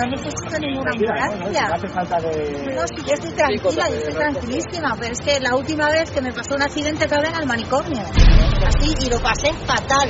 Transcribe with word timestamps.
no 0.00 0.10
necesito 0.10 0.58
ninguna 0.60 0.90
ambulancia. 0.92 1.68
No 1.68 1.74
hace 1.74 1.88
falta 1.88 2.20
de... 2.20 2.74
No, 2.74 2.86
si 2.86 2.96
yo 3.06 3.14
estoy 3.14 3.32
tranquila, 3.32 3.88
yo 3.88 3.96
estoy 3.96 4.14
tranquilísima, 4.14 4.96
pero 4.98 5.12
es 5.12 5.20
que 5.20 5.40
la 5.40 5.54
última 5.56 5.90
vez 5.90 6.10
que 6.10 6.20
me 6.20 6.32
pasó 6.32 6.54
un 6.54 6.62
accidente 6.62 7.04
acabé 7.04 7.28
en 7.28 7.36
el 7.36 7.46
manicomio. 7.46 8.00
Así, 8.00 8.94
y 9.06 9.10
lo 9.10 9.18
pasé 9.20 9.52
fatal. 9.66 10.08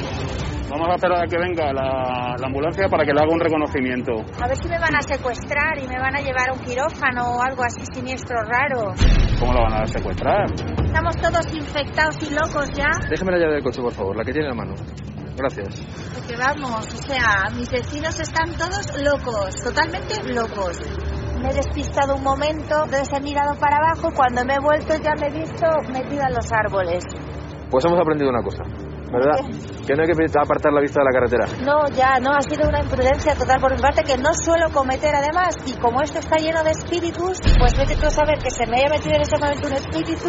Vamos 0.71 0.87
a 0.89 0.95
esperar 0.95 1.25
a 1.25 1.27
que 1.27 1.37
venga 1.37 1.73
la, 1.73 2.37
la 2.39 2.47
ambulancia 2.47 2.87
para 2.89 3.05
que 3.05 3.13
le 3.13 3.21
haga 3.21 3.33
un 3.33 3.41
reconocimiento. 3.41 4.13
A 4.41 4.47
ver 4.47 4.57
si 4.57 4.69
me 4.69 4.79
van 4.79 4.95
a 4.95 5.03
secuestrar 5.03 5.77
y 5.83 5.89
me 5.89 5.99
van 5.99 6.15
a 6.15 6.21
llevar 6.21 6.51
a 6.51 6.53
un 6.53 6.61
quirófano 6.61 7.35
o 7.35 7.43
algo 7.43 7.65
así 7.65 7.83
siniestro 7.93 8.37
raro. 8.45 8.95
¿Cómo 9.41 9.53
la 9.53 9.63
van 9.63 9.83
a 9.83 9.87
secuestrar? 9.87 10.47
Estamos 10.85 11.17
todos 11.17 11.55
infectados 11.55 12.17
y 12.23 12.35
locos 12.35 12.71
ya. 12.73 12.91
Déjeme 13.09 13.33
la 13.33 13.39
llave 13.39 13.55
del 13.55 13.65
coche, 13.65 13.83
por 13.83 13.93
favor, 13.93 14.17
la 14.17 14.25
que 14.25 14.33
tiene 14.33 14.49
en 14.49 14.57
la 14.57 14.65
mano. 14.65 14.75
Gracias. 15.41 15.81
Porque 16.15 16.37
vamos, 16.37 16.87
o 16.87 17.03
sea, 17.09 17.49
mis 17.57 17.71
vecinos 17.71 18.21
están 18.21 18.53
todos 18.59 18.85
locos, 19.01 19.55
totalmente 19.65 20.15
locos. 20.35 20.79
Me 21.41 21.49
he 21.49 21.55
despistado 21.55 22.17
un 22.17 22.23
momento, 22.23 22.85
entonces 22.85 23.09
he 23.17 23.21
mirado 23.21 23.59
para 23.59 23.79
abajo 23.79 24.11
cuando 24.15 24.45
me 24.45 24.55
he 24.55 24.61
vuelto 24.61 24.93
ya 25.03 25.15
me 25.19 25.29
he 25.29 25.41
visto 25.41 25.67
metida 25.91 26.29
en 26.29 26.35
los 26.35 26.53
árboles. 26.53 27.03
Pues 27.71 27.85
hemos 27.87 27.99
aprendido 27.99 28.29
una 28.29 28.43
cosa, 28.43 28.65
¿verdad? 29.11 29.49
Que 29.87 29.95
no 29.95 30.03
hay 30.03 30.09
que 30.13 30.39
apartar 30.39 30.73
la 30.75 30.83
vista 30.83 31.01
de 31.01 31.07
la 31.07 31.13
carretera. 31.13 31.47
No, 31.65 31.89
ya, 31.97 32.21
no, 32.21 32.37
ha 32.37 32.43
sido 32.43 32.69
una 32.69 32.83
imprudencia 32.83 33.35
total 33.35 33.59
por 33.61 33.73
mi 33.75 33.81
parte 33.81 34.03
que 34.03 34.19
no 34.19 34.35
suelo 34.35 34.69
cometer 34.71 35.15
además. 35.15 35.57
Y 35.65 35.73
como 35.81 36.03
esto 36.03 36.19
está 36.19 36.37
lleno 36.37 36.63
de 36.63 36.73
espíritus, 36.73 37.41
pues 37.59 37.73
vete 37.79 37.97
tú 37.97 38.07
a 38.07 38.11
saber 38.11 38.39
que 38.39 38.51
se 38.51 38.67
me 38.67 38.77
haya 38.77 38.91
metido 38.91 39.17
en 39.17 39.23
ese 39.23 39.39
momento 39.39 39.69
un 39.69 39.75
espíritu 39.75 40.29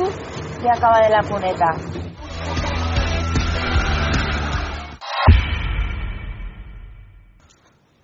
y 0.63 0.67
acaba 0.69 1.01
de 1.01 1.09
la 1.09 1.21
cuneta. 1.27 2.11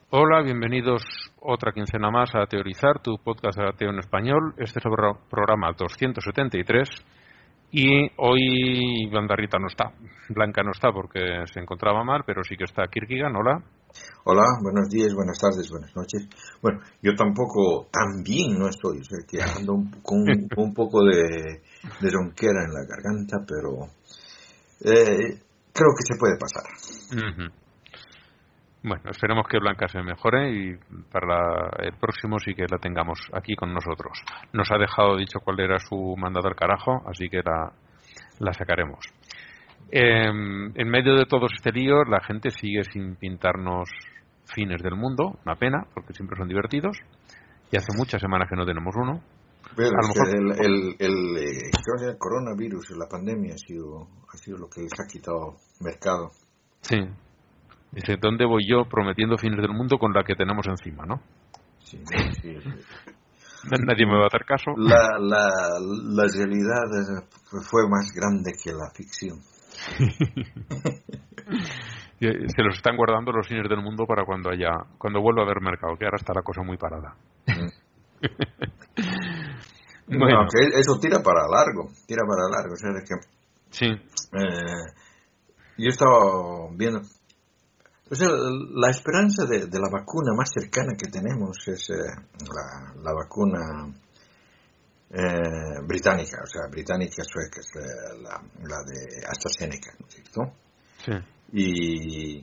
Hola, 0.10 0.42
bienvenidos 0.42 1.04
otra 1.42 1.74
quincena 1.74 2.10
más 2.10 2.34
a 2.34 2.46
Teorizar, 2.46 3.02
tu 3.02 3.18
podcast 3.18 3.58
de 3.60 3.68
ateo 3.68 3.90
en 3.90 4.00
español. 4.00 4.54
Este 4.58 4.80
es 4.80 4.86
el 4.86 4.92
pro- 4.92 5.20
programa 5.30 5.74
273 5.78 6.88
y 7.72 8.10
hoy 8.16 9.08
Blandarrita 9.10 9.60
no 9.60 9.68
está. 9.68 9.92
Blanca 10.30 10.64
no 10.64 10.72
está 10.72 10.92
porque 10.94 11.20
se 11.52 11.60
encontraba 11.60 12.04
mal, 12.06 12.24
pero 12.26 12.42
sí 12.44 12.56
que 12.56 12.64
está 12.64 12.88
Kirkigan. 12.88 13.36
Hola. 13.36 13.62
Hola, 14.24 14.44
buenos 14.62 14.88
días, 14.90 15.14
buenas 15.14 15.38
tardes, 15.40 15.70
buenas 15.70 15.94
noches. 15.96 16.28
Bueno, 16.62 16.80
yo 17.02 17.14
tampoco 17.16 17.88
tan 17.92 18.24
bien 18.24 18.58
no 18.58 18.70
estoy, 18.70 19.00
o 19.00 19.04
sea, 19.04 19.20
que 19.28 19.42
ando 19.42 19.74
un, 19.74 19.92
con 20.02 20.20
un, 20.58 20.74
poco 20.74 21.04
de, 21.04 21.62
de 22.02 22.12
ronquera 22.12 22.64
en 22.64 22.74
la 22.74 22.86
garganta, 22.88 23.38
pero 23.46 23.88
eh, 24.86 25.40
creo 25.74 25.92
que 25.98 26.04
se 26.04 26.18
puede 26.18 26.38
pasar. 26.38 26.64
Bueno, 28.88 29.10
esperemos 29.10 29.46
que 29.50 29.60
Blanca 29.60 29.88
se 29.88 30.02
mejore 30.02 30.52
y 30.52 30.78
para 31.12 31.28
la- 31.28 31.70
el 31.80 31.94
próximo 31.94 32.40
sí 32.40 32.54
que 32.54 32.66
la 32.70 32.78
tengamos 32.78 33.20
aquí 33.34 33.56
con 33.56 33.74
nosotros. 33.74 34.18
Nos 34.54 34.72
ha 34.72 34.78
dejado 34.78 35.18
dicho 35.18 35.40
cuál 35.42 35.60
era 35.60 35.78
su 35.80 36.16
mandado 36.18 36.48
al 36.48 36.56
carajo, 36.56 37.02
así 37.08 37.28
que 37.30 37.42
la, 37.44 37.72
la 38.40 38.54
sacaremos. 38.54 39.00
Em, 39.92 40.72
en 40.76 40.90
medio 40.90 41.16
de 41.16 41.26
todo 41.26 41.48
este 41.54 41.72
lío, 41.72 42.04
la 42.04 42.22
gente 42.22 42.50
sigue 42.52 42.84
sin 42.86 43.16
pintarnos 43.16 43.90
fines 44.54 44.82
del 44.82 44.96
mundo, 44.96 45.38
una 45.46 45.56
pena, 45.56 45.86
porque 45.94 46.14
siempre 46.14 46.38
son 46.38 46.48
divertidos. 46.48 46.98
Y 47.72 47.78
hace 47.78 47.88
muchas 47.98 48.22
semanas 48.22 48.48
que 48.50 48.56
no 48.56 48.66
tenemos 48.66 48.96
uno. 48.96 49.22
Pero 49.76 49.90
A 49.90 50.02
lo 50.02 50.08
mejor- 50.08 50.30
el, 50.30 50.66
el, 50.66 50.96
el, 51.00 51.38
eh, 51.38 51.72
creo 51.84 51.98
que 52.00 52.12
el 52.14 52.18
coronavirus, 52.18 52.92
la 52.98 53.08
pandemia 53.10 53.54
ha 53.54 53.58
sido, 53.58 54.08
ha 54.34 54.38
sido 54.38 54.58
lo 54.58 54.70
que 54.70 54.82
les 54.82 54.94
ha 55.00 55.06
quitado 55.12 55.56
mercado. 55.82 56.32
Sí. 56.82 56.98
Dice, 57.92 58.18
¿dónde 58.20 58.46
voy 58.46 58.68
yo 58.68 58.86
prometiendo 58.86 59.38
fines 59.38 59.62
del 59.62 59.72
mundo 59.74 59.98
con 59.98 60.14
la 60.14 60.24
que 60.24 60.36
tenemos 60.36 60.68
encima, 60.68 61.06
no? 61.06 61.22
Sí, 61.84 62.00
sí. 62.42 62.58
Nadie 63.86 64.06
me 64.06 64.18
va 64.18 64.24
a 64.26 64.28
hacer 64.28 64.46
caso. 64.46 64.72
La, 64.78 65.18
la, 65.20 65.50
la 65.80 66.24
realidad 66.34 66.84
fue 67.70 67.88
más 67.90 68.12
grande 68.14 68.54
que 68.62 68.72
la 68.72 68.90
ficción. 68.94 69.40
Eh, 72.20 72.50
Se 72.50 72.64
los 72.64 72.76
están 72.76 72.98
guardando 72.98 73.32
los 73.32 73.48
fines 73.48 73.70
del 73.70 73.80
mundo 73.80 74.08
para 74.08 74.26
cuando 74.26 74.50
haya, 74.50 74.72
cuando 74.98 75.22
vuelva 75.22 75.44
a 75.44 75.46
haber 75.46 75.62
mercado, 75.62 75.96
que 75.96 76.06
ahora 76.06 76.18
está 76.18 76.34
la 76.34 76.42
cosa 76.42 76.64
muy 76.64 76.76
parada. 76.78 77.16
Bueno. 80.10 80.44
No, 80.44 80.48
que 80.48 80.80
eso 80.80 80.98
tira 81.02 81.22
para 81.22 81.42
largo, 81.48 81.90
tira 82.08 82.24
para 82.26 82.48
largo. 82.50 82.74
O 82.74 82.78
sea, 82.78 82.92
de 82.92 83.04
que 83.04 83.16
Sí, 83.70 83.88
eh, 83.88 84.94
yo 85.78 85.90
estaba 85.90 86.70
viendo. 86.74 87.02
O 88.10 88.16
sea, 88.16 88.28
la 88.30 88.90
esperanza 88.90 89.46
de, 89.46 89.66
de 89.68 89.80
la 89.80 89.90
vacuna 89.92 90.34
más 90.36 90.50
cercana 90.54 90.94
que 90.98 91.10
tenemos 91.12 91.58
es 91.68 91.90
eh, 91.90 91.96
la, 92.40 92.94
la 93.04 93.14
vacuna 93.14 93.94
eh, 95.10 95.80
británica, 95.86 96.38
o 96.44 96.48
sea, 96.48 96.70
británica 96.70 97.24
sueca, 97.24 97.60
es 97.60 97.70
eh, 97.76 98.22
la, 98.22 98.42
la 98.64 98.78
de 98.86 99.26
AstraZeneca, 99.28 99.92
¿no 100.00 100.08
es 100.08 100.14
cierto? 100.14 100.42
sí. 101.06 101.12
Y, 101.54 102.38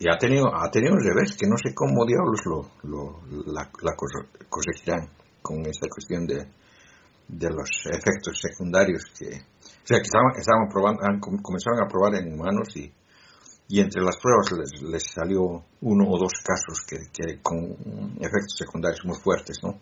y 0.00 0.10
ha 0.10 0.18
tenido 0.18 0.46
ha 0.54 0.68
tenido 0.70 0.94
un 0.94 1.00
revés 1.02 1.36
que 1.38 1.46
no 1.46 1.56
sé 1.56 1.74
cómo 1.74 2.04
diablos 2.06 2.40
lo, 2.44 2.70
lo 2.88 3.20
la, 3.52 3.70
la 3.82 3.94
cosecharán 4.48 5.10
con 5.42 5.60
esta 5.66 5.86
cuestión 5.88 6.26
de, 6.26 6.46
de 7.28 7.50
los 7.50 7.68
efectos 7.86 8.40
secundarios 8.40 9.04
que 9.18 9.26
o 9.26 9.86
sea 9.86 9.98
que 9.98 10.06
estaban, 10.06 10.32
estaban 10.36 10.68
probando 10.68 11.02
han, 11.04 11.20
com- 11.20 11.40
comenzaron 11.40 11.82
a 11.84 11.88
probar 11.88 12.14
en 12.16 12.32
humanos 12.34 12.68
y 12.76 12.92
y 13.68 13.80
entre 13.80 14.02
las 14.02 14.16
pruebas 14.18 14.50
les, 14.52 14.82
les 14.82 15.04
salió 15.12 15.62
uno 15.82 16.04
o 16.08 16.18
dos 16.18 16.32
casos 16.42 16.84
que, 16.88 16.96
que 17.12 17.40
con 17.42 17.58
efectos 18.18 18.56
secundarios 18.56 19.04
muy 19.04 19.16
fuertes 19.22 19.58
no 19.62 19.74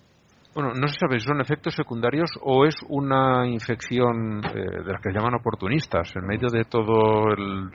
Bueno, 0.55 0.75
no 0.75 0.89
se 0.89 0.99
sabe 0.99 1.21
si 1.21 1.27
son 1.27 1.41
efectos 1.41 1.75
secundarios 1.75 2.31
o 2.43 2.65
es 2.67 2.75
una 2.89 3.47
infección 3.47 4.43
eh, 4.45 4.83
de 4.85 4.93
las 4.93 5.01
que 5.03 5.11
se 5.11 5.17
llaman 5.17 5.35
oportunistas, 5.35 6.15
en 6.17 6.27
medio 6.27 6.49
de 6.51 6.65
todo 6.65 7.29
el, 7.33 7.71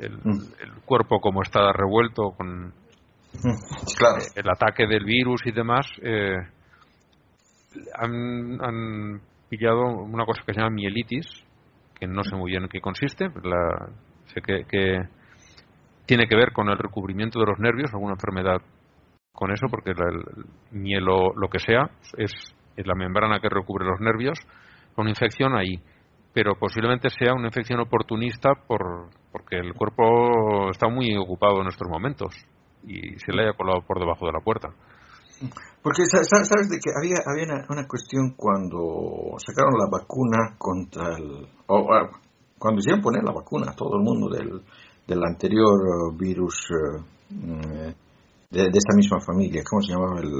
el, 0.00 0.16
Mm. 0.24 0.40
el 0.60 0.72
cuerpo 0.84 1.20
como 1.20 1.42
está 1.42 1.72
revuelto 1.72 2.32
con 2.36 2.72
claro. 3.96 4.18
el 4.34 4.48
ataque 4.50 4.86
del 4.86 5.04
virus 5.04 5.40
y 5.46 5.52
demás, 5.52 5.86
eh, 6.02 6.36
han, 7.94 8.58
han 8.62 9.20
pillado 9.48 9.84
una 10.02 10.24
cosa 10.26 10.42
que 10.44 10.52
se 10.52 10.60
llama 10.60 10.74
mielitis, 10.74 11.26
que 11.98 12.06
no 12.06 12.24
sé 12.24 12.34
muy 12.36 12.50
bien 12.50 12.64
en 12.64 12.68
qué 12.68 12.80
consiste, 12.80 13.26
la- 13.42 13.88
sé 14.34 14.40
que, 14.42 14.64
que 14.68 14.98
tiene 16.10 16.26
que 16.26 16.34
ver 16.34 16.50
con 16.52 16.68
el 16.68 16.76
recubrimiento 16.76 17.38
de 17.38 17.46
los 17.46 17.60
nervios, 17.60 17.88
alguna 17.92 18.14
enfermedad 18.14 18.56
con 19.32 19.52
eso, 19.52 19.68
porque 19.70 19.92
el 19.92 20.44
mielo, 20.72 21.32
lo 21.36 21.48
que 21.48 21.60
sea, 21.60 21.88
es, 22.16 22.32
la 22.78 22.96
membrana 22.96 23.38
que 23.38 23.48
recubre 23.48 23.86
los 23.86 24.00
nervios, 24.00 24.36
una 24.96 25.10
infección 25.10 25.54
ahí. 25.54 25.78
Pero 26.34 26.56
posiblemente 26.56 27.10
sea 27.10 27.32
una 27.32 27.46
infección 27.46 27.78
oportunista 27.78 28.54
por, 28.66 29.10
porque 29.30 29.58
el 29.58 29.72
cuerpo 29.72 30.70
está 30.70 30.88
muy 30.88 31.16
ocupado 31.16 31.60
en 31.60 31.68
estos 31.68 31.88
momentos 31.88 32.34
y 32.82 33.16
se 33.20 33.32
le 33.32 33.42
haya 33.44 33.56
colado 33.56 33.82
por 33.86 34.00
debajo 34.00 34.26
de 34.26 34.32
la 34.32 34.40
puerta. 34.40 34.70
Porque 35.80 36.06
sa- 36.06 36.24
sa- 36.24 36.44
sabes 36.44 36.70
de 36.70 36.78
que 36.82 36.90
había, 36.90 37.22
había 37.24 37.64
una, 37.68 37.86
cuestión 37.86 38.34
cuando 38.36 39.38
sacaron 39.38 39.78
la 39.78 39.86
vacuna 39.88 40.56
contra 40.58 41.16
el... 41.16 41.46
o, 41.68 41.94
ah, 41.94 42.10
cuando 42.58 42.80
hicieron 42.80 43.00
poner 43.00 43.22
la 43.22 43.32
vacuna 43.32 43.72
todo 43.76 43.94
el 43.96 44.02
mundo 44.02 44.28
del, 44.28 44.60
del 45.10 45.24
anterior 45.24 45.74
eh, 45.82 46.16
virus 46.16 46.54
eh, 46.70 47.02
mm, 47.34 47.92
de, 48.50 48.62
de 48.62 48.78
esta 48.78 48.94
misma 48.96 49.18
familia, 49.20 49.62
¿cómo 49.68 49.82
se 49.82 49.92
llamaba? 49.92 50.20
El, 50.20 50.30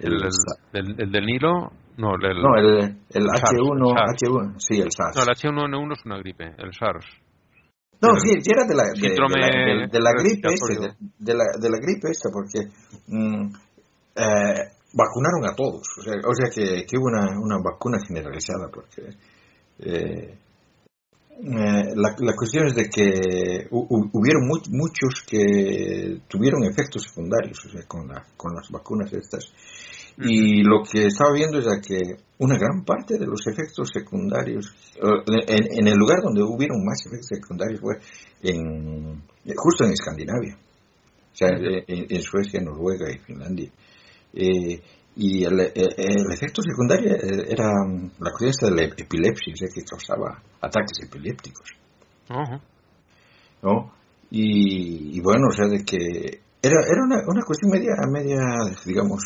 El, 0.00 0.12
el- 0.22 0.30
el- 0.72 1.00
el 1.02 1.10
del 1.12 1.26
Nilo, 1.26 1.72
no, 1.96 2.14
el, 2.14 2.40
no, 2.42 2.54
el, 2.56 2.96
el 3.10 3.24
SARS, 3.26 3.52
H1, 3.52 3.94
SARS. 3.96 4.22
H1, 4.22 4.54
sí, 4.58 4.80
el 4.80 4.92
SARS. 4.92 5.16
no, 5.16 5.22
el 5.22 5.28
H1N1 5.28 5.92
es 5.98 6.06
una 6.06 6.18
gripe, 6.18 6.44
el 6.58 6.72
SARS. 6.72 7.06
No, 8.00 8.14
sí, 8.20 8.30
era 8.46 8.62
de 8.64 8.74
la, 8.76 8.84
de, 8.84 8.90
de 8.94 9.08
Síndrome 9.08 9.40
la, 9.40 9.46
de- 9.48 9.88
de 9.90 10.00
la 10.00 10.12
gripe 10.12 10.48
esta, 10.54 10.72
de, 10.80 10.94
de 11.18 11.34
la, 11.34 11.44
de 11.60 11.68
la 11.70 11.78
gripe 11.82 12.08
esta, 12.12 12.28
porque 12.30 12.60
mm, 13.08 13.46
eh, 14.14 14.62
vacunaron 14.94 15.44
a 15.50 15.54
todos, 15.56 15.82
o 15.98 16.02
sea, 16.02 16.14
o 16.24 16.32
sea 16.34 16.46
que, 16.54 16.86
que 16.86 16.96
hubo 16.96 17.06
una, 17.06 17.26
una 17.40 17.56
vacuna 17.58 17.98
generalizada, 18.06 18.68
porque 18.72 19.02
eh, 19.80 20.38
eh, 21.40 21.94
la, 21.94 22.14
la 22.18 22.34
cuestión 22.36 22.66
es 22.66 22.74
de 22.74 22.88
que 22.88 23.68
hu- 23.70 23.86
hu- 23.88 24.10
hubieron 24.12 24.46
mu- 24.46 24.76
muchos 24.76 25.22
que 25.28 26.20
tuvieron 26.28 26.64
efectos 26.64 27.04
secundarios, 27.04 27.64
o 27.64 27.68
sea, 27.70 27.82
con, 27.86 28.08
la, 28.08 28.24
con 28.36 28.54
las 28.54 28.68
vacunas 28.70 29.12
estas. 29.12 29.44
Y 30.20 30.64
lo 30.64 30.82
que 30.82 31.06
estaba 31.06 31.32
viendo 31.32 31.58
es 31.60 31.64
de 31.66 31.80
que 31.80 32.00
una 32.38 32.58
gran 32.58 32.84
parte 32.84 33.18
de 33.18 33.26
los 33.26 33.46
efectos 33.46 33.88
secundarios, 33.92 34.74
en, 34.96 35.78
en 35.78 35.86
el 35.86 35.94
lugar 35.96 36.18
donde 36.24 36.42
hubieron 36.42 36.84
más 36.84 36.98
efectos 37.06 37.28
secundarios 37.28 37.80
fue 37.80 37.94
en, 38.42 39.22
justo 39.56 39.84
en 39.84 39.92
Escandinavia, 39.92 40.58
o 40.58 41.36
sea, 41.36 41.50
en, 41.50 42.06
en 42.08 42.22
Suecia, 42.22 42.60
Noruega 42.60 43.08
y 43.12 43.18
Finlandia. 43.18 43.70
Eh, 44.34 44.82
y 45.20 45.44
el, 45.44 45.58
el- 45.60 45.94
el 45.98 46.32
efecto 46.32 46.62
secundario 46.62 47.12
eh, 47.12 47.46
era 47.50 47.68
mm, 47.86 48.10
la 48.20 48.30
cuestión 48.30 48.50
esta 48.50 48.66
de 48.70 48.76
la 48.76 48.82
epilepsia, 48.84 49.52
sea, 49.56 49.68
que 49.74 49.82
causaba 49.84 50.40
ataques 50.62 50.98
epilépticos. 51.02 51.68
¿no? 53.62 53.92
Y, 54.30 55.16
y 55.18 55.20
bueno, 55.20 55.48
o 55.48 55.52
sea, 55.52 55.66
de 55.66 55.84
que 55.84 55.98
Era, 56.62 56.80
era 56.90 57.02
una, 57.04 57.16
una 57.26 57.42
cuestión 57.44 57.70
media, 57.72 57.92
media, 58.12 58.38
digamos, 58.84 59.20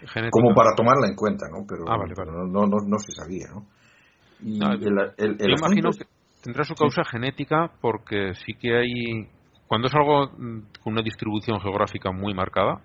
Genética. 0.00 0.30
como 0.30 0.54
para 0.54 0.74
tomarla 0.76 1.08
en 1.08 1.14
cuenta, 1.16 1.46
¿no? 1.50 1.64
Pero, 1.68 1.84
Ah, 1.88 1.96
vale, 1.98 2.14
vale. 2.16 2.30
pero 2.30 2.46
no, 2.46 2.66
no, 2.66 2.76
no 2.86 2.98
se 2.98 3.12
sabía, 3.12 3.46
¿no? 3.54 3.66
Y 4.42 4.58
No, 4.58 4.72
el, 4.72 4.82
el, 5.18 5.30
el 5.38 5.38
Yo 5.38 5.54
imagino 5.58 5.90
que 5.92 6.04
tendrá 6.42 6.64
su 6.64 6.74
causa 6.74 7.02
genética 7.04 7.70
porque 7.80 8.32
sí 8.46 8.54
que 8.54 8.76
hay. 8.76 9.28
Cuando 9.66 9.88
es 9.88 9.94
algo 9.94 10.28
mm, 10.38 10.82
con 10.82 10.92
una 10.94 11.02
distribución 11.02 11.60
geográfica 11.60 12.10
muy 12.12 12.32
marcada, 12.34 12.80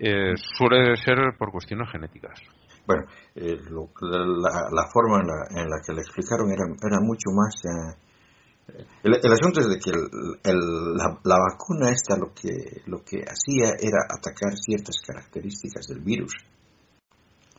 eh, 0.00 0.34
suele 0.56 0.96
ser 0.96 1.18
por 1.38 1.50
cuestiones 1.52 1.90
genéticas. 1.90 2.38
Bueno, 2.86 3.04
eh, 3.34 3.58
lo- 3.70 3.90
la, 4.00 4.68
la 4.72 4.88
forma 4.90 5.20
en 5.20 5.26
la, 5.26 5.62
en 5.62 5.68
la 5.68 5.76
que 5.84 5.92
le 5.92 6.00
explicaron 6.00 6.50
era, 6.50 6.64
era 6.82 7.00
mucho 7.00 7.30
más... 7.34 7.54
eh, 7.64 8.84
el, 9.02 9.14
el 9.14 9.32
asunto 9.32 9.60
es 9.60 9.68
de 9.68 9.78
que 9.78 9.90
el- 9.90 10.40
el- 10.44 10.96
la, 10.96 11.18
la 11.24 11.36
vacuna 11.38 11.90
esta 11.90 12.16
lo 12.16 12.32
que, 12.34 12.82
lo 12.86 13.02
que 13.04 13.18
hacía 13.22 13.74
era 13.78 13.98
atacar 14.08 14.56
ciertas 14.56 14.96
características 15.06 15.86
del 15.88 16.00
virus, 16.00 16.32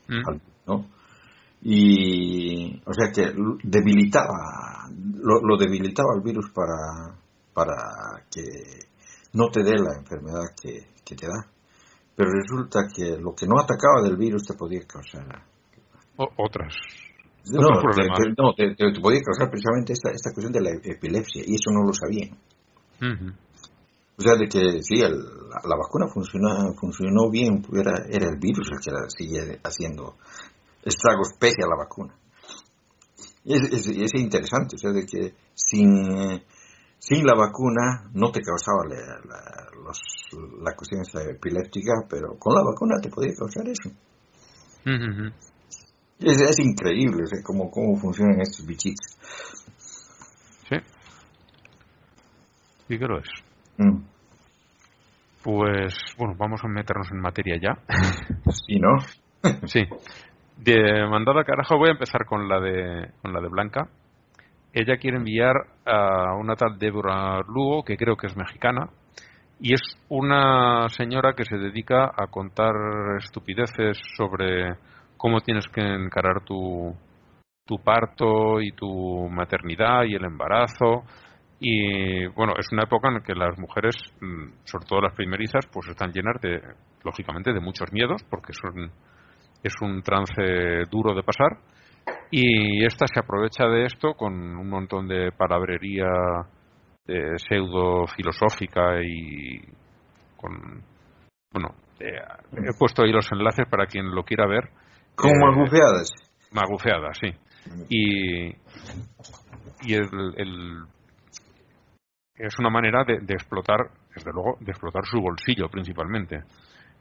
Mm. 0.07 0.39
¿no? 0.65 0.85
Y, 1.61 2.81
o 2.85 2.93
sea 2.93 3.11
que 3.11 3.31
debilitaba, 3.63 4.89
lo, 5.21 5.41
lo 5.41 5.57
debilitaba 5.57 6.15
el 6.15 6.21
virus 6.21 6.49
para, 6.51 7.15
para 7.53 8.23
que 8.31 8.41
no 9.33 9.49
te 9.51 9.61
dé 9.63 9.73
la 9.77 9.97
enfermedad 9.99 10.55
que, 10.59 10.87
que 11.05 11.15
te 11.15 11.27
da. 11.27 11.45
Pero 12.19 12.31
resulta 12.33 12.79
que 12.93 13.15
lo 13.17 13.33
que 13.33 13.47
no 13.47 13.57
atacaba 13.57 14.01
del 14.03 14.17
virus 14.17 14.43
te 14.43 14.53
podía 14.53 14.81
causar 14.85 15.41
O- 16.17 16.27
otras. 16.35 16.75
no, 17.45 17.77
Otros 17.79 17.95
te, 17.95 18.01
te- 18.03 18.33
no, 18.37 18.53
te- 18.53 18.75
te- 18.75 18.91
te 18.91 18.99
podía 18.99 19.21
causar 19.23 19.49
precisamente 19.49 19.93
esta, 19.93 20.11
esta 20.11 20.33
cuestión 20.33 20.51
de 20.51 20.59
la 20.59 20.71
epilepsia 20.83 21.43
y 21.47 21.55
eso 21.55 21.71
no 21.71 21.87
lo 21.87 21.93
sabían. 21.93 22.35
O 24.17 24.21
sea, 24.21 24.35
de 24.35 24.49
que 24.49 24.83
sí, 24.83 24.99
el- 24.99 25.15
la, 25.47 25.61
la 25.63 25.77
vacuna 25.77 26.07
funcionó, 26.13 26.73
funcionó 26.73 27.29
bien, 27.31 27.63
era, 27.73 28.03
era 28.09 28.27
el 28.27 28.37
virus 28.37 28.67
el 28.69 28.79
que 28.83 28.91
la 28.91 29.07
sigue 29.07 29.57
haciendo 29.63 30.15
estragos 30.83 31.29
pese 31.39 31.63
a 31.63 31.69
la 31.69 31.77
vacuna. 31.77 32.13
Y 33.45 33.53
es, 33.53 33.61
es- 33.71 33.87
es 33.87 34.13
interesante, 34.15 34.75
o 34.75 34.77
sea, 34.77 34.91
de 34.91 35.05
que 35.05 35.33
sin, 35.55 36.43
sin 36.99 37.25
la 37.25 37.33
vacuna 37.33 38.09
no 38.13 38.31
te 38.31 38.41
causaba 38.41 38.83
la, 38.87 39.19
la, 39.25 39.67
los- 39.83 40.61
la 40.61 40.75
cuestión 40.75 41.01
epiléptica, 41.29 41.93
pero 42.09 42.37
con 42.37 42.53
la 42.55 42.61
vacuna 42.63 42.95
te 43.01 43.09
podía 43.09 43.33
causar 43.35 43.67
eso. 43.67 43.89
Ujú. 44.85 45.33
Es, 46.19 46.41
es 46.41 46.59
increíble 46.59 47.25
sea, 47.25 47.39
cómo, 47.43 47.71
cómo 47.71 47.97
funcionan 47.97 48.41
estos 48.41 48.65
bichitos. 48.65 49.17
Sí. 50.69 50.75
Sí 52.87 52.99
que 52.99 53.05
lo 53.07 53.19
es. 53.19 53.29
Mm. 53.77 54.03
Pues, 55.43 55.93
bueno, 56.17 56.35
vamos 56.37 56.61
a 56.63 56.67
meternos 56.67 57.09
en 57.11 57.21
materia 57.21 57.55
ya. 57.61 57.77
Sí, 58.51 58.77
¿no? 58.79 58.97
Sí. 59.67 59.85
De 60.57 61.07
mandada 61.09 61.45
carajo 61.45 61.77
voy 61.77 61.89
a 61.89 61.93
empezar 61.93 62.25
con 62.25 62.49
la 62.49 62.59
de 62.59 63.11
con 63.21 63.31
la 63.31 63.39
de 63.39 63.47
Blanca. 63.47 63.87
Ella 64.73 64.97
quiere 64.97 65.17
enviar 65.17 65.55
a 65.85 66.35
una 66.35 66.55
tal 66.55 66.77
Débora 66.77 67.41
Lugo, 67.47 67.83
que 67.83 67.97
creo 67.97 68.15
que 68.15 68.27
es 68.27 68.37
mexicana, 68.37 68.89
y 69.59 69.73
es 69.73 69.81
una 70.09 70.87
señora 70.89 71.33
que 71.33 71.43
se 71.43 71.57
dedica 71.57 72.11
a 72.15 72.27
contar 72.27 72.73
estupideces 73.17 73.99
sobre 74.15 74.75
cómo 75.17 75.41
tienes 75.41 75.67
que 75.67 75.81
encarar 75.81 76.43
tu, 76.45 76.95
tu 77.65 77.77
parto 77.79 78.61
y 78.61 78.71
tu 78.71 79.27
maternidad 79.29 80.03
y 80.03 80.15
el 80.15 80.23
embarazo. 80.23 81.03
Y 81.59 82.27
bueno, 82.27 82.53
es 82.57 82.71
una 82.71 82.83
época 82.83 83.09
en 83.09 83.15
la 83.15 83.19
que 83.21 83.35
las 83.35 83.59
mujeres, 83.59 83.95
mm, 84.21 84.63
sobre 84.63 84.85
todo 84.85 85.01
las 85.01 85.15
primerizas, 85.15 85.65
pues 85.73 85.89
están 85.89 86.13
llenas 86.13 86.39
de, 86.41 86.61
lógicamente, 87.03 87.51
de 87.51 87.59
muchos 87.59 87.91
miedos, 87.91 88.23
porque 88.29 88.53
son 88.53 88.91
es 89.61 89.73
un 89.81 90.01
trance 90.01 90.85
duro 90.89 91.13
de 91.13 91.23
pasar 91.23 91.57
y 92.31 92.85
esta 92.85 93.05
se 93.07 93.19
aprovecha 93.19 93.65
de 93.67 93.85
esto 93.85 94.13
con 94.13 94.33
un 94.33 94.69
montón 94.69 95.07
de 95.07 95.31
palabrería 95.31 96.07
eh, 97.07 97.37
pseudo 97.37 98.05
filosófica 98.07 99.01
y 99.03 99.59
con 100.37 100.83
bueno 101.51 101.69
eh, 101.99 102.21
he 102.53 102.77
puesto 102.77 103.03
ahí 103.03 103.11
los 103.11 103.31
enlaces 103.31 103.67
para 103.69 103.85
quien 103.87 104.13
lo 104.13 104.23
quiera 104.23 104.47
ver 104.47 104.69
Como 105.15 105.33
Eh, 105.33 105.39
magufeadas. 105.39 106.11
magufeada 106.51 107.13
sí 107.13 107.27
y 107.89 108.47
y 109.81 109.93
el, 109.93 110.09
el- 110.37 110.83
es 112.35 112.57
una 112.59 112.69
manera 112.69 113.03
de, 113.03 113.19
de 113.19 113.33
explotar 113.33 113.89
desde 114.15 114.31
luego 114.31 114.57
de 114.61 114.71
explotar 114.71 115.03
su 115.05 115.19
bolsillo 115.19 115.67
principalmente 115.69 116.43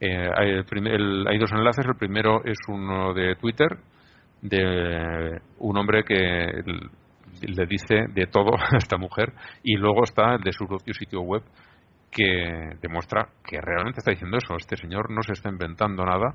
eh, 0.00 0.30
hay, 0.36 0.50
el- 0.50 1.26
hay 1.26 1.38
dos 1.38 1.50
enlaces. 1.52 1.84
El 1.84 1.96
primero 1.96 2.44
es 2.44 2.56
uno 2.68 3.12
de 3.14 3.34
Twitter, 3.34 3.66
de 4.42 5.40
un 5.58 5.76
hombre 5.78 6.04
que 6.04 6.62
le 7.42 7.66
dice 7.66 8.06
de 8.12 8.26
todo 8.26 8.54
a 8.72 8.76
esta 8.76 8.96
mujer, 8.96 9.32
y 9.62 9.76
luego 9.76 10.04
está 10.04 10.34
el 10.34 10.42
de 10.42 10.52
su 10.52 10.66
propio 10.66 10.94
sitio 10.94 11.20
web 11.20 11.42
que 12.10 12.76
demuestra 12.80 13.28
que 13.44 13.60
realmente 13.60 13.98
está 13.98 14.10
diciendo 14.10 14.38
eso. 14.38 14.54
Este 14.56 14.76
señor 14.76 15.10
no 15.10 15.22
se 15.22 15.32
está 15.32 15.50
inventando 15.50 16.04
nada 16.04 16.34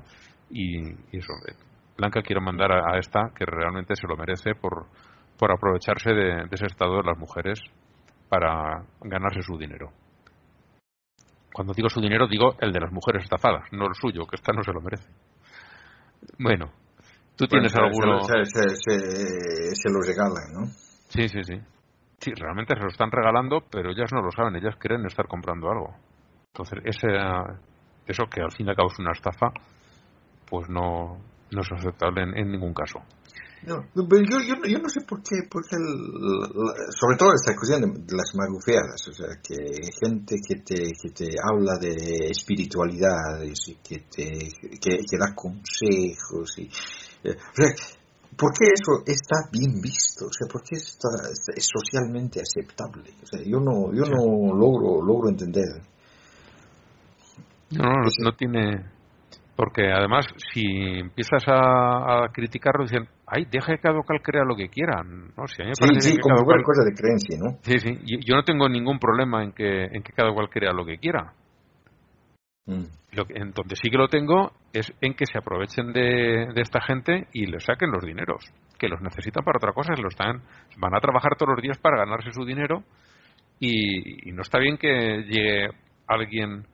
y, 0.50 0.92
eso. 1.16 1.32
eh, 1.48 1.54
Blanca 1.96 2.22
quiero 2.22 2.40
mandar 2.40 2.72
a, 2.72 2.94
a 2.94 2.98
esta 2.98 3.30
que 3.36 3.44
realmente 3.44 3.94
se 3.96 4.06
lo 4.06 4.16
merece 4.16 4.54
por, 4.54 4.86
por 5.38 5.52
aprovecharse 5.52 6.10
de, 6.10 6.46
de 6.46 6.48
ese 6.52 6.66
estado 6.66 6.96
de 6.96 7.04
las 7.04 7.18
mujeres 7.18 7.60
para 8.28 8.84
ganarse 9.00 9.42
su 9.42 9.56
dinero. 9.58 9.90
Cuando 11.52 11.72
digo 11.72 11.88
su 11.88 12.00
dinero, 12.00 12.26
digo 12.26 12.56
el 12.60 12.72
de 12.72 12.80
las 12.80 12.92
mujeres 12.92 13.22
estafadas, 13.22 13.72
no 13.72 13.86
el 13.86 13.94
suyo, 13.94 14.26
que 14.26 14.36
esta 14.36 14.52
no 14.52 14.62
se 14.64 14.72
lo 14.72 14.80
merece. 14.80 15.08
Bueno, 16.38 16.72
tú 17.36 17.46
tienes 17.46 17.74
alguno. 17.74 18.20
Se, 18.20 18.44
se, 18.44 18.76
se, 18.76 19.74
se 19.74 19.90
lo 19.90 20.00
regalan, 20.00 20.52
¿no? 20.52 20.66
Sí, 21.08 21.28
sí, 21.28 21.42
sí. 21.44 21.54
Sí, 22.20 22.32
realmente 22.34 22.74
se 22.74 22.80
lo 22.80 22.88
están 22.88 23.10
regalando, 23.10 23.60
pero 23.70 23.90
ellas 23.90 24.10
no 24.12 24.22
lo 24.22 24.30
saben, 24.30 24.56
ellas 24.56 24.76
creen 24.78 25.04
estar 25.06 25.26
comprando 25.26 25.70
algo. 25.70 25.94
Entonces, 26.54 26.80
ese, 26.84 27.08
eso 28.06 28.24
que 28.30 28.40
al 28.40 28.52
fin 28.52 28.66
y 28.66 28.70
al 28.70 28.76
cabo 28.76 28.88
es 28.90 28.98
una 28.98 29.12
estafa, 29.12 29.48
pues 30.48 30.68
no, 30.68 31.18
no 31.50 31.60
es 31.60 31.72
aceptable 31.72 32.22
en, 32.22 32.36
en 32.38 32.52
ningún 32.52 32.72
caso. 32.72 33.00
No, 33.66 33.76
pero 33.94 34.22
yo, 34.22 34.40
yo, 34.46 34.54
yo 34.68 34.78
no 34.78 34.88
sé 34.90 35.00
por 35.08 35.22
qué, 35.22 35.48
por 35.50 35.66
qué 35.66 35.76
el- 35.76 36.12
la- 36.12 36.92
sobre 36.92 37.16
todo 37.16 37.30
esta 37.34 37.56
cuestión 37.56 37.80
de, 37.80 38.14
las 38.14 38.34
magufeadas, 38.34 39.08
o 39.08 39.12
sea, 39.12 39.28
que 39.42 39.56
gente 40.04 40.36
que 40.46 40.56
te, 40.60 40.92
que 40.92 41.10
te 41.10 41.30
habla 41.42 41.78
de 41.80 42.28
espiritualidades 42.30 43.68
y 43.68 43.76
que 43.76 44.00
te 44.00 44.28
que, 44.78 44.98
que 45.08 45.18
da 45.18 45.34
consejos 45.34 46.58
y, 46.58 46.68
o 47.32 47.54
sea, 47.54 47.68
¿por 48.36 48.52
qué 48.52 48.66
eso 48.74 49.02
está 49.06 49.48
bien 49.52 49.80
visto? 49.80 50.26
O 50.26 50.32
sea, 50.32 50.46
¿por 50.50 50.62
qué 50.62 50.76
está, 50.76 51.08
está- 51.32 51.52
es 51.56 51.66
socialmente 51.66 52.40
aceptable? 52.40 53.10
O 53.22 53.26
sea, 53.26 53.40
yo 53.44 53.60
no, 53.60 53.92
yo 53.92 54.04
no 54.04 54.54
logro, 54.54 55.02
logro 55.04 55.28
entender. 55.30 55.82
No, 57.70 57.84
no, 57.84 58.08
no 58.22 58.32
tiene. 58.36 58.84
Porque 59.56 59.92
además, 59.92 60.26
si 60.52 60.62
empiezas 60.98 61.44
a, 61.46 62.24
a 62.24 62.28
criticarlo, 62.32 62.82
dicen, 62.84 63.06
ay, 63.26 63.44
deja 63.50 63.72
que 63.76 63.78
cada 63.82 64.02
cual 64.02 64.20
crea 64.20 64.42
lo 64.44 64.56
que 64.56 64.68
quiera. 64.68 65.02
No, 65.04 65.46
si 65.46 65.62
a 65.62 65.64
mí 65.66 65.70
me 65.70 65.74
Sí, 66.00 66.10
sí, 66.10 66.16
que 66.16 66.22
como 66.22 66.44
cual- 66.44 66.62
cosa 66.64 66.82
de 66.84 66.92
creencia, 66.92 67.38
¿no? 67.38 67.58
Sí, 67.62 67.78
sí, 67.78 67.98
yo 68.26 68.34
no 68.34 68.42
tengo 68.42 68.68
ningún 68.68 68.98
problema 68.98 69.44
en 69.44 69.52
que, 69.52 69.84
en 69.84 70.02
que 70.02 70.12
cada 70.12 70.32
cual 70.34 70.48
crea 70.50 70.72
lo 70.72 70.84
que 70.84 70.98
quiera. 70.98 71.32
Mm. 72.66 72.84
Lo 73.12 73.26
que, 73.26 73.34
en 73.34 73.52
donde 73.52 73.76
sí 73.76 73.90
que 73.90 73.98
lo 73.98 74.08
tengo 74.08 74.52
es 74.72 74.92
en 75.00 75.14
que 75.14 75.26
se 75.26 75.38
aprovechen 75.38 75.92
de, 75.92 76.48
de 76.54 76.62
esta 76.62 76.80
gente 76.80 77.28
y 77.32 77.46
les 77.46 77.64
saquen 77.64 77.90
los 77.90 78.02
dineros, 78.02 78.44
que 78.78 78.88
los 78.88 79.00
necesitan 79.02 79.44
para 79.44 79.58
otra 79.58 79.72
cosa, 79.72 79.92
lo 80.00 80.08
están, 80.08 80.42
van 80.78 80.94
a 80.94 81.00
trabajar 81.00 81.36
todos 81.36 81.54
los 81.54 81.62
días 81.62 81.78
para 81.78 81.98
ganarse 81.98 82.32
su 82.32 82.44
dinero 82.44 82.82
y, 83.60 84.28
y 84.28 84.32
no 84.32 84.42
está 84.42 84.58
bien 84.58 84.78
que 84.78 85.24
llegue 85.24 85.68
alguien, 86.06 86.66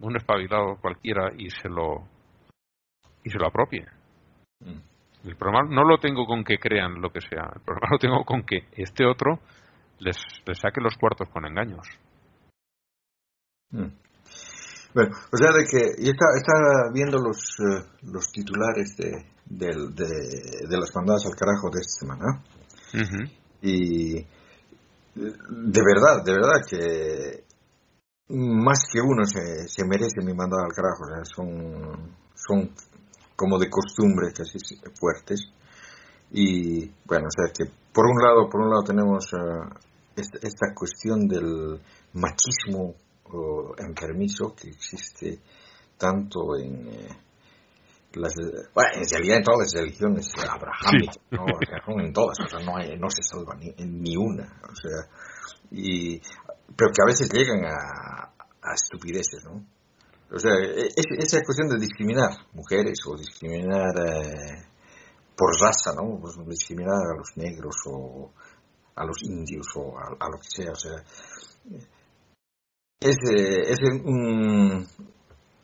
un 0.00 0.16
espabilado 0.16 0.76
cualquiera 0.80 1.32
y 1.36 1.50
se 1.50 1.68
lo 1.68 2.06
y 3.24 3.30
se 3.30 3.38
lo 3.38 3.46
apropie. 3.46 3.84
Mm. 4.60 5.28
El 5.28 5.36
problema 5.36 5.68
no 5.68 5.84
lo 5.84 5.98
tengo 5.98 6.26
con 6.26 6.42
que 6.42 6.58
crean 6.58 7.00
lo 7.00 7.10
que 7.10 7.20
sea, 7.20 7.50
el 7.54 7.62
problema 7.62 7.88
lo 7.90 7.98
tengo 7.98 8.24
con 8.24 8.42
que 8.44 8.66
este 8.76 9.04
otro 9.04 9.40
les, 9.98 10.16
les 10.46 10.58
saque 10.58 10.80
los 10.80 10.96
cuartos 10.96 11.28
con 11.28 11.46
engaños. 11.46 11.86
Mm. 13.70 13.86
Bueno, 14.94 15.14
o 15.32 15.36
sea, 15.36 15.52
de 15.52 15.64
que 15.64 16.02
yo 16.04 16.10
estaba, 16.12 16.32
estaba 16.36 16.90
viendo 16.92 17.18
los, 17.18 17.38
eh, 17.60 17.84
los 18.02 18.26
titulares 18.30 18.94
de, 18.96 19.10
del- 19.46 19.94
de, 19.94 20.06
de 20.68 20.76
las 20.78 20.94
mandadas 20.94 21.24
al 21.26 21.34
carajo 21.36 21.70
de 21.70 21.80
esta 21.80 22.00
semana. 22.00 22.42
Y 23.62 24.14
de 25.14 25.82
verdad, 25.82 26.24
de 26.24 26.32
verdad 26.32 26.60
que 26.68 27.44
más 28.28 28.84
que 28.92 29.00
uno 29.00 29.24
se, 29.24 29.68
se 29.68 29.84
merece 29.86 30.22
mi 30.24 30.34
mandada 30.34 30.64
al 30.64 30.74
carajo, 30.74 31.04
o 31.04 31.06
sea, 31.06 31.24
son, 31.24 32.16
son 32.34 32.70
como 33.36 33.58
de 33.58 33.68
costumbre 33.70 34.32
casi 34.34 34.58
fuertes. 34.98 35.52
Y 36.30 36.86
bueno, 37.06 37.26
o 37.26 37.30
sea 37.30 37.52
que 37.52 37.70
por 37.92 38.06
un 38.06 38.22
lado, 38.22 38.48
por 38.50 38.60
un 38.62 38.70
lado 38.70 38.82
tenemos 38.84 39.24
eh, 39.34 39.74
esta, 40.16 40.38
esta 40.46 40.74
cuestión 40.74 41.28
del 41.28 41.80
machismo 42.14 42.94
o 43.24 43.74
enfermizo 43.78 44.54
que 44.54 44.68
existe 44.68 45.40
tanto 45.96 46.56
en 46.56 46.88
eh, 46.88 47.08
las 48.14 48.34
bueno, 48.74 48.90
en 48.94 49.08
realidad 49.08 49.36
en 49.38 49.44
todas 49.44 49.60
las 49.60 49.82
religiones 49.82 50.32
abrahámicas 50.36 51.18
¿no? 51.30 52.00
en 52.00 52.12
todas 52.12 52.38
o 52.40 52.48
sea 52.48 52.64
no 52.64 52.76
hay, 52.76 52.96
no 52.98 53.08
se 53.08 53.22
salva 53.22 53.54
ni, 53.56 53.72
ni 53.78 54.16
una 54.16 54.60
o 54.70 54.74
sea 54.74 55.08
y 55.70 56.20
pero 56.76 56.90
que 56.92 57.02
a 57.02 57.06
veces 57.06 57.30
llegan 57.32 57.64
a, 57.64 58.32
a 58.62 58.74
estupideces 58.74 59.44
no 59.44 59.64
o 60.30 60.38
sea 60.38 60.52
es, 60.60 61.06
esa 61.18 61.40
cuestión 61.42 61.68
de 61.68 61.78
discriminar 61.78 62.30
mujeres 62.52 62.98
o 63.06 63.16
discriminar 63.16 63.94
eh, 64.06 64.66
por 65.36 65.50
raza 65.60 65.94
no 65.96 66.18
pues 66.20 66.36
discriminar 66.46 66.96
a 66.96 67.16
los 67.16 67.36
negros 67.36 67.76
o 67.86 68.30
a 68.94 69.06
los 69.06 69.22
indios 69.22 69.66
o 69.76 69.98
a, 69.98 70.16
a 70.20 70.28
lo 70.28 70.36
que 70.38 70.48
sea 70.48 70.72
o 70.72 70.76
sea 70.76 71.02
es, 73.02 73.16
es 73.70 73.80
un, 74.04 74.86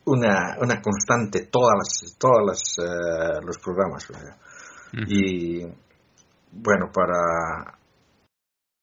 una, 0.07 0.57
una 0.61 0.81
constante 0.81 1.47
todas 1.51 1.75
las 1.79 2.19
todas 2.19 2.45
las, 2.47 2.61
eh, 2.79 3.41
los 3.47 3.59
programas 3.59 4.07
y 5.07 5.63
bueno 6.53 6.87
para 6.93 7.79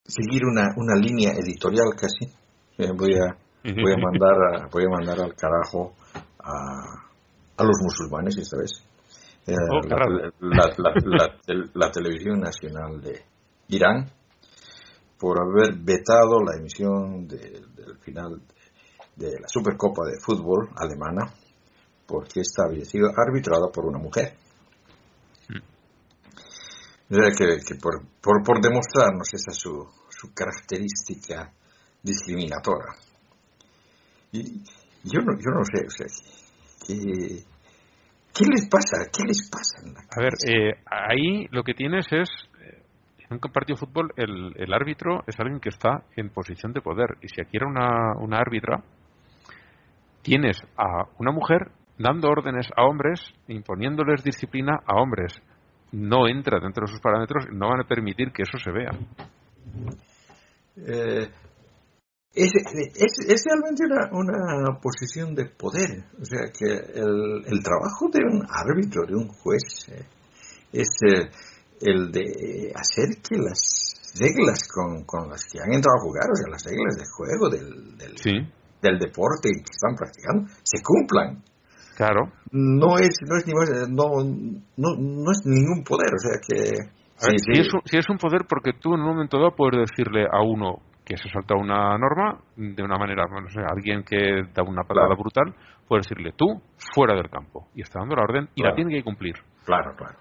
seguir 0.05 0.45
una, 0.45 0.69
una 0.77 0.95
línea 0.95 1.31
editorial 1.31 1.87
casi 1.99 2.25
eh, 2.77 2.91
voy 2.95 3.13
a 3.15 3.35
voy 3.81 3.93
a 3.93 3.97
mandar 3.97 4.33
a, 4.53 4.67
voy 4.71 4.83
a 4.85 4.89
mandar 4.89 5.19
al 5.21 5.33
carajo 5.35 5.93
a, 6.39 6.53
a 7.57 7.63
los 7.63 7.75
musulmanes 7.81 8.37
esta 8.37 8.57
vez. 8.57 8.71
Eh, 9.47 9.53
Oh, 9.71 9.81
la, 10.39 10.73
la- 10.77 10.93
la- 11.47 11.69
la 11.73 11.91
televisión 11.91 12.39
nacional 12.39 13.01
de 13.01 13.23
Irán 13.69 14.11
por 15.19 15.37
haber 15.41 15.75
vetado 15.77 16.41
la 16.43 16.57
emisión 16.57 17.27
de- 17.27 17.61
del 17.75 17.97
final 17.99 18.41
de 19.15 19.39
la 19.39 19.47
Supercopa 19.47 20.03
de 20.05 20.19
Fútbol 20.19 20.69
alemana 20.75 21.33
porque 22.05 22.41
esta 22.41 22.63
había 22.67 22.85
sido 22.85 23.09
arbitrada 23.15 23.67
por 23.73 23.85
una 23.85 23.97
mujer. 23.97 24.35
O 27.09 27.13
sea, 27.13 27.29
que, 27.37 27.57
que 27.65 27.75
por, 27.75 28.01
por, 28.21 28.43
por 28.43 28.61
demostrarnos 28.61 29.27
esa 29.33 29.51
su, 29.51 29.87
su 30.09 30.33
característica 30.33 31.51
discriminatoria. 32.01 32.93
Y 34.31 34.63
yo 35.03 35.21
no, 35.21 35.33
yo 35.37 35.51
no 35.51 35.63
sé, 35.65 35.85
o 35.85 35.89
sea, 35.89 36.07
¿qué, 36.85 37.43
qué 38.33 38.45
les 38.45 38.67
pasa? 38.67 39.09
¿Qué 39.11 39.23
les 39.23 39.49
pasa? 39.49 39.81
en 39.85 39.93
la 39.93 39.99
A 40.01 40.19
ver, 40.21 40.33
eh, 40.47 40.73
ahí 40.85 41.47
lo 41.51 41.63
que 41.63 41.73
tienes 41.75 42.05
es, 42.11 42.29
eh, 43.35 43.39
en 43.39 43.39
un 43.43 43.51
partido 43.51 43.75
de 43.75 43.85
fútbol, 43.85 44.13
el, 44.15 44.53
el 44.55 44.73
árbitro 44.73 45.23
es 45.27 45.39
alguien 45.39 45.59
que 45.59 45.69
está 45.69 46.03
en 46.15 46.29
posición 46.29 46.73
de 46.73 46.81
poder. 46.81 47.17
Y 47.21 47.27
si 47.27 47.41
aquí 47.41 47.57
era 47.57 47.67
una, 47.67 48.13
una 48.19 48.37
árbitra, 48.37 48.83
tienes 50.21 50.57
a 50.77 51.05
una 51.19 51.31
mujer 51.31 51.71
dando 51.97 52.29
órdenes 52.29 52.67
a 52.75 52.83
hombres, 52.83 53.21
imponiéndoles 53.47 54.23
disciplina 54.23 54.79
a 54.85 54.95
hombres. 54.95 55.33
No 55.91 56.27
entra 56.27 56.59
dentro 56.59 56.85
de 56.85 56.91
sus 56.91 56.99
parámetros, 56.99 57.45
no 57.51 57.69
van 57.69 57.81
a 57.81 57.87
permitir 57.87 58.31
que 58.31 58.43
eso 58.43 58.57
se 58.57 58.71
vea. 58.71 58.91
Eh, 60.77 61.29
es, 62.33 62.51
es, 62.95 63.29
es 63.29 63.43
realmente 63.45 63.85
una, 63.85 64.09
una 64.11 64.79
posición 64.81 65.33
de 65.35 65.45
poder. 65.45 66.03
O 66.19 66.25
sea, 66.25 66.51
que 66.51 66.65
el, 66.69 67.45
el 67.45 67.63
trabajo 67.63 68.09
de 68.11 68.19
un 68.23 68.43
árbitro, 68.49 69.05
de 69.07 69.15
un 69.15 69.27
juez, 69.29 69.87
eh, 69.89 70.05
es 70.73 70.89
eh, 71.07 71.29
el 71.81 72.11
de 72.11 72.71
hacer 72.75 73.21
que 73.21 73.37
las 73.37 74.13
reglas 74.19 74.67
con, 74.73 75.03
con 75.05 75.29
las 75.29 75.43
que 75.45 75.59
han 75.59 75.73
entrado 75.73 75.97
a 75.97 76.03
jugar, 76.03 76.27
o 76.31 76.35
sea, 76.35 76.47
las 76.49 76.63
reglas 76.63 76.95
del 76.95 77.07
juego, 77.11 77.49
del, 77.49 77.97
del, 77.97 78.17
Sí, 78.17 78.31
del 78.81 78.99
deporte 78.99 79.49
que 79.51 79.71
están 79.71 79.95
practicando, 79.95 80.47
se 80.63 80.81
cumplan. 80.83 81.43
claro. 81.97 82.31
No 82.51 82.97
es, 82.99 83.17
no 83.27 83.35
es, 83.37 83.45
ni 83.47 83.53
más, 83.53 83.69
no, 83.89 84.23
no, 84.77 84.89
no 84.97 85.31
es 85.31 85.41
ningún 85.45 85.83
poder, 85.83 86.09
o 86.13 86.19
sea 86.19 86.39
que... 86.39 86.95
A 87.21 87.27
ver, 87.27 87.39
sí, 87.39 87.53
Si, 87.53 87.59
es 87.61 87.73
un, 87.73 87.81
si 87.85 87.97
es 87.97 88.09
un 88.09 88.17
poder 88.17 88.41
porque 88.47 88.71
tú 88.79 88.93
en 88.93 89.01
un 89.01 89.07
momento 89.07 89.37
dado 89.37 89.55
puedes 89.55 89.89
decirle 89.89 90.25
a 90.31 90.41
uno 90.41 90.79
que 91.05 91.17
se 91.17 91.29
salta 91.29 91.55
una 91.55 91.97
norma 91.97 92.39
de 92.55 92.81
una 92.83 92.97
manera, 92.97 93.23
bueno, 93.29 93.47
no 93.47 93.49
sé, 93.49 93.59
alguien 93.61 94.03
que 94.03 94.43
da 94.53 94.63
una 94.63 94.83
patada 94.83 95.07
Claro. 95.07 95.21
brutal, 95.21 95.55
puedes 95.87 96.07
decirle 96.07 96.33
tú 96.35 96.61
fuera 96.93 97.13
del 97.15 97.29
campo 97.29 97.67
y 97.75 97.81
está 97.81 97.99
dando 97.99 98.15
la 98.15 98.23
orden 98.23 98.49
y 98.55 98.63
la 98.63 98.73
tiene 98.75 98.91
que 98.95 99.03
cumplir. 99.03 99.35
Claro, 99.65 99.95
claro. 99.95 100.17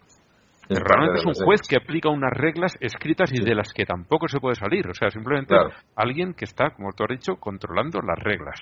Realmente 0.69 1.21
es 1.21 1.27
un 1.27 1.45
juez 1.45 1.61
que 1.69 1.77
aplica 1.77 2.09
unas 2.09 2.33
reglas 2.33 2.75
escritas 2.81 3.31
y 3.33 3.37
Sí. 3.39 3.45
de 3.45 3.55
las 3.55 3.73
que 3.73 3.85
tampoco 3.85 4.29
se 4.29 4.41
puede 4.41 4.55
salir. 4.57 4.89
O 4.89 4.95
sea, 4.95 5.11
simplemente 5.11 5.55
Claro. 5.55 5.71
alguien 5.97 6.35
que 6.35 6.45
está, 6.45 6.71
como 6.71 6.93
tú 6.93 7.05
has 7.05 7.11
dicho, 7.11 7.37
controlando 7.37 8.01
las 8.01 8.19
reglas 8.19 8.61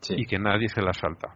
Sí. 0.00 0.14
y 0.16 0.26
que 0.26 0.38
nadie 0.38 0.68
se 0.68 0.82
las 0.82 0.96
salta. 0.98 1.28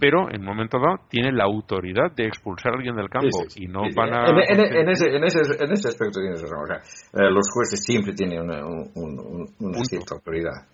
Pero 0.00 0.28
en 0.28 0.40
un 0.40 0.46
momento 0.46 0.78
dado 0.78 0.96
tiene 1.08 1.30
la 1.30 1.44
autoridad 1.44 2.10
de 2.16 2.26
expulsar 2.26 2.72
a 2.72 2.76
alguien 2.76 2.96
del 2.96 3.08
campo 3.08 3.28
Sí, 3.48 3.62
y 3.64 3.66
no 3.68 3.82
van 3.94 4.12
a... 4.12 4.26
En, 4.28 4.58
en- 4.60 4.76
en 4.78 4.88
ese, 4.88 5.06
en, 5.14 5.22
ese, 5.22 5.38
en 5.64 5.70
ese 5.72 5.88
aspecto 5.88 6.18
tienes 6.20 6.42
razón. 6.42 6.58
O 6.62 6.66
sea, 6.66 6.76
eh, 6.78 7.30
los 7.30 7.46
jueces 7.54 7.80
siempre 7.84 8.12
tienen 8.12 8.40
una, 8.42 8.66
un- 8.66 9.46
una 9.60 9.84
cierta 9.84 10.16
autoridad. 10.16 10.66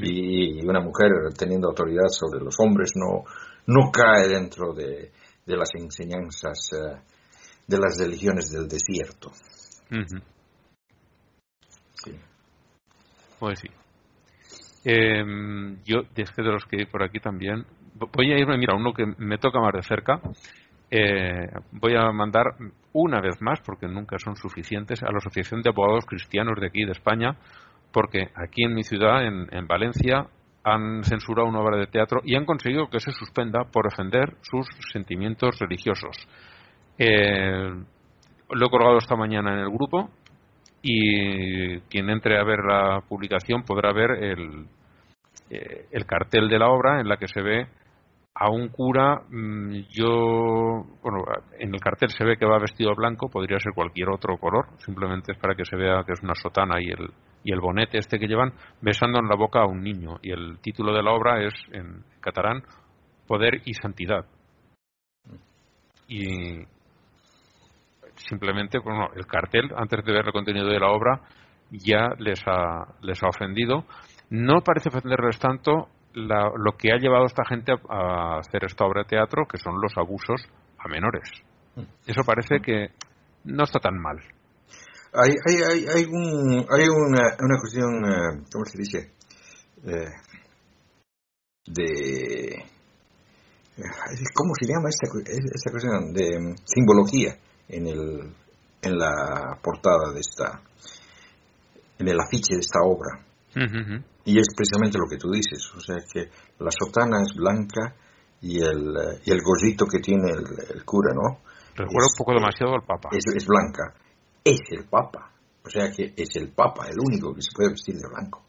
Y 0.00 0.64
una 0.66 0.80
mujer 0.80 1.10
teniendo 1.38 1.68
autoridad 1.68 2.08
sobre 2.08 2.42
los 2.44 2.54
hombres 2.58 2.92
no, 2.96 3.24
no 3.66 3.90
cae 3.90 4.28
dentro 4.28 4.72
de, 4.72 5.10
de 5.46 5.56
las 5.56 5.68
enseñanzas 5.74 6.58
eh, 6.72 6.96
de 7.66 7.78
las 7.78 7.98
religiones 7.98 8.50
del 8.50 8.68
desierto. 8.68 9.30
Sí. 11.94 12.18
Pues 13.38 13.58
sí. 13.60 13.68
Eh, 14.84 15.24
yo, 15.84 16.02
es 16.14 16.30
que 16.30 16.42
de 16.42 16.52
los 16.52 16.64
que 16.66 16.80
hay 16.80 16.86
por 16.86 17.02
aquí 17.02 17.20
también, 17.20 17.64
voy 17.94 18.32
a 18.32 18.38
irme, 18.38 18.58
mira, 18.58 18.74
uno 18.74 18.92
que 18.92 19.06
me 19.18 19.38
toca 19.38 19.60
más 19.60 19.72
de 19.72 19.82
cerca. 19.82 20.20
eh, 20.90 21.48
voy 21.72 21.96
a 21.96 22.12
mandar 22.12 22.54
una 22.92 23.20
vez 23.20 23.40
más, 23.40 23.60
porque 23.62 23.88
nunca 23.88 24.18
son 24.18 24.36
suficientes, 24.36 25.02
a 25.02 25.10
la 25.10 25.18
Asociación 25.18 25.62
de 25.62 25.70
Abogados 25.70 26.04
Cristianos 26.06 26.60
de 26.60 26.66
aquí, 26.66 26.84
de 26.84 26.92
España, 26.92 27.36
porque 27.92 28.28
aquí 28.34 28.64
en 28.64 28.74
mi 28.74 28.82
ciudad, 28.84 29.26
en, 29.26 29.48
en 29.52 29.66
Valencia, 29.66 30.28
han 30.62 31.02
censurado 31.04 31.48
una 31.48 31.60
obra 31.60 31.78
de 31.78 31.86
teatro 31.86 32.20
y 32.24 32.36
han 32.36 32.44
conseguido 32.44 32.88
que 32.88 33.00
se 33.00 33.12
suspenda 33.12 33.64
por 33.64 33.86
ofender 33.86 34.36
sus 34.42 34.66
sentimientos 34.92 35.58
religiosos. 35.58 36.28
Eh, 36.98 37.70
lo 38.50 38.66
he 38.66 38.70
colgado 38.70 38.98
esta 38.98 39.16
mañana 39.16 39.52
en 39.54 39.60
el 39.60 39.70
grupo 39.70 40.10
y 40.82 41.80
quien 41.80 42.10
entre 42.10 42.38
a 42.38 42.44
ver 42.44 42.60
la 42.60 43.00
publicación 43.08 43.62
podrá 43.62 43.92
ver 43.92 44.10
el, 44.22 44.66
eh, 45.50 45.86
el 45.90 46.06
cartel 46.06 46.48
de 46.48 46.58
la 46.58 46.68
obra 46.68 47.00
en 47.00 47.08
la 47.08 47.16
que 47.16 47.26
se 47.26 47.40
ve 47.40 47.66
a 48.34 48.50
un 48.50 48.68
cura 48.68 49.22
mm, 49.28 49.86
yo 49.90 50.84
bueno 51.02 51.24
en 51.58 51.74
el 51.74 51.80
cartel 51.80 52.10
se 52.10 52.24
ve 52.24 52.36
que 52.36 52.46
va 52.46 52.58
vestido 52.58 52.94
blanco 52.94 53.28
podría 53.28 53.58
ser 53.60 53.72
cualquier 53.74 54.10
otro 54.10 54.36
color 54.36 54.66
simplemente 54.78 55.32
es 55.32 55.38
para 55.38 55.54
que 55.54 55.64
se 55.64 55.76
vea 55.76 56.02
que 56.04 56.12
es 56.12 56.22
una 56.22 56.34
sotana 56.34 56.80
y 56.80 56.90
el 56.90 57.10
y 57.44 57.52
el 57.52 57.60
bonete 57.60 57.98
este 57.98 58.18
que 58.18 58.26
llevan 58.26 58.54
besando 58.80 59.18
en 59.20 59.28
la 59.28 59.36
boca 59.36 59.60
a 59.60 59.66
un 59.66 59.82
niño. 59.82 60.16
Y 60.22 60.32
el 60.32 60.58
título 60.60 60.92
de 60.94 61.02
la 61.02 61.12
obra 61.12 61.44
es 61.44 61.52
en 61.72 62.02
catalán 62.20 62.62
poder 63.26 63.60
y 63.66 63.74
santidad. 63.74 64.24
Y 66.08 66.64
simplemente 68.16 68.78
bueno, 68.78 69.08
el 69.14 69.26
cartel 69.26 69.70
antes 69.76 70.04
de 70.04 70.12
ver 70.12 70.26
el 70.26 70.32
contenido 70.32 70.66
de 70.68 70.78
la 70.80 70.90
obra 70.90 71.20
ya 71.70 72.10
les 72.18 72.40
ha 72.46 72.86
les 73.02 73.22
ha 73.22 73.28
ofendido. 73.28 73.84
No 74.30 74.60
parece 74.62 74.88
ofenderles 74.88 75.38
tanto 75.38 75.88
la- 76.14 76.50
lo 76.56 76.72
que 76.78 76.92
ha 76.92 76.96
llevado 76.98 77.24
a 77.24 77.26
esta 77.26 77.44
gente 77.44 77.72
a, 77.72 77.76
a 77.88 78.38
hacer 78.38 78.64
esta 78.64 78.84
obra 78.84 79.02
de 79.02 79.08
teatro 79.08 79.46
que 79.50 79.58
son 79.58 79.74
los 79.80 79.92
abusos 79.96 80.40
a 80.78 80.88
menores. 80.88 81.28
Eso 82.06 82.22
parece 82.24 82.60
que 82.60 82.88
no 83.44 83.64
está 83.64 83.80
tan 83.80 83.98
mal. 84.00 84.18
Hay, 85.12 85.30
hay, 85.46 85.56
hay, 85.62 85.86
hay, 85.94 86.04
un, 86.04 86.66
hay 86.70 86.88
una, 86.88 87.36
una 87.40 87.58
cuestión, 87.60 88.04
eh, 88.04 88.44
¿cómo 88.52 88.64
se 88.64 88.78
dice? 88.78 89.12
Eh, 89.84 90.10
de... 91.66 92.54
eh, 92.54 92.64
¿Cómo 94.34 94.52
se 94.60 94.66
llama 94.66 94.88
esta, 94.88 95.06
esta 95.54 95.70
cuestión? 95.70 96.12
De 96.12 96.38
mm, 96.40 96.54
simbología 96.64 97.36
en, 97.68 97.86
el, 97.86 98.34
en 98.82 98.98
la 98.98 99.58
portada 99.62 100.12
de 100.12 100.20
esta, 100.20 100.60
en 101.98 102.08
el 102.08 102.20
afiche 102.20 102.54
de 102.54 102.60
esta 102.60 102.80
obra. 102.84 103.24
Y 104.24 104.38
es 104.38 104.48
precisamente 104.56 104.98
lo 104.98 105.08
que 105.08 105.18
tú 105.18 105.30
dices, 105.30 105.70
o 105.76 105.80
sea 105.80 105.96
que 106.12 106.28
la 106.58 106.70
sotana 106.70 107.22
es 107.22 107.34
blanca 107.36 107.94
y 108.40 108.60
el, 108.60 109.20
y 109.24 109.30
el 109.30 109.40
gorrito 109.42 109.86
que 109.86 110.00
tiene 110.00 110.30
el, 110.30 110.76
el 110.76 110.84
cura, 110.84 111.12
¿no? 111.14 111.40
recuerda 111.76 112.06
un 112.06 112.18
poco 112.18 112.32
demasiado 112.32 112.74
al 112.74 112.82
papa 112.86 113.08
es, 113.12 113.24
es 113.34 113.46
blanca, 113.46 113.94
es 114.44 114.60
el 114.70 114.84
Papa. 114.84 115.30
O 115.64 115.70
sea 115.70 115.90
que 115.90 116.12
es 116.14 116.36
el 116.36 116.52
Papa 116.52 116.86
el 116.88 117.00
único 117.00 117.34
que 117.34 117.40
se 117.40 117.50
puede 117.54 117.70
vestir 117.70 117.94
de 117.96 118.08
blanco. 118.08 118.44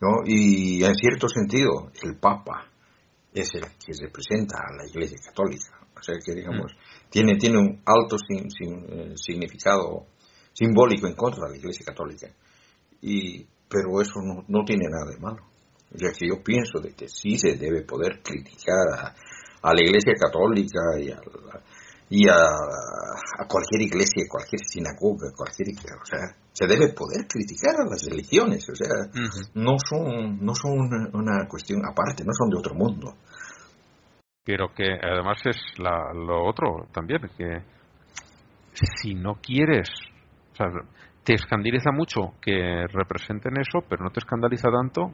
¿no? 0.00 0.22
Y 0.26 0.82
en 0.82 0.94
cierto 0.94 1.28
sentido, 1.28 1.92
el 2.02 2.16
Papa 2.18 2.66
es 3.32 3.48
el 3.54 3.62
que 3.62 3.92
representa 4.00 4.58
a 4.58 4.76
la 4.76 4.88
Iglesia 4.88 5.18
Católica. 5.24 5.79
O 6.00 6.02
sea 6.02 6.14
que, 6.24 6.32
digamos, 6.34 6.72
tiene, 7.10 7.36
tiene 7.36 7.58
un 7.58 7.82
alto 7.84 8.16
sin- 8.18 8.50
sin- 8.50 8.84
eh, 8.88 9.12
significado 9.16 10.06
simbólico 10.52 11.06
en 11.06 11.14
contra 11.14 11.44
de 11.46 11.52
la 11.52 11.56
Iglesia 11.58 11.84
Católica. 11.86 12.28
Y, 13.02 13.46
pero 13.68 14.00
eso 14.00 14.20
no, 14.24 14.44
no 14.48 14.64
tiene 14.64 14.86
nada 14.88 15.10
de 15.12 15.20
malo. 15.20 15.44
O 15.94 15.98
sea 15.98 16.10
que 16.16 16.26
yo 16.28 16.42
pienso 16.42 16.80
de 16.80 16.94
que 16.94 17.08
sí 17.08 17.36
se 17.38 17.56
debe 17.56 17.82
poder 17.82 18.20
criticar 18.22 18.86
a, 18.96 19.14
a 19.62 19.74
la 19.74 19.80
Iglesia 19.82 20.14
Católica 20.18 20.80
y 20.98 21.10
a, 21.10 21.16
la- 21.16 21.62
y 22.12 22.28
a, 22.28 22.34
a 22.34 23.46
cualquier 23.46 23.82
iglesia, 23.82 24.24
cualquier 24.28 24.60
sinagoga, 24.66 25.30
cualquier, 25.36 25.68
o 25.70 26.04
sea, 26.04 26.18
se 26.52 26.66
debe 26.66 26.92
poder 26.92 27.24
criticar 27.28 27.76
a 27.78 27.88
las 27.88 28.02
religiones, 28.04 28.66
o 28.68 28.74
sea, 28.74 28.88
no 29.54 29.76
son, 29.78 30.44
no 30.44 30.52
son 30.56 30.72
una, 30.72 31.08
una 31.14 31.46
cuestión 31.48 31.80
aparte, 31.86 32.24
no 32.24 32.32
son 32.32 32.50
de 32.50 32.58
otro 32.58 32.74
mundo. 32.74 33.14
Pero 34.50 34.74
que 34.74 34.98
además 35.00 35.38
es 35.46 35.56
la- 35.78 36.12
lo 36.12 36.44
otro 36.44 36.88
también, 36.92 37.20
que 37.38 37.62
si 38.72 39.14
no 39.14 39.36
quieres, 39.36 39.88
o 40.52 40.56
sea, 40.56 40.66
te 41.22 41.34
escandaliza 41.34 41.92
mucho 41.92 42.34
que 42.42 42.84
representen 42.88 43.52
eso, 43.60 43.86
pero 43.88 44.02
no 44.02 44.10
te 44.10 44.18
escandaliza 44.18 44.68
tanto 44.72 45.12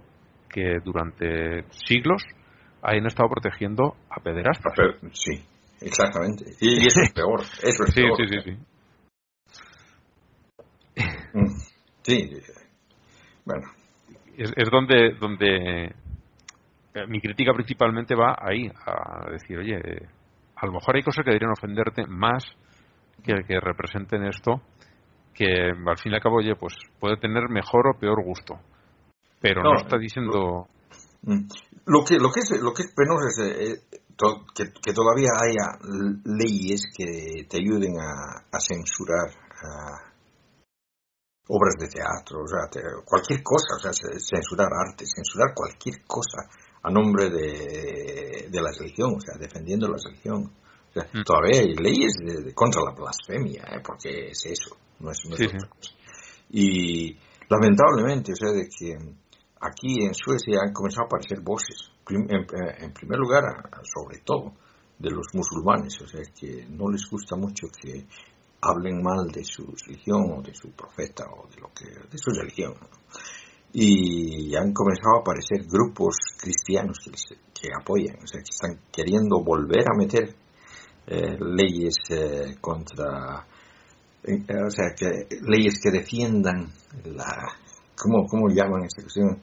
que 0.49 0.79
durante 0.83 1.65
siglos 1.87 2.23
hayan 2.81 3.05
estado 3.05 3.29
protegiendo 3.29 3.95
a 4.09 4.21
pederastas. 4.23 4.73
Pero, 4.75 4.95
sí, 5.13 5.45
exactamente. 5.83 6.47
Y 6.63 6.87
eso 6.87 7.03
es 7.03 7.13
peor, 7.13 7.41
eso 7.63 7.85
es 7.85 7.91
Sí, 7.95 8.01
peor. 8.01 8.17
sí, 8.17 8.27
sí, 8.29 8.41
sí. 8.43 8.59
Mm, 11.35 11.61
Sí, 12.05 12.31
bueno, 13.45 13.69
Es, 14.39 14.51
es 14.57 14.71
donde, 14.71 15.11
donde 15.21 15.95
mi 17.09 17.21
crítica 17.21 17.53
principalmente 17.53 18.15
va 18.15 18.37
ahí, 18.41 18.71
a 18.87 19.31
decir, 19.31 19.59
oye, 19.59 19.77
eh, 19.77 20.09
a 20.57 20.67
lo 20.67 20.73
mejor 20.73 20.97
hay 20.97 21.03
cosas 21.03 21.25
que 21.25 21.31
deberían 21.31 21.53
ofenderte 21.53 22.07
más 22.07 22.45
que 23.23 23.45
que 23.47 23.61
representen 23.61 24.25
esto, 24.25 24.61
que 25.35 25.71
al 25.71 25.99
fin 25.99 26.13
y 26.13 26.15
al 26.15 26.23
cabo, 26.23 26.37
oye, 26.37 26.55
pues 26.57 26.75
puede 26.99 27.17
tener 27.19 27.49
mejor 27.51 27.89
o 27.89 27.99
peor 27.99 28.23
gusto. 28.25 28.59
Pero 29.41 29.63
no, 29.63 29.75
No, 29.75 29.81
está 29.81 29.99
diciendo... 29.99 30.67
Mm. 31.23 31.47
Lo 31.87 32.05
que, 32.05 32.19
lo 32.19 32.31
que, 32.33 32.41
es, 32.41 32.51
lo 32.63 32.73
que 32.73 32.83
es 32.83 32.93
penoso 32.95 33.27
es 33.27 33.39
eh, 33.39 33.99
to- 34.17 34.45
que, 34.55 34.73
que 34.83 34.93
todavía 34.93 35.31
haya 35.39 35.79
leyes 36.25 36.83
que 36.97 37.45
te 37.49 37.59
ayuden 37.59 37.95
a, 38.01 38.43
a 38.51 38.59
censurar 38.61 39.31
ah, 39.63 40.13
obras 41.49 41.75
de 41.79 41.89
teatro, 41.89 42.43
o 42.43 42.49
sea, 42.49 42.69
te- 42.71 42.83
cualquier 43.05 43.43
cosa, 43.43 43.77
o 43.77 43.81
sea, 43.81 43.93
ce- 43.93 44.19
censurar 44.19 44.69
arte, 44.73 45.05
censurar 45.07 45.55
cualquier 45.55 46.03
cosa 46.07 46.43
a 46.87 46.91
nombre 46.91 47.29
de, 47.31 48.49
de 48.51 48.61
la 48.63 48.71
religión, 48.79 49.15
o 49.17 49.21
sea, 49.21 49.35
defendiendo 49.39 49.89
la 49.89 49.97
religión. 50.03 50.45
O 50.91 50.93
sea, 50.93 51.05
Mm. 51.13 51.25
todavía 51.25 51.61
hay 51.61 51.75
leyes 51.75 52.13
de- 52.25 52.43
de- 52.45 52.55
contra 52.55 52.81
la 52.83 52.93
blasfemia, 52.95 53.63
¿eh? 53.75 53.81
porque 53.85 54.29
es 54.31 54.47
eso, 54.47 54.77
no 55.01 55.11
es, 55.11 55.19
no 55.29 55.35
es 55.35 55.41
Sí, 55.41 55.47
otra 55.47 55.69
cosa. 55.69 55.91
Y 56.51 57.17
lamentablemente, 57.49 58.33
o 58.33 58.37
sea, 58.37 58.53
de 58.53 58.69
que 58.69 58.95
aquí 59.61 60.05
en 60.05 60.15
Suecia 60.15 60.61
han 60.63 60.73
comenzado 60.73 61.03
a 61.05 61.07
aparecer 61.07 61.41
voces, 61.41 61.91
prim- 62.05 62.29
en, 62.31 62.43
eh, 62.43 62.77
en 62.85 62.93
primer 62.93 63.19
lugar, 63.19 63.43
sobre 63.83 64.21
todo, 64.25 64.53
de 64.99 65.11
los 65.11 65.27
musulmanes, 65.35 66.01
o 66.01 66.07
sea, 66.07 66.23
que 66.39 66.67
no 66.71 66.89
les 66.91 67.05
gusta 67.11 67.37
mucho 67.37 67.67
que 67.83 68.07
hablen 68.63 69.03
mal 69.03 69.27
de 69.33 69.45
su 69.45 69.67
religión 69.87 70.33
o 70.39 70.41
de 70.43 70.55
su 70.55 70.71
profeta 70.71 71.25
o 71.31 71.47
de 71.51 71.61
lo 71.61 71.69
que 71.75 71.85
de 71.85 72.17
su 72.19 72.31
religión 72.31 72.73
¿no? 72.81 72.89
y 73.73 74.55
han 74.57 74.73
comenzado 74.73 75.17
a 75.19 75.21
aparecer 75.21 75.67
grupos 75.69 76.17
cristianos 76.47 76.99
que, 77.05 77.11
que 77.61 77.69
apoyan 77.75 78.17
o 78.23 78.27
sea 78.27 78.41
que 78.41 78.51
están 78.55 78.79
queriendo 78.93 79.43
volver 79.43 79.83
a 79.91 79.97
meter 79.99 80.35
eh, 81.09 81.37
leyes 81.41 81.97
eh, 82.11 82.55
contra 82.61 83.45
eh, 84.23 84.45
o 84.67 84.71
sea 84.71 84.95
que 84.97 85.27
leyes 85.43 85.81
que 85.83 85.91
defiendan 85.91 86.69
la 87.05 87.27
cómo 87.97 88.27
cómo 88.29 88.49
llaman 88.49 88.85
esta 88.85 89.03
cuestión 89.03 89.41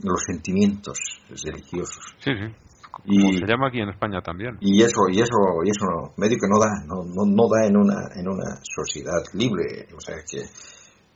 los 0.00 0.20
sentimientos 0.24 0.98
religiosos 1.44 2.14
Sí, 2.24 2.30
sí. 2.32 2.54
Como 2.90 3.04
Y- 3.30 3.38
se 3.38 3.46
llama 3.46 3.68
aquí 3.68 3.80
en 3.80 3.90
España 3.90 4.20
también. 4.22 4.56
y 4.60 4.82
eso 4.82 5.02
y 5.10 5.20
eso 5.20 5.36
y 5.64 5.68
eso 5.70 5.84
no, 5.86 6.12
medio 6.16 6.36
que 6.40 6.48
no 6.48 6.58
da 6.58 6.70
no, 6.86 7.04
no, 7.04 7.24
no 7.26 7.44
da 7.52 7.66
en 7.66 7.76
una 7.76 8.00
en 8.16 8.26
una 8.28 8.58
sociedad 8.62 9.22
libre 9.34 9.86
o 9.94 10.00
sea 10.00 10.16
que 10.28 10.40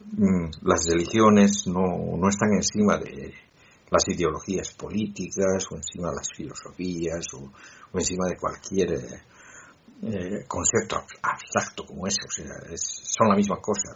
mm, 0.04 0.50
las 0.68 0.80
religiones 0.90 1.64
no, 1.66 2.16
no 2.18 2.28
están 2.28 2.50
encima 2.54 2.98
de 2.98 3.32
las 3.92 4.08
ideologías 4.08 4.72
políticas 4.74 5.64
o 5.70 5.76
encima 5.76 6.08
de 6.10 6.16
las 6.16 6.28
filosofías 6.34 7.24
o, 7.34 7.52
encima 7.98 8.26
de 8.26 8.36
cualquier 8.36 8.92
eh, 8.94 9.22
eh, 10.04 10.44
concepto 10.48 10.96
ab- 10.96 11.18
abstracto 11.22 11.84
como 11.86 12.06
ese 12.08 12.22
o 12.26 12.30
sea 12.30 12.74
es- 12.74 13.02
son 13.04 13.28
la 13.28 13.36
misma 13.36 13.58
cosa 13.60 13.94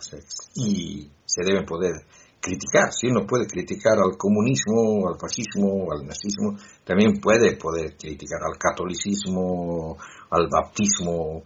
y 0.55 1.11
se 1.25 1.43
deben 1.45 1.65
poder 1.65 1.95
criticar 2.41 2.93
si 2.93 3.09
uno 3.09 3.27
puede 3.27 3.47
criticar 3.47 3.95
al 3.99 4.17
comunismo 4.17 5.09
al 5.09 5.19
fascismo 5.19 5.91
al 5.91 6.07
nazismo 6.07 6.57
también 6.85 7.19
puede 7.21 7.57
poder 7.57 7.97
criticar 7.97 8.41
al 8.45 8.57
catolicismo 8.59 9.97
al 10.31 10.47
baptismo 10.49 11.43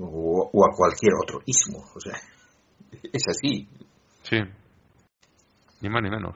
o, 0.00 0.50
o 0.52 0.66
a 0.66 0.74
cualquier 0.76 1.12
otro 1.22 1.40
ismo 1.46 1.78
o 1.94 2.00
sea 2.00 2.20
es 3.12 3.22
así 3.28 3.68
Sí. 4.24 4.38
Ni 5.82 5.90
más 5.90 6.02
ni 6.02 6.08
menos. 6.08 6.34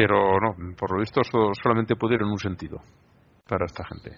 Pero 0.00 0.40
no, 0.40 0.54
por 0.78 0.92
lo 0.92 1.00
visto 1.00 1.22
so- 1.22 1.52
solamente 1.62 1.94
puede 1.94 2.14
ir 2.14 2.22
en 2.22 2.28
un 2.28 2.38
sentido 2.38 2.78
para 3.46 3.66
esta 3.66 3.84
gente. 3.84 4.16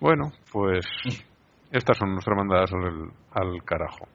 Bueno, 0.00 0.32
pues 0.50 0.84
estas 1.70 1.96
son 1.96 2.10
nuestras 2.10 2.36
mandadas 2.36 2.72
al, 2.72 3.12
al 3.30 3.62
carajo. 3.62 4.08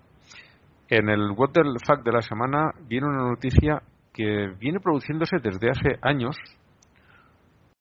En 0.90 1.08
el 1.08 1.32
What 1.32 1.52
the 1.52 1.62
Fact 1.86 2.04
de 2.04 2.12
la 2.12 2.22
semana 2.22 2.72
viene 2.90 3.08
una 3.08 3.24
noticia 3.24 3.82
que 4.14 4.48
viene 4.60 4.82
produciéndose 4.82 5.38
desde 5.42 5.70
hace 5.70 5.98
años, 6.02 6.36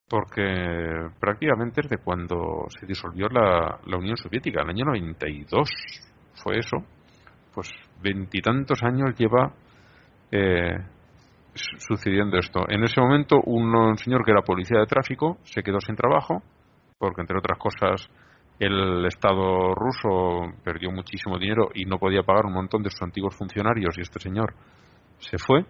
porque 0.08 0.44
prácticamente 1.18 1.80
desde 1.82 1.98
cuando 1.98 2.66
se 2.78 2.86
disolvió 2.86 3.26
la, 3.28 3.80
la 3.86 3.96
Unión 3.96 4.16
Soviética, 4.16 4.62
el 4.62 4.70
año 4.70 4.84
92 4.84 5.68
fue 6.44 6.58
eso, 6.58 6.76
pues 7.52 7.72
veintitantos 8.00 8.84
años 8.84 9.18
lleva 9.18 9.52
eh, 10.30 10.76
sucediendo 11.78 12.38
esto. 12.38 12.60
En 12.68 12.84
ese 12.84 13.00
momento 13.00 13.40
un, 13.44 13.74
un 13.74 13.96
señor 13.98 14.24
que 14.24 14.30
era 14.32 14.42
policía 14.42 14.78
de 14.80 14.86
tráfico 14.86 15.38
se 15.44 15.62
quedó 15.62 15.80
sin 15.80 15.96
trabajo 15.96 16.42
porque 16.98 17.20
entre 17.20 17.38
otras 17.38 17.58
cosas 17.58 18.08
el 18.58 19.04
Estado 19.06 19.74
ruso 19.74 20.52
perdió 20.64 20.90
muchísimo 20.90 21.38
dinero 21.38 21.68
y 21.74 21.84
no 21.84 21.98
podía 21.98 22.22
pagar 22.22 22.46
un 22.46 22.54
montón 22.54 22.82
de 22.82 22.90
sus 22.90 23.02
antiguos 23.02 23.36
funcionarios 23.36 23.96
y 23.98 24.00
este 24.00 24.18
señor 24.18 24.54
se 25.18 25.36
fue. 25.38 25.64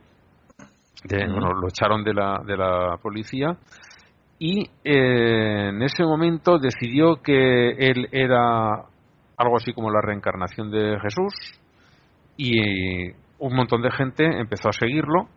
De- 1.05 1.27
bueno, 1.27 1.53
lo 1.53 1.69
echaron 1.69 2.05
de 2.05 2.15
la, 2.15 2.41
de 2.47 2.57
la 2.57 2.97
policía 3.03 3.57
y 4.39 4.61
eh, 4.85 5.69
en 5.71 5.83
ese 5.83 6.05
momento 6.05 6.59
decidió 6.59 7.17
que 7.23 7.71
él 7.71 8.09
era 8.13 8.85
algo 9.37 9.57
así 9.57 9.73
como 9.73 9.91
la 9.91 10.01
reencarnación 10.01 10.71
de 10.71 10.99
Jesús 11.01 11.35
y 12.37 13.11
un 13.39 13.55
montón 13.55 13.83
de 13.83 13.91
gente 13.91 14.25
empezó 14.25 14.69
a 14.69 14.73
seguirlo. 14.73 15.29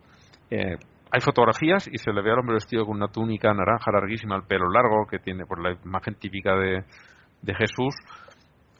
Eh, 0.50 0.76
hay 1.12 1.20
fotografías 1.20 1.88
y 1.88 1.98
se 1.98 2.12
le 2.12 2.22
ve 2.22 2.30
al 2.30 2.38
hombre 2.38 2.54
vestido 2.54 2.84
con 2.86 2.96
una 2.96 3.08
túnica 3.08 3.52
naranja 3.52 3.90
larguísima, 3.92 4.36
el 4.36 4.42
pelo 4.44 4.68
largo, 4.70 5.06
que 5.08 5.18
tiene 5.18 5.44
por 5.46 5.60
la 5.60 5.72
imagen 5.84 6.14
típica 6.14 6.54
de, 6.54 6.84
de 7.42 7.54
Jesús. 7.54 7.94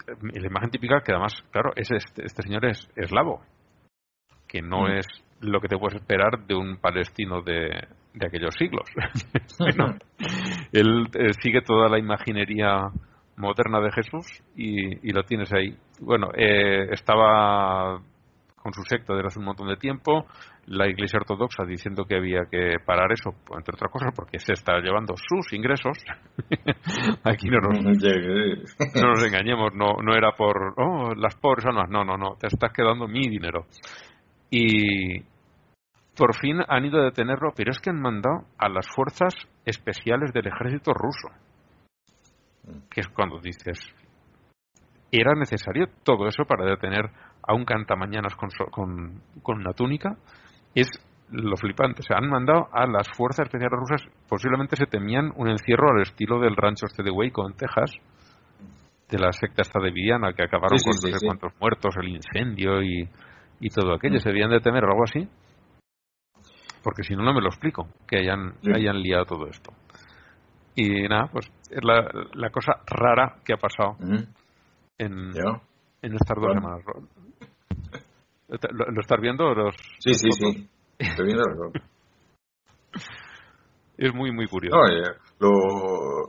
Eh, 0.06 0.40
La 0.40 0.46
imagen 0.46 0.70
típica 0.70 1.00
que 1.00 1.12
además, 1.12 1.32
claro, 1.50 1.72
es 1.76 1.90
este, 1.90 2.24
este 2.24 2.42
señor 2.42 2.64
es 2.66 2.88
eslavo, 2.96 3.40
que 4.48 4.62
no 4.62 4.82
Mm. 4.84 4.92
es 4.98 5.06
lo 5.40 5.60
que 5.60 5.68
te 5.68 5.78
puedes 5.78 6.00
esperar 6.00 6.44
de 6.46 6.54
un 6.54 6.76
palestino 6.76 7.40
de, 7.42 7.70
de 8.14 8.26
aquellos 8.26 8.54
siglos. 8.58 8.88
Bueno, 9.58 9.96
él 10.72 11.06
eh, 11.14 11.32
sigue 11.42 11.62
toda 11.62 11.88
la 11.88 11.98
imaginería 11.98 12.90
moderna 13.36 13.80
de 13.80 13.90
Jesús 13.92 14.26
y, 14.54 15.08
y 15.08 15.12
lo 15.12 15.22
tienes 15.24 15.52
ahí. 15.52 15.76
Bueno, 16.00 16.28
eh, 16.36 16.88
estaba 16.92 18.00
con 18.56 18.72
su 18.74 18.82
secta 18.82 19.14
desde 19.14 19.28
hace 19.28 19.38
un 19.38 19.46
montón 19.46 19.68
de 19.68 19.76
tiempo, 19.76 20.26
la 20.70 20.86
Iglesia 20.88 21.18
Ortodoxa 21.18 21.64
diciendo 21.64 22.04
que 22.04 22.14
había 22.14 22.44
que 22.48 22.76
parar 22.86 23.10
eso, 23.10 23.30
entre 23.58 23.74
otras 23.74 23.90
cosas, 23.90 24.12
porque 24.14 24.38
se 24.38 24.52
está 24.52 24.78
llevando 24.78 25.14
sus 25.16 25.52
ingresos. 25.52 25.98
Aquí 27.24 27.50
no 27.50 27.58
nos, 27.58 27.80
no 28.94 29.08
nos 29.10 29.24
engañemos, 29.24 29.74
no, 29.74 29.96
no 30.00 30.14
era 30.14 30.30
por 30.36 30.74
oh, 30.78 31.12
las 31.16 31.34
pobres 31.34 31.66
almas, 31.66 31.90
no, 31.90 32.04
no, 32.04 32.16
no, 32.16 32.36
te 32.36 32.46
estás 32.46 32.72
quedando 32.72 33.08
mi 33.08 33.28
dinero. 33.28 33.66
Y 34.48 35.20
por 36.16 36.36
fin 36.36 36.58
han 36.68 36.84
ido 36.84 37.00
a 37.00 37.04
detenerlo, 37.06 37.50
pero 37.56 37.72
es 37.72 37.80
que 37.80 37.90
han 37.90 38.00
mandado 38.00 38.44
a 38.56 38.68
las 38.68 38.86
fuerzas 38.94 39.34
especiales 39.64 40.32
del 40.32 40.46
ejército 40.46 40.92
ruso. 40.92 41.28
Que 42.90 43.00
es 43.00 43.08
cuando 43.08 43.40
dices, 43.40 43.78
¿era 45.10 45.34
necesario 45.34 45.88
todo 46.04 46.28
eso 46.28 46.44
para 46.44 46.64
detener 46.64 47.06
a 47.42 47.54
un 47.54 47.64
cantamañanas 47.64 48.36
con, 48.36 48.50
so- 48.50 48.70
con, 48.70 49.20
con 49.42 49.58
una 49.58 49.72
túnica? 49.72 50.16
Es 50.74 50.88
lo 51.30 51.56
flipante. 51.56 52.00
O 52.00 52.02
sea, 52.02 52.18
han 52.18 52.28
mandado 52.28 52.68
a 52.72 52.86
las 52.86 53.08
fuerzas 53.16 53.46
especiales 53.46 53.78
rusas, 53.78 54.02
posiblemente 54.28 54.76
se 54.76 54.86
temían 54.86 55.32
un 55.36 55.48
encierro 55.48 55.90
al 55.90 56.02
estilo 56.02 56.40
del 56.40 56.56
rancho 56.56 56.86
este 56.86 57.02
de 57.02 57.10
Waco 57.10 57.46
en 57.48 57.54
Texas, 57.56 57.92
de 59.08 59.18
la 59.18 59.32
secta 59.32 59.62
esta 59.62 59.80
de 59.80 59.90
Vidiana, 59.90 60.32
que 60.32 60.44
acabaron 60.44 60.78
Sí, 60.78 60.84
con 60.84 60.94
sí, 60.94 61.06
no 61.06 61.12
sé 61.12 61.18
sí. 61.20 61.26
cuántos 61.26 61.52
muertos, 61.60 61.94
el 62.00 62.08
incendio 62.08 62.82
y, 62.82 63.08
y 63.60 63.68
todo 63.70 63.94
aquello. 63.94 64.16
Mm. 64.16 64.20
¿Se 64.20 64.28
debían 64.30 64.50
de 64.50 64.60
temer 64.60 64.84
o 64.84 64.88
algo 64.88 65.04
así? 65.04 65.28
porque 66.82 67.02
si 67.02 67.14
no, 67.14 67.22
no 67.22 67.34
me 67.34 67.42
lo 67.42 67.48
explico, 67.48 67.88
que 68.08 68.16
hayan, 68.20 68.54
hayan 68.74 69.02
liado 69.02 69.26
todo 69.26 69.46
esto. 69.48 69.70
Y 70.74 71.02
nada, 71.08 71.26
pues 71.30 71.52
es 71.70 71.84
la, 71.84 72.08
la 72.32 72.48
cosa 72.48 72.72
rara 72.86 73.36
que 73.44 73.52
ha 73.52 73.58
pasado 73.58 73.96
Mm, 73.98 74.22
en, 74.96 75.30
en 76.02 76.14
estas 76.14 76.36
dos 76.36 76.46
Bueno. 76.46 76.60
semanas. 76.62 76.84
¿Lo, 78.50 78.84
lo 78.90 79.00
estás 79.00 79.20
viendo? 79.20 79.54
Los, 79.54 79.74
Sí, 79.98 80.14
sí, 80.14 80.26
las 80.28 80.38
fotos? 80.38 80.54
sí. 80.56 80.68
Estoy 80.98 81.26
viendo 81.26 81.44
algo. 81.48 81.72
Es 83.96 84.12
muy, 84.14 84.32
muy 84.32 84.46
curioso. 84.48 84.76
No, 84.78 84.86
eh, 84.88 85.02
lo, 85.40 85.50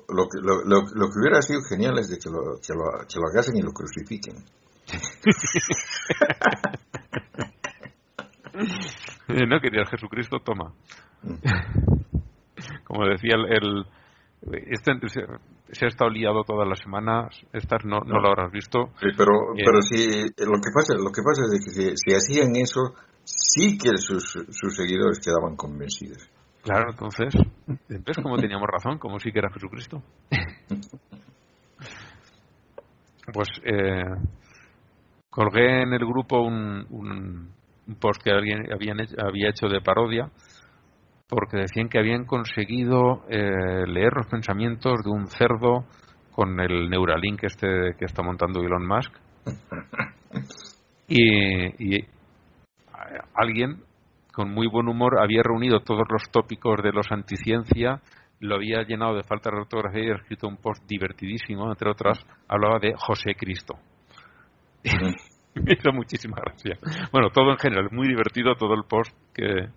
lo, 0.09 0.27
lo, 0.65 0.81
que 1.07 1.19
hubiera 1.21 1.41
sido 1.41 1.61
genial 1.69 1.97
es 1.99 2.09
de 2.09 2.17
que 2.17 2.29
lo, 2.29 2.59
que 2.59 2.73
lo, 2.73 2.83
que 3.07 3.17
lo 3.17 3.27
agasen 3.31 3.55
y 3.55 3.61
lo 3.61 3.71
crucifiquen. 3.71 4.35
No 9.47 9.59
querías 9.61 9.89
Jesucristo, 9.89 10.39
toma. 10.43 10.73
Mm. 11.23 11.35
Como 12.83 13.05
decía 13.05 13.35
el, 13.35 13.45
el- 13.45 13.85
este 14.69 14.91
se, 15.71 15.85
ha 15.85 15.87
estado 15.87 16.09
liado 16.09 16.43
todas 16.43 16.67
las 16.67 16.79
semanas. 16.79 17.35
Estas 17.53 17.83
no, 17.85 17.99
no 17.99 18.15
No. 18.15 18.19
lo 18.21 18.27
habrás 18.29 18.51
visto. 18.51 18.89
Sí, 18.99 19.07
pero, 19.17 19.53
Bien. 19.53 19.65
pero 19.65 19.81
sí, 19.81 20.21
lo 20.39 20.59
que 20.61 20.71
pasa, 20.73 20.93
lo 20.95 21.11
que 21.11 21.21
pasa 21.23 21.41
es 21.51 21.65
que 21.65 21.71
si, 21.71 21.97
si 21.97 22.15
hacían 22.15 22.55
eso, 22.55 22.93
sí 23.23 23.77
que 23.77 23.97
sus, 23.97 24.23
sus 24.49 24.75
seguidores 24.75 25.19
quedaban 25.19 25.55
convencidos. 25.55 26.29
Claro, 26.63 26.91
entonces, 26.91 27.33
¿ves 27.89 28.17
cómo 28.21 28.37
teníamos 28.37 28.67
razón? 28.71 28.99
Como 28.99 29.19
sí 29.19 29.31
que 29.31 29.39
era 29.39 29.51
Jesucristo. 29.51 30.01
Pues 33.33 33.47
eh, 33.63 34.03
colgué 35.29 35.83
en 35.83 35.93
el 35.93 35.99
grupo 36.05 36.41
un, 36.41 36.85
un, 36.89 37.49
un 37.87 37.95
post 37.95 38.21
que 38.21 38.31
alguien 38.31 38.65
había 38.73 39.49
hecho 39.49 39.67
de 39.67 39.79
parodia 39.79 40.29
porque 41.31 41.55
decían 41.55 41.87
que 41.87 41.97
habían 41.97 42.25
conseguido 42.25 43.23
eh, 43.29 43.87
leer 43.87 44.11
los 44.13 44.27
pensamientos 44.27 45.01
de 45.01 45.09
un 45.09 45.27
cerdo 45.27 45.85
con 46.33 46.59
el 46.59 46.89
Neuralink 46.89 47.45
este 47.45 47.95
que 47.97 48.03
está 48.03 48.21
montando 48.21 48.59
Elon 48.59 48.85
Musk 48.85 49.13
y, 51.07 52.05
alguien 53.33 53.81
con 54.33 54.53
muy 54.53 54.67
buen 54.67 54.89
humor 54.89 55.19
había 55.21 55.41
reunido 55.41 55.79
todos 55.79 56.03
los 56.09 56.29
tópicos 56.31 56.81
de 56.83 56.91
los 56.91 57.09
anticiencia, 57.11 58.01
lo 58.41 58.55
había 58.55 58.83
llenado 58.83 59.15
de 59.15 59.23
falta 59.23 59.49
de 59.51 59.57
ortografía 59.57 60.01
y 60.01 60.05
había 60.07 60.21
escrito 60.21 60.49
un 60.49 60.57
post 60.57 60.83
divertidísimo, 60.85 61.69
entre 61.69 61.89
otras, 61.89 62.19
hablaba 62.49 62.79
de 62.79 62.93
José 62.97 63.35
Cristo. 63.35 63.75
Me 65.55 65.73
hizo 65.77 65.91
muchísima 65.93 66.37
gracia. 66.41 66.77
Bueno, 67.11 67.29
todo 67.29 67.51
en 67.51 67.57
general, 67.57 67.89
muy 67.91 68.07
divertido 68.07 68.55
todo 68.55 68.73
el 68.73 68.83
post 68.83 69.13
que, 69.33 69.67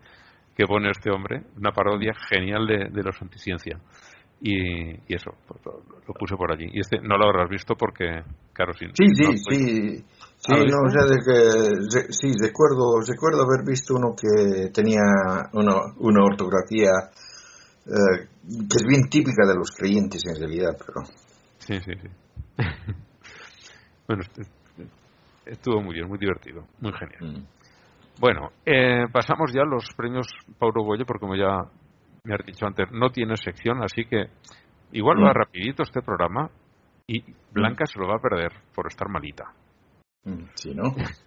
que 0.57 0.67
pone 0.67 0.91
este 0.91 1.11
hombre, 1.11 1.43
una 1.57 1.73
parodia 1.73 2.13
genial 2.29 2.67
de, 2.67 2.89
de 2.91 3.03
los 3.03 3.21
anticiencia. 3.21 3.79
Y, 4.41 4.91
y 4.93 5.15
eso, 5.15 5.31
pues, 5.47 5.65
lo, 5.65 5.83
lo 6.07 6.15
puse 6.15 6.37
por 6.37 6.53
allí. 6.53 6.67
Y 6.73 6.81
este 6.81 6.99
no 7.01 7.17
lo 7.17 7.25
habrás 7.27 7.49
visto 7.49 7.75
porque, 7.77 8.23
claro, 8.53 8.73
sí. 8.75 8.87
Sí, 8.93 9.07
sí, 9.15 9.23
no, 9.23 9.31
pues, 9.31 9.45
sí. 9.49 10.05
Sí, 10.37 10.53
de 10.53 11.19
que, 11.25 12.13
sí, 12.13 12.33
recuerdo, 12.39 13.01
recuerdo 13.01 13.43
haber 13.45 13.65
visto 13.67 13.95
uno 13.95 14.15
que 14.15 14.69
tenía 14.75 15.01
una, 15.55 15.77
una 15.99 16.23
ortografía 16.23 16.91
eh, 17.87 18.29
que 18.45 18.77
es 18.77 18.85
bien 18.87 19.09
típica 19.09 19.47
de 19.47 19.55
los 19.55 19.71
creyentes 19.71 20.23
en 20.27 20.37
realidad, 20.41 20.77
pero 20.79 21.07
Sí, 21.59 21.81
sí, 21.81 21.93
sí. 22.03 22.09
bueno, 24.07 24.23
est- 24.23 24.51
estuvo 25.47 25.81
muy 25.81 25.95
bien, 25.95 26.09
muy 26.09 26.19
divertido, 26.19 26.67
muy 26.81 26.93
genial. 26.93 27.39
mm, 27.39 27.47
Bueno, 28.19 28.51
eh, 28.65 29.07
pasamos 29.13 29.53
ya 29.53 29.63
a 29.63 29.67
los 29.67 29.85
premios 29.97 30.27
Paulo 30.59 30.85
Goyo, 30.85 31.05
porque 31.05 31.21
como 31.21 31.35
ya 31.37 31.69
me 32.25 32.35
has 32.35 32.47
dicho 32.47 32.67
antes, 32.67 32.91
no 32.93 33.11
tiene 33.11 33.37
sección, 33.37 33.83
así 33.83 34.05
que 34.05 34.27
igual 34.93 35.19
va 35.23 35.31
Mm. 35.31 35.35
rapidito 35.35 35.83
este 35.83 36.01
programa 36.01 36.49
y 37.07 37.23
Blanca 37.53 37.87
se 37.87 37.99
lo 37.99 38.07
va 38.09 38.17
a 38.17 38.21
perder 38.21 38.53
por 38.75 38.87
estar 38.87 39.09
malita. 39.09 39.53
mm, 40.25 40.45
sí, 40.55 40.75
¿no? 40.75 40.85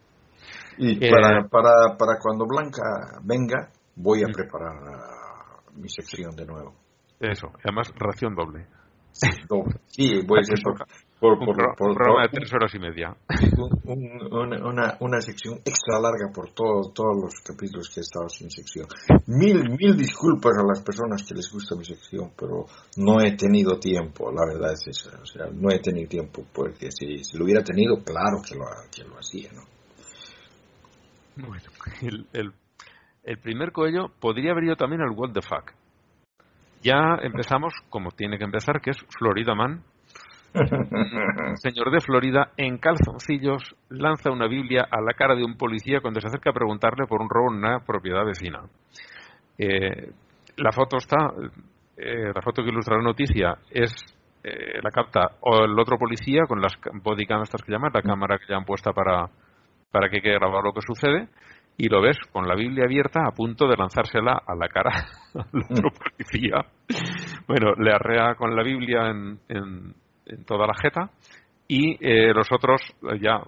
Y 0.79 0.95
Eh, 1.01 1.09
para, 1.09 1.47
para, 1.49 1.97
para 1.97 2.19
cuando 2.21 2.45
Blanca 2.45 3.19
venga, 3.23 3.69
voy 3.95 4.23
a 4.23 4.27
Mm. 4.27 4.31
preparar 4.31 4.77
ah, 4.87 5.61
mi 5.75 5.89
sección 5.89 6.35
de 6.35 6.45
nuevo. 6.45 6.75
Eso, 7.19 7.47
además 7.63 7.91
ración 7.95 8.35
doble. 8.35 8.67
Doble. 9.49 9.79
Sí, 9.87 10.21
voy 10.25 10.39
a 10.39 10.43
por, 11.19 11.39
por, 11.39 11.39
Un, 11.39 11.45
por- 11.47 11.55
pro- 11.55 11.75
por- 11.77 11.89
un 11.89 11.95
programa 11.95 12.21
de 12.23 12.29
tres 12.29 12.53
horas 12.53 12.73
y 12.75 12.79
media. 12.79 13.15
un- 13.57 13.81
un- 13.85 14.33
una, 14.33 14.67
una, 14.67 14.97
una 14.99 15.21
sección 15.21 15.55
extra 15.65 15.99
larga 15.99 16.29
por 16.33 16.51
todo- 16.51 16.91
todos 16.93 17.15
los 17.21 17.33
capítulos 17.43 17.89
que 17.89 18.01
he 18.01 18.03
estado 18.03 18.29
sin 18.29 18.49
sección. 18.51 18.85
Mil, 19.25 19.63
mil 19.71 19.97
disculpas 19.97 20.53
a 20.57 20.63
las 20.67 20.81
personas 20.83 21.23
que 21.27 21.33
les 21.33 21.51
gusta 21.51 21.75
mi 21.75 21.85
sección, 21.85 22.31
pero 22.37 22.65
no 22.97 23.19
he 23.21 23.35
tenido 23.35 23.79
tiempo, 23.79 24.31
la 24.31 24.45
verdad 24.45 24.73
es 24.73 24.87
esa. 24.87 25.19
O 25.19 25.25
sea, 25.25 25.47
no 25.51 25.69
he 25.71 25.79
tenido 25.79 26.07
tiempo, 26.07 26.43
porque 26.53 26.91
si, 26.91 27.23
si 27.23 27.37
lo 27.37 27.45
hubiera 27.45 27.63
tenido, 27.63 27.95
claro 28.03 28.41
que 28.47 28.55
lo, 28.55 28.65
que 28.95 29.03
lo 29.03 29.17
hacía, 29.17 29.49
¿no? 29.53 29.61
Bueno, 31.47 31.63
el, 32.01 32.25
el, 32.33 32.51
el 33.23 33.37
primer 33.39 33.71
coello 33.71 34.07
podría 34.19 34.51
haber 34.51 34.65
ido 34.65 34.75
también 34.75 35.01
al 35.01 35.11
What 35.15 35.33
the 35.33 35.41
Fuck. 35.41 35.71
Ya 36.83 37.17
empezamos 37.21 37.73
como 37.89 38.11
tiene 38.11 38.37
que 38.37 38.43
empezar, 38.43 38.81
que 38.81 38.91
es 38.91 38.97
Florida 39.17 39.55
Man. 39.55 39.83
Un 40.53 41.57
señor 41.57 41.91
de 41.91 41.99
Florida 42.01 42.51
en 42.57 42.77
calzoncillos 42.77 43.75
lanza 43.89 44.31
una 44.31 44.47
Biblia 44.47 44.87
a 44.89 45.01
la 45.01 45.13
cara 45.13 45.35
de 45.35 45.43
un 45.43 45.55
policía 45.57 45.99
cuando 46.01 46.19
se 46.21 46.27
acerca 46.27 46.49
a 46.51 46.53
preguntarle 46.53 47.05
por 47.07 47.21
un 47.21 47.29
robo 47.29 47.51
en 47.51 47.59
una 47.59 47.79
propiedad 47.79 48.25
vecina. 48.25 48.61
Eh, 49.57 50.11
la 50.57 50.71
foto 50.71 50.97
está, 50.97 51.31
eh, 51.97 52.31
la 52.33 52.41
foto 52.41 52.63
que 52.63 52.69
ilustra 52.69 52.97
la 52.97 53.03
noticia 53.03 53.55
es 53.71 53.93
eh, 54.43 54.79
la 54.81 54.91
capta 54.91 55.31
o 55.41 55.63
el 55.65 55.77
otro 55.79 55.97
policía 55.97 56.43
con 56.47 56.61
las 56.61 56.75
ca- 56.77 56.91
bodycam 57.03 57.41
estas 57.43 57.61
que 57.63 57.71
llaman, 57.71 57.91
la 57.93 58.01
cámara 58.01 58.37
que 58.37 58.45
ya 58.47 58.55
han 58.57 58.65
puesta 58.65 58.91
para, 58.93 59.25
para 59.91 60.09
que 60.09 60.21
quede 60.21 60.35
grabado 60.35 60.61
lo 60.61 60.73
que 60.73 60.81
sucede 60.81 61.27
y 61.77 61.89
lo 61.89 62.01
ves 62.01 62.17
con 62.31 62.47
la 62.47 62.55
Biblia 62.55 62.85
abierta 62.85 63.21
a 63.27 63.31
punto 63.31 63.67
de 63.67 63.77
lanzársela 63.77 64.41
a 64.47 64.55
la 64.55 64.67
cara 64.67 64.91
al 65.35 65.61
otro 65.69 65.89
policía. 65.91 66.65
Bueno, 67.47 67.73
le 67.77 67.91
arrea 67.93 68.33
con 68.35 68.55
la 68.55 68.63
Biblia 68.63 69.09
en, 69.09 69.39
en- 69.49 69.93
en 70.27 70.43
toda 70.45 70.67
la 70.67 70.73
jeta 70.81 71.09
y 71.67 71.97
eh, 72.05 72.33
los 72.33 72.47
otros 72.51 72.81
eh, 73.03 73.19
ya 73.21 73.41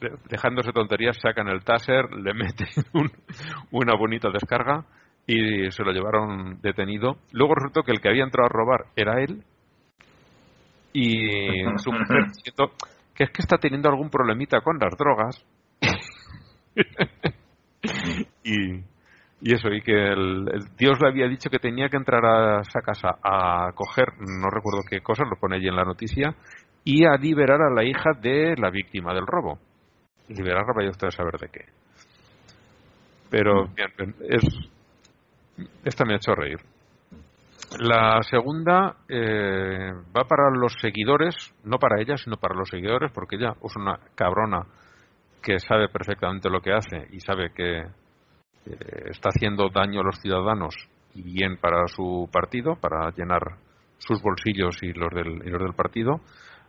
de- 0.00 0.16
dejándose 0.28 0.72
tonterías 0.72 1.16
sacan 1.20 1.48
el 1.48 1.62
taser, 1.64 2.10
le 2.14 2.34
meten 2.34 2.68
un- 2.94 3.10
una 3.70 3.94
bonita 3.96 4.30
descarga 4.30 4.84
y 5.26 5.70
se 5.72 5.82
lo 5.82 5.90
llevaron 5.92 6.60
detenido. 6.62 7.16
Luego 7.32 7.54
resultó 7.56 7.82
que 7.82 7.92
el 7.92 8.00
que 8.00 8.08
había 8.08 8.24
entrado 8.24 8.46
a 8.46 8.52
robar 8.52 8.86
era 8.94 9.20
él 9.22 9.42
y 10.92 11.64
su 11.78 11.90
mujer 11.92 12.26
diciendo 12.28 12.72
que 13.14 13.24
es 13.24 13.30
que 13.30 13.42
está 13.42 13.58
teniendo 13.58 13.88
algún 13.88 14.10
problemita 14.10 14.60
con 14.60 14.78
las 14.78 14.96
drogas 14.96 15.44
y, 18.44 18.80
y 19.40 19.54
eso, 19.54 19.68
y 19.68 19.82
que 19.82 19.92
el, 19.92 20.48
el 20.52 20.76
Dios 20.78 20.98
le 21.00 21.08
había 21.08 21.28
dicho 21.28 21.50
que 21.50 21.58
tenía 21.58 21.88
que 21.88 21.96
entrar 21.96 22.24
a 22.24 22.60
esa 22.60 22.80
casa 22.80 23.18
a 23.22 23.72
coger, 23.74 24.08
no 24.20 24.48
recuerdo 24.50 24.80
qué 24.88 25.00
cosa, 25.00 25.24
lo 25.24 25.36
pone 25.38 25.56
allí 25.56 25.68
en 25.68 25.76
la 25.76 25.84
noticia, 25.84 26.34
y 26.84 27.04
a 27.04 27.16
liberar 27.16 27.60
a 27.60 27.74
la 27.74 27.84
hija 27.84 28.12
de 28.20 28.54
la 28.56 28.70
víctima 28.70 29.12
del 29.12 29.26
robo. 29.26 29.58
Liberarla 30.28 30.72
vaya 30.74 30.90
usted 30.90 31.08
a 31.08 31.10
saber 31.10 31.38
de 31.38 31.48
qué. 31.48 31.64
Pero, 33.28 33.66
bien, 33.74 33.88
bien, 33.98 34.14
es, 34.28 34.44
esta 35.84 36.04
me 36.04 36.14
ha 36.14 36.16
hecho 36.16 36.34
reír. 36.34 36.58
La 37.80 38.22
segunda 38.22 38.96
eh, 39.08 39.90
va 40.16 40.24
para 40.24 40.50
los 40.50 40.74
seguidores, 40.80 41.34
no 41.64 41.78
para 41.78 42.00
ella, 42.00 42.16
sino 42.16 42.36
para 42.36 42.54
los 42.54 42.68
seguidores, 42.68 43.10
porque 43.12 43.36
ella 43.36 43.54
es 43.62 43.76
una 43.76 43.98
cabrona 44.14 44.62
que 45.42 45.58
sabe 45.58 45.88
perfectamente 45.88 46.48
lo 46.48 46.60
que 46.60 46.72
hace 46.72 47.08
y 47.10 47.20
sabe 47.20 47.50
que 47.52 47.82
está 49.10 49.30
haciendo 49.30 49.68
daño 49.68 50.00
a 50.00 50.04
los 50.04 50.20
ciudadanos 50.20 50.74
y 51.14 51.22
bien 51.22 51.56
para 51.56 51.86
su 51.88 52.28
partido, 52.32 52.76
para 52.76 53.10
llenar 53.10 53.56
sus 53.98 54.20
bolsillos 54.20 54.82
y 54.82 54.92
los 54.92 55.10
del, 55.12 55.46
y 55.46 55.50
los 55.50 55.62
del 55.62 55.74
partido. 55.74 56.20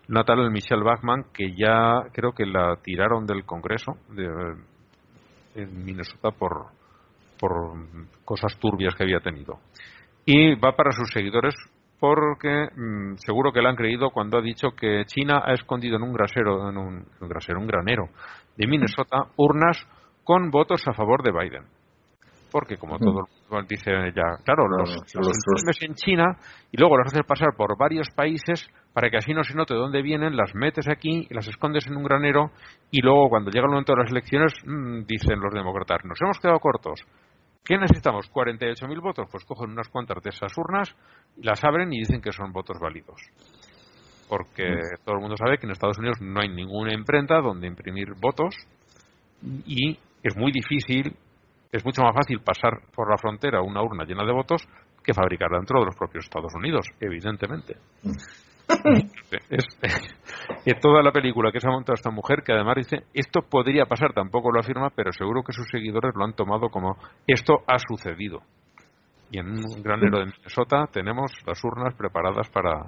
Natalia 0.08 0.50
Michelle 0.50 0.84
Bachmann, 0.84 1.26
que 1.34 1.54
ya 1.54 2.04
creo 2.14 2.32
que 2.32 2.46
la 2.46 2.78
tiraron 2.82 3.26
del 3.26 3.44
Congreso 3.46 3.98
de, 4.10 4.56
en 5.56 5.86
Minnesota 5.86 6.32
por, 6.32 6.68
por 7.40 7.52
cosas 8.24 8.58
turbias 8.58 8.96
que 8.96 9.04
había 9.04 9.20
tenido. 9.20 9.60
Y 10.26 10.56
va 10.56 10.76
para 10.76 10.92
sus 10.92 11.10
seguidores 11.12 11.56
porque 12.00 12.70
mmm, 12.76 13.16
seguro 13.16 13.52
que 13.52 13.62
le 13.62 13.70
han 13.70 13.76
creído 13.76 14.12
cuando 14.12 14.38
ha 14.38 14.42
dicho 14.42 14.70
que 14.72 15.04
China 15.08 15.42
ha 15.44 15.54
escondido 15.54 15.98
en 15.98 16.04
un 16.04 16.14
grasero, 16.14 16.70
en 16.70 16.78
un 16.78 17.06
grasero, 17.22 17.60
un 17.60 17.68
granero 17.68 18.10
de 18.56 18.68
Minnesota 18.68 19.28
urnas 19.36 19.78
con 20.24 20.52
votos 20.52 20.88
a 20.88 20.94
favor 20.94 21.24
de 21.24 21.32
Biden. 21.32 21.77
Porque 22.52 22.78
como 22.78 22.98
todo 22.98 23.10
el 23.10 23.50
mundo 23.50 23.68
dice 23.70 23.92
ya, 24.16 24.44
claro, 24.44 24.68
los, 24.68 24.96
los, 25.16 25.28
los 25.66 25.82
en 25.82 25.96
China 25.96 26.38
y 26.72 26.78
luego 26.78 26.98
los 26.98 27.08
haces 27.08 27.26
pasar 27.26 27.50
por 27.56 27.78
varios 27.78 28.10
países 28.12 28.70
para 28.94 29.10
que 29.10 29.18
así 29.18 29.34
no 29.34 29.44
se 29.44 29.54
note 29.54 29.74
dónde 29.74 30.02
vienen, 30.02 30.36
las 30.36 30.56
metes 30.56 30.88
aquí, 30.88 31.28
las 31.30 31.48
escondes 31.48 31.86
en 31.88 31.98
un 31.98 32.04
granero 32.04 32.52
y 32.90 33.02
luego 33.02 33.30
cuando 33.30 33.52
llega 33.52 33.66
el 33.66 33.72
momento 33.72 33.94
de 33.94 34.04
las 34.04 34.12
elecciones 34.12 34.54
mmm, 34.66 35.04
dicen 35.06 35.40
los 35.40 35.54
demócratas, 35.54 36.06
nos 36.06 36.22
hemos 36.22 36.40
quedado 36.40 36.60
cortos. 36.60 37.02
¿Qué 37.68 37.78
necesitamos? 37.78 38.32
48.000 38.32 39.02
votos. 39.02 39.28
Pues 39.30 39.44
cogen 39.44 39.72
unas 39.72 39.90
cuantas 39.90 40.24
de 40.24 40.30
esas 40.30 40.58
urnas, 40.58 40.96
las 41.36 41.62
abren 41.66 41.92
y 41.92 42.00
dicen 42.00 42.22
que 42.22 42.32
son 42.32 42.54
votos 42.54 42.78
válidos. 42.80 43.22
Porque 44.30 44.80
todo 45.04 45.16
el 45.16 45.22
mundo 45.22 45.36
sabe 45.36 45.58
que 45.58 45.66
en 45.66 45.74
Estados 45.74 45.98
Unidos 46.00 46.22
no 46.22 46.40
hay 46.40 46.48
ninguna 46.48 46.94
imprenta 46.94 47.42
donde 47.42 47.68
imprimir 47.68 48.08
votos 48.22 48.56
y 49.66 50.00
es 50.24 50.36
muy 50.38 50.52
difícil, 50.52 51.16
es 51.72 51.86
mucho 51.86 52.02
más 52.02 52.16
fácil 52.16 52.40
pasar 52.42 52.80
por 52.94 53.10
la 53.10 53.18
frontera 53.18 53.62
una 53.62 53.82
urna 53.82 54.06
llena 54.06 54.26
de 54.26 54.34
votos 54.34 54.68
que 55.04 55.14
fabricarla 55.14 55.58
dentro 55.58 55.80
de 55.80 55.86
los 55.86 55.96
propios 55.96 56.26
Estados 56.26 56.54
Unidos, 56.56 56.86
evidentemente. 57.00 57.78
es, 59.50 59.66
es, 60.66 60.80
toda 60.82 61.02
la 61.02 61.12
película 61.12 61.52
que 61.52 61.62
se 61.62 61.68
ha 61.68 61.72
montado 61.72 61.94
esta 61.94 62.12
mujer 62.12 62.44
que 62.44 62.52
además 62.52 62.76
dice 62.76 63.06
esto 63.14 63.42
podría 63.42 63.86
pasar, 63.86 64.14
tampoco 64.14 64.52
lo 64.52 64.60
afirma, 64.60 64.90
pero 64.90 65.12
seguro 65.14 65.44
que 65.44 65.54
sus 65.54 65.68
seguidores 65.70 66.14
lo 66.16 66.26
han 66.26 66.34
tomado 66.34 66.70
como 66.70 66.98
esto 67.26 67.60
ha 67.68 67.78
sucedido. 67.80 68.42
Y 69.32 69.40
en 69.40 69.48
un 69.48 69.84
granero 69.84 70.20
de 70.20 70.26
Minnesota 70.26 70.88
tenemos 70.92 71.32
las 71.46 71.64
urnas 71.64 71.94
preparadas 71.96 72.50
para 72.50 72.88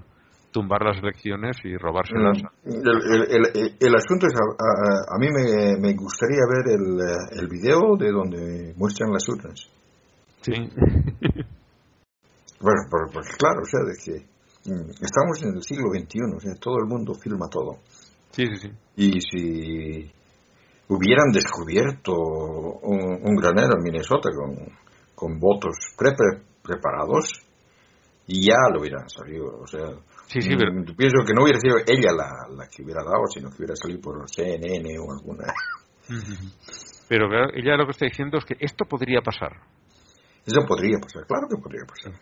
tumbar 0.51 0.81
las 0.83 0.97
elecciones 0.97 1.57
y 1.63 1.77
robárselas. 1.77 2.41
Mm, 2.63 2.69
el, 2.69 3.75
el, 3.79 3.95
asunto 3.95 4.27
es, 4.27 4.33
a, 4.35 5.17
mí 5.19 5.27
me, 5.31 5.77
me, 5.79 5.93
gustaría 5.93 6.41
ver 6.49 6.73
el, 6.75 7.39
el 7.39 7.47
video 7.47 7.95
de 7.97 8.11
donde 8.11 8.73
muestran 8.75 9.11
las 9.11 9.27
urnas. 9.29 9.69
Sí. 10.41 10.53
Bueno, 12.61 12.81
porque 12.89 13.29
claro, 13.37 13.61
o 13.61 13.65
sea, 13.65 13.79
de 13.87 13.95
que 13.95 14.69
mm, 14.69 14.89
estamos 15.01 15.41
en 15.43 15.55
el 15.55 15.63
siglo 15.63 15.89
XXI, 15.91 16.19
o 16.35 16.39
sea, 16.39 16.55
todo 16.59 16.75
el 16.79 16.87
mundo 16.87 17.13
filma 17.13 17.47
todo. 17.49 17.77
Sí, 18.31 18.45
sí, 18.47 18.57
sí. 18.57 18.69
Y 18.97 19.21
si 19.21 20.11
hubieran 20.89 21.31
descubierto 21.31 22.11
un, 22.11 23.35
granero 23.37 23.75
en 23.77 23.83
Minnesota 23.83 24.29
con, 24.35 24.57
con 25.15 25.39
votos 25.39 25.75
pre 25.97 26.11
preparados, 26.61 27.31
ya 28.27 28.69
lo 28.73 28.81
hubieran 28.81 29.09
salido. 29.09 29.61
O 29.61 29.65
sea, 29.65 29.87
sí, 30.29 30.41
sí, 30.41 30.55
pero... 30.57 30.71
Mm, 30.71 30.95
pienso 30.95 31.25
que 31.25 31.33
no 31.33 31.43
hubiera 31.43 31.59
sido 31.59 31.77
ella 31.85 32.11
la, 32.15 32.55
la 32.55 32.67
que 32.67 32.83
hubiera 32.83 33.03
dado, 33.03 33.25
sino 33.27 33.49
que 33.49 33.57
hubiera 33.57 33.75
salido 33.75 34.01
por 34.01 34.29
CNN 34.29 34.97
o 34.99 35.11
alguna. 35.11 35.45
Pero 37.09 37.25
ella 37.55 37.75
lo 37.75 37.85
que 37.85 37.91
está 37.91 38.05
diciendo 38.05 38.37
es 38.37 38.45
que 38.45 38.55
esto 38.59 38.85
podría 38.85 39.21
pasar. 39.21 39.51
Eso 40.45 40.61
podría 40.67 40.99
pasar, 40.99 41.25
claro 41.25 41.47
que 41.49 41.57
podría 41.57 41.83
pasar. 41.85 42.13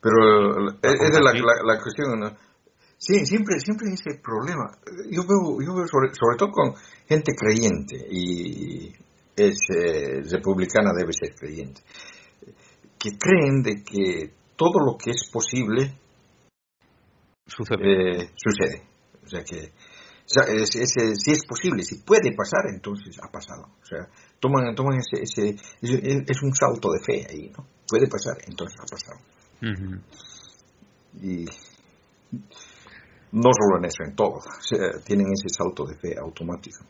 Pero 0.00 0.70
eh, 0.70 0.76
es 0.82 1.12
de 1.12 1.20
la, 1.20 1.32
la, 1.32 1.80
cuestión, 1.80 2.36
Sí, 2.98 3.24
siempre, 3.24 3.60
siempre 3.60 3.88
ese 3.92 4.20
problema. 4.20 4.72
Yo 5.10 5.22
veo, 5.22 5.60
yo 5.64 5.74
veo 5.74 5.86
sobre, 5.86 6.10
sobre 6.12 6.36
todo 6.36 6.50
con 6.50 6.74
gente 7.08 7.32
creyente 7.36 7.96
y 8.10 8.92
es 9.36 9.56
eh, 9.70 10.22
republicana 10.32 10.90
debe 10.96 11.12
ser 11.12 11.32
creyente, 11.36 11.80
que 12.98 13.10
creen 13.16 13.62
de 13.62 13.84
que 13.84 14.34
todo 14.56 14.80
lo 14.84 14.98
que 14.98 15.12
es 15.12 15.30
posible 15.32 15.94
sucede. 17.48 18.22
Eh, 18.22 18.30
sucede. 18.36 18.82
O 19.24 19.28
sea 19.28 19.42
que 19.42 19.72
si 20.28 21.30
es 21.32 21.46
posible, 21.46 21.82
si 21.82 22.02
puede 22.02 22.32
pasar, 22.34 22.70
entonces 22.72 23.18
ha 23.22 23.30
pasado. 23.30 23.68
O 23.80 23.84
sea, 23.84 24.06
toman, 24.38 24.74
toman 24.74 24.98
ese, 24.98 25.22
ese, 25.22 25.56
es 25.80 26.42
un 26.42 26.54
salto 26.54 26.90
de 26.92 27.00
fe 27.00 27.26
ahí, 27.28 27.50
¿no? 27.56 27.66
Puede 27.88 28.06
pasar, 28.06 28.36
entonces 28.46 28.78
ha 28.78 28.84
pasado. 28.84 29.18
Y 31.22 31.46
no 33.32 33.50
solo 33.52 33.78
en 33.78 33.84
eso, 33.86 34.04
en 34.04 34.14
todo. 34.14 34.40
tienen 35.04 35.28
ese 35.32 35.48
salto 35.48 35.86
de 35.86 35.96
fe 35.96 36.14
automático. 36.20 36.84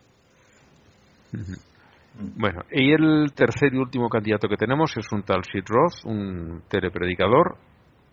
Bueno, 2.37 2.63
y 2.73 2.93
el 2.93 3.33
tercer 3.33 3.73
y 3.73 3.79
último 3.79 4.09
candidato 4.09 4.49
que 4.49 4.57
tenemos 4.57 4.97
es 4.97 5.07
un 5.13 5.23
tal 5.23 5.45
Sid 5.45 5.65
Roth, 5.69 6.05
un 6.05 6.65
telepredicador 6.69 7.57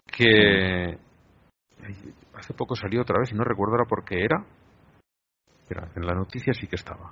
que 0.05 0.99
hace 2.37 2.53
poco 2.53 2.75
salió 2.75 3.01
otra 3.01 3.19
vez 3.19 3.31
y 3.31 3.35
no 3.35 3.43
recuerdo 3.43 3.73
ahora 3.73 3.85
por 3.87 4.03
qué 4.03 4.23
era. 4.23 4.45
En 5.95 6.05
la 6.05 6.13
noticia 6.13 6.53
sí 6.53 6.67
que 6.67 6.75
estaba. 6.75 7.11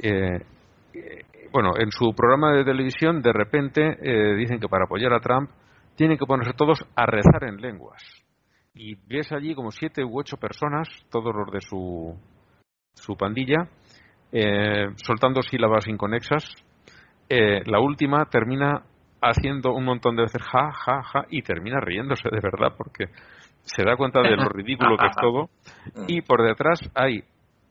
Eh, 0.00 0.40
eh, 0.94 1.24
bueno, 1.52 1.72
en 1.78 1.92
su 1.92 2.12
programa 2.14 2.52
de 2.52 2.64
televisión 2.64 3.22
de 3.22 3.32
repente 3.32 3.96
eh, 4.02 4.34
dicen 4.34 4.58
que 4.58 4.68
para 4.68 4.86
apoyar 4.86 5.12
a 5.12 5.20
Trump 5.20 5.50
tienen 5.94 6.18
que 6.18 6.26
ponerse 6.26 6.52
todos 6.52 6.84
a 6.96 7.06
rezar 7.06 7.44
en 7.44 7.60
lenguas. 7.60 8.02
Y 8.74 8.96
ves 9.06 9.30
allí 9.30 9.54
como 9.54 9.70
siete 9.70 10.04
u 10.04 10.18
ocho 10.18 10.36
personas, 10.36 10.88
todos 11.10 11.32
los 11.32 11.52
de 11.52 11.60
su, 11.60 12.18
su 12.94 13.16
pandilla, 13.16 13.68
eh, 14.32 14.88
soltando 14.96 15.42
sílabas 15.42 15.86
inconexas. 15.86 16.44
Eh, 17.28 17.62
la 17.66 17.78
última 17.78 18.24
termina 18.24 18.82
haciendo 19.22 19.72
un 19.72 19.84
montón 19.84 20.16
de 20.16 20.22
veces 20.22 20.42
ja, 20.42 20.72
ja, 20.72 21.02
ja, 21.02 21.26
y 21.30 21.42
termina 21.42 21.78
riéndose 21.80 22.28
de 22.30 22.40
verdad 22.40 22.74
porque 22.76 23.06
se 23.64 23.82
da 23.82 23.96
cuenta 23.96 24.20
de 24.20 24.36
lo 24.36 24.48
ridículo 24.48 24.96
que 24.96 25.06
es 25.06 25.16
todo. 25.16 25.48
Y 26.08 26.22
por 26.22 26.42
detrás 26.46 26.80
hay 26.94 27.22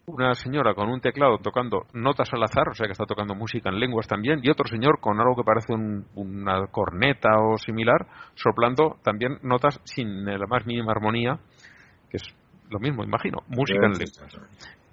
una 0.06 0.34
señora 0.36 0.74
con 0.74 0.90
un 0.90 1.00
teclado 1.00 1.38
tocando 1.38 1.86
notas 1.94 2.28
al 2.34 2.44
azar, 2.44 2.68
o 2.70 2.74
sea 2.74 2.88
que 2.88 2.92
está 2.92 3.06
tocando 3.06 3.36
música 3.36 3.70
en 3.70 3.80
lenguas 3.80 4.08
también, 4.08 4.40
y 4.44 4.50
otro 4.50 4.68
señor 4.68 5.00
con 5.00 5.20
algo 5.20 5.36
que 5.36 5.44
parece 5.44 5.74
una 6.16 6.68
corneta 6.68 7.30
o 7.40 7.58
similar, 7.58 8.06
soplando 8.36 8.98
también 9.02 9.38
notas 9.44 9.80
sin 9.86 10.26
la 10.26 10.46
más 10.48 10.66
mínima 10.66 10.92
armonía, 10.92 11.40
que 12.10 12.18
es 12.18 12.24
lo 12.70 12.80
mismo, 12.80 13.04
imagino, 13.04 13.40
música 13.48 13.86
en 13.86 13.94
lenguas. 13.94 14.36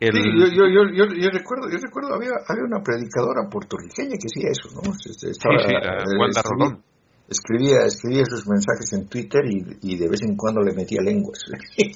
yo, 0.01 0.47
yo, 0.47 0.85
yo, 0.93 1.05
yo, 1.07 1.31
recuerdo, 1.31 1.69
yo 1.71 1.79
recuerdo 1.83 2.15
había, 2.15 2.31
había 2.47 2.65
una 2.65 2.83
predicadora 2.83 3.49
puertorriqueña 3.51 4.15
que 4.15 4.29
hacía 4.31 4.51
eso, 4.51 4.69
¿no? 4.75 4.95
Estaba, 4.95 5.59
sí, 5.59 5.75
sí, 5.75 6.17
Wanda 6.19 6.43
Rodón 6.43 6.91
escribía, 7.31 7.87
escribía 7.87 8.25
sus 8.25 8.47
mensajes 8.49 8.93
en 8.93 9.09
Twitter 9.09 9.43
y, 9.47 9.93
y 9.93 9.97
de 9.97 10.09
vez 10.09 10.21
en 10.23 10.37
cuando 10.37 10.61
le 10.61 10.75
metía 10.75 11.01
lenguas. 11.01 11.38
¿Qué, 11.77 11.93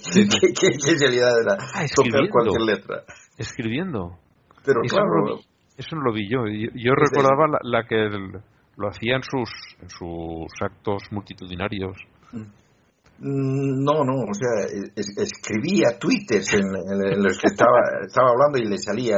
qué, 0.55 0.95
realidad 0.99 1.33
era 1.43 1.57
ah, 1.61 1.85
cualquier 2.31 2.63
letra. 2.63 3.03
Escribiendo. 3.37 4.19
Pero 4.65 4.81
eso 4.85 4.97
claro. 4.97 5.11
No 5.11 5.27
lo, 5.27 5.41
eso 5.77 5.97
no 5.97 6.03
lo 6.03 6.13
vi 6.13 6.31
yo. 6.31 6.47
Yo, 6.47 6.95
recordaba 6.95 7.49
la, 7.49 7.59
la, 7.63 7.87
que 7.87 8.09
lo 8.77 8.89
hacía 8.89 9.17
en 9.17 9.23
sus, 9.23 9.51
en 9.83 9.91
sus 9.91 10.47
actos 10.63 11.03
multitudinarios. 11.11 11.97
Mm. 12.33 12.64
Mm, 13.19 13.85
no, 13.85 14.05
no, 14.05 14.25
o 14.29 14.35
sea, 14.35 14.67
escribía 14.97 15.99
twitters 16.01 16.53
en, 16.55 16.67
los 17.23 17.39
que 17.39 17.47
estaba, 17.47 17.79
estaba 18.05 18.31
hablando 18.31 18.59
y 18.59 18.69
le 18.69 18.77
salía 18.77 19.17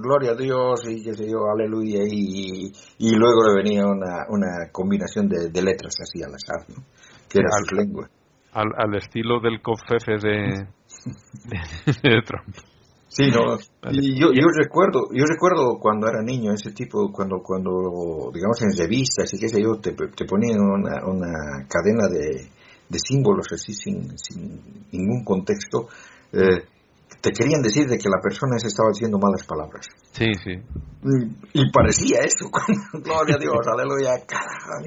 gloria 0.00 0.30
a 0.32 0.34
Dios 0.34 0.82
y 0.88 1.04
qué 1.04 1.12
sé 1.12 1.30
yo, 1.30 1.44
aleluya, 1.52 2.00
y, 2.08 2.72
y 2.98 3.14
luego 3.14 3.48
le 3.48 3.62
venía 3.62 3.84
una, 3.86 4.24
una 4.30 4.70
combinación 4.72 5.28
de, 5.28 5.50
de 5.50 5.62
letras 5.62 5.94
así 6.00 6.22
al 6.22 6.34
azar, 6.34 6.66
¿no? 6.70 6.84
que 7.28 7.38
era 7.40 7.48
al, 7.52 7.66
su 7.66 7.74
lengua. 7.74 8.08
Al, 8.52 8.68
al, 8.78 8.94
estilo 8.96 9.40
del 9.40 9.60
cofefe 9.60 10.12
de, 10.22 10.66
de, 11.44 12.10
de 12.10 12.22
Trump. 12.22 12.56
Sí, 13.08 13.30
no. 13.30 13.58
Y 13.92 14.18
yo, 14.18 14.32
yo 14.32 14.46
recuerdo, 14.56 15.02
yo 15.12 15.24
recuerdo 15.26 15.78
cuando 15.78 16.08
era 16.08 16.22
niño 16.22 16.52
ese 16.52 16.72
tipo, 16.72 17.12
cuando, 17.12 17.42
cuando 17.44 18.32
digamos 18.32 18.60
en 18.62 18.76
revistas 18.76 19.32
y 19.34 19.38
qué 19.38 19.48
sé 19.48 19.62
yo, 19.62 19.78
te, 19.80 19.92
te 19.92 20.24
ponían 20.24 20.58
una, 20.60 21.04
una 21.06 21.68
cadena 21.68 22.08
de, 22.08 22.48
de 22.88 22.98
símbolos 22.98 23.46
así 23.52 23.72
sin, 23.72 24.16
sin 24.18 24.86
ningún 24.92 25.24
contexto, 25.24 25.88
eh, 26.32 26.64
te 27.20 27.32
querían 27.32 27.62
decir 27.62 27.86
de 27.86 27.96
que 27.96 28.08
la 28.08 28.20
persona 28.20 28.58
se 28.58 28.68
estaba 28.68 28.90
diciendo 28.90 29.18
malas 29.18 29.46
palabras. 29.46 29.88
Sí, 30.12 30.32
sí. 30.34 30.52
Y, 31.54 31.70
parecía 31.70 32.20
eso, 32.20 32.50
gloria 32.92 33.36
a 33.36 33.38
Dios, 33.38 33.66
aleluya, 33.66 34.12
carajo, 34.26 34.84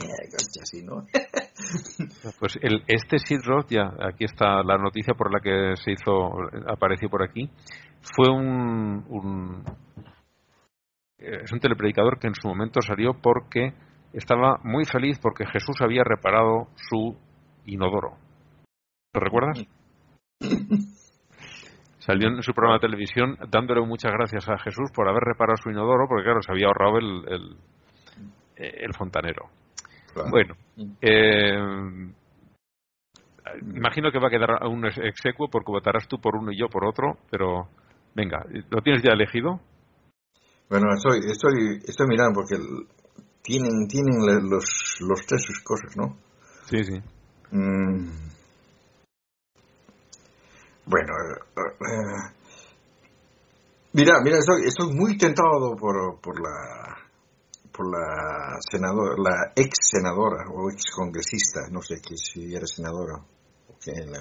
así, 0.62 0.84
¿no? 0.84 1.06
pues 2.40 2.58
el, 2.62 2.84
este 2.88 3.18
Sid 3.20 3.40
Roth, 3.44 3.70
ya, 3.70 3.92
aquí 4.08 4.26
está 4.26 4.62
la 4.64 4.78
noticia 4.78 5.16
por 5.16 5.34
la 5.34 5.40
que 5.40 5.74
se 5.84 5.92
hizo, 5.92 6.30
apareció 6.68 7.10
por 7.10 7.24
aquí, 7.24 7.50
fue 8.02 8.30
un, 8.30 9.04
un 9.10 9.64
es 11.18 11.52
un 11.52 11.60
telepredicador 11.60 12.20
que 12.20 12.28
en 12.28 12.36
su 12.36 12.48
momento 12.48 12.82
salió 12.82 13.14
porque 13.14 13.74
estaba 14.14 14.60
muy 14.64 14.86
feliz 14.86 15.18
porque 15.20 15.46
Jesús 15.46 15.76
había 15.82 16.04
reparado 16.04 16.68
su 16.76 17.18
inodoro. 17.68 18.18
¿Lo 19.14 19.20
recuerdas? 19.20 19.66
Salió 22.00 22.30
en 22.30 22.42
su 22.42 22.54
programa 22.54 22.78
de 22.78 22.88
televisión 22.88 23.38
dándole 23.50 23.82
muchas 23.82 24.14
gracias 24.14 24.48
a 24.48 24.58
Jesús 24.58 24.90
por 24.96 25.10
haber 25.10 25.24
reparado 25.24 25.58
su 25.58 25.70
inodoro, 25.70 26.08
porque 26.08 26.24
claro, 26.24 26.42
se 26.42 26.52
había 26.52 26.68
ahorrado 26.68 27.00
el, 27.00 27.58
el, 28.56 28.94
fontanero. 28.94 29.50
Bueno, 30.32 30.56
eh, 31.02 31.60
imagino 33.62 34.12
que 34.12 34.20
va 34.20 34.28
a 34.28 34.32
quedar 34.32 34.66
un 34.68 34.86
execuo 34.86 35.50
porque 35.50 35.72
votarás 35.72 36.08
tú 36.08 36.20
por 36.20 36.36
uno 36.36 36.52
y 36.52 36.58
yo 36.58 36.70
por 36.70 36.86
otro, 36.86 37.18
pero 37.30 37.68
venga, 38.16 38.46
¿lo 38.70 38.82
tienes 38.82 39.04
ya 39.04 39.12
elegido? 39.12 39.60
Bueno, 40.70 40.88
estoy, 40.96 41.20
estoy, 41.30 41.80
estoy 41.86 42.08
mirando 42.08 42.34
porque 42.36 42.56
tienen, 43.42 43.88
tienen 43.88 44.50
los, 44.50 44.98
los 45.02 45.26
tres 45.26 45.44
sus 45.44 45.62
cosas, 45.62 45.96
¿no? 45.96 46.18
Sí, 46.66 46.84
sí. 46.84 47.00
Mm. 47.52 48.10
Bueno, 50.86 51.14
eh, 51.56 52.34
mira, 53.94 54.22
mira, 54.24 54.38
estoy, 54.38 54.64
estoy 54.66 54.94
muy 54.94 55.18
tentado 55.18 55.76
por, 55.76 56.20
por 56.22 56.40
la 56.42 56.98
por 57.78 57.92
la 57.92 58.58
senadora, 58.72 59.16
la 59.18 59.52
ex 59.56 59.70
senadora 59.92 60.50
o 60.50 60.72
ex 60.72 60.90
congresista, 60.96 61.68
no 61.70 61.82
sé 61.82 62.02
que 62.02 62.18
si 62.18 62.56
era 62.56 62.66
senadora 62.66 63.24
que 63.80 63.92
la 64.06 64.20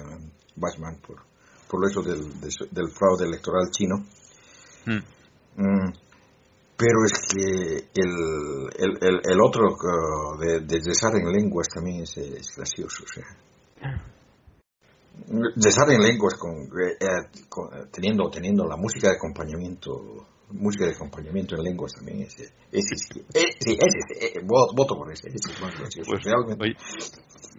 Bachmann 0.55 0.97
por, 0.97 1.23
por 1.67 1.89
eso 1.89 2.03
del, 2.03 2.39
del 2.39 2.91
fraude 2.91 3.25
electoral 3.25 3.69
chino. 3.71 4.05
Mm. 4.85 5.61
Mm, 5.61 5.93
pero 6.77 7.03
es 7.05 7.13
que 7.27 7.89
el, 7.95 8.69
el, 8.77 8.97
el, 9.01 9.21
el 9.23 9.41
otro 9.41 9.65
uh, 9.65 10.37
de, 10.39 10.59
de 10.61 10.79
desar 10.79 11.15
en 11.15 11.31
lenguas 11.31 11.67
también 11.73 12.03
es, 12.03 12.15
es 12.17 12.55
gracioso. 12.55 13.03
O 13.03 13.07
sea. 13.07 13.25
Desar 15.55 15.89
en 15.91 16.01
lenguas 16.01 16.35
con, 16.35 16.53
eh, 16.79 16.95
eh, 16.99 17.45
con- 17.49 17.69
teniendo, 17.91 18.29
teniendo 18.29 18.65
la 18.67 18.77
música 18.77 19.09
de 19.09 19.15
acompañamiento 19.15 20.27
música 20.49 20.85
de 20.85 20.93
acompañamiento 20.93 21.55
en 21.57 21.63
lenguas 21.63 21.91
también 21.93 22.21
ese, 22.21 22.43
ese, 22.71 22.95
sí, 22.95 23.19
eh, 23.33 23.43
ese, 23.59 24.37
eh, 24.39 24.41
voto, 24.45 24.73
voto 24.73 24.95
por 24.95 25.11
ese, 25.11 25.27
ese 25.27 25.51
es 25.51 25.61
más 25.61 25.77
gracioso. 25.77 26.09
Pues, 26.09 26.23
Realmente. 26.23 26.63
oye, 26.63 26.75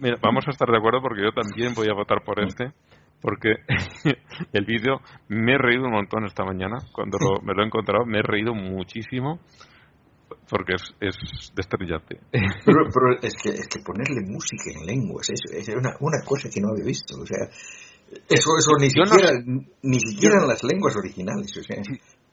mira, 0.01 0.17
vamos 0.23 0.45
a 0.47 0.51
estar 0.53 0.67
de 0.71 0.79
acuerdo 0.79 1.01
porque 1.03 1.23
yo 1.23 1.33
también 1.33 1.75
voy 1.75 1.89
a 1.91 1.95
votar 1.95 2.25
por 2.25 2.43
este, 2.43 2.73
porque 3.21 3.55
el 4.53 4.65
vídeo 4.65 5.01
me 5.29 5.55
he 5.55 5.59
reído 5.59 5.85
un 5.85 5.93
montón 5.93 6.25
esta 6.25 6.45
mañana 6.45 6.77
cuando 6.93 7.19
lo- 7.19 7.41
me 7.43 7.55
lo 7.55 7.63
he 7.63 7.67
encontrado, 7.67 8.05
me 8.07 8.19
he 8.19 8.23
reído 8.23 8.55
muchísimo 8.55 9.41
porque 10.51 10.75
es, 10.75 10.83
es 11.01 11.53
destellante. 11.55 12.21
Pero, 12.65 12.85
pero 12.93 13.19
es, 13.23 13.35
que, 13.43 13.51
es 13.51 13.67
que 13.69 13.81
ponerle 13.81 14.21
música 14.27 14.65
en 14.75 14.87
lenguas 14.87 15.29
es, 15.31 15.41
es 15.53 15.69
una, 15.75 15.95
una 16.01 16.23
cosa 16.25 16.49
que 16.53 16.61
no 16.61 16.69
había 16.71 16.85
visto. 16.85 17.17
O 17.21 17.27
sea, 17.27 17.49
eso, 18.29 18.51
eso 18.59 18.71
ni 18.81 18.89
Yo 18.89 19.05
no 19.05 19.07
siquiera, 19.13 19.33
ni 19.83 20.01
siquiera 20.01 20.37
en 20.43 20.49
las 20.49 20.63
lenguas 20.65 20.97
originales. 20.97 21.55
O 21.57 21.63
sea, 21.63 21.77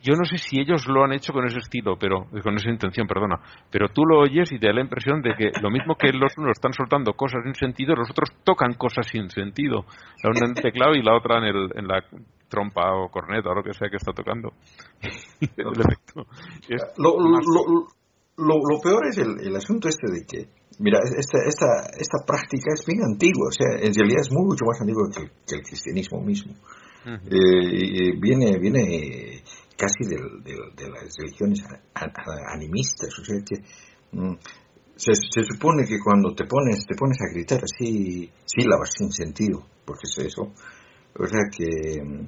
Yo 0.05 0.13
no 0.15 0.23
sé 0.23 0.37
si 0.37 0.59
ellos 0.59 0.85
lo 0.87 1.03
han 1.03 1.13
hecho 1.13 1.33
con 1.33 1.45
ese 1.45 1.57
estilo, 1.57 1.97
pero 1.97 2.27
con 2.43 2.55
esa 2.55 2.69
intención, 2.69 3.07
perdona. 3.07 3.39
Pero 3.71 3.89
tú 3.89 4.05
lo 4.05 4.19
oyes 4.19 4.51
y 4.51 4.59
te 4.59 4.67
da 4.67 4.73
la 4.73 4.81
impresión 4.81 5.19
de 5.23 5.33
que 5.35 5.49
lo 5.59 5.71
mismo 5.71 5.95
que 5.95 6.13
los 6.13 6.37
unos 6.37 6.51
están 6.51 6.73
soltando 6.73 7.13
cosas 7.13 7.41
sin 7.43 7.55
sentido, 7.55 7.95
los 7.95 8.11
otros 8.11 8.29
tocan 8.43 8.75
cosas 8.75 9.07
sin 9.07 9.31
sentido. 9.31 9.85
La 10.21 10.29
una 10.29 10.45
en 10.45 10.57
el 10.57 10.61
teclado 10.61 10.93
y 10.93 11.01
la 11.01 11.17
otra 11.17 11.39
en, 11.39 11.45
el, 11.45 11.71
en 11.73 11.87
la 11.87 12.03
trompa 12.47 12.93
o 12.93 13.09
corneta 13.09 13.49
o 13.49 13.55
lo 13.55 13.63
que 13.63 13.73
sea 13.73 13.89
que 13.89 13.97
está 13.97 14.13
tocando. 14.13 14.53
es 15.41 15.49
Lo, 16.97 17.17
lo, 18.37 18.59
lo, 18.61 18.81
peor 18.83 19.07
es 19.09 19.17
el, 19.17 19.39
el 19.39 19.55
asunto 19.55 19.89
este 19.89 20.11
de 20.11 20.25
que, 20.27 20.49
mira, 20.79 20.99
esta, 21.17 21.39
esta, 21.47 21.65
esta 21.97 22.23
práctica 22.27 22.75
es 22.75 22.85
bien 22.85 23.01
antigua, 23.01 23.47
o 23.47 23.51
sea, 23.51 23.81
en 23.81 23.93
realidad 23.93 24.21
es 24.21 24.31
mucho 24.31 24.65
más 24.65 24.79
antigua 24.81 25.09
que 25.11 25.23
el, 25.23 25.29
que 25.47 25.55
el 25.55 25.63
cristianismo 25.63 26.21
mismo. 26.21 26.53
Eh, 27.07 28.17
viene, 28.19 28.57
viene 28.57 29.43
casi 29.77 30.05
del- 30.07 30.43
del- 30.43 30.75
de 30.75 30.89
las 30.89 31.15
religiones 31.17 31.63
animistas, 32.53 33.09
o 33.19 33.23
sea 33.25 33.37
que 33.43 33.61
mm, 34.11 34.35
se, 34.95 35.13
supone 35.43 35.85
que 35.85 35.99
cuando 35.99 36.33
te 36.33 36.45
pones, 36.45 36.85
te 36.87 36.95
pones 36.95 37.17
a 37.21 37.33
gritar 37.33 37.61
así, 37.63 38.31
sílabas 38.45 38.89
sin 38.97 39.11
sentido, 39.11 39.65
porque 39.85 40.03
es 40.05 40.17
eso, 40.27 40.43
o 41.17 41.25
sea 41.27 41.41
que 41.51 42.01
mm, 42.01 42.27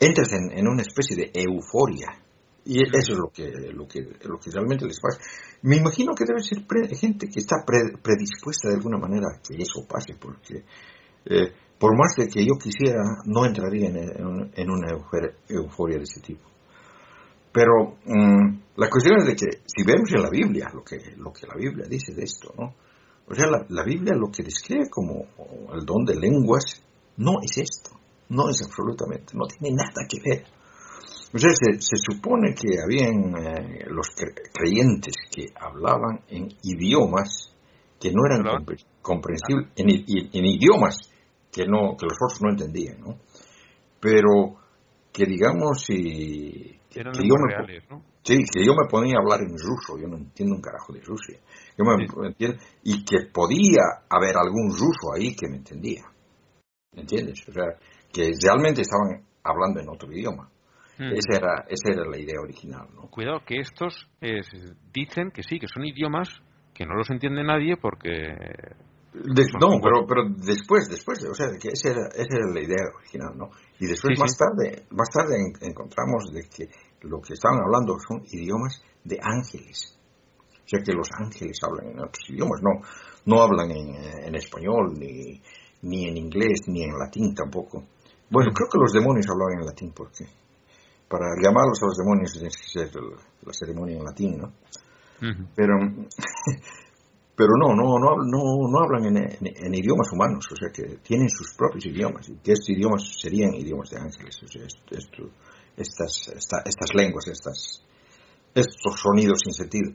entras 0.00 0.32
en, 0.32 0.58
en 0.58 0.68
una 0.68 0.82
especie 0.82 1.16
de 1.16 1.30
euforia. 1.34 2.22
Y 2.64 2.82
eso 2.82 3.12
es 3.12 3.18
lo 3.18 3.30
que, 3.32 3.50
lo 3.72 3.88
que, 3.88 4.00
lo 4.28 4.38
que 4.38 4.50
realmente 4.50 4.84
les 4.84 5.00
pasa. 5.00 5.18
Me 5.62 5.76
imagino 5.76 6.14
que 6.14 6.24
debe 6.26 6.42
ser 6.42 6.66
pre- 6.66 6.94
gente 6.94 7.26
que 7.26 7.40
está 7.40 7.64
pre- 7.64 7.96
predispuesta 8.02 8.68
de 8.68 8.74
alguna 8.74 8.98
manera 8.98 9.24
a 9.34 9.40
que 9.40 9.54
eso 9.56 9.86
pase, 9.88 10.14
porque 10.20 10.64
eh, 11.24 11.52
por 11.78 11.96
más 11.96 12.14
de 12.16 12.28
que 12.28 12.44
yo 12.44 12.54
quisiera, 12.62 13.02
no 13.24 13.44
entraría 13.46 13.88
en, 13.88 13.96
en- 13.96 14.50
en 14.54 14.70
una 14.70 14.92
euforia 15.48 15.98
de 15.98 16.04
ese 16.04 16.20
tipo. 16.20 16.48
Pero 17.52 17.96
mm, 18.04 18.60
la 18.76 18.88
cuestión 18.90 19.16
es 19.18 19.26
de 19.26 19.34
que 19.36 19.46
si 19.66 19.84
vemos 19.84 20.10
en 20.12 20.22
la 20.22 20.30
Biblia 20.30 20.66
lo 20.74 20.82
que, 20.84 20.96
lo 21.16 21.32
que 21.32 21.46
la 21.46 21.54
Biblia 21.56 21.86
dice 21.88 22.14
de 22.14 22.22
esto, 22.24 22.52
¿no? 22.58 22.74
O 23.30 23.34
sea, 23.34 23.46
la, 23.46 23.64
la 23.68 23.84
Biblia 23.84 24.14
lo 24.14 24.30
que 24.30 24.42
describe 24.42 24.88
como 24.90 25.24
el 25.74 25.84
don 25.84 26.04
de 26.04 26.16
lenguas 26.16 26.82
no 27.16 27.32
es 27.42 27.58
esto, 27.58 27.90
no 28.30 28.48
es 28.48 28.62
absolutamente, 28.62 29.32
no 29.36 29.46
tiene 29.46 29.76
nada 29.76 30.06
que 30.08 30.18
ver. 30.24 30.44
O 31.34 31.38
sea, 31.38 31.50
se, 31.52 31.80
se 31.80 31.96
supone 31.96 32.54
que 32.54 32.68
habían 32.82 33.34
eh, 33.36 33.84
los 33.88 34.06
cre- 34.16 34.34
creyentes 34.54 35.14
que 35.30 35.46
hablaban 35.60 36.20
en 36.28 36.48
idiomas 36.62 37.52
que 38.00 38.12
no 38.12 38.22
eran 38.24 38.64
comprensibles, 39.02 39.68
en, 39.76 39.90
i- 39.90 40.30
en 40.32 40.44
idiomas 40.46 40.96
que, 41.58 41.66
no, 41.66 41.96
que 41.96 42.06
los 42.06 42.16
otros 42.22 42.40
no 42.42 42.50
entendían, 42.50 43.00
¿no? 43.00 43.18
Pero 44.00 44.56
que 45.12 45.24
digamos, 45.26 45.82
si... 45.84 46.78
Que 46.88 47.02
yo 47.02 47.10
me 47.10 47.12
po- 47.12 47.46
reales, 47.66 47.84
¿no? 47.90 48.02
Sí, 48.22 48.36
que 48.52 48.64
yo 48.64 48.74
me 48.74 48.86
ponía 48.88 49.16
a 49.16 49.20
hablar 49.20 49.40
en 49.40 49.56
ruso, 49.56 49.98
yo 50.00 50.06
no 50.06 50.18
entiendo 50.18 50.54
un 50.54 50.60
carajo 50.60 50.92
de 50.92 51.00
Rusia. 51.00 51.38
Yo 51.76 51.84
me 51.84 52.06
Sí. 52.06 52.12
entiendo, 52.26 52.58
y 52.84 53.04
que 53.04 53.26
podía 53.32 53.82
haber 54.08 54.36
algún 54.36 54.70
ruso 54.70 55.14
ahí 55.16 55.34
que 55.34 55.48
me 55.48 55.56
entendía. 55.56 56.04
¿Entiendes? 56.92 57.42
O 57.48 57.52
sea, 57.52 57.64
que 58.12 58.30
realmente 58.42 58.82
estaban 58.82 59.24
hablando 59.42 59.80
en 59.80 59.88
otro 59.88 60.12
idioma. 60.12 60.48
Mm. 60.98 61.12
Esa, 61.14 61.38
era, 61.38 61.64
esa 61.68 61.92
era 61.92 62.04
la 62.08 62.18
idea 62.18 62.40
original, 62.42 62.86
¿no? 62.94 63.08
Cuidado 63.08 63.40
que 63.46 63.60
estos 63.60 64.08
eh, 64.20 64.40
dicen 64.92 65.30
que 65.32 65.42
sí, 65.42 65.58
que 65.58 65.68
son 65.68 65.84
idiomas 65.86 66.28
que 66.74 66.84
no 66.86 66.94
los 66.94 67.08
entiende 67.10 67.42
nadie 67.42 67.76
porque 67.76 68.34
No, 69.14 69.80
pero, 69.82 70.06
pero 70.06 70.22
después, 70.36 70.88
después, 70.88 71.24
o 71.24 71.34
sea, 71.34 71.48
que 71.58 71.68
esa 71.68 71.90
era, 71.90 72.06
esa 72.14 72.36
era 72.36 72.46
la 72.52 72.60
idea 72.62 72.84
original, 72.94 73.32
¿no? 73.36 73.50
Y 73.80 73.86
después, 73.86 74.14
Sí, 74.16 74.20
más 74.20 74.32
sí. 74.32 74.38
tarde, 74.38 74.86
más 74.90 75.08
tarde 75.08 75.36
en- 75.36 75.70
encontramos 75.70 76.30
de 76.32 76.42
que 76.48 76.68
lo 77.02 77.20
que 77.20 77.32
estaban 77.34 77.60
hablando 77.64 77.96
son 78.06 78.22
idiomas 78.30 78.82
de 79.04 79.18
ángeles. 79.22 79.98
O 80.52 80.68
sea, 80.68 80.80
que 80.84 80.92
los 80.92 81.08
ángeles 81.18 81.58
hablan 81.62 81.92
en 81.92 82.00
otros 82.00 82.28
idiomas, 82.28 82.60
no, 82.62 82.80
no 83.24 83.42
hablan 83.42 83.70
en, 83.70 83.94
en 84.24 84.34
español, 84.34 84.92
ni, 84.98 85.40
ni 85.82 86.08
en 86.08 86.16
inglés, 86.18 86.60
ni 86.66 86.84
en 86.84 86.90
latín 86.98 87.34
tampoco. 87.34 87.84
Bueno, 88.30 88.52
creo 88.52 88.68
que 88.70 88.78
los 88.78 88.92
demonios 88.92 89.26
hablaban 89.30 89.60
en 89.60 89.66
latín, 89.66 89.92
porque 89.96 90.26
para 91.08 91.24
llamarlos 91.42 91.80
a 91.82 91.86
los 91.86 91.96
demonios 91.96 92.32
tienes 92.34 92.54
que 92.58 92.68
ser 92.68 92.90
la, 93.42 93.52
ceremonia 93.54 93.96
en 93.96 94.04
latín, 94.04 94.36
¿no? 94.36 94.52
Pero 95.56 95.74
pero 97.38 97.50
no 97.56 97.70
no 97.72 97.98
no 98.02 98.10
no, 98.18 98.40
no 98.68 98.78
hablan 98.82 99.06
en, 99.06 99.16
en- 99.18 99.54
en 99.66 99.72
idiomas 99.74 100.10
humanos 100.12 100.44
o 100.50 100.56
sea 100.56 100.70
que 100.74 100.98
tienen 101.06 101.28
sus 101.30 101.54
propios 101.56 101.86
idiomas. 101.86 102.28
Y 102.28 102.34
que 102.42 102.52
estos 102.52 102.70
idiomas 102.70 103.02
serían 103.22 103.54
idiomas 103.54 103.88
de 103.90 103.98
ángeles 104.00 104.42
o 104.42 104.48
sea 104.48 104.64
esto- 104.66 104.94
esto- 104.98 105.30
estas 105.76 106.12
esta- 106.34 106.62
estas 106.66 106.90
lenguas 106.94 107.28
estas 107.28 107.84
estos 108.54 108.98
sonidos 109.00 109.38
sin 109.44 109.52
sentido. 109.54 109.92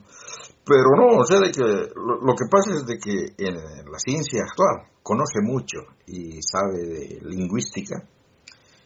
Pero 0.66 0.96
no 0.96 1.20
o 1.20 1.26
sea 1.26 1.40
de 1.42 1.52
que 1.52 1.60
lo, 1.62 2.22
lo 2.24 2.34
que 2.34 2.46
pasa 2.50 2.72
es 2.80 2.86
de 2.86 2.98
que 2.98 3.36
en 3.38 3.56
la 3.92 4.00
ciencia 4.00 4.42
actual 4.48 4.88
conoce 5.04 5.42
mucho 5.44 5.80
y 6.08 6.40
sabe 6.42 6.80
de 6.88 7.20
lingüística 7.28 8.08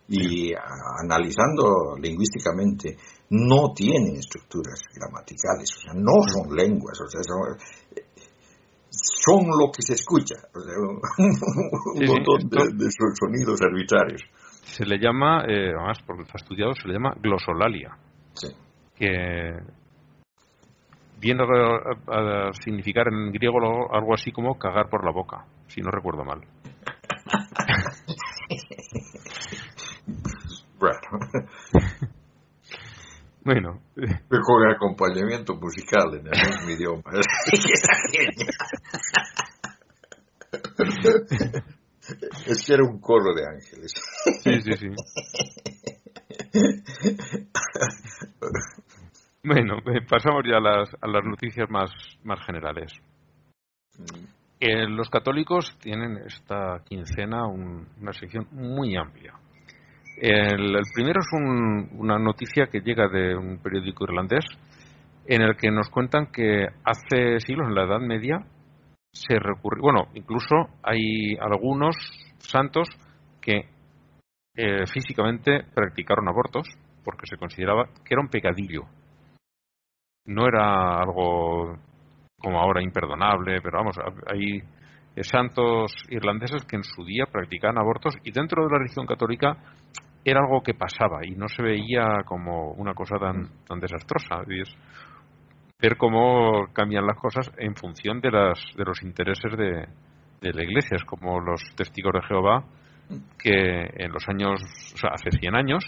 y 0.09 0.53
a- 0.53 1.03
analizando 1.03 1.95
lingüísticamente 2.01 2.97
no 3.29 3.73
tienen 3.75 4.15
estructuras 4.15 4.79
gramaticales, 4.95 5.69
o 5.75 5.79
sea, 5.81 5.93
no 5.93 6.23
son 6.31 6.55
lenguas, 6.55 6.97
o 7.01 7.09
sea, 7.09 7.21
son, 7.23 7.57
son 9.27 9.47
lo 9.59 9.71
que 9.71 9.81
se 9.81 9.93
escucha, 9.93 10.35
un, 10.55 11.01
Sí, 11.99 12.05
sí, 12.05 12.13
montón 12.13 12.37
esto- 12.41 12.63
de, 12.63 12.85
de 12.85 12.91
son- 12.91 13.15
sonidos 13.15 13.61
arbitrarios. 13.61 14.21
se 14.63 14.85
le 14.85 14.97
llama, 14.99 15.43
eh, 15.47 15.71
además 15.75 15.99
porque 16.05 16.23
está 16.23 16.37
estudiado, 16.37 16.73
se 16.75 16.87
le 16.87 16.93
llama 16.93 17.13
glosolalia, 17.21 17.97
Sí. 18.33 18.47
que 18.97 19.59
viene 21.19 21.43
a, 21.43 22.47
a 22.49 22.53
significar 22.53 23.07
en 23.11 23.31
griego 23.31 23.57
algo 23.93 24.13
así 24.13 24.31
como 24.31 24.57
cagar 24.57 24.89
por 24.89 25.03
la 25.03 25.11
boca, 25.11 25.45
si 25.67 25.81
no 25.81 25.89
recuerdo 25.91 26.23
mal. 26.23 26.41
Bueno, 30.79 30.99
Bueno, 33.47 33.79
con 34.43 34.69
acompañamiento 34.69 35.55
musical 35.55 36.13
en 36.15 36.27
el 36.27 36.33
mismo 36.33 36.69
idioma. 36.69 37.01
es 42.45 42.65
que 42.67 42.73
era 42.73 42.83
un 42.83 42.99
coro 42.99 43.33
de 43.33 43.45
ángeles. 43.47 43.93
sí, 44.43 44.61
sí, 44.61 44.73
sí. 44.73 44.89
Bueno, 49.45 49.77
eh, 49.77 50.01
pasamos 50.09 50.43
ya 50.45 50.57
a 50.57 50.59
las, 50.59 50.93
a 51.01 51.07
las 51.07 51.23
noticias 51.23 51.69
más, 51.69 51.89
más 52.25 52.45
generales. 52.45 52.91
Eh, 54.59 54.89
los 54.89 55.09
católicos 55.09 55.73
tienen 55.79 56.17
esta 56.17 56.83
quincena 56.83 57.47
un- 57.47 57.87
una 58.01 58.11
sección 58.11 58.45
muy 58.51 58.97
amplia. 58.97 59.35
El, 60.19 60.75
primero 60.95 61.19
es 61.19 61.27
un- 61.33 61.89
una 61.99 62.17
noticia 62.17 62.67
que 62.67 62.81
llega 62.81 63.07
de 63.07 63.35
un 63.35 63.59
periódico 63.59 64.03
irlandés 64.05 64.45
en 65.27 65.41
el 65.43 65.55
que 65.55 65.69
nos 65.69 65.89
cuentan 65.89 66.27
que 66.31 66.65
hace 66.83 67.39
siglos, 67.39 67.67
en 67.67 67.75
la 67.75 67.83
Edad 67.83 67.99
Media, 67.99 68.39
se 69.13 69.37
recurrió, 69.39 69.83
bueno, 69.83 70.07
incluso 70.15 70.55
hay 70.83 71.35
algunos 71.39 71.95
santos 72.39 72.87
que 73.41 73.65
eh, 74.55 74.85
físicamente 74.91 75.63
practicaron 75.75 76.27
abortos 76.27 76.67
porque 77.03 77.27
se 77.27 77.37
consideraba 77.37 77.85
que 78.03 78.13
era 78.15 78.21
un 78.21 78.29
pecadillo. 78.29 78.85
no 80.25 80.47
era 80.47 80.99
algo 80.99 81.77
como 82.39 82.59
ahora 82.59 82.83
imperdonable, 82.83 83.61
pero 83.61 83.77
vamos, 83.79 83.95
hay 84.27 84.61
santos 85.23 85.91
irlandeses 86.09 86.65
que 86.65 86.75
en 86.75 86.83
su 86.83 87.03
día 87.05 87.25
practicaban 87.31 87.77
abortos 87.79 88.13
y 88.23 88.31
dentro 88.31 88.63
de 88.63 88.71
la 88.71 88.79
religión 88.79 89.05
católica 89.07 89.57
era 90.23 90.41
algo 90.41 90.61
que 90.61 90.73
pasaba 90.73 91.25
y 91.25 91.31
no 91.31 91.47
se 91.47 91.63
veía 91.63 92.23
como 92.25 92.71
una 92.71 92.93
cosa 92.93 93.17
tan, 93.17 93.49
tan 93.67 93.79
desastrosa. 93.79 94.41
Ver 95.79 95.97
cómo 95.97 96.67
cambian 96.73 97.05
las 97.05 97.17
cosas 97.17 97.51
en 97.57 97.75
función 97.75 98.19
de, 98.19 98.31
las, 98.31 98.59
de 98.75 98.83
los 98.83 99.01
intereses 99.03 99.57
de, 99.57 99.87
de 100.41 100.53
la 100.53 100.63
Iglesia. 100.63 100.97
Es 100.97 101.05
como 101.05 101.39
los 101.39 101.61
testigos 101.75 102.13
de 102.13 102.27
Jehová 102.27 102.65
que 103.39 103.89
en 103.95 104.11
los 104.11 104.27
años, 104.27 104.61
o 104.93 104.97
sea, 104.97 105.11
hace 105.13 105.31
100 105.31 105.55
años, 105.55 105.83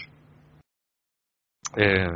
eh, 1.75 2.07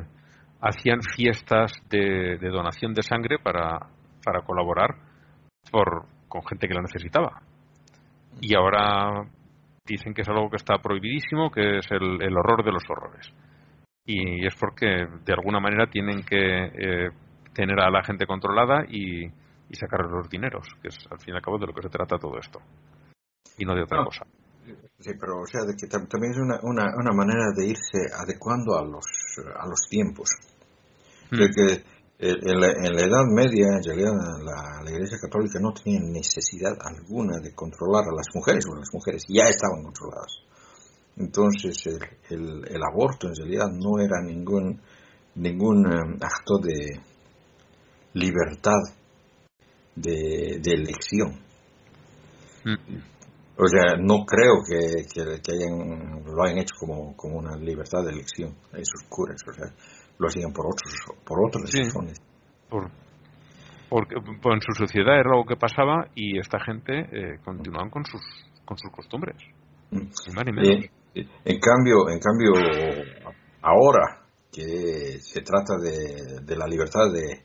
hacían 0.62 1.02
fiestas 1.02 1.74
de, 1.90 2.38
de, 2.38 2.50
donación 2.50 2.94
de 2.94 3.04
sangre 3.04 3.38
para, 3.38 3.80
para 4.24 4.42
colaborar 4.42 4.96
por, 5.72 6.06
con 6.28 6.46
gente 6.46 6.68
que 6.68 6.74
la 6.74 6.82
necesitaba. 6.82 7.42
Y 8.40 8.56
ahora 8.56 9.28
dicen 9.86 10.14
que 10.14 10.22
es 10.22 10.30
algo 10.30 10.50
que 10.50 10.58
está 10.58 10.78
prohibidísimo, 10.78 11.52
que 11.52 11.80
es 11.80 11.92
el, 11.92 12.22
el 12.22 12.38
horror 12.38 12.64
de 12.64 12.72
los 12.72 12.84
horrores. 12.90 13.34
Y 14.06 14.46
es 14.46 14.56
porque 14.56 15.08
de 15.26 15.34
alguna 15.34 15.60
manera 15.60 15.88
tienen 15.88 16.24
que 16.24 16.66
eh, 16.66 17.10
tener 17.54 17.80
a 17.80 17.90
la 17.90 18.04
gente 18.04 18.26
controlada 18.26 18.86
y, 18.88 19.26
y 19.26 19.76
sacar 19.76 20.02
los 20.06 20.30
dineros, 20.30 20.68
que 20.82 20.90
es 20.90 20.98
al 21.10 21.20
fin 21.20 21.34
y 21.34 21.38
al 21.38 21.44
cabo 21.44 21.58
de 21.58 21.68
lo 21.68 21.74
que 21.74 21.84
se 21.84 21.90
trata 21.90 22.18
todo 22.18 22.38
esto. 22.38 22.60
Y 23.58 23.66
no 23.66 23.76
de 23.76 23.84
otra 23.84 24.00
no. 24.00 24.06
cosa. 24.06 24.26
Sí, 25.00 25.12
pero 25.20 25.42
o 25.42 25.46
sea, 25.46 25.62
de 25.66 25.76
que 25.76 25.88
tam 25.88 26.08
también 26.08 26.32
es 26.32 26.40
una, 26.40 26.60
una, 26.64 26.96
una, 26.96 27.12
manera 27.12 27.52
de 27.54 27.68
irse 27.68 28.00
adecuando 28.16 28.78
a 28.78 28.84
los, 28.86 29.06
a 29.60 29.68
los 29.68 29.82
tiempos. 29.90 30.30
Mm. 31.32 31.38
De 31.38 31.48
que 31.50 31.84
en 32.24 32.60
la, 32.60 32.68
en 32.68 32.96
la, 32.96 33.02
Edad 33.02 33.26
Media, 33.30 33.68
en 33.76 33.84
realidad, 33.84 34.14
la, 34.44 34.82
la, 34.84 34.92
Iglesia 34.92 35.18
Católica 35.20 35.60
no 35.60 35.74
tenía 35.74 36.00
necesidad 36.00 36.78
alguna 36.80 37.40
de 37.40 37.54
controlar 37.54 38.06
a 38.06 38.16
las 38.16 38.28
mujeres, 38.34 38.66
porque 38.66 38.80
las 38.80 38.94
mujeres 38.94 39.24
ya 39.28 39.50
estaban 39.50 39.84
controladas. 39.84 40.32
Entonces, 41.18 41.86
el, 41.86 42.00
el, 42.30 42.68
el 42.70 42.82
aborto 42.82 43.28
en 43.28 43.36
realidad 43.36 43.68
no 43.72 44.00
era 44.00 44.22
ningún, 44.24 44.82
ningún 45.36 45.86
um, 45.86 46.18
acto 46.22 46.60
de 46.62 47.00
libertad 48.14 48.80
de, 49.96 50.60
de 50.62 50.72
elección. 50.72 51.40
Mm. 52.64 53.14
O 53.56 53.68
sea, 53.68 53.98
no 54.00 54.26
creo 54.26 54.64
que, 54.68 55.06
que, 55.14 55.42
que 55.42 55.52
hayan, 55.52 56.24
lo 56.26 56.44
hayan 56.44 56.58
hecho 56.58 56.74
como, 56.80 57.16
como, 57.16 57.38
una 57.38 57.56
libertad 57.58 58.04
de 58.04 58.12
elección, 58.12 58.56
esos 58.72 59.04
curas. 59.08 59.42
O 59.48 59.54
sea, 59.54 59.72
lo 60.18 60.28
hacían 60.28 60.52
por 60.54 60.66
otros 60.68 60.94
por 61.26 61.46
otras 61.46 61.70
sí, 61.70 61.84
razones. 61.84 62.22
Por, 62.70 62.90
porque 63.90 64.16
por 64.42 64.54
en 64.54 64.62
su 64.62 64.74
sociedad 64.74 65.20
era 65.20 65.32
algo 65.32 65.46
que 65.46 65.56
pasaba 65.56 66.08
y 66.16 66.40
esta 66.40 66.60
gente 66.60 67.00
eh, 67.00 67.40
continuaban 67.44 67.90
con 67.90 68.06
sus 68.06 68.22
con 68.66 68.78
sus 68.78 68.92
costumbres. 68.92 69.38
Mm. 69.92 70.08
Eh, 70.66 70.90
en 71.46 71.60
cambio, 71.60 72.10
en 72.10 72.20
cambio, 72.20 72.52
ahora 73.62 74.24
que 74.52 75.20
se 75.20 75.42
trata 75.42 75.78
de, 75.78 76.42
de 76.46 76.56
la 76.56 76.68
libertad 76.68 77.12
de, 77.12 77.44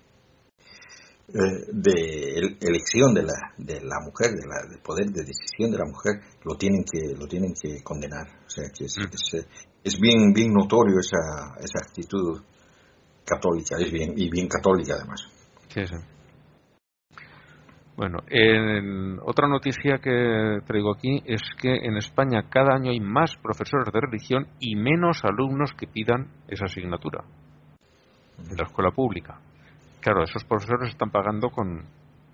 eh, 1.28 1.64
de 1.72 2.56
elección 2.60 3.12
de 3.14 3.22
la, 3.22 3.52
de 3.56 3.80
la 3.80 4.00
mujer, 4.04 4.32
de 4.32 4.46
la, 4.46 4.68
del 4.68 4.80
poder 4.80 5.06
de 5.06 5.24
decisión 5.24 5.70
de 5.70 5.78
la 5.78 5.84
mujer, 5.84 6.20
lo 6.44 6.56
tienen 6.56 6.84
que, 6.84 7.14
lo 7.14 7.26
tienen 7.26 7.52
que 7.52 7.82
condenar. 7.82 8.26
O 8.46 8.48
sea, 8.48 8.64
que 8.74 8.84
es, 8.84 8.96
mm. 8.96 9.12
es, 9.12 9.46
es, 9.84 10.00
bien, 10.00 10.32
bien 10.32 10.52
notorio 10.52 10.98
esa, 11.00 11.56
esa 11.60 11.80
actitud 11.86 12.40
católica, 13.28 13.76
es 13.78 13.92
bien, 13.92 14.14
y 14.16 14.30
bien 14.30 14.48
católica 14.48 14.94
además. 14.94 15.28
Sí, 15.68 15.86
sí. 15.86 15.96
Bueno, 17.98 18.18
en 18.28 19.18
otra 19.24 19.48
noticia 19.48 19.98
que 19.98 20.60
traigo 20.64 20.92
aquí 20.92 21.20
es 21.26 21.42
que 21.60 21.74
en 21.74 21.96
España 21.96 22.44
cada 22.48 22.76
año 22.76 22.92
hay 22.92 23.00
más 23.00 23.34
profesores 23.42 23.92
de 23.92 24.00
religión 24.00 24.46
y 24.60 24.76
menos 24.76 25.24
alumnos 25.24 25.72
que 25.72 25.88
pidan 25.88 26.28
esa 26.46 26.66
asignatura 26.66 27.24
en 28.38 28.56
la 28.56 28.66
escuela 28.66 28.92
pública. 28.92 29.40
Claro, 30.00 30.22
esos 30.22 30.44
profesores 30.44 30.90
están 30.90 31.10
pagando 31.10 31.50
con. 31.50 31.86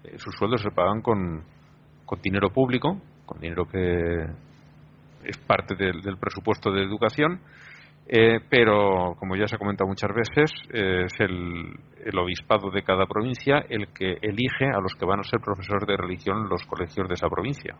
Eh, 0.04 0.18
sus 0.18 0.34
sueldos 0.34 0.60
se 0.60 0.70
pagan 0.70 1.00
con, 1.00 1.42
con 2.04 2.20
dinero 2.20 2.50
público, 2.50 3.00
con 3.24 3.40
dinero 3.40 3.64
que 3.64 4.26
es 5.24 5.38
parte 5.46 5.74
del, 5.76 6.02
del 6.02 6.18
presupuesto 6.18 6.70
de 6.70 6.82
educación, 6.82 7.40
eh, 8.06 8.40
pero 8.48 9.14
como 9.18 9.36
ya 9.36 9.46
se 9.46 9.56
ha 9.56 9.58
comentado 9.58 9.88
muchas 9.88 10.10
veces, 10.14 10.52
eh, 10.72 11.04
es 11.04 11.20
el, 11.20 11.74
el, 12.04 12.18
obispado 12.18 12.70
de 12.70 12.82
cada 12.82 13.06
provincia 13.06 13.64
el 13.68 13.88
que 13.88 14.18
elige 14.20 14.66
a 14.66 14.80
los 14.80 14.94
que 14.94 15.06
van 15.06 15.20
a 15.20 15.24
ser 15.24 15.40
profesores 15.40 15.86
de 15.86 15.96
religión 15.96 16.44
en 16.44 16.48
los 16.48 16.64
colegios 16.64 17.08
de 17.08 17.14
esa 17.14 17.28
provincia. 17.28 17.74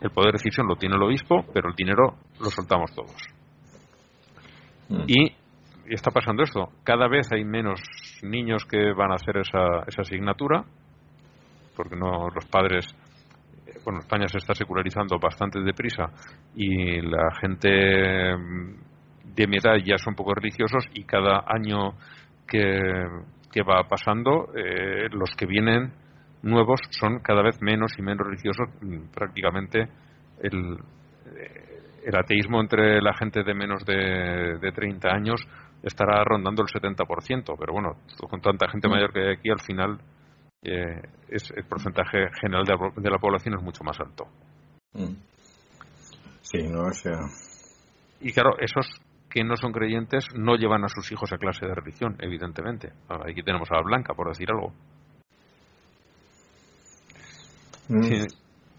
El 0.00 0.10
poder 0.10 0.32
de 0.32 0.38
decisión 0.38 0.66
lo 0.66 0.76
tiene 0.76 0.96
el 0.96 1.02
obispo, 1.02 1.44
pero 1.54 1.68
el 1.68 1.76
dinero 1.76 2.16
lo 2.40 2.50
soltamos 2.50 2.92
todos. 2.94 3.16
Mm. 4.88 5.04
Y 5.06 5.42
y 5.88 5.94
está 5.94 6.10
pasando 6.10 6.42
esto. 6.42 6.70
Cada 6.84 7.08
vez 7.08 7.30
hay 7.32 7.44
menos 7.44 7.80
niños 8.22 8.64
que 8.64 8.92
van 8.92 9.12
a 9.12 9.16
hacer 9.16 9.38
esa, 9.38 9.82
esa 9.86 10.02
asignatura, 10.02 10.64
porque 11.76 11.96
no 11.96 12.28
los 12.30 12.46
padres. 12.46 12.86
Bueno, 13.84 14.00
España 14.00 14.28
se 14.28 14.38
está 14.38 14.54
secularizando 14.54 15.18
bastante 15.18 15.60
deprisa 15.60 16.10
y 16.54 17.00
la 17.00 17.34
gente 17.40 17.68
de 17.68 19.46
mi 19.46 19.56
edad 19.56 19.76
ya 19.84 19.98
son 19.98 20.14
poco 20.14 20.34
religiosos 20.34 20.88
y 20.94 21.04
cada 21.04 21.44
año 21.46 21.94
que, 22.46 23.06
que 23.50 23.62
va 23.62 23.88
pasando, 23.88 24.48
eh, 24.54 25.08
los 25.10 25.30
que 25.36 25.46
vienen 25.46 25.92
nuevos 26.42 26.80
son 26.90 27.20
cada 27.20 27.42
vez 27.42 27.60
menos 27.60 27.92
y 27.98 28.02
menos 28.02 28.26
religiosos. 28.26 28.68
Prácticamente 29.14 29.88
el, 30.40 30.76
el 32.04 32.16
ateísmo 32.16 32.60
entre 32.60 33.00
la 33.00 33.14
gente 33.14 33.42
de 33.42 33.54
menos 33.54 33.84
de, 33.84 34.58
de 34.60 34.72
30 34.72 35.08
años 35.08 35.40
estará 35.82 36.22
rondando 36.24 36.62
el 36.62 36.68
70%, 36.68 37.56
pero 37.58 37.72
bueno, 37.72 37.96
con 38.28 38.40
tanta 38.40 38.68
gente 38.68 38.88
mm. 38.88 38.90
mayor 38.90 39.12
que 39.12 39.20
hay 39.20 39.32
aquí, 39.34 39.50
al 39.50 39.60
final 39.60 39.98
eh, 40.62 41.02
es, 41.28 41.50
el 41.56 41.64
porcentaje 41.64 42.28
general 42.40 42.64
de 42.64 42.74
la, 42.74 42.90
de 42.96 43.10
la, 43.10 43.18
población 43.18 43.54
es 43.56 43.62
mucho 43.62 43.82
más 43.84 43.98
alto. 44.00 44.26
Mm. 44.94 45.14
Sí, 46.42 46.58
no, 46.68 46.84
o 46.84 46.92
sea... 46.92 47.18
Y 48.20 48.32
claro, 48.32 48.56
esos 48.58 48.86
que 49.28 49.42
no 49.42 49.56
son 49.56 49.72
creyentes 49.72 50.26
no 50.34 50.56
llevan 50.56 50.84
a 50.84 50.88
sus 50.88 51.10
hijos 51.10 51.32
a 51.32 51.38
clase 51.38 51.66
de 51.66 51.74
religión, 51.74 52.16
evidentemente. 52.20 52.92
Aquí 53.08 53.42
tenemos 53.42 53.70
a 53.70 53.76
la 53.76 53.82
Blanca, 53.82 54.14
por 54.14 54.28
decir 54.28 54.48
algo. 54.50 54.72
Mm. 57.88 58.02
Sí, 58.02 58.26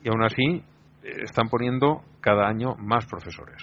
y 0.03 0.09
aún 0.09 0.23
así, 0.23 0.63
eh, 1.03 1.23
están 1.23 1.49
poniendo 1.49 2.03
cada 2.21 2.47
año 2.47 2.75
más 2.75 3.05
profesores. 3.05 3.61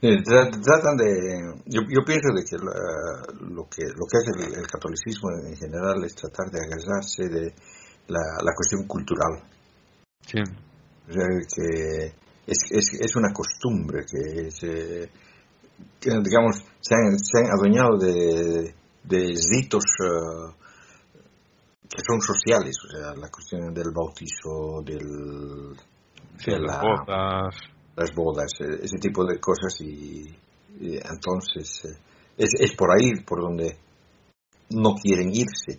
Tratan 0.00 0.96
de, 0.96 1.60
yo, 1.66 1.82
yo 1.82 2.00
pienso 2.06 2.32
de 2.32 2.42
que 2.42 2.56
la, 2.56 3.50
lo 3.50 3.68
que 3.68 3.84
lo 3.84 4.06
que 4.08 4.16
hace 4.16 4.48
el, 4.48 4.58
el, 4.58 4.66
catolicismo 4.66 5.28
en 5.46 5.54
general 5.54 6.02
es 6.04 6.14
tratar 6.14 6.50
de 6.50 6.58
agarrarse 6.58 7.28
de 7.28 7.54
la, 8.08 8.20
la 8.42 8.54
cuestión 8.56 8.86
cultural. 8.86 9.44
Sí. 10.26 10.40
O 10.40 11.12
sea, 11.12 11.26
que 11.54 12.14
es, 12.46 12.58
es, 12.70 12.94
es 12.98 13.16
una 13.16 13.30
costumbre 13.30 14.06
que, 14.10 14.46
es, 14.46 14.62
eh, 14.62 15.10
que 16.00 16.10
digamos, 16.10 16.64
se 16.80 16.94
han, 16.94 17.18
se 17.18 17.38
han 17.38 17.50
adueñado 17.52 17.98
de, 17.98 18.74
de 19.04 19.34
ritos 19.52 19.84
uh, 20.00 20.50
que 21.86 22.00
son 22.06 22.22
sociales, 22.22 22.74
o 22.86 22.88
sea, 22.88 23.14
la 23.16 23.28
cuestión 23.28 23.74
del 23.74 23.90
bautizo, 23.94 24.80
del... 24.82 25.76
Sí, 26.38 26.52
de 26.52 26.60
las 26.60 26.80
bodas 26.80 27.54
las 28.00 28.14
bodas, 28.14 28.50
eh, 28.60 28.80
ese 28.82 28.96
tipo 28.98 29.24
de 29.26 29.38
cosas 29.38 29.78
y, 29.80 30.24
y 30.80 30.96
entonces 30.96 31.84
eh, 31.84 31.98
es, 32.38 32.50
es, 32.58 32.74
por 32.74 32.90
ahí 32.90 33.22
por 33.26 33.42
donde 33.42 33.76
no 34.70 34.94
quieren 34.94 35.28
irse, 35.28 35.78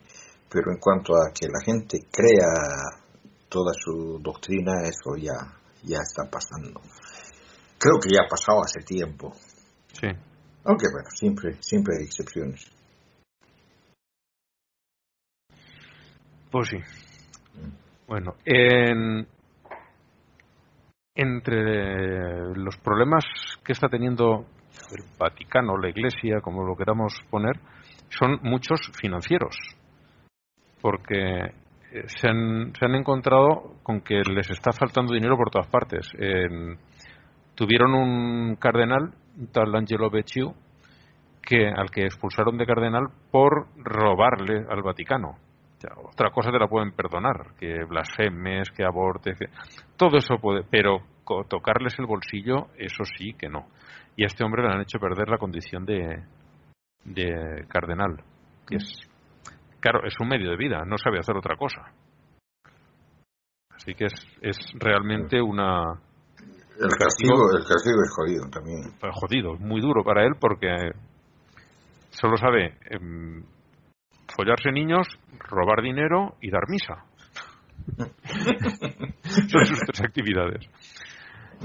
pero 0.50 0.72
en 0.72 0.78
cuanto 0.78 1.14
a 1.16 1.32
que 1.34 1.48
la 1.48 1.64
gente 1.66 2.00
crea 2.12 3.02
toda 3.50 3.74
su 3.74 4.20
doctrina, 4.22 4.84
eso 4.84 5.16
ya, 5.18 5.34
ya 5.84 5.98
está 5.98 6.30
pasando. 6.30 6.80
Creo 7.80 8.00
que 8.00 8.14
ya 8.14 8.26
ha 8.26 8.30
pasado 8.30 8.62
hace 8.64 8.82
tiempo. 8.82 9.34
Sí. 9.94 10.08
Aunque 10.64 10.86
bueno, 10.92 11.10
siempre, 11.16 11.58
siempre 11.62 11.96
hay 11.98 12.06
excepciones. 12.06 12.66
Pues 16.52 16.70
sí. 16.70 16.78
Mm. 16.78 18.08
Bueno, 18.08 18.36
en, 18.46 19.28
entre 21.16 22.55
los 22.55 22.78
problemas 22.78 23.26
que 23.64 23.74
está 23.74 23.88
teniendo 23.89 24.45
el 24.91 25.03
Vaticano, 25.18 25.78
la 25.78 25.89
Iglesia, 25.89 26.41
como 26.41 26.64
lo 26.64 26.76
queramos 26.76 27.14
poner, 27.30 27.59
son 28.09 28.39
muchos 28.43 28.80
financieros, 28.99 29.55
porque 30.82 31.53
eh, 31.91 32.03
se 32.07 32.28
han, 32.28 32.74
se 32.76 32.86
han 32.86 32.95
encontrado 32.95 33.76
con 33.84 34.01
que 34.01 34.22
les 34.22 34.49
está 34.49 34.72
faltando 34.72 35.14
dinero 35.14 35.38
por 35.38 35.49
todas 35.49 35.68
partes. 35.68 36.09
Eh, 36.18 36.78
tuvieron 37.55 37.93
un 37.93 38.55
cardenal, 38.55 39.14
tal 39.51 39.76
Angelo 39.76 40.09
Becciu, 40.09 40.53
que 41.41 41.68
al 41.68 41.89
que 41.89 42.05
expulsaron 42.05 42.57
de 42.57 42.66
cardenal 42.66 43.07
por 43.32 43.68
robarle 43.78 44.66
al 44.70 44.82
Vaticano. 44.84 45.38
Otra 45.96 46.32
cosa 46.32 46.52
te 46.52 46.60
la 46.60 46.68
pueden 46.68 46.92
perdonar, 46.92 47.54
que 47.60 47.84
blasfemes, 47.86 48.70
que 48.72 48.84
abortes, 48.84 49.38
que... 49.38 49.46
todo 49.98 50.18
eso 50.18 50.38
puede, 50.40 50.64
pero 50.70 51.00
tocarles 51.48 51.98
el 52.00 52.06
bolsillo, 52.06 52.68
eso 52.78 53.04
sí 53.18 53.34
que 53.34 53.50
no. 53.50 53.68
Y 54.16 54.24
a 54.24 54.28
este 54.28 54.44
hombre 54.44 54.64
le 54.64 54.74
han 54.74 54.82
hecho 54.82 55.00
perder 55.00 55.30
la 55.30 55.38
condición 55.38 55.86
de, 55.86 56.24
de 57.06 57.66
cardenal, 57.68 58.24
que 58.68 58.78
es, 58.78 59.00
claro, 59.80 60.06
es 60.06 60.16
un 60.20 60.28
medio 60.28 60.50
de 60.50 60.58
vida, 60.58 60.84
no 60.86 60.98
sabe 60.98 61.20
hacer 61.20 61.36
otra 61.36 61.56
cosa. 61.56 61.92
Así 63.76 63.94
que 63.96 64.06
es, 64.06 64.14
es 64.42 64.58
realmente 64.76 65.42
una... 65.42 66.00
El 66.80 66.90
castigo, 66.98 67.52
el 67.58 67.64
castigo 67.66 68.02
es 68.04 68.14
jodido 68.16 68.50
también. 68.50 68.82
Jodido, 69.14 69.56
muy 69.58 69.82
duro 69.82 70.04
para 70.04 70.24
él 70.24 70.34
porque 70.40 70.92
solo 72.10 72.38
sabe 72.38 72.78
em, 72.90 73.44
follarse 74.36 74.72
niños, 74.72 75.08
robar 75.40 75.82
dinero 75.82 76.36
y 76.42 76.50
dar 76.50 76.68
misa. 76.68 77.06
Son 79.24 79.66
sus 79.66 79.80
tres 79.80 80.02
actividades. 80.02 80.70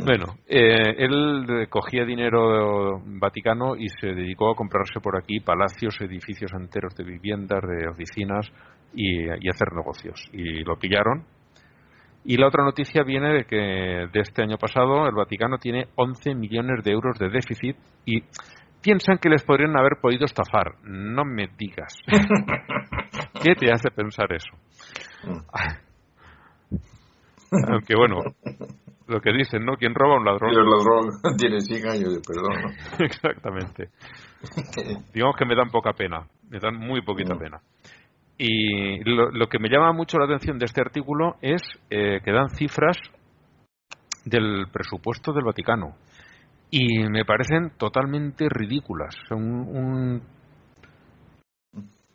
Bueno, 0.05 0.37
eh, 0.47 0.95
él 0.99 1.67
cogía 1.71 2.05
dinero 2.05 3.01
vaticano 3.05 3.77
y 3.77 3.89
se 3.89 4.09
dedicó 4.09 4.51
a 4.51 4.55
comprarse 4.55 5.01
por 5.01 5.17
aquí 5.17 5.41
palacios, 5.41 5.99
edificios 6.01 6.53
enteros 6.53 6.95
de 6.97 7.05
viviendas, 7.05 7.63
de 7.63 7.89
oficinas 7.89 8.47
y, 8.95 9.25
y 9.25 9.49
hacer 9.49 9.73
negocios. 9.75 10.29
Y 10.33 10.65
lo 10.65 10.79
pillaron. 10.79 11.25
Y 12.29 12.37
la 12.37 12.49
otra 12.49 12.65
noticia 12.65 13.05
viene 13.05 13.33
de 13.33 13.45
que 13.45 13.57
de 13.57 14.21
este 14.21 14.43
año 14.43 14.59
pasado 14.59 15.07
el 15.07 15.15
Vaticano 15.15 15.59
tiene 15.59 15.87
11 15.95 16.35
millones 16.35 16.85
de 16.85 16.91
euros 16.91 17.19
de 17.19 17.31
déficit 17.31 17.77
y 18.05 18.23
piensan 18.87 19.19
que 19.19 19.29
les 19.29 19.43
podrían 19.43 19.77
haber 19.77 19.99
podido 20.01 20.27
estafar. 20.27 20.77
No 20.85 21.25
me 21.25 21.49
digas. 21.59 21.99
¿Qué 23.43 23.57
te 23.57 23.73
hace 23.73 23.91
pensar 23.91 24.33
eso? 24.33 24.57
Mm. 25.25 25.41
Aunque 27.69 27.97
bueno, 27.97 28.21
lo 29.09 29.21
que 29.21 29.33
dicen, 29.33 29.65
¿no? 29.65 29.77
Quien 29.77 29.93
roba 29.93 30.15
a 30.15 30.19
un 30.19 30.25
ladrón. 30.25 30.51
el 30.51 30.65
ladrón 30.65 31.11
tiene 31.37 31.61
100 31.61 31.89
años 31.89 32.15
de 32.15 32.21
perdón. 32.21 32.55
Exactamente. 33.05 33.89
Digamos 35.13 35.35
que 35.37 35.47
me 35.47 35.57
dan 35.57 35.71
poca 35.71 35.93
pena, 35.93 36.25
me 36.49 36.61
dan 36.61 36.77
muy 36.77 37.03
poquita 37.03 37.35
mm. 37.35 37.39
pena. 37.39 37.61
Y 38.39 39.03
lo, 39.03 39.49
que 39.49 39.59
me 39.59 39.69
llama 39.69 39.93
mucho 39.93 40.19
la 40.19 40.27
atención 40.27 40.59
de 40.59 40.67
este 40.67 40.81
artículo 40.81 41.37
es 41.41 41.63
eh, 41.91 42.21
que 42.23 42.31
dan 42.31 42.51
cifras 42.51 42.99
del 44.25 44.67
presupuesto 44.71 45.33
del 45.33 45.45
Vaticano 45.45 45.97
y 46.71 47.09
me 47.09 47.25
parecen 47.25 47.71
totalmente 47.77 48.49
ridículas. 48.49 49.15
Son 49.29 49.43
un, 49.43 50.23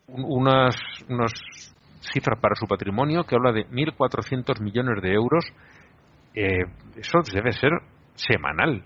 unas, 0.07 0.75
unas 1.09 1.31
cifras 2.13 2.39
para 2.39 2.55
su 2.55 2.67
patrimonio 2.67 3.23
que 3.23 3.35
habla 3.35 3.51
de 3.51 3.67
1.400 3.67 4.61
millones 4.61 5.01
de 5.01 5.13
euros 5.13 5.45
eh, 6.33 6.63
eso 6.95 7.19
debe 7.33 7.51
ser 7.51 7.71
semanal. 8.15 8.83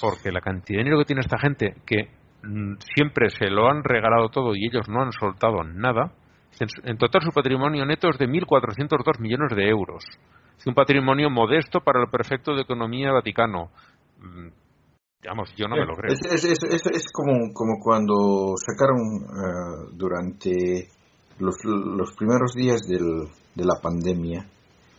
Porque 0.00 0.32
la 0.32 0.40
cantidad 0.40 0.78
de 0.78 0.84
dinero 0.84 0.98
que 0.98 1.04
tiene 1.04 1.20
esta 1.20 1.38
gente, 1.38 1.74
que 1.86 2.10
mm, 2.42 2.76
siempre 2.94 3.28
se 3.30 3.50
lo 3.50 3.68
han 3.68 3.84
regalado 3.84 4.28
todo 4.28 4.54
y 4.54 4.66
ellos 4.66 4.88
no 4.88 5.02
han 5.02 5.12
soltado 5.12 5.62
nada, 5.62 6.12
en, 6.84 6.98
total 6.98 7.22
su 7.22 7.30
patrimonio 7.30 7.84
neto 7.84 8.08
es 8.08 8.18
de 8.18 8.26
1.402 8.26 9.20
millones 9.20 9.54
de 9.54 9.68
euros. 9.68 10.04
Es 10.58 10.66
un 10.66 10.74
patrimonio 10.74 11.30
modesto 11.30 11.80
para 11.80 12.02
el 12.02 12.10
perfecto 12.10 12.54
de 12.54 12.62
economía 12.62 13.12
vaticano. 13.12 13.70
Mm, 14.20 14.48
digamos, 15.22 15.50
yo 15.56 15.66
no 15.68 15.76
me 15.76 15.86
lo 15.86 15.96
creo. 15.96 16.12
Es, 16.12 17.12
como, 17.12 17.52
como 17.52 17.78
cuando 17.82 18.54
sacaron 18.56 19.24
eh, 19.24 19.90
durante 19.92 20.88
los, 21.38 21.56
los 21.64 22.12
primeros 22.14 22.54
días 22.54 22.82
del, 22.86 23.28
de 23.54 23.64
la 23.64 23.80
pandemia, 23.82 24.46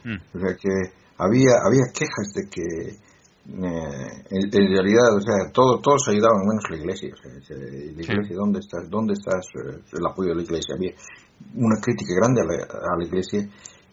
mm. 0.04 0.38
o 0.38 0.40
sea 0.40 0.56
que 0.56 0.70
había, 1.18 1.62
había 1.64 1.92
quejas 1.94 2.34
de 2.34 2.50
que 2.50 3.12
eh, 3.50 4.24
en, 4.30 4.52
realidad, 4.52 5.18
o 5.18 5.22
sea, 5.22 5.52
todo, 5.52 5.80
todos 5.82 6.08
ayudaban 6.10 6.46
menos 6.46 6.64
la 6.70 6.78
iglesia. 6.78 7.10
la 7.50 8.02
iglesia, 8.02 8.36
¿dónde 8.36 8.60
estás? 8.60 8.90
¿Dónde 8.90 9.14
estás? 9.14 9.46
Eh, 9.56 9.82
el 9.94 10.06
apoyo 10.06 10.30
de 10.30 10.36
la 10.36 10.44
iglesia. 10.44 10.76
Había 10.76 10.94
una 11.56 11.82
crítica 11.82 12.14
grande 12.16 12.42
a 12.42 12.98
la, 12.98 13.06
iglesia 13.06 13.42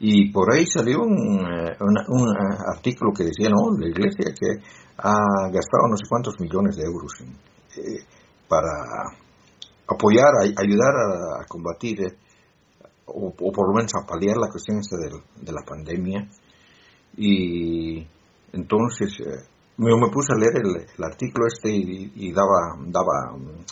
y 0.00 0.30
por 0.30 0.52
ahí 0.52 0.64
salió 0.66 1.02
un, 1.02 1.40
eh, 1.40 1.76
un, 1.80 2.36
artículo 2.74 3.12
que 3.12 3.24
decía, 3.24 3.48
no, 3.48 3.76
la 3.78 3.88
iglesia 3.88 4.32
que 4.38 4.62
ha 4.98 5.48
gastado 5.50 5.88
no 5.88 5.96
sé 5.96 6.04
cuántos 6.08 6.38
millones 6.40 6.76
de 6.76 6.84
euros 6.84 7.12
para 8.48 8.68
apoyar, 9.86 10.32
ayudar 10.56 10.94
a, 11.40 11.46
combatir 11.46 11.98
o, 13.06 13.32
por 13.32 13.68
lo 13.68 13.74
menos 13.74 13.92
a 13.94 14.06
paliar 14.06 14.36
la 14.36 14.48
cuestión 14.48 14.78
esta 14.78 14.96
de 14.96 15.52
la 15.52 15.62
pandemia 15.66 16.28
y 17.16 18.06
entonces 18.52 19.18
eh, 19.20 19.48
me, 19.78 19.90
me, 19.96 20.08
puse 20.10 20.32
a 20.32 20.38
leer 20.38 20.62
el, 20.64 21.04
artículo 21.04 21.46
este 21.46 21.70
y, 21.70 22.32
daba, 22.32 22.76
daba 22.86 23.36
mm, 23.36 23.64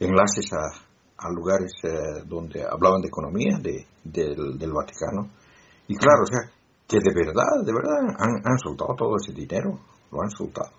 enlaces 0.00 0.52
a, 0.52 0.91
lugares 1.30 1.72
eh, 1.84 2.24
donde 2.26 2.64
hablaban 2.64 3.00
de 3.00 3.08
economía 3.08 3.58
de, 3.60 3.86
del, 4.04 4.72
Vaticano. 4.72 5.30
Y 5.88 5.96
claro, 5.96 6.22
o 6.22 6.26
sea, 6.26 6.50
que 6.88 6.98
de 6.98 7.14
verdad, 7.14 7.64
de 7.64 7.72
verdad 7.72 7.98
han, 8.18 8.42
han, 8.44 8.58
soltado 8.58 8.94
todo 8.96 9.16
ese 9.16 9.32
dinero, 9.32 9.78
lo 10.10 10.22
han 10.22 10.30
soltado. 10.30 10.72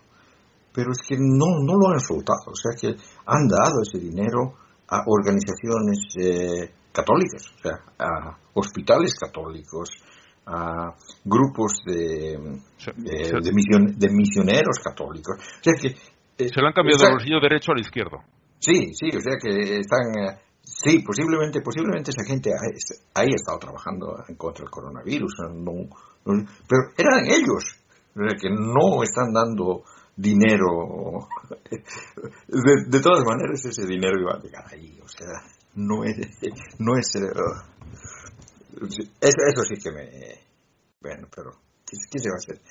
Pero 0.73 0.91
es 0.91 0.99
que 1.07 1.15
no, 1.17 1.59
no 1.61 1.77
lo 1.77 1.93
han 1.93 1.99
soltado, 1.99 2.51
o 2.51 2.55
sea, 2.55 2.71
que 2.79 2.95
han 3.25 3.47
dado 3.47 3.81
ese 3.83 3.99
dinero 3.99 4.53
a 4.89 5.03
organizaciones 5.05 5.99
eh, 6.19 6.73
católicas, 6.91 7.47
o 7.55 7.61
sea, 7.61 7.77
a 7.99 8.37
hospitales 8.53 9.15
católicos, 9.15 9.89
a 10.45 10.93
grupos 11.23 11.81
de, 11.85 12.37
de, 12.97 14.09
misioneros 14.11 14.79
católicos. 14.83 15.37
Eh, 16.37 16.49
se 16.49 16.61
lo 16.61 16.67
han 16.67 16.73
cambiado 16.73 17.03
del 17.03 17.13
bolsillo 17.13 17.39
derecho 17.39 17.71
al 17.71 17.79
izquierdo. 17.79 18.17
Sí, 18.63 18.93
sí, 18.93 19.09
o 19.15 19.19
sea 19.19 19.33
que 19.41 19.79
están... 19.79 20.07
Eh, 20.15 20.39
sí, 20.63 20.99
posiblemente, 20.99 21.59
posiblemente 21.61 22.11
esa 22.11 22.23
gente 22.25 22.49
ahí 23.13 23.27
ha 23.31 23.35
estado 23.35 23.59
trabajando 23.59 24.23
en 24.25 24.35
contra 24.35 24.63
del 24.63 24.71
coronavirus, 24.71 25.33
pero 26.23 26.81
eran 26.97 27.25
ellos 27.25 27.77
que 28.15 28.49
no 28.49 29.03
están 29.03 29.33
dando 29.33 29.83
dinero. 30.15 31.27
De, 32.47 33.01
todas 33.01 33.25
maneras, 33.25 33.65
ese 33.65 33.85
dinero 33.85 34.17
iba 34.17 34.35
a 34.35 34.39
llegar 34.41 34.63
ahí, 34.71 34.97
o 35.03 35.07
sea, 35.09 35.27
no 35.75 36.05
es, 36.05 36.15
no 36.79 36.95
es, 36.95 37.15
eh, 37.15 37.33
eso, 39.19 39.39
eso 39.45 39.63
sí 39.67 39.81
que 39.83 39.91
me... 39.91 40.07
Bueno, 41.01 41.27
pero 41.35 41.51
¿qué, 41.85 42.19
se 42.19 42.29
va 42.29 42.35
a 42.35 42.37
hacer? 42.37 42.61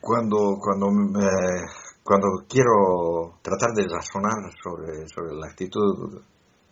Cuando, 0.00 0.58
cuando, 0.58 0.90
cuando 2.04 2.44
quiero 2.46 3.38
tratar 3.40 3.72
de 3.72 3.88
razonar 3.88 4.52
sobre, 4.62 5.08
sobre 5.08 5.34
la 5.34 5.46
actitud 5.46 6.20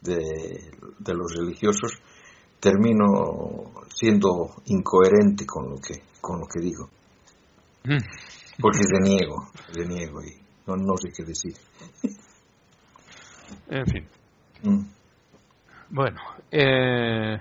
de, 0.03 0.71
de 0.99 1.15
los 1.15 1.35
religiosos, 1.35 2.01
termino 2.61 3.73
siendo 3.89 4.51
incoherente 4.67 5.47
con 5.47 5.71
lo 5.71 5.77
que, 5.77 6.03
con 6.21 6.39
lo 6.39 6.47
que 6.47 6.61
digo. 6.61 6.89
Mm. 7.85 8.61
Porque 8.61 8.81
reniego, 8.93 9.49
reniego 9.75 10.23
y 10.23 10.37
no, 10.67 10.77
no 10.77 10.97
sé 10.97 11.11
qué 11.17 11.25
decir. 11.25 11.55
En 13.69 13.87
fin. 13.87 14.09
Mm. 14.63 14.85
Bueno, 15.91 16.21
eh, 16.51 17.39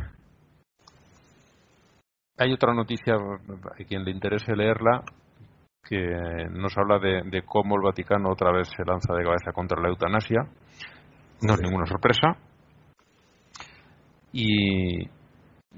hay 2.37 2.53
otra 2.53 2.73
noticia, 2.73 3.15
a 3.15 3.83
quien 3.83 4.03
le 4.03 4.11
interese 4.11 4.55
leerla, 4.55 5.03
que 5.88 6.47
nos 6.51 6.77
habla 6.77 6.99
de, 6.99 7.43
cómo 7.45 7.75
el 7.75 7.82
Vaticano 7.82 8.29
otra 8.32 8.51
vez 8.51 8.69
se 8.75 8.86
lanza 8.86 9.13
de 9.13 9.23
cabeza 9.23 9.51
contra 9.53 9.82
la 9.82 9.89
eutanasia. 9.89 10.41
No 11.41 11.53
es 11.53 11.61
ninguna 11.61 11.86
sorpresa. 11.86 12.38
Y 14.32 15.07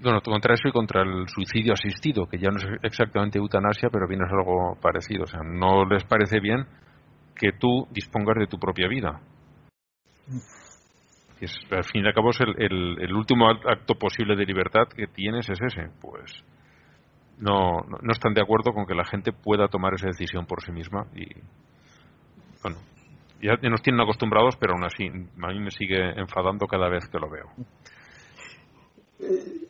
bueno, 0.02 0.22
contra 0.22 0.54
eso 0.54 0.68
y 0.68 0.72
contra 0.72 1.02
el 1.02 1.28
suicidio 1.28 1.74
asistido, 1.74 2.28
que 2.28 2.38
ya 2.38 2.50
no 2.50 2.58
es 2.58 2.66
exactamente 2.84 3.40
eutanasia, 3.40 3.90
pero 3.92 4.08
viene 4.08 4.26
a 4.26 4.30
ser 4.30 4.40
algo 4.40 4.78
parecido. 4.82 5.24
O 5.24 5.28
sea, 5.28 5.42
no 5.44 5.86
les 5.86 6.04
parece 6.04 6.40
bien 6.40 6.66
que 7.36 7.52
tú 7.54 7.88
dispongas 7.92 8.38
de 8.38 8.48
tu 8.48 8.60
propia 8.60 8.88
vida 8.88 9.22
al 11.72 11.84
fin 11.84 12.04
y 12.04 12.08
al 12.08 12.14
cabo 12.14 12.30
es 12.30 12.40
el, 12.42 13.02
el, 13.02 13.14
último 13.14 13.50
acto 13.50 13.96
posible 13.96 14.36
de 14.36 14.46
libertad 14.46 14.88
que 14.96 15.08
tienes 15.08 15.50
es 15.50 15.60
ese, 15.62 15.90
pues 16.02 16.44
no, 17.40 17.82
no, 17.82 18.12
están 18.12 18.34
de 18.34 18.42
acuerdo 18.42 18.74
con 18.74 18.86
que 18.86 18.96
la 18.96 19.06
gente 19.06 19.32
pueda 19.32 19.68
tomar 19.68 19.94
esa 19.94 20.08
decisión 20.08 20.46
por 20.46 20.64
sí 20.64 20.72
misma 20.72 21.08
y 21.16 21.26
bueno, 22.62 22.78
ya 23.42 23.58
nos 23.70 23.82
tienen 23.82 24.02
acostumbrados, 24.02 24.56
pero 24.58 24.74
aún 24.74 24.86
así 24.86 25.08
a 25.08 25.48
mí 25.52 25.60
me 25.60 25.72
sigue 25.72 26.18
enfadando 26.18 26.66
cada 26.68 26.90
vez 26.90 27.08
que 27.10 27.20
lo 27.20 27.30
veo. 27.30 27.50
Eh, 29.20 29.68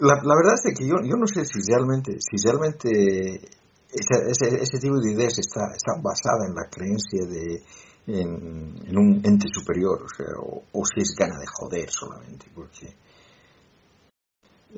la, 0.00 0.20
la 0.22 0.34
verdad 0.36 0.54
es 0.62 0.74
que 0.78 0.86
yo, 0.86 0.96
yo 1.02 1.16
no 1.16 1.26
sé 1.26 1.44
si 1.44 1.60
realmente, 1.66 2.12
si 2.20 2.36
realmente 2.44 3.48
ese, 3.92 4.78
tipo 4.78 5.00
de 5.00 5.12
ideas 5.12 5.38
está, 5.38 5.72
está 5.74 5.94
basada 6.02 6.46
en 6.46 6.54
la 6.54 6.68
creencia 6.70 7.24
de 7.26 7.62
en, 8.08 8.96
un 8.96 9.20
ente 9.24 9.48
superior, 9.50 10.02
o 10.02 10.08
sea, 10.08 10.26
o 10.38 10.82
si 10.84 11.00
es 11.00 11.14
gana 11.18 11.38
de 11.38 11.46
joder 11.46 11.90
solamente, 11.90 12.46
porque 12.54 12.94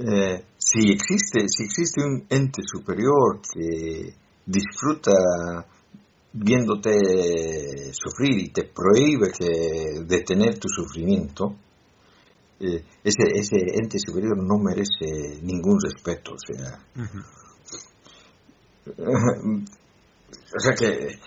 eh, 0.01 0.44
si 0.57 0.92
existe 0.92 1.49
si 1.49 1.64
existe 1.64 2.05
un 2.05 2.24
ente 2.28 2.62
superior 2.64 3.40
que 3.53 4.14
disfruta 4.44 5.66
viéndote 6.32 7.92
sufrir 7.92 8.38
y 8.38 8.51
te 8.51 8.62
prohíbe 8.64 9.32
que 9.36 10.01
detener 10.07 10.57
tu 10.59 10.68
sufrimiento, 10.68 11.57
eh, 12.61 12.84
ese, 13.03 13.24
ese 13.34 13.57
ente 13.74 13.99
superior 13.99 14.36
no 14.36 14.59
merece 14.59 15.40
ningún 15.42 15.78
respeto. 15.82 16.32
O 16.32 16.38
sea, 16.38 16.78
o 20.57 20.61
sea 20.61 20.74
que 20.74 21.18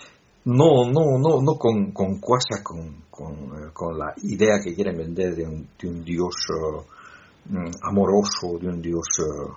no, 0.44 0.90
no, 0.90 1.18
no, 1.18 1.42
no 1.42 1.58
con, 1.58 1.92
con 1.92 2.18
cuasa 2.18 2.62
con, 2.62 3.04
con, 3.10 3.34
eh, 3.34 3.70
con 3.72 3.98
la 3.98 4.14
idea 4.22 4.60
que 4.62 4.74
quieren 4.74 4.96
vender 4.96 5.36
de 5.36 5.44
un, 5.44 5.68
de 5.80 5.88
un 5.88 6.04
Dios 6.04 6.34
amoroso, 7.82 8.58
de 8.60 8.68
un 8.68 8.80
Dios 8.82 9.06
uh, 9.20 9.52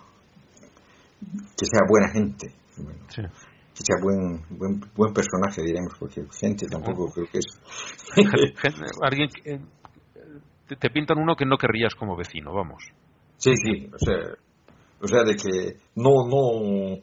que 1.57 1.65
sea 1.65 1.81
buena 1.87 2.09
gente. 2.11 2.47
Bueno, 2.77 2.99
Sí. 3.09 3.21
que 3.21 3.83
sea 3.83 3.95
buen, 4.01 4.41
buen, 4.57 4.81
buen 4.95 5.13
personaje, 5.13 5.61
diremos, 5.63 5.93
porque 5.99 6.23
gente 6.39 6.65
tampoco 6.67 7.11
creo 7.13 7.27
que 7.31 7.39
es. 7.39 7.45
Alguien 9.01 9.29
que, 9.29 9.51
eh, 9.55 9.61
te, 10.67 10.75
te 10.75 10.89
pintan 10.89 11.17
uno 11.19 11.35
que 11.35 11.45
no 11.45 11.57
querrías 11.57 11.93
como 11.95 12.15
vecino, 12.15 12.53
vamos. 12.53 12.83
sí, 13.37 13.53
sí, 13.55 13.89
o 13.93 13.97
sea, 13.99 14.35
o 15.01 15.07
sea, 15.07 15.23
de 15.23 15.35
que 15.35 15.77
no, 15.95 16.11
no, 16.27 16.99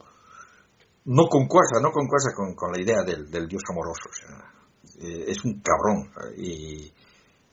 no 1.04 1.26
concuerda, 1.28 1.80
no 1.80 1.90
concuerda 1.90 2.32
con, 2.34 2.54
con 2.54 2.72
la 2.72 2.80
idea 2.82 3.02
del, 3.04 3.30
del 3.30 3.46
Dios 3.48 3.62
amoroso, 3.70 4.08
o 4.08 4.14
sea, 4.14 5.08
eh, 5.08 5.24
es 5.28 5.44
un 5.44 5.60
cabrón. 5.60 6.10
eh, 6.36 6.42
Y, 6.42 6.92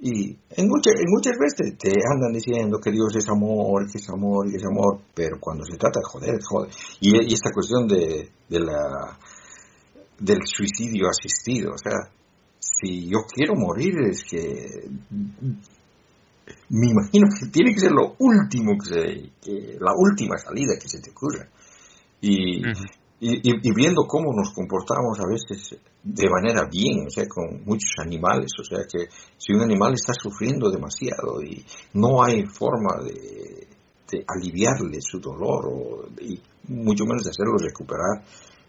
y 0.01 0.37
en, 0.51 0.67
muchas, 0.67 0.93
en 0.95 1.09
muchas 1.09 1.37
veces 1.37 1.77
te 1.77 1.91
andan 2.09 2.31
diciendo 2.31 2.79
que 2.79 2.91
Dios 2.91 3.13
es 3.17 3.27
amor, 3.27 3.91
que 3.91 3.97
es 3.97 4.09
amor, 4.09 4.49
que 4.49 4.55
es 4.55 4.65
amor, 4.65 5.01
pero 5.13 5.37
cuando 5.39 5.65
se 5.65 5.77
trata 5.77 5.99
de 5.99 6.05
joder, 6.05 6.39
joder. 6.41 6.71
Y, 7.01 7.33
esta 7.33 7.51
cuestión 7.53 7.85
de, 7.85 8.29
de 8.47 8.59
la, 8.59 9.17
del 10.19 10.39
suicidio 10.45 11.07
asistido, 11.09 11.71
o 11.73 11.77
sea, 11.77 12.11
si 12.59 13.09
yo 13.09 13.19
quiero 13.33 13.55
morir 13.55 13.93
es 14.09 14.23
que 14.23 14.89
me 16.69 16.87
imagino 16.87 17.27
que 17.37 17.47
tiene 17.47 17.73
que 17.73 17.79
ser 17.79 17.91
lo 17.91 18.15
último 18.19 18.77
que, 18.77 18.85
se, 18.89 19.77
la 19.79 19.93
última 19.97 20.37
salida 20.37 20.73
que 20.81 20.87
se 20.87 21.01
te 21.01 21.11
ocurra. 21.11 21.47
Y. 22.21 22.61
y, 23.21 23.35
y- 23.49 23.59
y 23.61 23.73
viendo 23.73 24.03
cómo 24.07 24.33
nos 24.33 24.53
comportamos 24.53 25.19
a 25.19 25.27
veces 25.27 25.77
de 26.03 26.29
manera 26.29 26.67
bien, 26.71 27.05
o 27.07 27.09
sea, 27.09 27.27
con 27.27 27.63
muchos 27.65 27.91
animales, 28.03 28.51
o 28.59 28.63
sea, 28.63 28.79
que 28.89 29.07
si 29.37 29.53
un 29.53 29.61
animal 29.61 29.93
está 29.93 30.13
sufriendo 30.13 30.69
demasiado 30.71 31.41
y 31.43 31.63
no 31.93 32.23
hay 32.23 32.45
forma 32.45 33.03
de, 33.03 33.67
de 34.11 34.25
aliviarle 34.27 34.97
su 35.01 35.19
dolor 35.19 35.65
o, 35.67 36.07
y 36.21 36.39
mucho 36.69 37.03
menos 37.05 37.23
de 37.23 37.31
hacerlo 37.31 37.57
recuperar, 37.57 38.23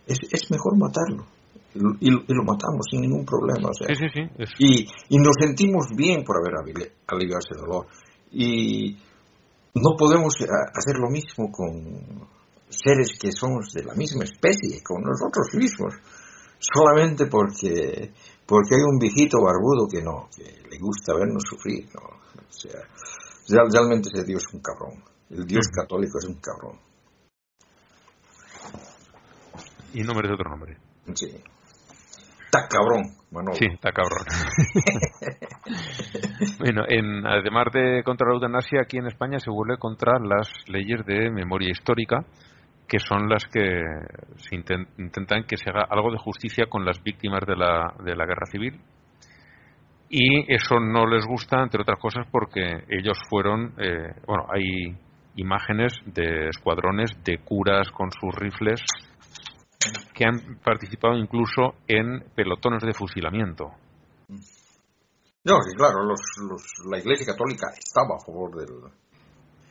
es, 0.06 0.18
es 0.32 0.50
mejor 0.50 0.76
matarlo. 0.76 1.26
Y, 1.72 2.08
y 2.08 2.10
lo- 2.10 2.42
matamos 2.42 2.86
sin 2.90 3.02
ningún 3.02 3.24
problema, 3.24 3.68
o 3.70 3.74
sea, 3.74 3.86
Sí, 3.88 3.94
sí, 3.94 4.08
sí. 4.12 4.20
es- 4.38 4.50
y, 4.58 5.14
y 5.14 5.18
nos 5.18 5.36
sentimos 5.38 5.86
bien 5.96 6.24
por 6.24 6.36
haber 6.38 6.54
alivi- 6.54 6.90
aliviado 7.06 7.38
ese 7.38 7.60
dolor. 7.60 7.86
Y 8.32 8.96
no 9.74 9.96
podemos 9.96 10.34
eh, 10.40 10.46
hacer 10.74 10.96
lo 10.98 11.08
mismo 11.10 11.50
con 11.52 12.26
seres 12.70 13.18
que 13.20 13.32
somos 13.32 13.72
de 13.72 13.84
la 13.84 13.94
misma 13.94 14.24
especie, 14.24 14.82
con 14.82 15.02
nosotros 15.02 15.48
mismos, 15.54 15.94
solamente 16.58 17.26
porque, 17.26 18.12
porque 18.46 18.74
hay 18.74 18.82
un 18.82 18.98
viejito 18.98 19.38
barbudo 19.42 19.86
que 19.90 20.02
no, 20.02 20.28
que 20.34 20.44
le 20.70 20.78
gusta 20.78 21.14
vernos 21.14 21.42
sufrir. 21.48 21.86
¿no? 21.94 22.00
O 22.08 22.52
sea, 22.52 22.80
real- 23.48 23.70
realmente 23.72 24.10
ese 24.12 24.24
Dios 24.24 24.44
es 24.48 24.54
un 24.54 24.60
cabrón. 24.60 25.02
El 25.30 25.46
Dios 25.46 25.68
católico 25.68 26.18
es 26.18 26.26
un 26.28 26.40
cabrón. 26.40 26.78
Y 29.92 30.02
no 30.02 30.14
merece 30.14 30.34
otro 30.34 30.50
nombre. 30.50 30.76
Sí. 31.14 31.26
Está 32.44 32.66
cabrón, 32.68 33.14
Manolo. 33.30 33.54
Sí, 33.54 33.66
está 33.72 33.92
cabrón. 33.92 34.24
bueno, 36.58 36.82
en, 36.88 37.26
además 37.26 37.66
de 37.72 38.02
contra 38.04 38.28
la 38.28 38.34
eutanasia, 38.34 38.80
aquí 38.82 38.98
en 38.98 39.06
España 39.06 39.38
se 39.38 39.50
vuelve 39.50 39.78
contra 39.78 40.18
las 40.18 40.48
leyes 40.66 41.04
de 41.06 41.30
memoria 41.30 41.70
histórica, 41.70 42.24
que 42.90 42.98
son 42.98 43.28
las 43.28 43.44
que 43.46 43.84
se 44.36 44.56
inten- 44.56 44.88
intentan 44.98 45.44
que 45.44 45.56
se 45.56 45.70
haga 45.70 45.86
algo 45.88 46.10
de 46.10 46.18
justicia 46.18 46.66
con 46.68 46.84
las 46.84 47.00
víctimas 47.04 47.40
de 47.46 47.54
la, 47.54 47.94
de 48.04 48.16
la 48.16 48.26
guerra 48.26 48.46
civil. 48.50 48.80
Y 50.08 50.52
eso 50.52 50.80
no 50.80 51.06
les 51.06 51.24
gusta, 51.24 51.62
entre 51.62 51.82
otras 51.82 52.00
cosas, 52.00 52.26
porque 52.32 52.82
ellos 52.88 53.16
fueron, 53.28 53.74
eh, 53.78 54.12
bueno, 54.26 54.46
hay 54.52 54.98
imágenes 55.36 55.92
de 56.04 56.48
escuadrones 56.48 57.12
de 57.22 57.38
curas 57.38 57.88
con 57.92 58.10
sus 58.10 58.34
rifles 58.34 58.82
que 60.12 60.24
han 60.24 60.58
participado 60.64 61.16
incluso 61.16 61.74
en 61.86 62.24
pelotones 62.34 62.82
de 62.82 62.92
fusilamiento. 62.92 63.70
No, 65.44 65.62
sí, 65.62 65.76
claro, 65.76 66.02
los, 66.02 66.20
los, 66.50 66.62
la 66.90 66.98
Iglesia 66.98 67.24
Católica 67.32 67.68
estaba 67.78 68.16
a 68.16 68.24
favor 68.26 68.50
del, 68.56 68.90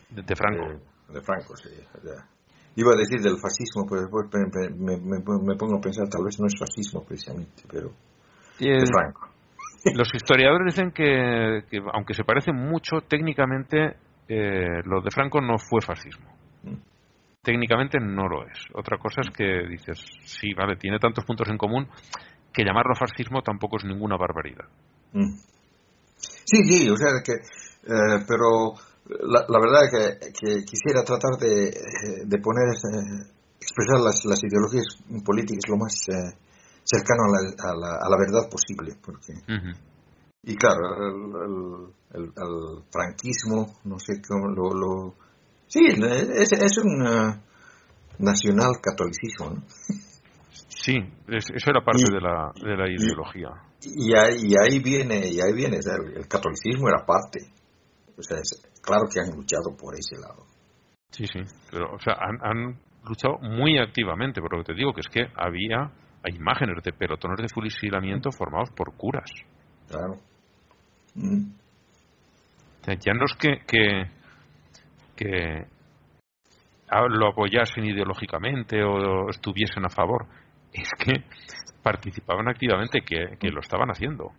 De, 0.10 0.22
de 0.24 0.36
Franco. 0.38 0.68
de, 1.10 1.14
de 1.16 1.22
Franco, 1.22 1.56
sí. 1.58 1.70
sea, 2.02 2.26
iba 2.80 2.94
a 2.94 2.98
decir 2.98 3.20
del 3.22 3.38
fascismo, 3.38 3.86
pero 3.88 4.02
después 4.02 4.28
me, 4.78 4.98
me- 4.98 5.56
pongo 5.56 5.78
a 5.78 5.82
pensar, 5.82 6.08
tal 6.08 6.24
vez 6.24 6.40
no 6.40 6.48
es 6.48 6.58
fascismo 6.58 7.04
precisamente, 7.04 7.64
pero 7.70 7.92
eh, 8.60 8.86
Franco. 8.86 9.28
los 9.96 10.14
historiadores 10.14 10.74
dicen 10.74 10.92
que, 10.92 11.64
que, 11.70 11.82
aunque 11.94 12.14
se 12.14 12.24
parece 12.24 12.54
mucho, 12.54 13.02
técnicamente 13.02 13.98
eh, 14.28 14.82
lo 14.86 15.02
de 15.02 15.12
Franco 15.12 15.42
no 15.42 15.58
fue 15.58 15.82
fascismo. 15.82 16.30
Mm. 16.64 16.76
Técnicamente 17.42 18.00
no 18.00 18.28
lo 18.28 18.46
es. 18.46 18.58
Otra 18.74 18.98
cosa 18.98 19.22
es 19.22 19.30
que 19.32 19.68
dices, 19.68 20.00
sí, 20.24 20.54
vale, 20.54 20.78
tiene 20.78 21.00
tantos 21.00 21.26
puntos 21.26 21.50
en 21.50 21.58
común 21.58 21.88
que 22.54 22.64
llamarlo 22.64 22.96
fascismo 22.96 23.42
tampoco 23.42 23.78
es 23.78 23.86
ninguna 23.86 24.16
barbaridad. 24.18 24.66
Mm. 25.14 25.36
Sí, 26.16 26.64
sí, 26.64 26.90
o 26.90 26.96
sea 26.96 27.10
que, 27.24 27.34
eh, 27.34 28.26
pero 28.28 28.74
la, 29.10 29.46
la 29.48 29.60
verdad 29.60 29.86
es 29.86 29.92
que, 29.92 30.32
que 30.34 30.64
quisiera 30.66 31.04
tratar 31.04 31.38
de, 31.40 31.72
de 32.26 32.38
poner, 32.40 32.70
eh, 32.70 33.32
expresar 33.60 34.00
las, 34.00 34.24
las 34.26 34.40
ideologías 34.44 34.86
políticas 35.26 35.68
lo 35.70 35.78
más 35.78 35.94
eh, 36.10 36.38
cercano 36.84 37.24
a 37.26 37.30
la, 37.30 37.40
a, 37.72 37.76
la, 37.76 37.96
a 38.06 38.10
la 38.10 38.18
verdad 38.18 38.50
posible, 38.50 38.96
porque. 39.04 39.34
Y 40.44 40.56
claro, 40.56 40.96
el, 40.96 41.14
el, 41.36 42.22
el- 42.24 42.34
el 42.36 42.84
franquismo, 42.92 43.78
no 43.84 44.00
sé 44.00 44.22
cómo 44.28 44.48
lo... 44.48 44.74
lo 44.74 45.16
sí, 45.68 45.82
es, 45.86 46.52
es 46.54 46.78
un 46.78 47.06
eh, 47.06 47.42
nacional 48.20 48.72
catolicismo, 48.82 49.50
¿no? 49.52 49.64
Sí, 50.70 50.96
es- 51.28 51.50
eso 51.54 51.70
era 51.70 51.84
parte 51.84 52.04
Y- 52.08 52.14
de 52.14 52.22
la, 52.22 52.52
de 52.56 52.78
la 52.78 52.90
ideología. 52.90 53.50
Y 53.84 54.16
ahí, 54.16 54.48
y 54.48 54.54
ahí 54.58 54.80
viene, 54.80 55.28
y 55.28 55.40
ahí 55.42 55.54
viene, 55.54 55.78
o 55.80 55.82
sea, 55.82 55.96
el, 55.96 56.18
el 56.18 56.28
catolicismo 56.28 56.88
era 56.88 57.06
parte. 57.06 57.40
O 58.18 58.24
sea, 58.24 58.38
es- 58.40 58.62
claro 58.82 59.04
que 59.12 59.20
han 59.20 59.36
luchado 59.36 59.76
por 59.78 59.94
ese 59.96 60.16
lado. 60.20 60.46
Sí, 61.12 61.26
sí, 61.28 61.40
pero 61.72 61.94
o 61.94 62.00
sea, 62.00 62.16
han, 62.20 62.40
han 62.44 62.80
luchado 63.04 63.38
muy 63.40 63.78
activamente, 63.80 64.42
por 64.42 64.54
lo 64.54 64.64
que 64.64 64.74
te 64.74 64.78
digo, 64.78 64.94
que 64.94 65.02
es 65.02 65.08
que 65.08 65.28
había 65.36 65.92
hay 66.22 66.36
imágenes 66.36 66.84
de 66.84 66.92
pelotones 66.92 67.38
de 67.42 67.48
fusilamiento 67.48 68.30
formados 68.32 68.70
por 68.72 68.94
curas. 68.98 69.32
Claro. 69.88 70.16
Mm. 71.16 71.52
O 72.82 72.84
sea, 72.84 72.96
ya 72.96 73.14
no 73.14 73.26
es 73.26 73.34
que, 73.40 73.60
que, 73.66 74.04
que 75.16 75.66
a- 76.90 77.08
lo 77.08 77.28
apoyasen 77.30 77.86
ideológicamente 77.86 78.84
o 78.84 79.30
estuviesen 79.30 79.86
a 79.86 79.90
favor, 79.90 80.26
es 80.74 80.90
que 81.00 81.24
participaban 81.82 82.48
activamente, 82.50 83.02
que, 83.02 83.38
que 83.40 83.50
lo 83.50 83.62
estaban 83.62 83.90
haciendo. 83.90 84.32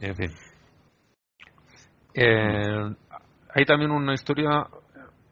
En 0.00 0.16
fin. 0.16 0.30
Eh, 2.14 2.94
hay 3.54 3.64
también 3.64 3.90
una 3.90 4.14
historia 4.14 4.66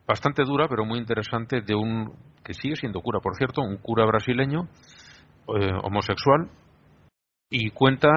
bastante 0.07 0.43
dura, 0.45 0.67
pero 0.69 0.85
muy 0.85 0.99
interesante, 0.99 1.61
de 1.61 1.75
un 1.75 2.13
que 2.45 2.55
sigue 2.55 2.77
siendo 2.77 3.01
cura, 3.01 3.21
por 3.21 3.37
cierto, 3.37 3.63
un 3.63 3.77
cura 3.77 4.05
brasileño 4.05 4.69
eh, 5.57 5.73
homosexual 5.83 6.49
y 7.51 7.71
cuenta 7.71 8.09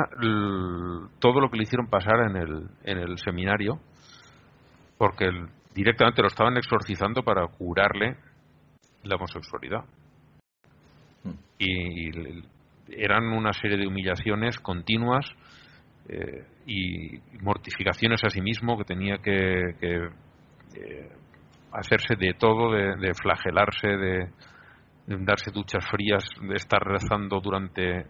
todo 1.19 1.39
lo 1.41 1.49
que 1.49 1.57
le 1.57 1.63
hicieron 1.63 1.87
pasar 1.87 2.21
en 2.29 2.37
el, 2.37 2.67
en 2.83 2.97
el 2.97 3.17
seminario, 3.19 3.79
porque 4.97 5.25
el- 5.25 5.47
directamente 5.75 6.21
lo 6.21 6.29
estaban 6.29 6.57
exorcizando 6.57 7.21
para 7.21 7.45
curarle 7.47 8.15
la 9.03 9.15
homosexualidad. 9.17 9.83
Mm. 11.23 11.31
Y, 11.59 12.09
l- 12.17 12.43
eran 12.87 13.25
una 13.25 13.51
serie 13.53 13.77
de 13.77 13.87
humillaciones 13.87 14.57
continuas 14.59 15.25
eh, 16.07 16.45
y 16.67 17.19
mortificaciones 17.41 18.23
a 18.23 18.29
sí 18.29 18.39
mismo 18.41 18.77
que 18.77 18.83
tenía 18.83 19.17
que, 19.17 19.75
eh, 19.81 21.09
hacerse 21.71 22.15
de 22.15 22.33
todo, 22.33 22.71
de, 22.71 23.13
flagelarse, 23.13 23.87
de, 23.87 24.29
darse 25.07 25.51
duchas 25.51 25.83
frías, 25.89 26.23
de 26.41 26.55
estar 26.55 26.81
rezando 26.81 27.39
durante 27.39 28.05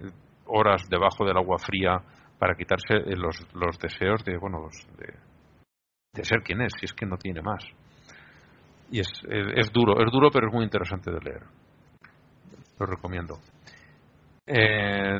horas 0.45 0.83
debajo 0.89 1.25
del 1.25 1.37
agua 1.37 1.57
fría 1.57 2.01
para 2.37 2.55
quitarse 2.55 2.95
eh, 2.95 3.15
los, 3.15 3.47
los 3.53 3.79
deseos 3.79 4.23
de, 4.25 4.37
bueno, 4.37 4.67
de, 4.97 5.13
de, 6.13 6.23
ser 6.23 6.41
quien 6.41 6.61
es, 6.61 6.73
si 6.77 6.85
es 6.85 6.93
que 6.93 7.05
no 7.05 7.17
tiene 7.17 7.41
más. 7.41 7.63
Y 8.91 8.99
es, 8.99 9.09
es, 9.29 9.71
duro, 9.71 10.03
es 10.05 10.11
duro, 10.11 10.29
pero 10.31 10.47
es 10.47 10.53
muy 10.53 10.63
interesante 10.63 11.11
de 11.11 11.19
leer. 11.19 11.43
Lo 12.77 12.85
recomiendo. 12.85 13.39
Eh, 14.47 15.19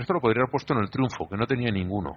esto 0.00 0.12
lo 0.12 0.20
podría 0.20 0.42
haber 0.42 0.50
puesto 0.50 0.74
en 0.74 0.80
el 0.80 0.90
triunfo, 0.90 1.28
que 1.28 1.36
no 1.36 1.46
tenía 1.46 1.70
ninguno. 1.70 2.16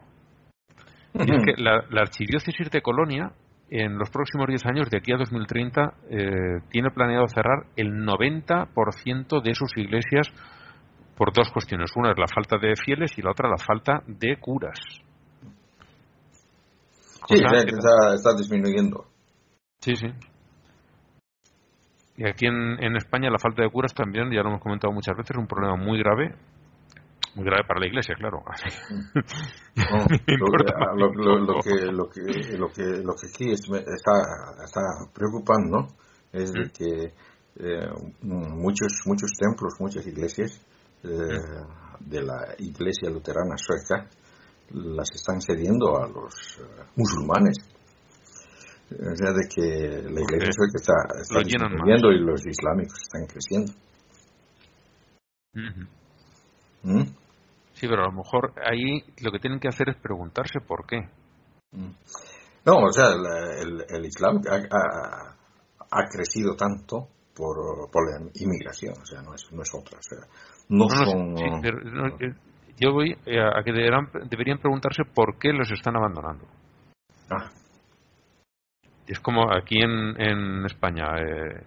es 1.14 1.44
que 1.44 1.62
la, 1.62 1.84
la 1.90 2.02
archidiócesis 2.02 2.70
de 2.70 2.82
Colonia 2.82 3.32
en 3.72 3.98
los 3.98 4.10
próximos 4.10 4.48
10 4.48 4.66
años, 4.66 4.90
de 4.90 4.98
aquí 4.98 5.14
a 5.14 5.18
2030, 5.18 5.94
eh, 6.10 6.60
tiene 6.70 6.90
planeado 6.92 7.26
cerrar 7.28 7.66
el 7.78 8.06
90% 8.06 9.42
de 9.42 9.56
sus 9.56 9.72
iglesias 9.78 10.28
por 11.16 11.32
dos 11.34 11.50
cuestiones. 11.52 11.90
Una 11.96 12.12
es 12.12 12.18
la 12.18 12.28
falta 12.28 12.58
de 12.58 12.76
fieles 12.76 13.18
y 13.18 13.22
la 13.22 13.32
otra 13.32 13.50
la 13.50 13.58
falta 13.58 14.04
de 14.06 14.36
curas. 14.38 14.78
Sí, 17.30 17.36
está, 17.36 18.36
disminuyendo. 18.36 19.06
Sí, 19.80 19.96
sí. 19.96 20.08
Y 22.18 22.28
aquí 22.28 22.46
en, 22.46 22.84
en 22.84 22.96
España 22.98 23.30
la 23.30 23.40
falta 23.40 23.64
de 23.64 23.70
curas 23.70 23.94
también, 23.94 24.32
ya 24.32 24.42
lo 24.42 24.50
hemos 24.50 24.62
comentado 24.62 24.94
muchas 24.94 25.16
veces, 25.16 25.32
es 25.32 25.38
un 25.38 25.48
problema 25.48 25.76
muy 25.76 25.98
grave 26.00 26.36
muy 27.36 27.46
grave 27.46 27.64
para 27.66 27.80
la 27.80 27.88
iglesia, 27.88 28.16
claro. 28.16 28.44
lo, 29.76 30.06
que, 30.18 30.36
lo, 30.36 31.62
que, 31.62 31.86
lo, 31.92 32.10
que, 32.10 32.84
lo 33.04 33.16
que 33.16 33.28
aquí 33.28 33.52
está, 33.52 33.72
está 34.64 34.82
preocupando 35.14 35.88
es 36.34 36.52
de 36.52 36.70
que 36.72 37.14
eh, 37.58 37.90
muchos, 38.22 39.02
muchos 39.06 39.32
templos, 39.40 39.76
muchas 39.80 40.06
iglesias 40.08 40.62
eh, 41.04 41.08
de 42.00 42.22
la 42.22 42.56
iglesia 42.60 43.10
luterana 43.10 43.56
sueca 43.58 44.08
las 44.74 45.10
están 45.14 45.42
cediendo 45.42 45.98
a 46.02 46.08
los 46.08 46.60
eh, 46.60 46.84
musulmanes. 46.96 47.58
O 48.92 49.16
sea, 49.16 49.32
de 49.32 49.48
que 49.48 49.62
la 50.12 50.22
iglesia 50.22 50.52
sueca 50.52 50.76
está, 50.76 50.94
está 51.22 51.40
disminuyendo 51.40 52.12
y 52.12 52.20
los 52.20 52.46
islámicos 52.46 53.00
están 53.02 53.26
creciendo. 53.26 53.72
Sí, 57.74 57.88
pero 57.88 58.04
a 58.04 58.08
lo 58.08 58.12
mejor 58.12 58.54
ahí 58.70 59.02
lo 59.24 59.32
que 59.32 59.40
tienen 59.40 59.60
que 59.60 59.70
hacer 59.70 59.90
es 59.90 59.96
preguntarse 59.98 60.60
por 60.60 60.86
qué. 60.86 61.08
Mm. 61.72 61.92
No, 62.66 62.78
o 62.78 62.92
sea, 62.92 63.08
el, 63.62 63.86
el, 63.90 64.06
Islam 64.06 64.42
ha, 64.50 65.36
ha, 65.90 66.06
crecido 66.10 66.56
tanto 66.56 67.08
por, 67.36 67.90
por, 67.92 68.12
la 68.12 68.30
inmigración, 68.36 68.94
o 69.02 69.06
sea, 69.06 69.22
no 69.22 69.34
es, 69.34 69.52
no 69.52 69.64
es 69.64 69.72
otra. 69.74 69.98
O 69.98 70.02
sea, 70.02 70.20
no, 70.70 70.88
son. 70.90 71.38
Eh, 71.40 72.36
yo 72.80 72.94
voy 72.94 73.14
a 73.14 73.64
que 73.64 73.72
deberán, 73.72 74.10
deberían 74.30 74.60
preguntarse 74.60 75.04
por 75.06 75.40
qué 75.40 75.52
los 75.54 75.72
están 75.72 75.96
abandonando. 75.96 76.46
Ah. 77.32 77.50
Es 79.08 79.20
como 79.20 79.52
aquí 79.54 79.82
en, 79.82 80.20
en 80.20 80.66
España. 80.66 81.06
Eh, 81.20 81.64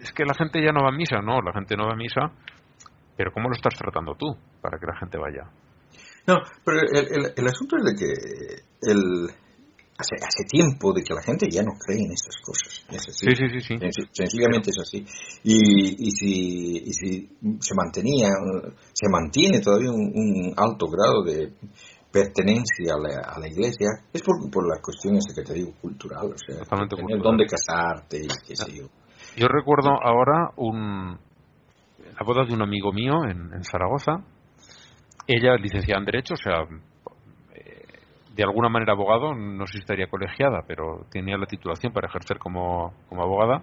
es 0.00 0.12
que 0.12 0.24
la 0.24 0.34
gente 0.34 0.62
ya 0.62 0.72
no 0.72 0.82
va 0.82 0.88
a 0.88 0.96
misa, 0.96 1.20
no, 1.20 1.40
la 1.40 1.52
gente 1.52 1.76
no 1.76 1.86
va 1.86 1.92
a 1.92 1.96
misa 1.96 2.32
pero 3.16 3.32
¿cómo 3.32 3.48
lo 3.48 3.54
estás 3.54 3.74
tratando 3.74 4.14
tú 4.14 4.36
para 4.60 4.78
que 4.78 4.86
la 4.86 4.96
gente 4.96 5.18
vaya? 5.18 5.44
No, 6.26 6.38
pero 6.64 6.80
el, 6.80 7.32
el, 7.36 7.46
asunto 7.46 7.76
es 7.76 7.84
de 7.84 7.94
que 7.94 8.90
el, 8.90 9.26
hace, 9.98 10.14
hace 10.16 10.44
tiempo 10.48 10.92
de 10.92 11.02
que 11.02 11.14
la 11.14 11.22
gente 11.22 11.48
ya 11.50 11.62
no 11.62 11.72
cree 11.78 11.98
en 11.98 12.12
estas 12.12 12.36
cosas. 12.42 12.86
Sí, 13.12 13.30
sí, 13.34 13.48
sí, 13.48 13.60
sí. 13.60 13.78
Sencillamente 14.12 14.70
es 14.70 14.78
así. 14.80 15.04
Y, 15.44 16.06
y, 16.06 16.10
si, 16.10 16.76
y 16.78 16.92
si 16.92 17.36
se 17.60 17.74
mantenía, 17.74 18.28
se 18.92 19.08
mantiene 19.10 19.60
todavía 19.60 19.90
un, 19.90 20.54
alto 20.56 20.86
grado 20.86 21.22
de 21.24 21.52
pertenencia 22.12 22.94
a 22.94 22.98
la, 22.98 23.34
a 23.36 23.40
la 23.40 23.48
iglesia, 23.48 23.88
es 24.12 24.22
por, 24.22 24.50
por 24.50 24.68
la 24.68 24.80
cuestión 24.82 25.16
esa 25.16 25.34
que 25.34 25.42
te 25.42 25.54
digo 25.54 25.72
cultural, 25.80 26.26
o 26.26 26.36
sea, 26.36 26.62
tener 26.88 27.22
dónde 27.22 27.46
casarte 27.46 28.18
y 28.18 28.28
qué 28.46 28.54
sé 28.54 28.72
yo. 28.72 28.86
Yo 29.36 29.48
recuerdo 29.48 29.90
ahora 29.90 30.50
un, 30.56 31.18
la 32.18 32.26
boda 32.26 32.44
de 32.44 32.52
un 32.52 32.62
amigo 32.62 32.92
mío 32.92 33.24
en, 33.24 33.64
Zaragoza. 33.64 34.24
Ella 35.26 35.56
licenciada 35.56 36.00
en 36.00 36.04
Derecho, 36.04 36.34
o 36.34 36.36
sea, 36.36 36.62
eh, 37.54 37.82
de 38.34 38.42
alguna 38.42 38.68
manera 38.68 38.92
abogado, 38.92 39.34
no 39.34 39.66
sé 39.66 39.74
si 39.74 39.78
estaría 39.78 40.08
colegiada, 40.08 40.62
pero 40.66 41.06
tenía 41.10 41.38
la 41.38 41.46
titulación 41.46 41.92
para 41.92 42.08
ejercer 42.08 42.38
como, 42.38 42.92
como 43.08 43.22
abogada. 43.22 43.62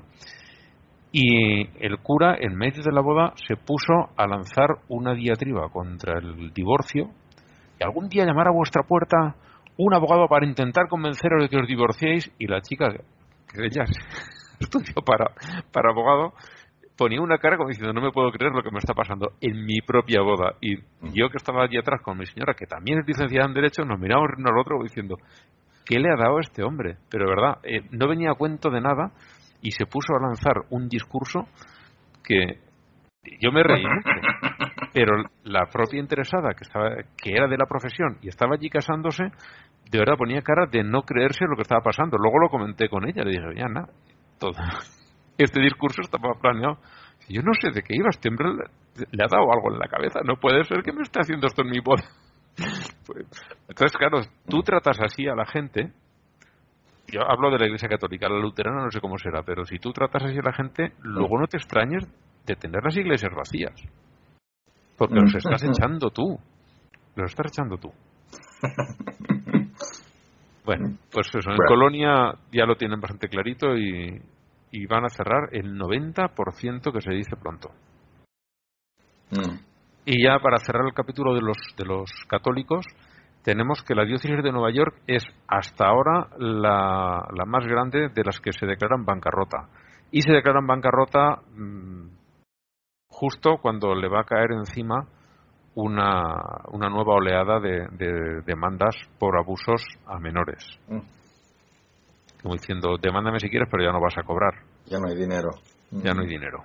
Y 1.11 1.67
el 1.83 1.97
cura, 1.99 2.37
en 2.39 2.55
medio 2.55 2.83
de 2.83 2.91
la 2.91 3.01
boda, 3.01 3.33
se 3.47 3.55
puso 3.55 4.09
a 4.15 4.27
lanzar 4.27 4.77
una 4.89 5.13
diatriba 5.13 5.69
contra 5.69 6.19
el 6.19 6.53
divorcio. 6.53 7.09
Y 7.79 7.83
algún 7.83 8.09
día 8.09 8.25
llamar 8.25 8.47
a 8.47 8.51
vuestra 8.51 8.83
puerta 8.83 9.35
un 9.77 9.93
abogado 9.93 10.27
para 10.27 10.45
intentar 10.45 10.87
convenceros 10.87 11.41
de 11.41 11.49
que 11.49 11.57
os 11.57 11.67
divorciéis. 11.67 12.31
Y 12.37 12.47
la 12.47 12.61
chica, 12.61 12.91
que 12.91 13.65
ella 13.65 13.85
estudió 14.59 14.95
para, 15.05 15.31
para 15.71 15.91
abogado, 15.91 16.33
ponía 16.97 17.21
una 17.21 17.37
cara 17.37 17.55
como 17.55 17.69
diciendo, 17.69 17.93
no 17.93 18.01
me 18.01 18.11
puedo 18.11 18.29
creer 18.31 18.51
lo 18.51 18.61
que 18.61 18.71
me 18.71 18.79
está 18.79 18.93
pasando 18.93 19.31
en 19.39 19.65
mi 19.65 19.79
propia 19.79 20.21
boda. 20.21 20.55
Y 20.59 20.75
yo 21.13 21.29
que 21.29 21.37
estaba 21.37 21.63
allí 21.63 21.77
atrás 21.77 22.01
con 22.03 22.17
mi 22.17 22.25
señora, 22.25 22.53
que 22.53 22.65
también 22.65 22.99
es 22.99 23.07
licenciada 23.07 23.47
en 23.47 23.53
Derecho, 23.53 23.85
nos 23.85 23.97
miramos 23.97 24.27
uno 24.37 24.49
al 24.49 24.59
otro 24.59 24.77
diciendo, 24.83 25.15
¿qué 25.85 25.97
le 25.97 26.09
ha 26.09 26.17
dado 26.17 26.37
a 26.37 26.41
este 26.41 26.61
hombre? 26.61 26.97
Pero 27.09 27.29
verdad, 27.29 27.59
eh, 27.63 27.87
no 27.91 28.09
venía 28.09 28.31
a 28.31 28.35
cuento 28.35 28.69
de 28.69 28.81
nada 28.81 29.13
y 29.61 29.71
se 29.71 29.85
puso 29.85 30.13
a 30.13 30.21
lanzar 30.21 30.65
un 30.71 30.89
discurso 30.89 31.47
que 32.21 32.59
yo 33.39 33.51
me 33.53 33.63
reí 33.63 33.83
mucho. 33.83 34.09
Pero 34.93 35.23
la 35.43 35.65
propia 35.67 35.99
interesada, 35.99 36.53
que, 36.53 36.63
estaba, 36.63 36.89
que 37.17 37.31
era 37.31 37.47
de 37.47 37.57
la 37.57 37.65
profesión 37.65 38.17
y 38.21 38.29
estaba 38.29 38.55
allí 38.55 38.69
casándose, 38.69 39.23
de 39.89 39.97
verdad 39.97 40.17
ponía 40.17 40.41
cara 40.41 40.65
de 40.65 40.83
no 40.83 41.03
creerse 41.03 41.45
lo 41.47 41.55
que 41.55 41.63
estaba 41.63 41.81
pasando. 41.81 42.17
Luego 42.17 42.39
lo 42.39 42.49
comenté 42.49 42.89
con 42.89 43.07
ella, 43.07 43.23
le 43.23 43.31
dije, 43.31 43.55
ya 43.55 43.67
nada, 43.67 43.89
todo 44.39 44.53
este 45.37 45.61
discurso 45.61 46.01
estaba 46.01 46.33
planeado. 46.41 46.77
Yo 47.27 47.41
no 47.43 47.53
sé 47.53 47.71
de 47.71 47.83
qué 47.83 47.95
iba, 47.95 48.09
este 48.09 48.29
le, 48.31 49.23
ha 49.23 49.27
dado 49.27 49.51
algo 49.53 49.71
en 49.71 49.79
la 49.79 49.87
cabeza, 49.87 50.21
no 50.25 50.37
puede 50.37 50.63
ser 50.63 50.81
que 50.81 50.91
me 50.91 51.03
esté 51.03 51.19
haciendo 51.21 51.47
esto 51.47 51.61
en 51.61 51.69
mi 51.69 51.79
boda. 51.79 52.03
Pues, 53.05 53.25
entonces, 53.67 53.97
claro, 53.97 54.19
tú 54.47 54.61
tratas 54.61 54.99
así 55.01 55.27
a 55.27 55.33
la 55.33 55.45
gente, 55.45 55.91
yo 57.07 57.21
hablo 57.27 57.49
de 57.49 57.57
la 57.57 57.65
Iglesia 57.65 57.89
Católica, 57.89 58.29
la 58.29 58.37
luterana 58.37 58.83
no 58.83 58.91
sé 58.91 58.99
cómo 58.99 59.17
será, 59.17 59.41
pero 59.41 59.65
si 59.65 59.79
tú 59.79 59.91
tratas 59.91 60.23
así 60.23 60.37
a 60.37 60.43
la 60.43 60.53
gente, 60.53 60.93
luego 61.01 61.39
no 61.39 61.47
te 61.47 61.57
extrañes 61.57 62.05
de 62.45 62.55
tener 62.55 62.83
las 62.83 62.95
iglesias 62.95 63.31
vacías. 63.35 63.73
Porque 64.99 65.15
los 65.15 65.33
estás 65.33 65.63
echando 65.63 66.11
tú. 66.11 66.37
Los 67.15 67.31
estás 67.31 67.47
echando 67.51 67.77
tú. 67.77 67.91
Bueno, 70.65 70.99
pues 71.11 71.27
eso, 71.33 71.49
en 71.49 71.57
Colonia 71.67 72.31
ya 72.51 72.65
lo 72.67 72.75
tienen 72.75 73.01
bastante 73.01 73.27
clarito 73.27 73.75
y, 73.75 74.21
y 74.69 74.85
van 74.85 75.03
a 75.03 75.09
cerrar 75.09 75.49
el 75.51 75.79
90% 75.79 76.93
que 76.93 77.01
se 77.01 77.11
dice 77.11 77.35
pronto. 77.41 77.69
Mm. 79.31 79.57
Y 80.05 80.23
ya 80.23 80.37
para 80.37 80.57
cerrar 80.57 80.85
el 80.85 80.93
capítulo 80.93 81.33
de 81.33 81.41
los, 81.41 81.57
de 81.75 81.85
los 81.85 82.11
católicos, 82.27 82.85
tenemos 83.41 83.81
que 83.81 83.95
la 83.95 84.05
diócesis 84.05 84.43
de 84.43 84.51
Nueva 84.51 84.71
York 84.71 85.01
es 85.07 85.23
hasta 85.47 85.87
ahora 85.87 86.27
la, 86.37 87.27
la 87.35 87.45
más 87.45 87.65
grande 87.65 88.09
de 88.13 88.23
las 88.23 88.39
que 88.39 88.51
se 88.53 88.67
declaran 88.67 89.05
bancarrota. 89.05 89.69
Y 90.11 90.21
se 90.21 90.31
declaran 90.31 90.67
bancarrota 90.67 91.41
mm, 91.51 92.18
justo 93.19 93.57
cuando 93.61 93.93
le 93.93 94.07
va 94.07 94.21
a 94.21 94.23
caer 94.23 94.51
encima 94.51 95.05
una, 95.75 96.35
una 96.71 96.89
nueva 96.89 97.15
oleada 97.15 97.59
de, 97.59 98.41
demandas 98.45 98.95
por 99.17 99.37
abusos 99.37 99.83
a 100.05 100.19
menores. 100.19 100.63
Mm 100.87 100.99
como 102.41 102.55
diciendo, 102.55 102.95
demándame 103.01 103.39
si 103.39 103.49
quieres, 103.49 103.67
pero 103.69 103.83
ya 103.83 103.91
no 103.91 103.99
vas 103.99 104.17
a 104.17 104.23
cobrar. 104.23 104.53
Ya 104.85 104.99
no 104.99 105.07
hay 105.09 105.15
dinero. 105.15 105.49
Ya 105.91 106.13
no 106.13 106.21
hay 106.21 106.27
dinero. 106.27 106.63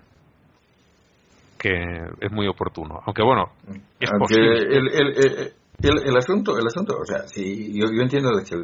Que 1.59 1.73
es 2.21 2.33
muy 2.33 2.47
oportuno. 2.47 3.01
Aunque 3.05 3.23
bueno, 3.23 3.53
es 3.99 4.11
El, 4.31 4.89
el, 4.89 5.53
el, 5.83 6.17
asunto, 6.17 6.57
el 6.59 6.67
asunto, 6.67 6.97
o 7.01 7.05
sea, 7.05 7.27
si 7.27 7.73
yo, 7.73 7.87
yo 7.87 8.03
entiendo 8.03 8.31
que 8.49 8.55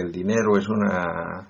el, 0.00 0.12
dinero 0.12 0.56
es 0.56 0.68
una 0.68 1.48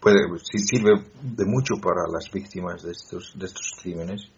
puede 0.00 0.20
sirve 0.38 0.92
de 1.20 1.44
mucho 1.44 1.74
para 1.82 2.02
las 2.10 2.30
víctimas 2.32 2.82
de 2.82 2.92
estos 2.92 3.38
de 3.38 3.46
estos 3.46 3.72
crímenes. 3.82 4.30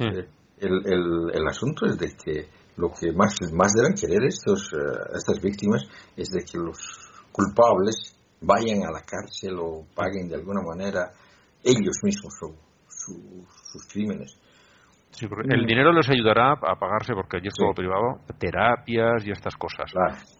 Eh, 0.00 0.28
el, 0.58 0.86
el, 0.86 1.30
el, 1.34 1.46
asunto 1.46 1.86
es 1.86 1.98
de 1.98 2.08
que 2.16 2.48
lo 2.76 2.90
que 2.90 3.12
más, 3.12 3.36
más 3.52 3.72
deben 3.72 3.94
querer 3.94 4.24
estos, 4.24 4.72
eh, 4.72 5.16
estas 5.16 5.40
víctimas 5.40 5.82
es 6.16 6.28
de 6.30 6.44
que 6.44 6.58
los 6.58 6.78
culpables 7.32 8.16
vayan 8.40 8.84
a 8.84 8.92
la 8.92 9.00
cárcel 9.00 9.58
o 9.58 9.86
paguen 9.94 10.28
de 10.28 10.36
alguna 10.36 10.62
manera 10.62 11.10
ellos 11.62 11.98
mismos 12.02 12.34
sus 12.88 13.86
crímenes. 13.88 14.38
el 15.20 15.66
dinero 15.66 15.92
les 15.92 16.08
ayudará 16.08 16.52
a 16.52 16.76
pagarse, 16.78 17.14
porque 17.14 17.38
allí 17.38 17.48
es 17.48 17.54
todo 17.54 17.74
privado, 17.74 18.20
terapias 18.38 19.26
y 19.26 19.30
estas 19.30 19.56
cosas. 19.56 19.92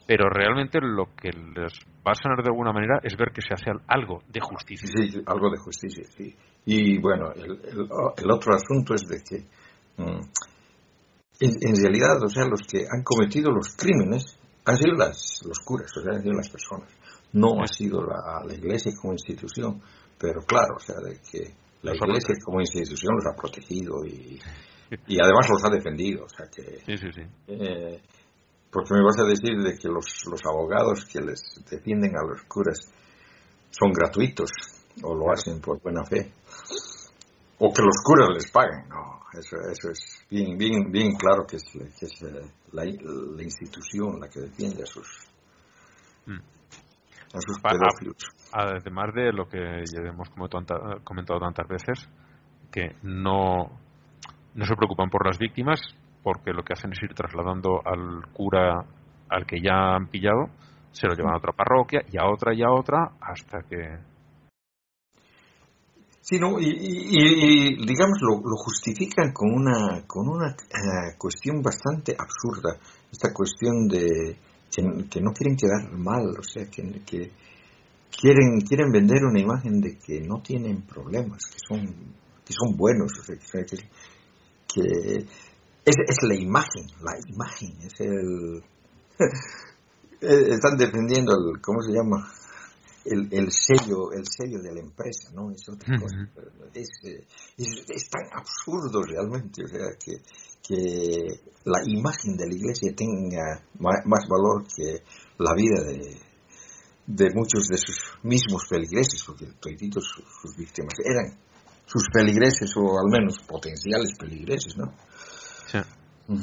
Pero 0.07 0.29
realmente 0.31 0.79
lo 0.81 1.07
que 1.17 1.31
les 1.31 1.73
va 2.07 2.13
a 2.13 2.15
sanar 2.15 2.43
de 2.43 2.51
alguna 2.51 2.73
manera 2.73 3.01
es 3.03 3.17
ver 3.17 3.33
que 3.33 3.43
se 3.43 3.53
hace 3.53 3.71
algo 3.89 4.23
de 4.29 4.41
justicia. 4.41 4.89
Sí, 4.89 5.21
algo 5.27 5.51
de 5.51 5.59
justicia, 5.59 6.05
sí. 6.17 6.35
Y 6.65 6.99
bueno, 6.99 7.33
el, 7.33 8.31
otro 8.31 8.55
asunto 8.55 8.95
es 8.95 9.03
de 9.03 9.23
que 9.23 9.45
mm, 10.03 10.21
en, 11.41 11.83
realidad, 11.83 12.23
o 12.23 12.29
sea, 12.29 12.45
los 12.47 12.63
que 12.63 12.87
han 12.89 13.03
cometido 13.03 13.51
los 13.51 13.75
crímenes 13.77 14.39
han 14.65 14.77
sido 14.77 14.95
las, 14.95 15.43
los 15.47 15.59
curas, 15.61 15.91
o 15.97 16.01
sea, 16.01 16.15
han 16.15 16.23
sido 16.23 16.35
las 16.35 16.51
personas. 16.51 16.91
No 17.33 17.63
ha 17.63 17.67
sido 17.67 18.01
la, 18.03 18.43
la 18.47 18.55
iglesia 18.55 18.93
como 19.01 19.13
institución, 19.13 19.81
pero 20.19 20.41
claro, 20.43 20.77
o 20.77 20.81
sea, 20.81 20.97
de 20.97 21.21
que 21.21 21.53
la 21.83 21.95
iglesia 21.95 22.35
como 22.45 22.61
institución 22.61 23.15
los 23.17 23.27
ha 23.27 23.37
protegido 23.37 24.05
y, 24.05 24.39
y 25.09 25.21
además 25.21 25.49
los 25.51 25.65
ha 25.65 25.75
defendido, 25.75 26.25
o 26.25 26.29
sea 26.29 26.47
que... 26.47 26.79
Sí, 26.85 26.97
sí, 26.97 27.13
sí. 27.13 27.23
Eh, 27.49 28.01
porque 28.77 28.93
me 28.93 29.03
vas 29.03 29.19
a 29.19 29.25
decir 29.25 29.57
de 29.57 29.79
que 29.79 29.89
los, 29.89 30.05
los 30.31 30.45
abogados 30.45 31.07
que 31.07 31.19
les 31.19 31.41
defienden 31.71 32.15
a 32.15 32.23
los 32.23 32.43
curas 32.43 32.77
son 33.71 33.91
gratuitos 33.91 34.51
o 35.03 35.15
lo 35.15 35.33
hacen 35.33 35.63
por 35.63 35.81
buena 35.81 36.05
fe 36.05 36.31
o 37.59 37.73
que 37.73 37.81
los 37.81 37.97
curas 38.05 38.29
les 38.35 38.51
paguen. 38.53 38.87
No, 38.91 39.23
eso, 39.33 39.57
eso 39.73 39.89
es 39.89 40.27
bien, 40.29 40.59
bien, 40.59 40.93
bien 40.93 41.17
claro 41.17 41.47
que 41.47 41.57
es, 41.57 41.65
que 41.73 42.05
es 42.05 42.21
la, 42.21 42.85
la, 42.85 43.43
institución 43.43 44.21
la 44.21 44.29
que 44.29 44.41
defiende 44.41 44.83
a 44.83 44.87
sus, 44.87 45.27
mm. 46.27 46.37
a 47.33 47.41
sus 47.41 47.59
pedófilos. 47.59 48.29
Además 48.53 49.15
de 49.15 49.33
lo 49.33 49.49
que 49.49 49.59
ya 49.59 50.03
hemos 50.03 50.29
comentado 50.29 51.41
tantas 51.41 51.67
veces, 51.67 52.07
que 52.71 52.95
no, 53.03 53.71
no 54.55 54.65
se 54.67 54.77
preocupan 54.77 55.09
por 55.09 55.25
las 55.25 55.39
víctimas, 55.39 55.81
porque 56.27 56.51
lo 56.51 56.65
que 56.65 56.73
hacen 56.73 56.91
es 56.93 57.01
ir 57.05 57.15
trasladando 57.15 57.81
al 57.85 58.33
cura 58.33 58.85
al 59.29 59.47
que 59.47 59.63
ya 59.63 59.95
han 59.95 60.09
pillado, 60.09 60.51
se 60.91 61.07
lo 61.07 61.15
llevan 61.15 61.35
a 61.35 61.37
otra 61.37 61.53
parroquia 61.53 62.01
y 62.11 62.19
a 62.19 62.27
otra 62.27 62.53
y 62.53 62.65
a 62.65 62.73
otra 62.73 63.13
hasta 63.21 63.63
que... 63.63 63.97
Sí, 66.21 66.41
no, 66.41 66.59
y, 66.59 67.77
digamos 67.87 68.19
lo, 68.23 68.57
justifican 68.57 69.33
con 69.33 69.53
una, 69.53 70.05
con 70.05 70.27
una 70.27 70.49
eh, 70.51 71.15
cuestión 71.17 71.63
bastante 71.63 72.17
absurda, 72.19 72.77
esta 73.13 73.33
cuestión 73.33 73.87
de 73.87 74.37
que, 75.09 75.21
no 75.21 75.31
quieren 75.31 75.57
quedar 75.57 75.93
mal, 75.97 76.27
o 76.27 76.43
sea, 76.43 76.65
que, 76.69 76.83
quieren, 78.11 78.61
quieren 78.67 78.91
vender 78.91 79.23
una 79.23 79.41
imagen 79.41 79.81
de 79.81 79.97
que 79.97 80.23
no 80.23 80.43
tienen 80.43 80.83
problemas, 80.83 81.45
que 81.47 81.59
son, 81.69 81.87
que 82.45 82.53
son 82.53 82.77
buenos, 82.77 83.13
o 83.17 83.23
sea, 83.23 83.65
que 83.65 83.77
es, 85.87 85.97
es 86.09 86.23
la 86.23 86.35
imagen, 86.35 86.87
la 87.01 87.17
imagen, 87.29 87.81
es 87.81 88.01
el... 88.01 88.63
Eh, 90.19 90.49
están 90.49 90.79
defendiendo 90.79 91.35
el, 91.35 91.61
¿cómo 91.61 91.83
se 91.83 91.93
llama? 91.93 92.27
El, 93.05 93.29
el, 93.31 93.53
sello 93.53 94.11
el 94.13 94.25
sello 94.27 94.63
de 94.63 94.73
la 94.73 94.81
empresa 94.81 95.31
no 95.35 95.51
es 95.51 95.69
otra 95.69 95.95
cosa 96.01 96.27
es, 96.73 96.89
es, 97.05 98.09
tan 98.09 98.25
absurdo 98.33 99.03
realmente 99.03 99.63
o 99.63 99.69
sea 99.69 99.89
que, 100.03 100.23
que 100.67 101.39
la 101.67 101.81
imagen 101.85 102.35
de 102.35 102.47
la 102.49 102.55
iglesia 102.55 102.95
tenga 102.97 103.63
más, 103.79 104.27
valor 104.27 104.65
que 104.75 105.03
la 105.37 105.53
vida 105.55 105.85
de, 105.85 106.17
de 107.09 107.35
muchos 107.35 107.69
de 107.69 107.77
sus 107.77 107.99
mismos 108.23 108.67
feligreses 108.67 109.23
porque 109.27 109.49
todos 109.61 110.03
sus, 110.03 110.25
sus 110.41 110.57
víctimas 110.57 110.95
eran 111.05 111.39
sus 111.85 112.09
feligreses 112.11 112.75
o 112.75 112.99
al 112.99 113.11
menos 113.11 113.39
potenciales 113.47 114.17
feligreses 114.19 114.79
no 114.79 114.95
Mm. 116.29 116.43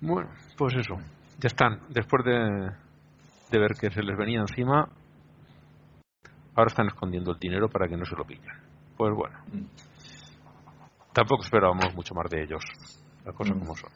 Bueno, 0.00 0.30
pues 0.56 0.74
eso. 0.74 0.96
Ya 1.40 1.48
están. 1.48 1.80
Después 1.88 2.24
de, 2.24 2.70
de 3.50 3.58
ver 3.58 3.72
que 3.80 3.90
se 3.90 4.02
les 4.02 4.16
venía 4.16 4.40
encima, 4.40 4.88
ahora 6.54 6.68
están 6.68 6.86
escondiendo 6.88 7.32
el 7.32 7.38
dinero 7.38 7.68
para 7.68 7.88
que 7.88 7.96
no 7.96 8.04
se 8.04 8.16
lo 8.16 8.24
pillen. 8.24 8.54
Pues 8.96 9.14
bueno. 9.14 9.38
Mm. 9.52 9.66
Tampoco 11.12 11.44
esperábamos 11.44 11.94
mucho 11.94 12.14
más 12.14 12.30
de 12.30 12.42
ellos. 12.42 12.62
Las 13.24 13.34
cosas 13.34 13.56
mm. 13.56 13.60
como 13.60 13.76
son. 13.76 13.90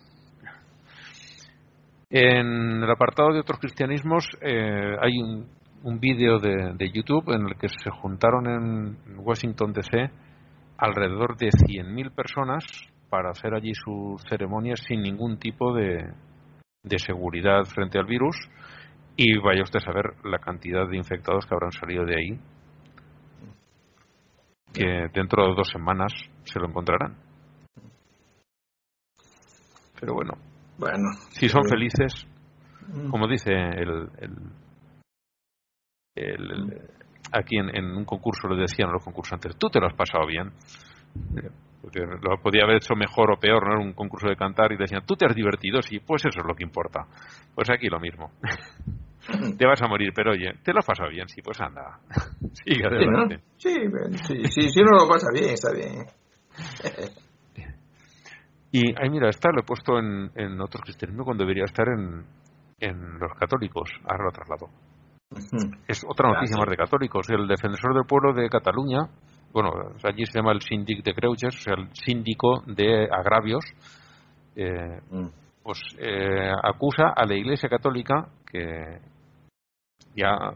En 2.11 2.83
el 2.83 2.91
apartado 2.91 3.35
de 3.35 3.41
otros 3.41 3.59
cristianismos 3.59 4.27
eh, 4.41 4.97
hay 4.99 5.19
un, 5.21 5.47
un 5.83 6.01
vídeo 6.01 6.39
de, 6.39 6.73
de, 6.75 6.91
YouTube 6.91 7.35
en 7.35 7.47
el 7.47 7.57
que 7.57 7.69
se 7.69 7.91
juntaron 7.91 8.47
en 8.47 9.19
Washington 9.19 9.75
DC 9.75 10.11
alrededor 10.79 11.37
de 11.37 11.49
100.000 11.49 12.15
personas 12.15 12.65
para 13.11 13.31
hacer 13.31 13.55
allí 13.55 13.73
sus 13.75 14.23
ceremonias 14.29 14.81
sin 14.87 15.03
ningún 15.03 15.39
tipo 15.39 15.75
de, 15.75 16.13
de 16.83 16.99
seguridad 16.99 17.65
frente 17.65 17.99
al 17.99 18.07
virus. 18.07 18.37
Y 19.17 19.37
vaya 19.39 19.63
usted 19.63 19.79
a 19.79 19.85
saber 19.85 20.15
la 20.25 20.39
cantidad 20.39 20.89
de 20.89 20.97
infectados 20.97 21.45
que 21.45 21.55
habrán 21.55 21.73
salido 21.73 22.05
de 22.05 22.17
ahí 22.17 22.41
que 24.73 25.09
dentro 25.13 25.47
de 25.47 25.55
dos 25.55 25.69
semanas 25.69 26.13
se 26.45 26.61
lo 26.61 26.69
encontrarán. 26.69 27.17
Pero 30.01 30.15
bueno 30.15 30.35
bueno 30.79 31.11
si 31.31 31.49
son 31.49 31.65
felices 31.69 32.25
mm. 32.87 33.11
como 33.11 33.27
dice 33.27 33.53
el, 33.53 34.09
el, 34.19 34.37
el 36.15 36.83
aquí 37.33 37.59
en, 37.59 37.75
en, 37.75 37.85
un 37.97 38.05
concurso 38.05 38.49
le 38.49 38.61
decían 38.61 38.89
a 38.89 38.93
los 38.93 39.05
concursantes, 39.05 39.57
tú 39.57 39.69
te 39.69 39.81
lo 39.81 39.87
has 39.87 39.95
pasado 39.95 40.27
bien. 40.27 40.53
Porque 41.81 42.01
lo 42.01 42.43
podía 42.43 42.65
haber 42.65 42.77
hecho 42.77 42.95
mejor 42.95 43.33
o 43.33 43.39
peor, 43.39 43.65
¿no? 43.67 43.75
Era 43.75 43.83
un 43.83 43.93
concurso 43.93 44.29
de 44.29 44.37
cantar 44.37 44.73
y 44.73 44.77
decían, 44.77 45.05
tú 45.07 45.15
te 45.15 45.27
has 45.27 45.35
divertido, 45.35 45.81
sí, 45.81 46.01
pues 46.01 46.25
eso 46.25 46.41
es 46.41 46.47
lo 46.47 46.55
que 46.55 46.65
importa. 46.65 47.07
Pues 47.55 47.71
aquí 47.71 47.89
lo 47.89 48.01
mismo. 48.01 48.33
te 49.59 49.67
vas 49.67 49.81
a 49.83 49.89
morir, 49.89 50.13
pero 50.15 50.33
oye, 50.33 50.55
te 50.63 50.73
lo 50.73 50.81
has 50.81 50.87
pasado 50.87 51.09
bien, 51.11 51.29
sí, 51.29 51.41
pues 51.43 51.61
anda. 51.61 52.01
Sigue 52.65 52.85
adelante. 52.87 53.41
Sí, 53.57 53.75
sí, 54.23 54.45
sí, 54.49 54.71
si 54.71 54.81
uno 54.81 54.99
lo 54.99 55.09
pasa 55.09 55.29
bien, 55.33 55.51
está 55.51 55.73
bien. 55.73 56.07
y 58.73 59.01
ahí 59.01 59.11
mira, 59.11 59.29
está 59.29 59.51
lo 59.53 59.61
he 59.61 59.65
puesto 59.65 59.99
en, 59.99 60.31
en 60.35 60.61
otro 60.61 60.81
cristianismo 60.81 61.25
cuando 61.25 61.45
debería 61.45 61.65
estar 61.65 61.87
en, 61.89 62.25
en 62.81 63.19
los 63.19 63.33
católicos. 63.39 63.91
Ahora 64.05 64.25
lo 64.25 64.33
traslado. 64.33 64.69
Es 65.87 66.05
otra 66.09 66.33
noticia 66.33 66.57
más 66.57 66.69
de 66.69 66.77
católicos. 66.77 67.29
El 67.29 67.47
defensor 67.47 67.95
del 67.95 68.07
pueblo 68.07 68.33
de 68.33 68.49
Cataluña, 68.49 69.09
bueno, 69.53 69.71
allí 70.05 70.25
se 70.25 70.39
llama 70.39 70.53
el 70.53 70.63
síndic 70.63 71.05
de 71.05 71.15
Creuches, 71.15 71.55
o 71.55 71.61
sea, 71.61 71.75
el 71.75 71.89
síndico 71.95 72.63
de 72.67 73.09
agravios, 73.11 73.65
eh, 74.57 75.01
mm. 75.11 75.27
pues 75.63 75.81
eh, 75.99 76.51
acusa 76.63 77.13
a 77.15 77.27
la 77.27 77.35
Iglesia 77.35 77.69
Católica 77.69 78.29
que 78.51 79.01
ya 80.17 80.55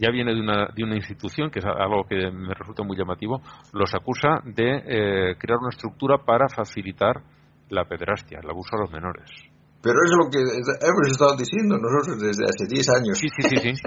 ya 0.00 0.10
viene 0.10 0.34
de 0.34 0.40
una, 0.40 0.66
de 0.74 0.82
una 0.82 0.96
institución, 0.96 1.50
que 1.50 1.58
es 1.58 1.64
algo 1.66 2.04
que 2.04 2.30
me 2.30 2.54
resulta 2.54 2.82
muy 2.82 2.96
llamativo, 2.96 3.42
los 3.74 3.94
acusa 3.94 4.40
de 4.44 4.82
eh, 4.86 5.36
crear 5.36 5.58
una 5.58 5.68
estructura 5.68 6.16
para 6.24 6.48
facilitar 6.48 7.20
la 7.68 7.84
pederastia, 7.84 8.40
el 8.42 8.48
abuso 8.48 8.70
a 8.76 8.80
los 8.80 8.90
menores. 8.90 9.49
Pero 9.82 9.94
es 10.04 10.12
lo 10.12 10.30
que 10.30 10.38
hemos 10.38 11.10
estado 11.10 11.36
diciendo 11.36 11.78
nosotros 11.78 12.20
desde 12.20 12.44
hace 12.44 12.66
10 12.68 12.88
años. 12.90 13.18
Sí, 13.18 13.28
sí, 13.28 13.48
sí, 13.48 13.56
sí. 13.56 13.82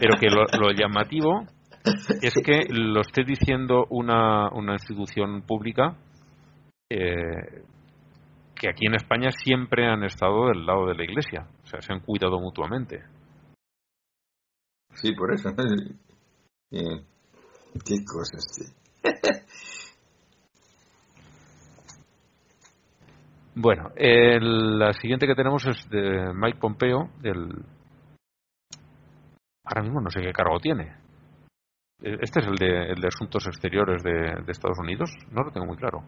Pero 0.00 0.18
que 0.18 0.28
lo, 0.30 0.72
llamativo 0.72 1.44
es 2.22 2.34
que 2.42 2.64
lo 2.70 3.02
esté 3.02 3.24
diciendo 3.24 3.84
una, 3.90 4.48
una 4.50 4.72
institución 4.72 5.42
pública 5.42 5.96
eh, 6.90 7.62
que 8.54 8.70
aquí 8.70 8.86
en 8.86 8.94
España 8.94 9.30
siempre 9.30 9.86
han 9.86 10.04
estado 10.04 10.46
del 10.48 10.64
lado 10.64 10.86
de 10.86 10.94
la 10.94 11.04
Iglesia. 11.04 11.46
O 11.64 11.66
sea, 11.66 11.82
se 11.82 11.92
han 11.92 12.00
cuidado 12.00 12.40
mutuamente. 12.40 13.04
Sí, 14.94 15.12
por 15.12 15.34
eso. 15.34 15.50
Qué 16.70 18.04
cosas, 18.06 18.44
sí. 18.50 18.64
Bueno, 23.58 23.88
el, 23.96 24.78
la 24.78 24.92
siguiente 24.92 25.26
que 25.26 25.34
tenemos 25.34 25.64
es 25.66 25.88
de 25.88 26.30
Mike 26.34 26.58
Pompeo, 26.60 27.08
del... 27.22 27.64
Ahora 29.64 29.82
mismo 29.82 30.02
no 30.02 30.10
sé 30.10 30.20
qué 30.20 30.30
cargo 30.30 30.60
tiene. 30.60 30.94
E, 32.02 32.18
este 32.20 32.40
es 32.40 32.46
el 32.48 32.56
de, 32.56 32.90
el 32.90 33.00
de 33.00 33.08
Asuntos 33.08 33.46
Exteriores 33.46 34.02
de, 34.02 34.44
Estados 34.48 34.78
Unidos, 34.78 35.10
no 35.30 35.42
lo 35.42 35.50
tengo 35.52 35.64
muy 35.64 35.78
claro. 35.78 36.02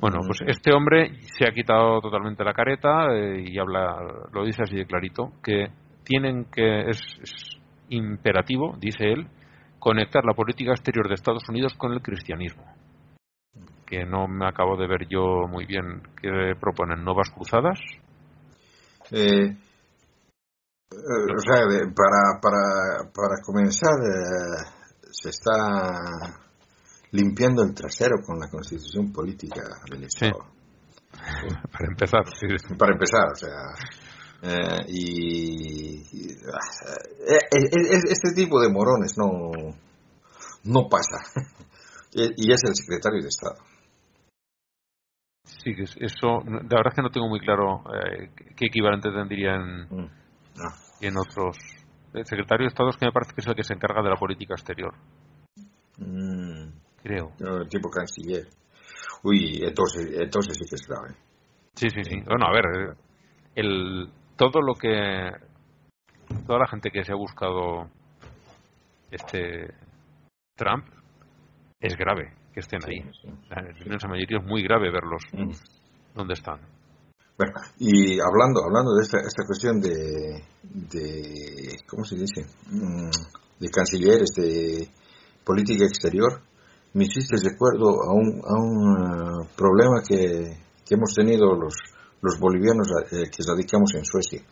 Bueno, 0.00 0.18
pues 0.26 0.42
mm. 0.42 0.50
este 0.50 0.72
hombre 0.74 1.12
se 1.20 1.46
ha 1.46 1.52
quitado 1.52 2.00
totalmente 2.00 2.42
la 2.42 2.52
careta 2.52 3.14
eh, 3.14 3.44
y 3.46 3.56
habla, 3.56 3.96
lo 4.32 4.44
dice 4.44 4.64
así 4.64 4.74
de 4.74 4.86
clarito, 4.86 5.34
que 5.40 5.68
tienen 6.02 6.46
que, 6.46 6.88
es 6.88 6.98
imperativo, 7.90 8.74
dice 8.76 9.04
él, 9.04 9.28
conectar 9.78 10.24
la 10.24 10.34
política 10.34 10.72
exterior 10.72 11.06
de 11.06 11.14
Estados 11.14 11.48
Unidos 11.48 11.74
con 11.74 11.92
el 11.92 12.02
cristianismo 12.02 12.64
que 13.86 14.04
no 14.04 14.28
me 14.28 14.46
acabo 14.46 14.76
de 14.76 14.86
ver 14.86 15.06
yo 15.08 15.46
muy 15.48 15.66
bien 15.66 16.02
qué 16.20 16.54
proponen 16.60 17.04
nuevas 17.04 17.30
cruzadas 17.30 17.78
eh, 19.10 19.46
eh 19.50 19.56
o 20.90 21.38
sea 21.38 21.64
para 21.94 22.40
para 22.40 23.10
para 23.12 23.42
comenzar 23.44 23.94
eh, 24.00 24.64
se 25.10 25.30
está 25.30 26.36
limpiando 27.12 27.62
el 27.62 27.74
trasero 27.74 28.16
con 28.24 28.38
la 28.38 28.48
constitución 28.48 29.12
política 29.12 29.62
del 29.90 30.04
Estado 30.04 30.54
Para 31.72 31.86
empezar, 31.88 32.22
sí. 32.34 32.46
Para 32.76 32.92
empezar, 32.92 33.28
o 33.32 33.36
sea. 33.36 33.50
eh, 34.42 34.84
y, 34.88 36.02
y, 36.12 36.36
ah, 36.52 36.96
eh, 37.26 37.38
este 38.10 38.32
tipo 38.34 38.60
de 38.60 38.68
morones 38.68 39.14
no, 39.16 39.50
no 40.64 40.88
pasa. 40.88 41.18
y 42.12 42.52
es 42.52 42.60
el 42.64 42.74
secretario 42.74 43.22
de 43.22 43.28
Estado. 43.28 43.56
Sí, 45.64 45.74
que 45.74 45.82
es- 45.84 45.96
eso, 45.98 46.40
la 46.44 46.60
verdad 46.60 46.88
es 46.88 46.94
que 46.94 47.02
no 47.02 47.10
tengo 47.10 47.28
muy 47.28 47.40
claro 47.40 47.82
eh, 47.94 48.30
qué 48.54 48.66
equivalente 48.66 49.10
tendría 49.10 49.54
en, 49.56 49.80
Mm. 49.88 50.10
No. 50.56 50.68
en 51.00 51.16
otros. 51.18 51.56
El 52.12 52.24
secretario 52.26 52.64
de 52.64 52.68
Estado 52.68 52.90
es 52.90 52.96
que 52.96 53.06
me 53.06 53.12
parece 53.12 53.32
que 53.34 53.40
es 53.40 53.46
el 53.48 53.54
que 53.56 53.64
se 53.64 53.72
encarga 53.74 54.02
de 54.02 54.10
la 54.10 54.16
política 54.16 54.54
exterior, 54.54 54.94
Mm, 55.98 56.68
creo. 57.02 57.32
no, 57.40 57.64
tipo 57.66 57.88
canciller. 57.90 58.46
Uy, 59.22 59.60
entonces, 59.64 60.10
entonces 60.20 60.56
sí 60.58 60.64
que 60.68 60.74
es 60.74 60.86
grave. 60.86 61.14
Sí, 61.76 61.88
sí, 61.90 62.04
sí. 62.04 62.20
Bueno, 62.26 62.46
a 62.46 62.52
ver, 62.52 62.64
eh, 62.66 62.94
el, 63.56 64.10
todo 64.36 64.60
lo 64.60 64.74
que. 64.74 65.30
Toda 66.46 66.58
la 66.58 66.66
gente 66.68 66.90
que 66.90 67.04
se 67.04 67.12
ha 67.12 67.16
buscado 67.16 67.88
este 69.10 69.72
Trump 70.56 70.84
es 71.80 71.96
grave 71.96 72.32
que 72.54 72.60
estén 72.60 72.80
ahí. 72.86 73.02
Inmensa 73.84 74.06
mayoría 74.08 74.38
es 74.38 74.46
muy 74.46 74.62
grave 74.62 74.90
verlos 74.90 75.22
Mm. 75.32 75.50
donde 76.14 76.34
están. 76.34 76.60
Bueno, 77.36 77.52
y 77.80 78.20
hablando, 78.20 78.62
hablando 78.64 78.94
de 78.94 79.02
esta, 79.02 79.18
esta 79.18 79.44
cuestión 79.44 79.80
de, 79.80 80.44
de, 80.62 81.76
¿cómo 81.88 82.04
se 82.04 82.14
dice? 82.14 82.46
Mm, 82.70 83.10
De 83.58 83.68
cancilleres, 83.70 84.30
de 84.36 84.88
política 85.44 85.84
exterior, 85.84 86.40
me 86.94 87.04
hiciste 87.04 87.36
de 87.42 87.54
acuerdo 87.54 87.88
a 88.04 88.12
un, 88.14 88.40
a 88.44 88.54
un 88.60 88.96
ah, 88.98 89.48
problema 89.56 90.00
que, 90.06 90.58
que 90.86 90.94
hemos 90.94 91.12
tenido 91.14 91.54
los, 91.54 91.74
los 92.22 92.38
bolivianos 92.38 92.86
eh, 93.10 93.30
que 93.30 93.42
radicamos 93.46 93.94
en 93.96 94.04
Suecia. 94.04 94.42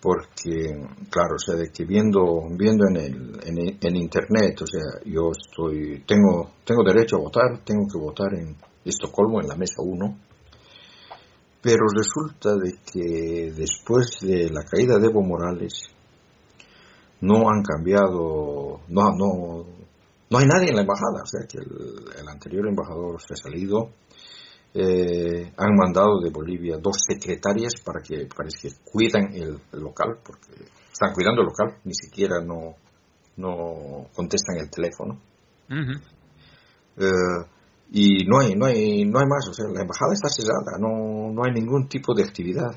Porque, 0.00 0.70
claro, 1.10 1.34
o 1.34 1.38
sea, 1.38 1.56
de 1.56 1.70
que 1.70 1.84
viendo, 1.84 2.22
viendo 2.56 2.86
en, 2.88 2.96
el, 2.96 3.40
en, 3.44 3.78
en 3.80 3.96
internet, 3.96 4.62
o 4.62 4.66
sea, 4.66 5.02
yo 5.04 5.32
estoy, 5.32 6.04
tengo, 6.06 6.52
tengo 6.64 6.84
derecho 6.84 7.16
a 7.16 7.20
votar, 7.20 7.64
tengo 7.64 7.84
que 7.92 7.98
votar 7.98 8.34
en 8.34 8.56
Estocolmo, 8.84 9.40
en 9.40 9.48
la 9.48 9.56
mesa 9.56 9.82
1, 9.82 10.18
pero 11.60 11.82
resulta 11.92 12.54
de 12.54 12.78
que 12.92 13.52
después 13.52 14.18
de 14.20 14.48
la 14.50 14.62
caída 14.62 14.98
de 14.98 15.08
Evo 15.08 15.22
Morales 15.22 15.88
no 17.20 17.50
han 17.50 17.62
cambiado, 17.64 18.80
no, 18.88 19.02
no, 19.16 19.66
no 20.30 20.38
hay 20.38 20.46
nadie 20.46 20.70
en 20.70 20.76
la 20.76 20.82
embajada, 20.82 21.22
o 21.24 21.26
sea 21.26 21.46
que 21.48 21.58
el, 21.58 22.20
el 22.20 22.28
anterior 22.28 22.68
embajador 22.68 23.20
se 23.20 23.34
ha 23.34 23.36
salido, 23.36 23.90
eh, 24.74 25.52
han 25.56 25.74
mandado 25.74 26.20
de 26.20 26.30
Bolivia 26.30 26.76
dos 26.78 26.96
secretarias 27.08 27.74
para 27.84 28.00
que 28.02 28.26
parece 28.34 28.68
que 28.68 28.74
cuidan 28.84 29.32
el, 29.34 29.58
el 29.72 29.80
local, 29.80 30.18
porque 30.24 30.64
están 30.92 31.12
cuidando 31.14 31.40
el 31.42 31.46
local, 31.48 31.78
ni 31.84 31.94
siquiera 31.94 32.40
no, 32.44 32.74
no 33.36 34.06
contestan 34.14 34.58
el 34.58 34.70
teléfono. 34.70 35.20
Eh, 36.96 37.46
y 37.90 38.26
no 38.26 38.40
hay, 38.40 38.54
no 38.54 38.66
hay, 38.66 39.04
no 39.04 39.18
hay 39.18 39.26
más, 39.26 39.48
o 39.48 39.54
sea, 39.54 39.66
la 39.72 39.80
embajada 39.82 40.12
está 40.12 40.28
cerrada, 40.28 40.78
no, 40.78 41.32
no 41.32 41.42
hay 41.44 41.52
ningún 41.52 41.88
tipo 41.88 42.14
de 42.14 42.24
actividad. 42.24 42.70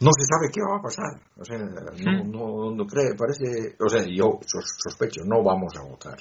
No 0.00 0.10
se 0.18 0.26
sabe 0.26 0.50
qué 0.52 0.60
va 0.60 0.76
a 0.78 0.82
pasar, 0.82 1.22
o 1.38 1.44
sea, 1.44 1.56
no, 2.04 2.24
no, 2.24 2.74
no 2.74 2.84
cree, 2.86 3.14
parece, 3.16 3.76
o 3.80 3.88
sea, 3.88 4.02
yo 4.04 4.38
sos- 4.44 4.76
sospecho, 4.82 5.22
no 5.24 5.42
vamos 5.42 5.72
a 5.78 5.82
votar. 5.88 6.18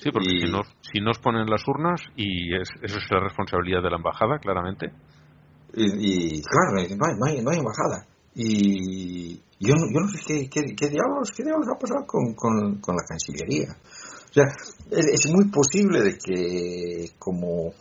Sí, 0.00 0.10
porque 0.12 0.30
Y- 0.32 0.40
si, 0.46 0.50
nos, 0.52 0.66
si 0.92 1.00
nos 1.00 1.18
ponen 1.18 1.46
las 1.50 1.66
urnas, 1.66 2.00
y 2.16 2.54
es, 2.54 2.68
eso 2.82 2.98
es 2.98 3.10
la 3.10 3.20
responsabilidad 3.20 3.82
de 3.82 3.90
la 3.90 3.96
embajada, 3.96 4.38
claramente. 4.38 4.92
Y, 5.74 6.38
y, 6.38 6.42
claro, 6.42 6.72
no 6.74 6.80
hay, 6.80 6.88
no 7.16 7.26
hay, 7.26 7.42
no 7.42 7.50
hay 7.50 7.58
embajada. 7.58 8.06
Y 8.34 9.36
yo 9.58 9.74
no, 9.74 9.86
yo 9.92 10.00
no 10.00 10.08
sé 10.08 10.20
qué, 10.26 10.48
qué, 10.48 10.74
qué 10.76 10.88
diablos, 10.88 11.32
qué 11.36 11.42
diablos 11.42 11.66
va 11.68 11.74
a 11.74 11.78
pasar 11.78 12.06
con, 12.06 12.34
con, 12.34 12.80
con 12.80 12.94
la 12.94 13.02
Cancillería. 13.08 13.76
O 14.30 14.32
sea, 14.32 14.44
es, 14.90 15.06
es 15.06 15.30
muy 15.32 15.48
posible 15.50 16.00
de 16.02 16.16
que 16.18 17.10
como 17.18 17.72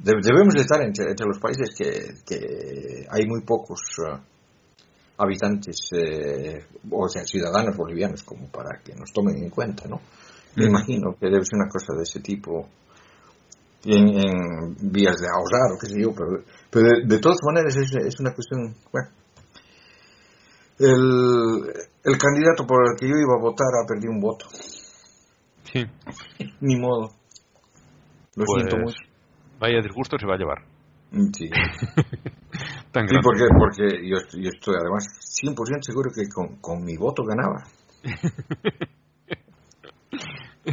de- 0.00 0.20
debemos 0.22 0.54
de 0.54 0.60
estar 0.62 0.82
entre, 0.82 1.10
entre 1.10 1.26
los 1.26 1.38
países 1.38 1.70
que, 1.78 2.14
que 2.26 3.06
hay 3.10 3.26
muy 3.26 3.42
pocos 3.42 3.80
ah, 4.08 4.20
habitantes, 5.18 5.76
eh, 5.96 6.64
o 6.90 7.08
sea, 7.08 7.24
ciudadanos 7.24 7.76
bolivianos 7.76 8.22
como 8.24 8.48
para 8.48 8.80
que 8.82 8.94
nos 8.94 9.12
tomen 9.12 9.36
en 9.36 9.50
cuenta, 9.50 9.86
¿no? 9.88 10.00
Me 10.56 10.66
imagino 10.66 11.14
que 11.18 11.26
debe 11.26 11.44
ser 11.44 11.56
una 11.58 11.68
cosa 11.68 11.94
de 11.96 12.02
ese 12.02 12.20
tipo 12.20 12.68
en, 13.84 14.08
en 14.08 14.76
vías 14.92 15.16
de 15.20 15.26
ahorrar 15.28 15.72
o 15.74 15.78
qué 15.80 15.86
sé 15.88 16.00
yo, 16.00 16.12
pero, 16.14 16.42
pero 16.70 16.86
de, 16.86 17.06
de 17.06 17.18
todas 17.20 17.38
maneras 17.44 17.76
es, 17.76 17.92
es 17.94 18.20
una 18.20 18.32
cuestión, 18.34 18.74
bueno, 18.92 19.08
el, 20.78 21.72
el 22.04 22.18
candidato 22.18 22.66
por 22.66 22.84
el 22.90 22.98
que 22.98 23.08
yo 23.08 23.14
iba 23.16 23.34
a 23.38 23.40
votar 23.42 23.66
ha 23.82 23.86
perdido 23.86 24.12
un 24.12 24.20
voto, 24.20 24.46
Sí. 25.72 25.84
ni 26.60 26.76
modo, 26.78 27.10
lo 28.36 28.44
Pues, 28.44 28.48
siento 28.54 28.76
mucho. 28.78 28.98
Vaya 29.60 29.80
disgusto 29.82 30.18
se 30.18 30.26
va 30.26 30.34
a 30.34 30.38
llevar. 30.38 30.58
Mm, 31.12 31.30
Sí, 31.32 31.48
Tan 32.92 33.08
Sí, 33.08 33.14
porque, 33.22 33.44
porque 33.58 34.08
yo, 34.08 34.16
estoy- 34.16 34.42
yo 34.44 34.50
estoy 34.52 34.74
además 34.80 35.04
100% 35.42 35.82
seguro 35.82 36.10
que 36.14 36.28
con, 36.28 36.56
con 36.60 36.84
mi 36.84 36.96
voto 36.96 37.22
ganaba. 37.24 37.64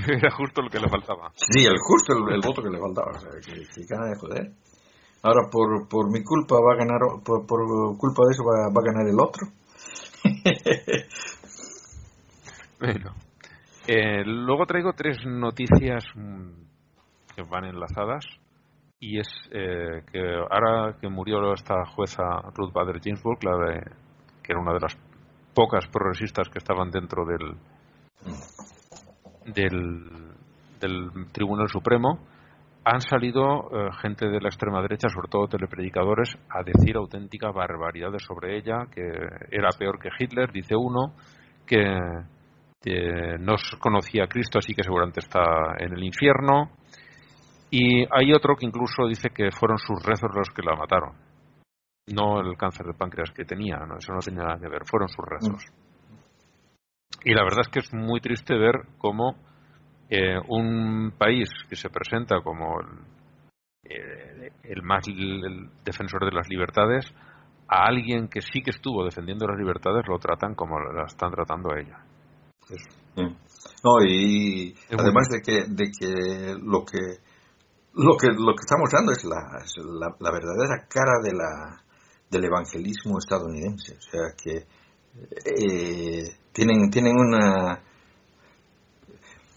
Era 0.08 0.32
justo 0.32 0.62
lo 0.62 0.70
que 0.70 0.80
le 0.80 0.90
faltaba. 0.90 1.32
Sí, 1.36 1.66
el 1.66 1.78
justo 1.80 2.14
el, 2.14 2.36
el 2.36 2.42
voto 2.42 2.62
que 2.62 2.70
le 2.70 2.80
faltaba, 2.80 3.12
o 3.12 3.20
sea, 3.20 3.32
que, 3.32 3.54
que 3.54 3.86
gana 3.88 4.08
de 4.08 4.16
joder. 4.18 4.52
Ahora 5.24 5.50
por, 5.52 5.88
por 5.88 6.12
mi 6.12 6.24
culpa 6.24 6.56
va 6.56 6.74
a 6.74 6.78
ganar, 6.78 7.00
por, 7.24 7.46
por 7.46 7.98
culpa 7.98 8.24
de 8.26 8.32
eso 8.32 8.44
va, 8.44 8.70
va 8.70 8.82
a 8.82 8.86
ganar 8.86 9.08
el 9.08 9.20
otro. 9.20 9.48
Bueno. 12.80 13.14
Eh, 13.88 14.24
luego 14.26 14.66
traigo 14.66 14.94
tres 14.94 15.24
noticias 15.24 16.04
mm, 16.16 16.50
que 17.36 17.44
van 17.44 17.66
enlazadas. 17.66 18.26
Y 19.00 19.20
es 19.20 19.28
eh, 19.52 20.02
que 20.12 20.20
ahora 20.50 20.98
que 21.00 21.08
murió 21.08 21.54
esta 21.54 21.86
jueza 21.86 22.24
Ruth 22.56 22.74
Bader 22.74 23.00
Ginsburg, 23.00 23.44
la 23.44 23.58
de, 23.58 23.82
que 24.42 24.54
era 24.54 24.60
una 24.60 24.74
de 24.74 24.80
las 24.80 24.98
pocas 25.54 25.88
progresistas 25.88 26.50
que 26.50 26.58
estaban 26.58 26.90
dentro 26.90 27.24
del, 27.26 27.56
del, 29.46 30.10
del 30.80 31.10
Tribunal 31.32 31.68
Supremo, 31.70 32.20
han 32.84 33.02
salido 33.02 33.70
eh, 33.72 33.90
gente 34.02 34.28
de 34.28 34.42
la 34.42 34.50
extrema 34.50 34.82
derecha, 34.82 35.08
sobre 35.08 35.28
todo 35.30 35.48
telepredicadores, 35.48 36.36
a 36.50 36.64
decir 36.64 36.96
auténticas 36.96 37.54
barbaridades 37.54 38.24
sobre 38.24 38.58
ella, 38.58 38.88
que 38.92 39.04
era 39.52 39.70
peor 39.78 40.00
que 40.00 40.10
Hitler, 40.18 40.52
dice 40.52 40.76
uno, 40.76 41.14
que, 41.66 42.00
que 42.82 43.38
no 43.40 43.56
conocía 43.80 44.24
a 44.24 44.28
Cristo, 44.28 44.58
así 44.58 44.74
que 44.74 44.84
seguramente 44.84 45.20
está 45.20 45.76
en 45.78 45.94
el 45.94 46.04
infierno. 46.04 46.72
Y 47.70 48.02
hay 48.12 48.34
otro 48.34 48.56
que 48.56 48.66
incluso 48.66 49.08
dice 49.08 49.30
que 49.30 49.52
fueron 49.52 49.78
sus 49.78 50.04
rezos 50.04 50.32
los 50.36 50.50
que 50.50 50.64
la 50.64 50.76
mataron. 50.76 51.16
No 52.08 52.42
el 52.42 52.58
cáncer 52.58 52.88
de 52.88 52.94
páncreas 52.94 53.32
que 53.32 53.46
tenía, 53.46 53.78
no, 53.78 53.98
eso 53.98 54.12
no 54.12 54.20
tenía 54.20 54.44
nada 54.44 54.60
que 54.60 54.68
ver, 54.68 54.82
fueron 54.86 55.08
sus 55.08 55.24
rezos. 55.24 55.72
Y 57.24 57.34
la 57.34 57.44
verdad 57.44 57.62
es 57.62 57.70
que 57.70 57.80
es 57.80 57.94
muy 57.94 58.20
triste 58.20 58.58
ver 58.58 58.88
cómo 58.98 59.36
eh, 60.10 60.38
un 60.48 61.14
país 61.18 61.50
que 61.70 61.76
se 61.76 61.90
presenta 61.90 62.42
como 62.42 62.80
el, 62.82 62.88
eh, 63.84 64.52
el 64.64 64.82
más 64.84 65.08
el 65.08 65.70
defensor 65.86 66.26
de 66.26 66.36
las 66.36 66.50
libertades, 66.50 67.06
a 67.68 67.86
alguien 67.86 68.28
que 68.28 68.42
sí 68.42 68.62
que 68.62 68.72
estuvo 68.72 69.06
defendiendo 69.06 69.48
las 69.48 69.58
libertades 69.58 70.06
lo 70.08 70.20
tratan 70.20 70.56
como 70.56 70.78
la 70.80 71.06
están 71.06 71.32
tratando 71.32 71.72
a 71.72 71.80
ella. 71.80 72.00
Mm. 73.16 73.36
No, 73.84 74.06
y 74.06 74.74
Es 74.90 75.00
además 75.00 75.30
de 75.30 75.42
que, 75.42 75.64
de 75.68 75.92
que 75.92 76.56
lo 76.62 76.84
que 76.86 77.00
lo 77.94 78.16
que 78.18 78.28
lo 78.28 78.56
que 78.56 78.64
está 78.64 78.78
mostrando 78.78 79.12
es 79.12 79.24
la, 79.26 79.64
es 79.64 79.74
la, 79.78 80.16
la 80.20 80.32
verdadera 80.32 80.88
cara 80.88 81.20
de 81.24 81.34
la 81.34 81.82
del 82.30 82.46
evangelismo 82.46 83.18
estadounidense, 83.20 83.96
o 83.98 84.02
sea 84.02 84.34
que 84.42 84.66
eh, 85.46 86.36
tienen 86.52 86.90
tienen 86.90 87.14
una 87.18 87.82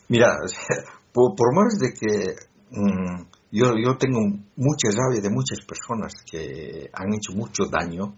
mira 0.09 0.37
o 0.45 0.49
sea, 0.49 0.85
por, 1.13 1.35
por 1.35 1.55
más 1.55 1.79
de 1.79 1.93
que 1.93 2.35
mm, 2.71 3.23
yo 3.53 3.75
yo 3.77 3.97
tengo 3.97 4.21
mucha 4.57 4.89
rabia 4.93 5.21
de 5.21 5.31
muchas 5.31 5.61
personas 5.67 6.13
que 6.31 6.91
han 6.93 7.15
hecho 7.15 7.33
mucho 7.33 7.67
daño 7.67 8.15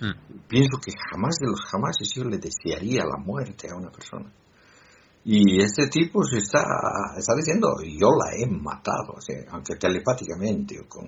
Mm. 0.00 0.46
pienso 0.48 0.78
que 0.84 0.92
jamás 1.10 1.36
de 1.40 1.48
los 1.48 1.60
jamás 1.70 1.96
yo 2.14 2.24
le 2.24 2.38
desearía 2.38 3.04
la 3.04 3.16
muerte 3.18 3.68
a 3.70 3.76
una 3.76 3.90
persona. 3.90 4.32
Y 5.24 5.62
este 5.62 5.86
tipo 5.88 6.22
se 6.24 6.38
está, 6.38 6.62
está 7.16 7.34
diciendo, 7.34 7.68
yo 7.82 8.08
la 8.10 8.36
he 8.36 8.46
matado, 8.46 9.14
o 9.16 9.20
sea, 9.20 9.36
aunque 9.52 9.76
telepáticamente, 9.76 10.78
o 10.80 10.86
con, 10.86 11.06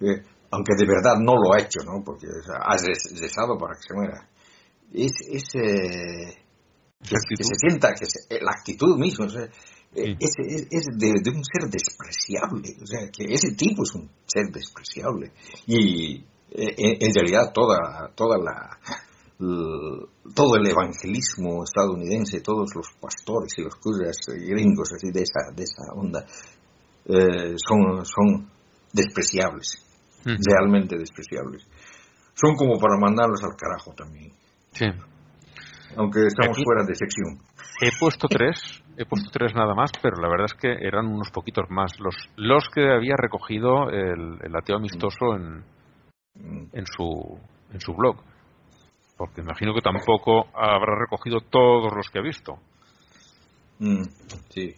eh, 0.00 0.22
aunque 0.52 0.74
de 0.76 0.86
verdad 0.86 1.16
no 1.18 1.34
lo 1.34 1.54
ha 1.54 1.60
hecho, 1.60 1.80
¿no? 1.84 2.02
Porque 2.04 2.26
o 2.28 2.42
sea, 2.44 2.58
has 2.64 2.82
rezado 3.20 3.58
para 3.58 3.74
que 3.74 3.82
se 3.88 3.94
muera. 3.94 4.28
Es, 4.92 5.12
es, 5.28 5.44
eh, 5.54 6.34
que, 7.00 7.44
se 7.44 7.54
sienta, 7.54 7.92
que 7.92 8.06
se- 8.06 8.34
eh, 8.34 8.40
la 8.42 8.52
actitud 8.52 8.96
misma, 8.98 9.26
o 9.26 9.28
sea, 9.28 9.44
eh, 9.94 10.16
es, 10.18 10.30
es, 10.38 10.66
es 10.70 10.86
de, 10.96 11.12
de, 11.22 11.30
un 11.30 11.42
ser 11.44 11.70
despreciable, 11.70 12.76
o 12.82 12.86
sea, 12.86 13.08
que 13.10 13.24
ese 13.32 13.52
tipo 13.52 13.82
es 13.82 13.94
un 13.94 14.10
ser 14.26 14.46
despreciable. 14.52 15.32
Y 15.66 16.16
eh, 16.50 16.96
en, 17.00 17.14
realidad 17.14 17.52
toda, 17.52 18.10
toda 18.14 18.38
la, 18.38 18.78
todo 19.38 20.56
el 20.56 20.66
evangelismo 20.66 21.64
estadounidense, 21.64 22.40
todos 22.40 22.70
los 22.74 22.88
pastores 23.00 23.52
y 23.58 23.62
los 23.62 23.74
curas 23.76 24.16
gringos 24.28 24.92
así 24.92 25.10
de 25.10 25.22
esa, 25.22 25.50
de 25.54 25.62
esa 25.64 25.92
onda, 25.94 26.26
eh, 27.06 27.54
son, 27.56 28.04
son 28.04 28.50
despreciables, 28.92 29.82
realmente 30.24 30.96
despreciables. 30.98 31.62
Son 32.34 32.54
como 32.54 32.78
para 32.78 32.98
mandarlos 32.98 33.42
al 33.42 33.56
carajo 33.56 33.92
también. 33.94 34.32
Sí. 34.72 34.86
Aunque 35.96 36.26
estamos 36.26 36.56
fuera 36.62 36.84
de 36.84 36.94
sección. 36.94 37.38
He 37.80 37.90
puesto 37.98 38.28
tres, 38.28 38.82
he 38.96 39.04
puesto 39.04 39.30
tres 39.30 39.54
nada 39.54 39.74
más, 39.74 39.90
pero 40.02 40.16
la 40.20 40.28
verdad 40.28 40.46
es 40.46 40.54
que 40.54 40.70
eran 40.70 41.06
unos 41.06 41.30
poquitos 41.30 41.70
más 41.70 41.98
los, 41.98 42.14
los 42.36 42.68
que 42.68 42.92
había 42.92 43.16
recogido 43.16 43.88
el, 43.90 44.38
el 44.42 44.56
ateo 44.56 44.76
amistoso 44.76 45.34
en, 45.34 45.64
mm. 46.34 46.68
en, 46.72 46.86
su, 46.86 47.38
en 47.72 47.80
su 47.80 47.94
blog. 47.94 48.16
Porque 49.16 49.40
imagino 49.40 49.74
que 49.74 49.82
tampoco 49.82 50.48
habrá 50.54 50.98
recogido 50.98 51.40
todos 51.40 51.92
los 51.94 52.08
que 52.08 52.18
ha 52.18 52.22
visto. 52.22 52.58
Mm, 53.78 54.02
sí. 54.50 54.74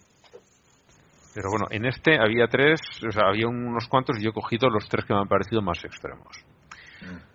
Pero 1.35 1.51
bueno, 1.51 1.67
en 1.71 1.87
este 1.87 2.19
había 2.19 2.47
tres, 2.47 2.81
o 3.07 3.11
sea, 3.11 3.29
había 3.29 3.49
unos 3.49 3.89
cuantos 3.89 4.19
y 4.19 4.23
yo 4.23 4.31
he 4.31 4.35
cogido 4.35 4.69
los 4.69 4.89
tres 4.89 5.05
que 5.05 5.15
me 5.15 5.21
han 5.21 5.29
parecido 5.29 5.63
más 5.63 5.85
extremos. 5.85 6.45
Mm. 7.01 7.32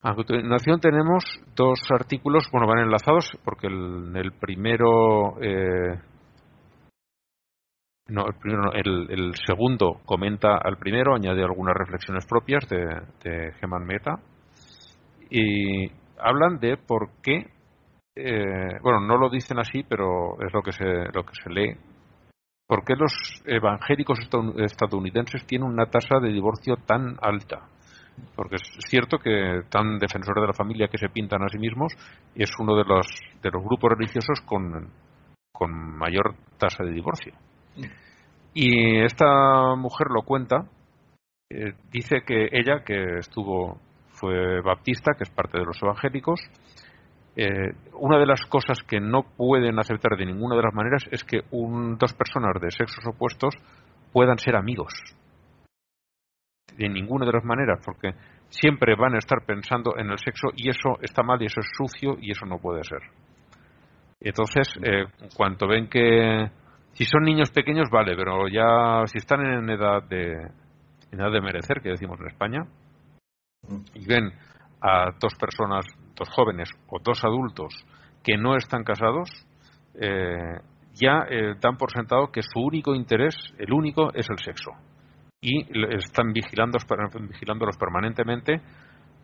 A 0.00 0.14
continuación 0.14 0.78
tenemos 0.78 1.24
dos 1.56 1.80
artículos, 1.90 2.48
bueno, 2.52 2.68
van 2.68 2.84
enlazados 2.84 3.36
porque 3.44 3.66
el, 3.66 4.14
el 4.14 4.30
primero, 4.30 5.42
eh, 5.42 5.98
no, 8.06 8.26
el 8.26 8.34
primero 8.40 8.72
el, 8.74 9.10
el, 9.10 9.34
segundo 9.44 10.00
comenta 10.06 10.56
al 10.56 10.76
primero, 10.76 11.16
añade 11.16 11.42
algunas 11.42 11.74
reflexiones 11.76 12.26
propias 12.26 12.68
de, 12.68 12.78
de 13.24 13.52
Geman 13.54 13.84
Meta 13.84 14.20
y 15.30 15.90
hablan 16.16 16.60
de 16.60 16.76
por 16.76 17.10
qué, 17.20 17.48
eh, 18.14 18.78
bueno, 18.80 19.00
no 19.00 19.16
lo 19.16 19.28
dicen 19.28 19.58
así, 19.58 19.82
pero 19.82 20.40
es 20.46 20.52
lo 20.52 20.62
que 20.62 20.70
se, 20.70 20.84
lo 20.84 21.24
que 21.24 21.34
se 21.42 21.50
lee. 21.50 21.76
¿Por 22.68 22.84
qué 22.84 22.94
los 22.94 23.42
evangélicos 23.46 24.20
estadounidenses 24.58 25.44
tienen 25.44 25.68
una 25.68 25.86
tasa 25.86 26.20
de 26.20 26.28
divorcio 26.28 26.76
tan 26.86 27.16
alta? 27.20 27.66
Porque 28.34 28.56
es 28.56 28.84
cierto 28.88 29.18
que 29.18 29.62
tan 29.68 29.98
defensores 29.98 30.40
de 30.40 30.46
la 30.46 30.52
familia 30.52 30.88
que 30.88 30.98
se 30.98 31.08
pintan 31.08 31.42
a 31.42 31.48
sí 31.48 31.58
mismos 31.58 31.92
es 32.34 32.50
uno 32.58 32.76
de 32.76 32.84
los 32.84 33.06
de 33.42 33.50
los 33.50 33.62
grupos 33.62 33.92
religiosos 33.96 34.40
con, 34.42 34.90
con 35.52 35.72
mayor 35.72 36.34
tasa 36.58 36.84
de 36.84 36.92
divorcio. 36.92 37.34
Y 38.54 39.00
esta 39.04 39.74
mujer 39.76 40.08
lo 40.10 40.22
cuenta, 40.22 40.66
eh, 41.50 41.74
dice 41.90 42.22
que 42.26 42.48
ella, 42.52 42.82
que 42.84 43.18
estuvo, 43.18 43.80
fue 44.08 44.60
baptista, 44.62 45.12
que 45.16 45.24
es 45.24 45.30
parte 45.30 45.58
de 45.58 45.64
los 45.64 45.80
evangélicos, 45.82 46.40
eh, 47.36 47.72
una 47.94 48.18
de 48.18 48.26
las 48.26 48.44
cosas 48.46 48.82
que 48.82 49.00
no 49.00 49.22
pueden 49.22 49.78
aceptar 49.78 50.16
de 50.16 50.26
ninguna 50.26 50.56
de 50.56 50.62
las 50.62 50.74
maneras 50.74 51.04
es 51.12 51.22
que 51.22 51.42
un, 51.50 51.96
dos 51.96 52.12
personas 52.14 52.60
de 52.60 52.70
sexos 52.70 53.06
opuestos 53.06 53.54
puedan 54.12 54.38
ser 54.38 54.56
amigos 54.56 54.92
de 56.76 56.88
ninguna 56.88 57.26
de 57.26 57.32
las 57.32 57.44
maneras, 57.44 57.80
porque 57.84 58.12
siempre 58.48 58.94
van 58.96 59.14
a 59.14 59.18
estar 59.18 59.44
pensando 59.44 59.96
en 59.98 60.10
el 60.10 60.18
sexo 60.18 60.48
y 60.56 60.68
eso 60.68 60.98
está 61.00 61.22
mal 61.22 61.40
y 61.42 61.46
eso 61.46 61.60
es 61.60 61.70
sucio 61.76 62.16
y 62.20 62.30
eso 62.30 62.46
no 62.46 62.58
puede 62.58 62.84
ser. 62.84 63.00
Entonces, 64.20 64.68
eh, 64.82 65.04
cuanto 65.36 65.66
ven 65.68 65.88
que 65.88 66.50
si 66.92 67.04
son 67.04 67.22
niños 67.22 67.50
pequeños, 67.50 67.88
vale, 67.90 68.16
pero 68.16 68.48
ya 68.48 69.06
si 69.06 69.18
están 69.18 69.44
en 69.44 69.70
edad 69.70 70.02
de, 70.02 70.32
en 71.12 71.20
edad 71.20 71.30
de 71.30 71.40
merecer, 71.40 71.80
que 71.80 71.90
decimos 71.90 72.18
en 72.20 72.26
España, 72.26 72.66
y 73.94 74.06
ven 74.06 74.32
a 74.80 75.10
dos 75.20 75.34
personas, 75.34 75.84
dos 76.16 76.28
jóvenes 76.30 76.70
o 76.88 76.98
dos 77.00 77.22
adultos 77.24 77.74
que 78.24 78.36
no 78.36 78.56
están 78.56 78.82
casados, 78.82 79.30
eh, 79.94 80.58
ya 80.94 81.26
eh, 81.30 81.54
dan 81.60 81.76
por 81.76 81.92
sentado 81.92 82.32
que 82.32 82.42
su 82.42 82.60
único 82.60 82.94
interés, 82.94 83.36
el 83.58 83.72
único, 83.72 84.12
es 84.14 84.28
el 84.30 84.38
sexo 84.38 84.72
y 85.40 85.60
están 85.94 86.32
vigilando, 86.32 86.78
vigilándolos 87.28 87.76
permanentemente 87.76 88.60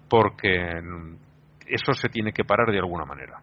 porque 0.09 0.81
eso 1.67 1.93
se 1.93 2.09
tiene 2.09 2.33
que 2.33 2.45
parar 2.45 2.71
de 2.71 2.79
alguna 2.79 3.05
manera. 3.05 3.41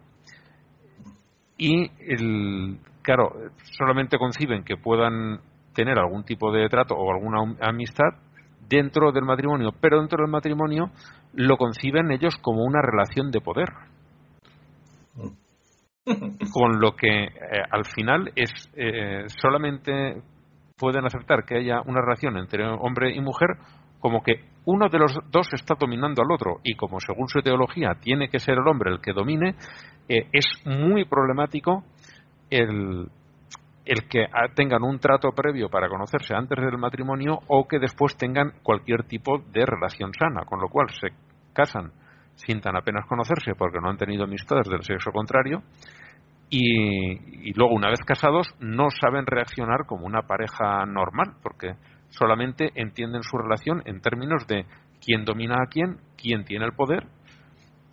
Y, 1.58 1.90
el, 2.00 2.78
claro, 3.02 3.50
solamente 3.78 4.18
conciben 4.18 4.64
que 4.64 4.76
puedan 4.76 5.40
tener 5.74 5.98
algún 5.98 6.24
tipo 6.24 6.52
de 6.52 6.68
trato 6.68 6.94
o 6.94 7.12
alguna 7.12 7.56
amistad 7.60 8.18
dentro 8.68 9.12
del 9.12 9.24
matrimonio, 9.24 9.70
pero 9.80 9.98
dentro 9.98 10.22
del 10.22 10.30
matrimonio 10.30 10.90
lo 11.34 11.56
conciben 11.56 12.10
ellos 12.10 12.36
como 12.36 12.64
una 12.64 12.80
relación 12.80 13.30
de 13.30 13.40
poder. 13.40 13.68
Con 16.52 16.80
lo 16.80 16.96
que 16.96 17.24
eh, 17.24 17.30
al 17.70 17.84
final 17.84 18.32
es 18.34 18.50
eh, 18.74 19.24
solamente 19.28 20.20
pueden 20.82 21.06
aceptar 21.06 21.44
que 21.44 21.58
haya 21.58 21.80
una 21.86 22.00
relación 22.00 22.36
entre 22.36 22.66
hombre 22.66 23.14
y 23.14 23.20
mujer 23.20 23.50
como 24.00 24.20
que 24.20 24.46
uno 24.64 24.88
de 24.88 24.98
los 24.98 25.16
dos 25.30 25.48
está 25.52 25.76
dominando 25.78 26.22
al 26.22 26.32
otro. 26.32 26.58
Y 26.64 26.74
como 26.74 26.98
según 26.98 27.28
su 27.28 27.40
teología 27.40 27.92
tiene 28.00 28.28
que 28.28 28.40
ser 28.40 28.54
el 28.54 28.66
hombre 28.66 28.90
el 28.90 29.00
que 29.00 29.12
domine, 29.12 29.54
eh, 30.08 30.26
es 30.32 30.44
muy 30.64 31.04
problemático 31.04 31.84
el, 32.50 33.06
el 33.84 34.08
que 34.08 34.26
tengan 34.56 34.82
un 34.82 34.98
trato 34.98 35.30
previo 35.30 35.68
para 35.68 35.88
conocerse 35.88 36.34
antes 36.34 36.58
del 36.58 36.78
matrimonio 36.78 37.38
o 37.46 37.68
que 37.68 37.78
después 37.78 38.16
tengan 38.16 38.50
cualquier 38.64 39.04
tipo 39.04 39.38
de 39.38 39.64
relación 39.64 40.10
sana, 40.18 40.44
con 40.44 40.60
lo 40.60 40.68
cual 40.68 40.88
se 41.00 41.10
casan 41.52 41.92
sin 42.34 42.60
tan 42.60 42.74
apenas 42.74 43.06
conocerse 43.06 43.54
porque 43.56 43.78
no 43.80 43.88
han 43.88 43.98
tenido 43.98 44.24
amistades 44.24 44.68
del 44.68 44.82
sexo 44.82 45.12
contrario 45.12 45.62
y, 46.54 47.54
luego 47.54 47.74
una 47.74 47.88
vez 47.88 48.00
casados 48.06 48.54
no 48.60 48.90
saben 48.90 49.24
reaccionar 49.24 49.86
como 49.86 50.06
una 50.06 50.22
pareja 50.22 50.84
normal 50.84 51.36
porque 51.42 51.76
solamente 52.10 52.70
entienden 52.74 53.22
su 53.22 53.38
relación 53.38 53.82
en 53.86 54.02
términos 54.02 54.46
de 54.46 54.66
quién 55.02 55.24
domina 55.24 55.54
a 55.54 55.66
quién, 55.66 55.96
quién 56.20 56.44
tiene 56.44 56.66
el 56.66 56.74
poder 56.74 57.06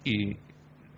y 0.03 0.35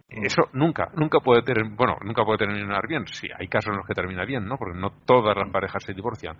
eso 0.09 0.49
nunca, 0.53 0.89
nunca 0.95 1.19
puede 1.19 1.43
tener, 1.43 1.69
bueno, 1.75 1.97
nunca 2.03 2.25
puede 2.25 2.39
terminar 2.39 2.87
bien. 2.87 3.05
Sí, 3.05 3.27
hay 3.39 3.47
casos 3.47 3.69
en 3.69 3.77
los 3.77 3.87
que 3.87 3.93
termina 3.93 4.25
bien, 4.25 4.45
¿no? 4.45 4.57
Porque 4.57 4.77
no 4.77 4.89
todas 5.05 5.37
las 5.37 5.49
parejas 5.51 5.83
se 5.83 5.93
divorcian, 5.93 6.37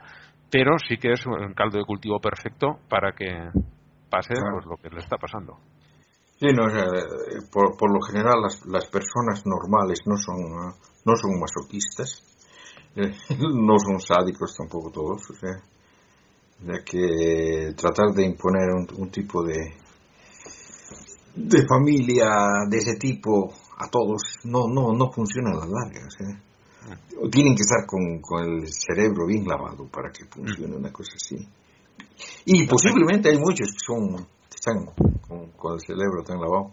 pero 0.50 0.78
sí 0.80 0.98
que 0.98 1.12
es 1.12 1.26
un 1.28 1.54
caldo 1.54 1.78
de 1.78 1.86
cultivo 1.86 2.20
perfecto 2.20 2.80
para 2.90 3.14
que 3.14 3.30
pase 4.10 4.34
pues, 4.34 4.66
lo 4.66 4.76
que 4.78 4.90
le 4.90 5.00
está 5.00 5.18
pasando. 5.18 5.60
Sí, 6.42 6.48
no, 6.56 6.64
por, 7.52 7.78
por, 7.78 7.94
lo 7.94 8.02
general 8.02 8.42
las, 8.42 8.66
las 8.66 8.88
personas 8.88 9.46
normales 9.46 10.00
no 10.08 10.18
son 10.18 10.74
no 11.06 11.16
son 11.16 11.40
masoquistas, 11.40 12.24
eh, 12.96 13.14
no 13.54 13.78
son 13.78 14.00
sádicos 14.00 14.56
tampoco 14.58 14.90
todos, 14.90 15.30
o 15.30 15.36
sea, 15.36 15.62
ya 16.66 16.84
que 16.84 17.76
tratar 17.78 18.08
de 18.16 18.26
imponer 18.26 18.72
un, 18.72 19.12
tipo 19.12 19.44
de, 19.44 19.76
de 21.36 21.68
familia 21.68 22.26
de 22.68 22.78
ese 22.78 22.96
tipo 22.98 23.54
a 23.78 23.88
todos 23.88 24.40
no, 24.44 24.68
no, 24.68 24.94
no 24.94 25.12
funciona 25.12 25.52
a 25.52 25.60
la 25.60 25.68
larga, 25.68 26.08
o 26.08 26.10
sea, 26.10 27.30
tienen 27.30 27.54
que 27.54 27.62
estar 27.62 27.86
con, 27.86 28.20
con 28.20 28.44
el 28.44 28.68
cerebro 28.68 29.28
bien 29.28 29.46
lavado 29.48 29.86
para 29.86 30.12
que 30.12 30.26
funcione 30.26 30.76
una 30.76 30.92
cosa 30.92 31.12
así. 31.16 31.38
Y 32.46 32.66
posiblemente 32.66 33.30
hay 33.30 33.38
muchos 33.38 33.68
que 33.68 33.86
son 33.86 34.28
están 34.62 34.86
con, 35.28 35.52
con 35.54 35.74
el 35.74 35.80
cerebro 35.80 36.24
tan 36.24 36.40
lavado, 36.40 36.72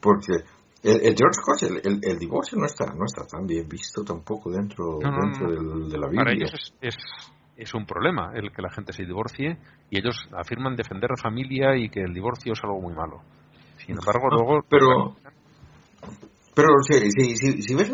porque 0.00 0.32
el, 0.82 1.14
George 1.14 1.80
el, 1.84 2.00
el, 2.02 2.18
divorcio 2.18 2.58
no 2.58 2.64
está, 2.66 2.86
no 2.86 3.04
está 3.04 3.26
tan 3.26 3.46
bien 3.46 3.68
visto 3.68 4.02
tampoco 4.02 4.50
dentro, 4.50 4.98
dentro 4.98 5.50
de 5.88 5.98
la 5.98 6.06
Biblia. 6.06 6.24
Para 6.24 6.32
ellos 6.32 6.72
es, 6.80 6.96
es, 7.56 7.74
un 7.74 7.84
problema 7.86 8.32
el 8.34 8.50
que 8.50 8.62
la 8.62 8.70
gente 8.70 8.92
se 8.92 9.04
divorcie 9.04 9.58
y 9.90 9.98
ellos 9.98 10.16
afirman 10.32 10.74
defender 10.74 11.10
la 11.10 11.22
familia 11.22 11.76
y 11.76 11.90
que 11.90 12.00
el 12.00 12.14
divorcio 12.14 12.52
es 12.52 12.60
algo 12.64 12.80
muy 12.80 12.94
malo. 12.94 13.20
Sin 13.84 13.96
embargo, 13.98 14.28
luego... 14.30 14.64
Pero, 14.70 15.16
pero 16.54 16.68
si, 16.88 17.10
si, 17.10 17.62
si, 17.62 17.74
ves 17.74 17.92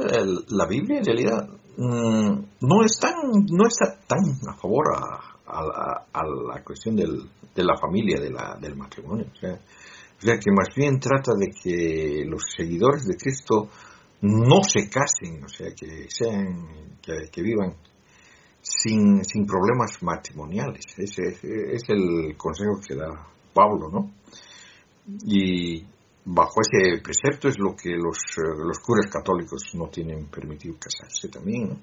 la, 0.48 0.66
Biblia, 0.66 0.98
en 0.98 1.04
realidad 1.04 1.48
mm, 1.76 2.44
no, 2.60 2.84
es 2.84 3.00
no 3.50 3.66
está 3.66 3.98
tan 4.06 4.20
a 4.48 4.54
favor 4.54 4.84
a, 4.94 5.31
a, 5.52 6.06
a 6.12 6.22
la 6.26 6.62
cuestión 6.64 6.96
del, 6.96 7.28
de 7.54 7.64
la 7.64 7.76
familia, 7.76 8.20
de 8.20 8.30
la, 8.30 8.56
del 8.60 8.76
matrimonio. 8.76 9.26
O 9.32 9.36
sea, 9.36 9.58
que 10.38 10.50
más 10.52 10.74
bien 10.74 10.98
trata 11.00 11.32
de 11.36 11.48
que 11.50 12.24
los 12.26 12.42
seguidores 12.56 13.04
de 13.06 13.16
Cristo 13.16 13.68
no 14.22 14.62
se 14.62 14.88
casen, 14.88 15.44
o 15.44 15.48
sea, 15.48 15.68
que 15.74 16.06
sean, 16.08 16.96
que, 17.02 17.42
vivan 17.42 17.74
sin, 18.60 19.24
sin 19.24 19.46
problemas 19.46 20.00
matrimoniales. 20.02 20.84
Ese, 20.96 21.22
es 21.72 21.82
el 21.88 22.36
consejo 22.36 22.80
que 22.86 22.94
da 22.94 23.26
Pablo, 23.52 23.88
¿no? 23.90 24.12
Y 25.26 25.84
bajo 26.24 26.60
ese 26.60 27.02
precepto 27.02 27.48
es 27.48 27.58
lo 27.58 27.74
que 27.74 27.90
los, 27.90 28.16
los 28.64 28.78
curas 28.78 29.10
católicos 29.10 29.72
no 29.74 29.88
tienen 29.88 30.26
permitido 30.26 30.76
casarse 30.78 31.28
también. 31.28 31.80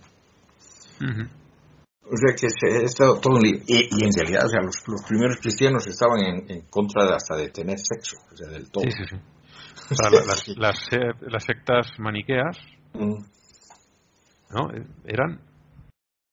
O 2.11 2.17
sea 2.17 2.33
que 2.35 2.49
se, 2.49 2.83
es 2.85 2.95
todo, 2.95 3.19
todo 3.19 3.35
un 3.35 3.41
lío. 3.43 3.59
Y, 3.67 3.87
y 3.91 4.03
en 4.05 4.11
realidad, 4.13 4.45
o 4.45 4.49
sea, 4.49 4.61
los, 4.61 4.75
los 4.87 5.01
primeros 5.07 5.37
cristianos 5.37 5.85
estaban 5.87 6.19
en, 6.21 6.49
en 6.51 6.61
contra 6.69 7.05
de 7.05 7.13
hasta 7.15 7.35
de 7.35 7.49
tener 7.49 7.77
sexo, 7.79 8.17
o 8.31 8.35
sea, 8.35 8.47
del 8.49 8.69
todo. 8.71 8.83
Sí, 8.83 8.91
sí, 8.91 9.03
sí. 9.09 9.15
O 9.91 9.95
sea, 9.95 10.09
la- 10.09 10.25
las, 10.25 10.47
las, 10.57 10.79
las 11.21 11.43
sectas 11.43 11.87
maniqueas, 11.99 12.57
Mm. 12.93 13.23
¿no? 14.51 14.69
Eran. 15.05 15.39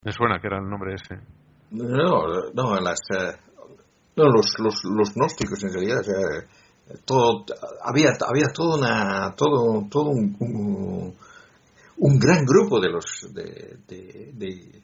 Me 0.02 0.12
suena 0.12 0.40
que 0.40 0.46
era 0.46 0.58
el 0.58 0.68
nombre 0.70 0.94
ese. 0.94 1.16
No, 1.70 2.26
no, 2.54 2.80
las, 2.80 2.98
eh, 3.14 3.36
no 4.16 4.24
los, 4.24 4.54
los, 4.58 4.84
los 4.84 5.12
gnósticos 5.14 5.62
en 5.64 5.72
realidad, 5.74 5.98
o 6.00 6.04
sea, 6.04 6.98
todo, 7.04 7.44
había, 7.82 8.10
había 8.26 8.46
toda 8.54 8.78
una, 8.78 9.34
todo, 9.34 9.84
todo 9.90 10.10
un, 10.10 10.36
un, 10.40 11.14
un 11.98 12.18
gran 12.18 12.44
grupo 12.46 12.80
de 12.80 12.88
los, 12.88 13.04
de, 13.34 13.76
de, 13.86 14.30
de- 14.32 14.82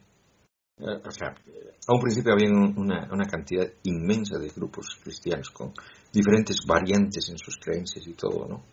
o 0.79 1.11
sea, 1.11 1.29
a 1.29 1.93
un 1.93 2.01
principio 2.01 2.33
había 2.33 2.49
un- 2.49 2.73
una, 2.77 3.07
una 3.11 3.25
cantidad 3.25 3.67
inmensa 3.83 4.37
de 4.39 4.49
grupos 4.49 4.87
cristianos 5.03 5.49
con 5.51 5.71
diferentes 6.11 6.57
variantes 6.67 7.29
en 7.29 7.37
sus 7.37 7.57
creencias 7.57 8.05
y 8.07 8.13
todo, 8.13 8.47
¿no? 8.47 8.63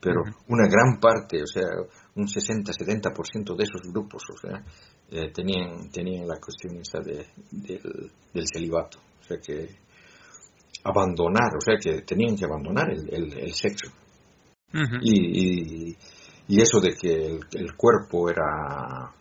Pero 0.00 0.22
una 0.48 0.66
gran 0.66 0.98
parte, 0.98 1.42
o 1.42 1.46
sea, 1.46 1.66
un 2.16 2.26
60-70% 2.26 3.54
de 3.56 3.64
esos 3.64 3.82
grupos, 3.92 4.22
o 4.32 4.36
sea, 4.38 4.64
eh, 5.10 5.30
tenían, 5.32 5.90
tenían 5.90 6.26
la 6.26 6.38
cuestión 6.40 6.76
esa 6.80 7.00
de, 7.00 7.26
del, 7.50 8.10
del 8.32 8.44
celibato. 8.50 8.98
O 9.20 9.24
sea 9.24 9.36
que 9.38 9.68
abandonar, 10.84 11.50
o 11.56 11.60
sea 11.60 11.74
que 11.80 12.02
tenían 12.02 12.36
que 12.36 12.44
abandonar 12.46 12.90
el, 12.90 13.12
el, 13.12 13.38
el 13.38 13.52
sexo. 13.52 13.88
Y, 15.02 15.90
y, 15.90 15.96
y 16.48 16.60
eso 16.62 16.80
de 16.80 16.94
que 16.94 17.26
el, 17.26 17.40
el 17.52 17.74
cuerpo 17.76 18.30
era, 18.30 19.12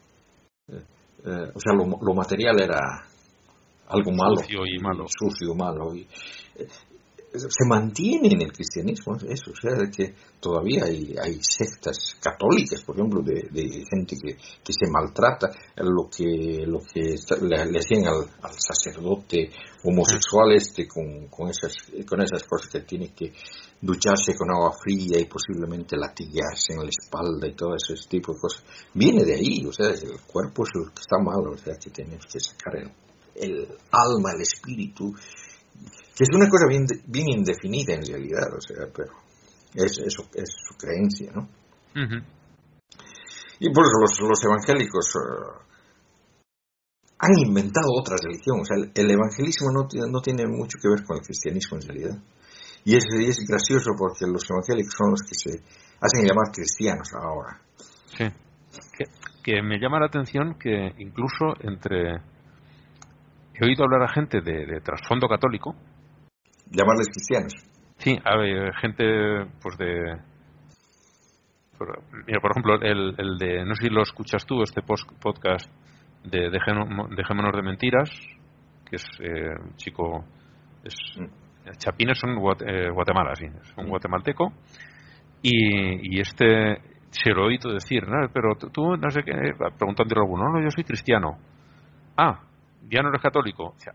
eh, 1.26 1.52
o 1.54 1.60
sea, 1.60 1.74
lo, 1.74 1.86
lo 2.02 2.14
material 2.14 2.62
era 2.62 2.80
algo 3.90 4.12
malo. 4.12 4.38
Sucio 4.38 4.66
y 4.66 4.80
malo. 4.80 5.06
Sucio, 5.08 5.56
malo. 5.56 5.96
Y, 5.96 6.08
eh, 6.56 6.68
se 7.32 7.66
mantiene 7.68 8.30
en 8.30 8.42
el 8.42 8.52
cristianismo 8.52 9.16
eso, 9.16 9.52
o 9.52 9.56
sea, 9.62 9.78
de 9.78 9.92
que 9.92 10.16
todavía 10.40 10.86
hay, 10.86 11.16
hay 11.22 11.40
sectas 11.42 12.18
católicas, 12.20 12.82
por 12.84 12.96
ejemplo, 12.96 13.22
de, 13.22 13.86
gente 13.88 14.16
que, 14.16 14.36
que 14.36 14.74
se 14.74 14.90
maltrata, 14.90 15.52
lo 15.78 16.10
que, 16.10 16.66
lo 16.66 16.80
que 16.80 17.16
le, 17.42 17.72
le 17.72 17.80
hacían 17.80 18.08
al, 18.08 18.28
sacerdote 18.58 19.52
homosexual 19.84 20.54
este 20.56 20.88
con, 20.88 21.28
con, 21.28 21.50
esas, 21.50 21.74
con 22.08 22.22
esas 22.22 22.44
cosas 22.44 22.70
que 22.70 22.82
tiene 22.82 23.14
que 23.14 23.32
ducharse 23.82 24.36
con 24.36 24.50
agua 24.52 24.74
fría 24.84 25.20
y 25.20 25.26
posiblemente 25.26 25.98
latigarse 25.98 26.74
en 26.74 26.80
la 26.80 26.90
espalda 26.90 27.48
y 27.48 27.56
todo 27.56 27.76
ese 27.76 27.94
tipo 28.08 28.34
de 28.34 28.40
cosas, 28.40 28.64
viene 28.94 29.24
de 29.24 29.36
ahí, 29.36 29.66
o 29.66 29.72
sea, 29.72 29.90
el 29.90 30.20
cuerpo 30.26 30.64
es 30.64 30.70
lo 30.74 30.86
que 30.86 31.02
está 31.02 31.18
mal, 31.24 31.48
o 31.48 31.58
sea, 31.58 31.76
que 31.76 31.92
tenemos 31.92 32.26
que 32.26 32.40
sacar 32.40 32.76
el 33.36 33.68
alma, 33.92 34.34
el 34.36 34.42
espíritu, 34.42 35.14
que 36.20 36.24
es 36.28 36.36
una 36.36 36.50
cosa 36.50 36.68
bien, 36.68 36.84
bien 37.08 37.30
indefinida 37.30 37.94
en 37.96 38.04
realidad, 38.06 38.52
o 38.52 38.60
sea, 38.60 38.92
pero 38.92 39.14
es, 39.74 40.00
es, 40.04 40.16
es 40.36 40.50
su 40.52 40.76
creencia, 40.76 41.32
¿no? 41.32 41.44
Ujú. 41.96 42.20
Y 43.62 43.72
por 43.72 43.86
eso 43.86 43.96
los, 44.04 44.20
los 44.28 44.44
evangélicos 44.44 45.16
eh, 45.16 45.64
han 47.20 47.32
inventado 47.40 47.88
otra 47.98 48.16
religión, 48.22 48.60
o 48.60 48.66
sea, 48.66 48.76
el, 48.76 48.92
el 48.96 49.12
evangelismo 49.12 49.72
no, 49.72 49.88
tiene- 49.88 50.12
no 50.12 50.20
tiene 50.20 50.46
mucho 50.48 50.78
que 50.82 50.90
ver 50.90 51.06
con 51.06 51.16
el 51.18 51.24
cristianismo 51.24 51.78
en 51.80 51.88
realidad. 51.88 52.18
Y 52.84 52.96
es, 52.96 53.06
y 53.18 53.26
es 53.30 53.40
gracioso 53.48 53.92
porque 53.98 54.26
los 54.28 54.44
evangélicos 54.50 54.94
son 54.98 55.12
los 55.12 55.22
que 55.24 55.36
se 55.36 55.52
hacen 56.02 56.26
llamar 56.28 56.52
cristianos 56.54 57.10
ahora. 57.14 57.62
Sí. 58.18 58.26
Que, 58.98 59.06
que 59.44 59.62
me 59.62 59.80
llama 59.80 60.00
la 60.00 60.08
atención 60.08 60.58
que 60.60 60.94
incluso 60.98 61.56
entre. 61.62 62.16
He 63.54 63.66
oído 63.66 63.84
hablar 63.84 64.04
a 64.04 64.14
gente 64.14 64.40
de, 64.42 64.66
de 64.66 64.80
trasfondo 64.82 65.28
católico. 65.28 65.76
Llamarles 66.72 67.08
cristianos. 67.12 67.54
Sí, 67.98 68.18
hay 68.24 68.72
gente, 68.82 69.46
pues 69.62 69.78
de. 69.78 70.18
mira, 72.28 72.40
por 72.42 72.52
ejemplo, 72.52 72.76
el, 72.82 73.16
el 73.18 73.38
de. 73.38 73.66
No 73.66 73.76
sé 73.76 73.84
si 73.84 73.90
lo 73.90 74.02
escuchas 74.02 74.46
tú, 74.46 74.62
este 74.64 74.82
podcast 74.82 75.70
de 76.24 76.50
Dejémonos 76.50 77.56
de 77.56 77.62
Mentiras, 77.62 78.10
que 78.90 78.96
es 78.98 79.06
eh, 79.20 79.50
un 79.64 79.76
chico. 79.76 80.26
Es, 80.84 80.96
Chapines 81.78 82.18
son 82.18 82.32
eh, 82.66 82.90
Guatemala, 82.90 83.36
sí, 83.36 83.46
es 83.46 83.74
un 83.78 83.86
Mm. 83.86 83.90
guatemalteco. 83.90 84.54
Y, 85.42 86.16
y 86.16 86.20
este 86.20 86.78
se 87.12 87.32
lo 87.32 87.44
he 87.44 87.48
oído 87.48 87.72
decir, 87.74 88.08
¿no? 88.08 88.28
Pero 88.34 88.56
tú- 88.56 88.96
no 88.98 89.10
sé 89.10 89.24
qué, 89.24 89.32
preguntándole 89.78 90.20
a 90.20 90.24
alguno, 90.24 90.50
no, 90.52 90.62
yo 90.62 90.70
soy 90.72 90.84
cristiano. 90.84 91.38
Ah, 92.18 92.40
ya 92.90 93.02
no 93.02 93.10
eres 93.10 93.22
católico. 93.22 93.66
O 93.66 93.80
sea, 93.80 93.94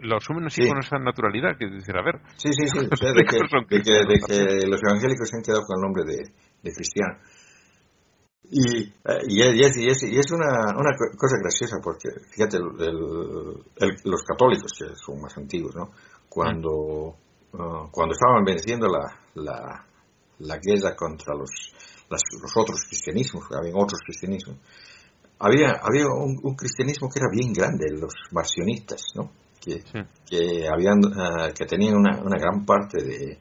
lo 0.00 0.16
asumen 0.16 0.46
así 0.46 0.62
Sí. 0.62 0.68
con 0.68 0.78
esa 0.78 0.98
naturalidad 0.98 1.56
que 1.58 1.66
decir, 1.66 1.96
a 1.96 2.02
ver, 2.02 2.20
Sí, 2.36 2.48
sí, 2.52 2.66
sí. 2.68 2.78
O 2.92 2.96
sea, 2.96 3.12
de, 3.12 3.24
que, 3.24 3.36
de, 3.38 3.82
que, 3.82 3.92
de 3.92 4.06
cristianos. 4.06 4.54
que 4.54 4.66
los 4.66 4.80
evangélicos 4.82 5.28
se 5.28 5.36
han 5.36 5.42
quedado 5.42 5.62
con 5.66 5.76
el 5.78 5.82
nombre 5.82 6.02
de, 6.04 6.18
de 6.62 6.72
cristiano. 6.72 7.18
Y, 8.50 8.82
eh, 8.82 8.92
y, 9.28 9.42
es, 9.42 9.54
y 9.54 9.60
es- 9.64 9.76
y 9.76 9.88
es- 9.88 10.02
y 10.04 10.18
es 10.18 10.30
una, 10.32 10.72
una 10.74 10.96
co- 10.96 11.16
cosa 11.18 11.36
graciosa 11.42 11.76
porque, 11.82 12.08
fíjate, 12.30 12.56
el- 12.56 13.62
el- 13.76 13.96
los 14.04 14.22
católicos, 14.22 14.72
que 14.78 14.86
son 14.96 15.20
más 15.20 15.36
antiguos, 15.36 15.74
¿no? 15.76 15.90
Cuando, 16.30 17.14
ah, 17.54 17.88
cuando 17.90 18.14
estaban 18.14 18.44
venciendo 18.44 18.86
la, 18.88 19.04
la, 19.34 19.84
la 20.38 20.58
guerra 20.62 20.96
contra 20.96 21.34
los, 21.34 21.50
las- 22.08 22.22
los 22.40 22.56
otros 22.56 22.84
cristianismos, 22.88 23.44
había 23.52 23.72
otros 23.74 24.00
cristianismos, 24.06 24.56
había, 25.40 25.72
había 25.82 26.06
un, 26.06 26.40
un 26.42 26.54
cristianismo 26.56 27.08
que 27.10 27.20
era 27.20 27.28
bien 27.30 27.52
grande, 27.52 27.90
los 27.90 28.14
marcionistas, 28.32 29.02
¿no? 29.14 29.30
Que, 29.60 29.80
Sí. 29.82 29.98
que 30.28 30.66
habían 30.68 31.00
ah, 31.16 31.50
que 31.56 31.66
tenían 31.66 31.96
una, 31.96 32.20
una 32.22 32.38
gran 32.38 32.64
parte 32.64 33.02
de, 33.02 33.38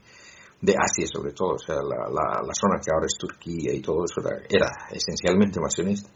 de 0.61 0.73
Asia 0.73 1.05
sobre 1.05 1.31
todo 1.33 1.53
o 1.53 1.59
sea 1.59 1.75
la, 1.75 2.09
la, 2.09 2.41
la 2.41 2.53
zona 2.53 2.79
que 2.83 2.91
ahora 2.91 3.05
es 3.05 3.17
Turquía 3.19 3.73
y 3.73 3.81
todo 3.81 4.03
eso 4.05 4.21
era, 4.27 4.37
era 4.49 4.67
esencialmente 4.91 5.59
masionista 5.59 6.09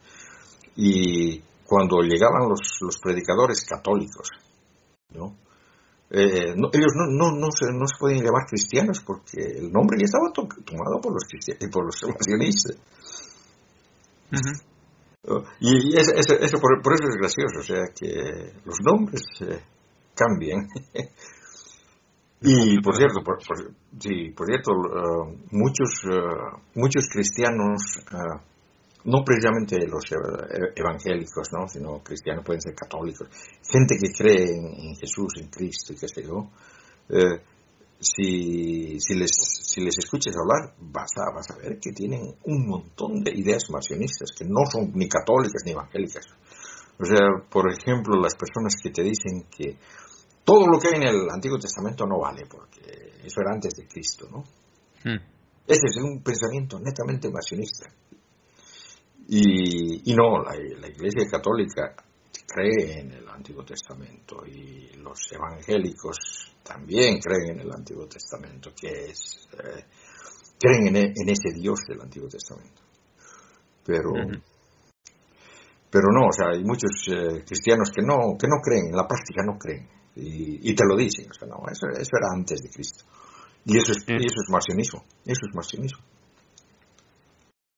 y 0.76 1.40
cuando 1.66 2.02
llegaban 2.02 2.50
los, 2.50 2.60
los 2.82 2.98
predicadores 3.00 3.64
católicos 3.70 4.30
¿no? 5.14 5.36
Eh, 6.10 6.54
no- 6.58 6.70
ellos 6.74 6.92
no, 6.96 7.06
no, 7.08 7.32
no, 7.40 7.48
se, 7.52 7.72
no 7.72 7.86
se 7.88 7.96
podían 7.98 8.26
llamar 8.26 8.46
cristianos 8.50 9.02
porque 9.06 9.40
el 9.40 9.72
nombre 9.72 9.98
ya 10.00 10.06
estaba 10.06 10.32
to- 10.34 10.48
tomado 10.66 11.00
por 11.02 11.14
los 11.14 11.24
cristianos 11.30 11.70
por 11.72 11.86
los 11.86 11.96
masionistas 12.18 12.76
Ujú. 14.32 15.44
y 15.60 15.96
eso, 15.98 16.12
eso, 16.16 16.34
eso 16.40 16.58
por, 16.60 16.82
por 16.82 16.94
eso 16.96 17.08
es 17.10 17.16
gracioso, 17.16 17.60
o 17.60 17.64
sea 17.64 17.84
que 17.96 18.54
los 18.66 18.78
nombres 18.84 19.22
eh, 19.42 19.62
cambian. 20.22 20.68
y 22.42 22.80
por 22.82 22.96
cierto, 22.96 23.22
por, 23.24 23.38
por- 23.46 23.74
sí, 24.00 24.30
por 24.36 24.48
cierto, 24.48 24.72
eh, 24.72 25.38
muchos 25.52 25.90
eh, 26.06 26.58
muchos 26.76 27.08
cristianos, 27.12 27.82
eh, 28.12 28.40
no 29.06 29.24
precisamente 29.24 29.78
los 29.88 30.04
ev- 30.12 30.74
evangélicos, 30.76 31.50
¿no? 31.54 31.68
sino 31.68 32.00
cristianos 32.04 32.44
pueden 32.46 32.62
ser 32.62 32.74
católicos, 32.76 33.28
gente 33.70 33.96
que 33.98 34.12
cree 34.12 34.44
en, 34.58 34.66
en 34.90 34.96
Jesús, 34.96 35.34
en 35.42 35.50
Cristo 35.50 35.94
y 35.94 35.98
qué 35.98 36.08
sé 36.08 36.24
yo. 36.24 36.50
si, 38.00 39.00
si, 39.00 39.14
les, 39.16 39.30
si 39.32 39.82
les 39.82 39.96
escuchas 40.00 40.34
hablar, 40.36 40.74
vas 40.80 41.12
a, 41.18 41.34
vas 41.36 41.50
a 41.52 41.58
ver 41.58 41.78
que 41.80 41.92
tienen 41.92 42.22
un 42.46 42.68
montón 42.68 43.24
de 43.24 43.32
ideas 43.32 43.64
marcionistas 43.70 44.32
que 44.38 44.46
no 44.46 44.66
son 44.72 44.92
ni 44.96 45.08
católicas 45.08 45.62
ni 45.66 45.72
evangélicas. 45.72 46.26
O 47.00 47.06
sea, 47.06 47.28
por 47.50 47.72
ejemplo, 47.72 48.20
las 48.20 48.36
personas 48.36 48.74
que 48.82 48.90
te 48.92 49.04
dicen 49.04 49.46
que 49.56 49.78
todo 50.44 50.66
lo 50.68 50.80
que 50.80 50.90
hay 50.90 50.96
en 50.96 51.04
el 51.04 51.30
Antiguo 51.30 51.58
Testamento 51.58 52.06
no 52.06 52.20
vale, 52.20 52.44
porque 52.50 52.82
eso 53.24 53.42
era 53.42 53.54
antes 53.54 53.74
de 53.76 53.88
Cristo, 53.88 54.28
¿no? 54.30 54.40
Mm. 55.04 55.20
Ese 55.68 55.86
es 55.88 55.98
un 55.98 56.22
pensamiento 56.24 56.80
netamente 56.80 57.30
marcionista. 57.30 57.90
Y, 59.28 60.12
y 60.12 60.16
no, 60.16 60.40
la, 60.44 60.56
la 60.56 60.88
Iglesia 60.88 61.30
Católica 61.30 61.96
cree 62.48 63.00
en 63.00 63.12
el 63.12 63.30
Antiguo 63.30 63.64
Testamento 63.64 64.46
y 64.46 64.94
los 64.98 65.20
evangélicos 65.32 66.54
también 66.64 67.20
creen 67.20 67.60
en 67.60 67.60
el 67.62 67.72
Antiguo 67.72 68.08
Testamento, 68.08 68.72
que 68.76 69.12
es, 69.12 69.48
eh, 69.54 69.86
creen 70.60 70.88
en, 70.88 70.96
e- 70.98 71.14
en 71.16 71.30
ese 71.30 71.54
Dios 71.54 71.80
del 71.88 72.02
Antiguo 72.02 72.28
Testamento. 72.28 72.82
Pero, 73.86 74.12
pero 75.90 76.08
no, 76.12 76.28
o 76.28 76.32
sea, 76.32 76.48
hay 76.54 76.64
muchos 76.64 76.92
eh, 77.08 77.44
cristianos 77.46 77.92
que 77.96 78.02
no, 78.02 78.38
que 78.38 78.48
no 78.48 78.58
creen, 78.62 78.88
en 78.88 78.96
la 78.98 79.08
práctica 79.08 79.42
no 79.46 79.58
creen, 79.58 79.88
y, 80.16 80.70
y 80.72 80.76
te 80.76 80.84
lo 80.88 80.96
dicen, 80.98 81.28
o 81.30 81.34
sea, 81.34 81.48
no, 81.48 81.64
eso, 81.72 81.88
eso 81.88 82.18
era 82.18 82.28
antes 82.34 82.62
de 82.62 82.70
Cristo. 82.70 83.06
Y 83.66 83.78
eso 83.78 83.92
es, 83.92 84.04
y 84.08 84.16
eso 84.16 84.42
es 84.44 84.50
marcionismo, 84.50 85.04
eso 85.26 85.46
es 85.48 85.56
marcionismo. 85.56 86.00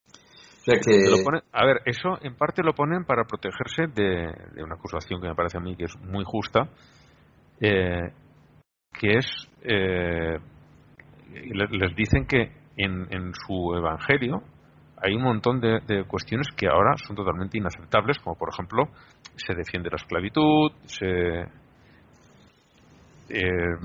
O 0.08 0.64
sea 0.66 0.76
que... 0.80 0.92
Te 1.04 1.10
lo 1.10 1.18
ponen- 1.18 1.44
a 1.52 1.66
ver, 1.66 1.82
eso 1.86 2.18
en 2.22 2.36
parte 2.36 2.64
lo 2.64 2.74
ponen 2.74 3.04
para 3.04 3.26
protegerse 3.26 3.88
de, 3.88 4.32
de 4.56 4.64
una 4.64 4.76
acusación 4.76 5.22
que 5.22 5.28
me 5.28 5.36
parece 5.36 5.58
a 5.58 5.62
mí 5.62 5.76
que 5.76 5.86
es 5.86 5.96
muy 6.00 6.24
justa, 6.24 6.70
eh, 7.60 8.12
que 8.94 9.18
es, 9.18 9.26
eh, 9.64 10.38
le- 11.34 11.68
les 11.78 11.96
dicen 11.96 12.26
que 12.26 12.52
en, 12.78 13.08
en 13.14 13.34
su 13.46 13.76
evangelio 13.76 14.42
hay 14.98 15.16
un 15.16 15.24
montón 15.24 15.60
de, 15.60 15.82
de, 15.86 16.06
cuestiones 16.06 16.48
que 16.56 16.68
ahora 16.68 16.96
son 17.06 17.16
totalmente 17.16 17.58
inaceptables, 17.58 18.20
como 18.20 18.38
por 18.38 18.50
ejemplo 18.54 18.86
se 19.36 19.54
defiende 19.54 19.90
la 19.90 19.98
esclavitud, 19.98 20.72
se 20.86 21.44
eh, 23.30 23.76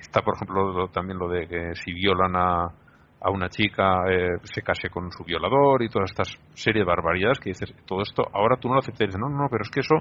está 0.00 0.22
por 0.22 0.34
ejemplo 0.34 0.88
también 0.88 1.18
lo 1.18 1.28
de 1.28 1.46
que 1.46 1.74
si 1.74 1.92
violan 1.92 2.36
a, 2.36 2.64
a 3.20 3.30
una 3.30 3.48
chica 3.48 4.04
eh, 4.10 4.38
se 4.44 4.62
case 4.62 4.88
con 4.88 5.10
su 5.12 5.24
violador 5.24 5.82
y 5.82 5.88
toda 5.88 6.04
esta 6.04 6.24
serie 6.54 6.82
de 6.82 6.86
barbaridades 6.86 7.38
que 7.38 7.50
dices 7.50 7.74
todo 7.86 8.02
esto 8.02 8.22
ahora 8.32 8.56
tú 8.56 8.68
no 8.68 8.74
lo 8.74 8.80
aceptas 8.80 9.16
no 9.18 9.28
no 9.28 9.48
pero 9.50 9.62
es 9.62 9.70
que 9.70 9.80
eso 9.80 9.96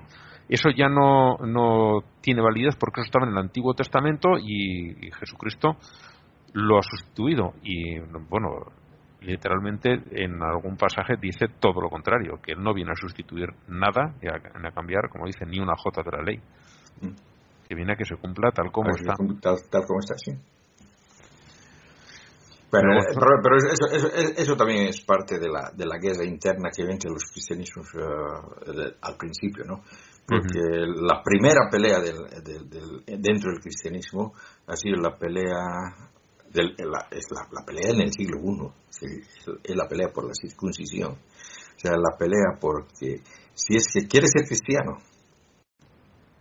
eso 0.47 0.69
ya 0.71 0.89
no 0.89 1.37
no 1.37 2.01
tiene 2.21 2.41
validez 2.41 2.75
porque 2.75 3.01
eso 3.01 3.07
estaba 3.07 3.25
en 3.25 3.33
el 3.33 3.37
Antiguo 3.37 3.73
Testamento 3.73 4.37
y, 4.39 5.07
y 5.07 5.11
Jesucristo 5.11 5.77
lo 6.53 6.79
ha 6.79 6.83
sustituido. 6.83 7.53
Y 7.63 7.99
bueno 8.29 8.49
literalmente 9.21 10.01
en 10.11 10.41
algún 10.41 10.77
pasaje 10.77 11.15
dice 11.19 11.47
todo 11.59 11.81
lo 11.81 11.89
contrario 11.89 12.39
que 12.41 12.53
él 12.53 12.63
no 12.63 12.73
viene 12.73 12.91
a 12.91 12.95
sustituir 12.95 13.49
nada 13.67 14.13
ni 14.21 14.29
a, 14.29 14.35
a 14.35 14.71
cambiar 14.71 15.09
como 15.09 15.25
dice 15.25 15.45
ni 15.45 15.59
una 15.59 15.75
jota 15.75 16.03
de 16.03 16.17
la 16.17 16.23
ley 16.23 16.39
que 17.69 17.75
viene 17.75 17.93
a 17.93 17.95
que 17.95 18.03
se 18.03 18.17
cumpla 18.17 18.51
tal 18.51 18.71
como 18.71 18.89
está 18.89 19.13
tal, 19.41 19.57
tal 19.69 19.85
como 19.85 19.99
está 19.99 20.15
sí 20.17 20.31
pero, 22.71 22.89
pero, 23.01 23.41
pero 23.41 23.55
eso, 23.57 23.87
eso, 23.91 24.07
eso, 24.37 24.55
también 24.55 24.87
es 24.87 25.01
parte 25.01 25.39
de 25.39 25.49
la, 25.49 25.71
de 25.75 25.85
la 25.87 25.97
guerra 25.97 26.23
interna 26.23 26.69
que 26.69 26.83
hay 26.83 26.91
entre 26.91 27.09
los 27.09 27.23
cristianismos 27.25 27.87
uh, 27.95 28.71
de, 28.71 28.93
al 29.01 29.17
principio, 29.17 29.65
¿no? 29.65 29.81
Porque 30.27 30.59
uh 30.59 30.85
-huh. 30.85 31.01
la 31.01 31.23
primera 31.23 31.65
pelea 31.71 31.99
del, 31.99 32.29
del, 32.43 32.69
del, 32.69 33.03
dentro 33.19 33.49
del 33.51 33.59
cristianismo 33.59 34.33
ha 34.67 34.75
sido 34.75 34.97
la 35.01 35.17
pelea, 35.17 35.65
del, 36.53 36.75
la, 36.77 37.07
es 37.09 37.25
la, 37.31 37.47
la, 37.51 37.65
pelea 37.65 37.89
en 37.89 38.01
el 38.01 38.11
siglo 38.13 38.37
I, 38.37 38.69
es 39.63 39.75
la 39.75 39.87
pelea 39.87 40.09
por 40.13 40.25
la 40.27 40.33
circuncisión. 40.35 41.13
O 41.13 41.79
sea, 41.79 41.93
la 41.97 42.15
pelea 42.19 42.59
porque 42.61 43.23
si 43.55 43.77
es 43.77 43.85
que 43.91 44.07
quieres 44.07 44.29
ser 44.31 44.45
cristiano, 44.45 44.97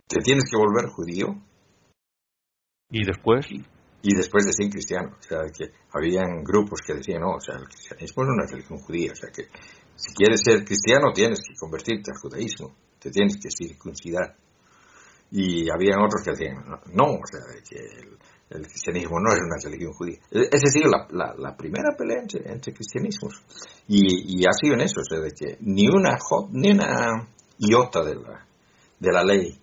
te 0.09 0.19
tienes 0.21 0.43
que 0.49 0.57
volver 0.57 0.89
judío. 0.89 1.27
¿Y 2.89 3.05
después? 3.05 3.45
y 4.01 4.15
después 4.15 4.45
de 4.45 4.53
ser 4.53 4.69
cristiano. 4.69 5.15
O 5.17 5.21
sea, 5.21 5.39
que 5.55 5.71
habían 5.93 6.43
grupos 6.43 6.81
que 6.85 6.93
decían, 6.93 7.21
no, 7.21 7.35
o 7.35 7.39
sea, 7.39 7.55
el 7.55 7.67
cristianismo 7.67 8.23
es 8.23 8.29
una 8.29 8.45
religión 8.45 8.79
judía. 8.79 9.11
O 9.11 9.15
sea, 9.15 9.29
que 9.29 9.43
si 9.95 10.13
quieres 10.13 10.41
ser 10.43 10.63
cristiano 10.63 11.11
tienes 11.13 11.39
que 11.39 11.55
convertirte 11.59 12.11
al 12.11 12.19
judaísmo, 12.19 12.75
te 12.99 13.11
tienes 13.11 13.37
que 13.37 13.49
circuncidar. 13.51 14.35
Y 15.31 15.69
habían 15.69 16.01
otros 16.01 16.23
que 16.23 16.31
decían, 16.31 16.57
no, 16.93 17.05
o 17.05 17.25
sea, 17.29 17.39
que 17.61 17.77
el, 17.77 18.17
el 18.49 18.65
cristianismo 18.65 19.19
no 19.19 19.31
es 19.31 19.39
una 19.39 19.57
religión 19.63 19.93
judía. 19.93 20.17
Esa 20.31 20.65
ha 20.65 20.71
sido 20.71 20.89
la, 20.89 21.07
la, 21.11 21.35
la 21.37 21.55
primera 21.55 21.95
pelea 21.95 22.21
entre, 22.21 22.51
entre 22.51 22.73
cristianismos. 22.73 23.43
Y, 23.87 24.39
y, 24.39 24.45
ha 24.47 24.53
sido 24.53 24.73
en 24.73 24.81
eso, 24.81 25.01
o 25.01 25.03
sea, 25.03 25.19
de 25.19 25.31
que 25.31 25.57
ni 25.61 25.87
una, 25.87 26.17
ni 26.51 26.71
una 26.71 27.27
iota 27.59 28.03
de 28.03 28.15
la, 28.15 28.47
de 28.99 29.11
la 29.11 29.23
ley 29.23 29.59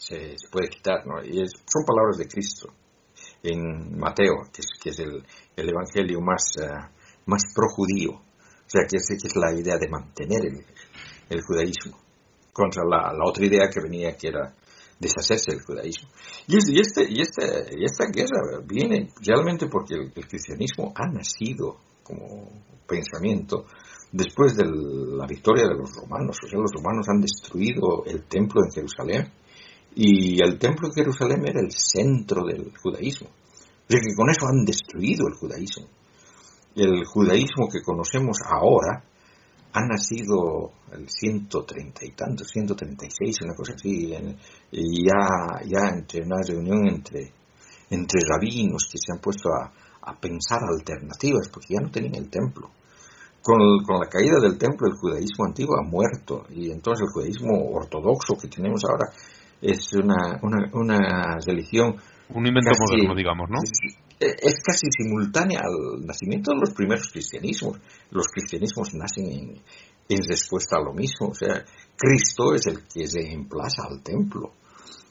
se, 0.00 0.34
puede 0.50 0.68
quitar, 0.68 1.06
¿no? 1.06 1.22
Y 1.22 1.36
son 1.46 1.84
palabras 1.86 2.16
de 2.16 2.26
Cristo 2.26 2.72
en 3.42 3.98
Mateo, 3.98 4.48
que 4.52 4.90
es, 4.90 4.98
el, 4.98 5.24
el, 5.56 5.68
evangelio 5.68 6.20
más, 6.20 6.42
uh, 6.58 6.88
más 7.26 7.42
pro-judío. 7.54 8.12
O 8.12 8.70
sea, 8.70 8.86
que 8.88 8.96
es, 8.96 9.06
que 9.08 9.28
es, 9.28 9.36
la 9.36 9.52
idea 9.52 9.76
de 9.78 9.88
mantener 9.88 10.46
el, 10.46 10.64
el 11.28 11.42
judaísmo 11.42 11.98
contra 12.52 12.82
la, 12.84 13.12
la, 13.12 13.28
otra 13.28 13.44
idea 13.44 13.68
que 13.68 13.80
venía, 13.80 14.16
que 14.16 14.28
era 14.28 14.54
deshacerse 14.98 15.52
del 15.52 15.62
judaísmo. 15.62 16.08
Y, 16.46 16.56
es, 16.56 16.64
y, 16.68 16.80
este, 16.80 17.06
y, 17.08 17.20
este, 17.20 17.76
y 17.76 17.84
esta 17.84 18.06
guerra 18.06 18.60
viene 18.64 19.10
realmente 19.20 19.66
porque 19.66 19.94
el, 19.94 20.12
el 20.14 20.26
cristianismo 20.26 20.92
ha 20.94 21.06
nacido 21.06 21.78
como 22.02 22.48
pensamiento 22.86 23.66
después 24.12 24.56
de 24.56 24.64
la 24.64 25.26
victoria 25.26 25.64
de 25.64 25.74
los 25.74 25.90
romanos. 25.94 26.36
O 26.42 26.48
sea, 26.48 26.58
los 26.58 26.72
romanos 26.72 27.06
han 27.08 27.20
destruido 27.20 28.04
el 28.06 28.24
templo 28.24 28.62
en 28.64 28.72
Jerusalén 28.72 29.39
y 30.02 30.42
el 30.42 30.58
templo 30.58 30.88
de 30.88 31.02
Jerusalén 31.02 31.46
era 31.46 31.60
el 31.60 31.70
centro 31.72 32.46
del 32.46 32.72
judaísmo. 32.82 33.28
O 33.28 33.86
sea 33.86 34.00
que 34.00 34.14
con 34.16 34.30
eso 34.30 34.46
han 34.46 34.64
destruido 34.64 35.28
el 35.28 35.34
judaísmo. 35.34 35.88
El 36.74 37.04
judaísmo 37.04 37.68
que 37.70 37.82
conocemos 37.82 38.38
ahora 38.46 39.04
ha 39.74 39.80
nacido 39.86 40.72
el 40.92 41.06
130 41.06 42.06
y 42.06 42.12
tanto, 42.12 42.44
136, 42.44 43.42
una 43.42 43.54
cosa 43.54 43.74
así, 43.74 44.10
y 44.72 45.04
ya, 45.04 45.60
ya 45.66 45.90
entre 45.94 46.24
una 46.24 46.40
reunión 46.48 46.88
entre, 46.88 47.34
entre 47.90 48.20
rabinos 48.26 48.88
que 48.90 48.96
se 48.96 49.12
han 49.12 49.20
puesto 49.20 49.50
a, 49.50 49.70
a 50.00 50.18
pensar 50.18 50.60
alternativas, 50.62 51.50
porque 51.52 51.74
ya 51.74 51.80
no 51.82 51.90
tenían 51.90 52.14
el 52.14 52.30
templo. 52.30 52.70
Con, 53.42 53.58
con, 53.86 54.00
la 54.00 54.08
caída 54.08 54.40
del 54.40 54.56
templo 54.56 54.86
el 54.86 54.96
judaísmo 54.96 55.44
antiguo 55.44 55.76
ha 55.76 55.86
muerto 55.86 56.46
y 56.50 56.70
entonces 56.70 57.06
el 57.06 57.12
judaísmo 57.12 57.70
ortodoxo 57.72 58.36
que 58.36 58.48
tenemos 58.48 58.82
ahora 58.84 59.12
es 59.60 59.92
una, 59.92 60.40
una, 60.42 60.70
una 60.72 61.38
religión. 61.46 61.96
Un 62.30 62.46
invento 62.46 62.70
casi, 62.70 62.96
moderno, 62.96 63.14
digamos, 63.14 63.50
¿no? 63.50 63.58
Es, 63.62 64.34
es, 64.42 64.62
casi 64.62 64.86
simultánea 64.90 65.60
al 65.60 66.06
nacimiento 66.06 66.52
de 66.52 66.60
los 66.60 66.70
primeros 66.70 67.10
cristianismos. 67.10 67.78
Los 68.10 68.28
cristianismos 68.28 68.94
nacen 68.94 69.26
en, 69.26 69.62
en 70.08 70.28
respuesta 70.28 70.76
a 70.76 70.84
lo 70.84 70.92
mismo. 70.92 71.28
O 71.28 71.34
sea, 71.34 71.64
Cristo 71.96 72.54
es 72.54 72.66
el 72.66 72.86
que 72.86 73.06
se 73.06 73.32
emplaza 73.32 73.82
al 73.88 74.02
templo. 74.02 74.52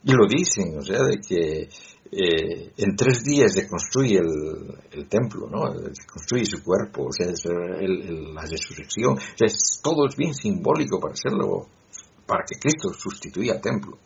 Y 0.03 0.13
lo 0.13 0.25
dicen, 0.27 0.77
o 0.77 0.81
sea, 0.81 0.99
de 1.03 1.19
que 1.19 1.69
eh, 2.11 2.71
en 2.77 2.95
tres 2.95 3.23
días 3.23 3.53
se 3.53 3.67
construye 3.67 4.17
el, 4.17 4.73
el, 4.91 5.07
templo, 5.07 5.47
¿no? 5.49 5.71
Se 5.93 6.07
construye 6.07 6.45
su 6.45 6.63
cuerpo, 6.63 7.07
o 7.07 7.11
sea, 7.11 7.27
es 7.27 7.45
el, 7.45 7.83
el, 7.83 8.33
la 8.33 8.41
resurrección. 8.41 9.13
O 9.13 9.37
sea, 9.37 9.45
es, 9.45 9.79
todo 9.83 10.07
es 10.07 10.15
bien 10.15 10.33
simbólico 10.33 10.99
para 10.99 11.13
hacerlo, 11.13 11.67
para 12.25 12.43
que 12.47 12.59
Cristo 12.59 12.93
sustituya 12.93 13.53
al 13.53 13.61
templo. 13.61 13.97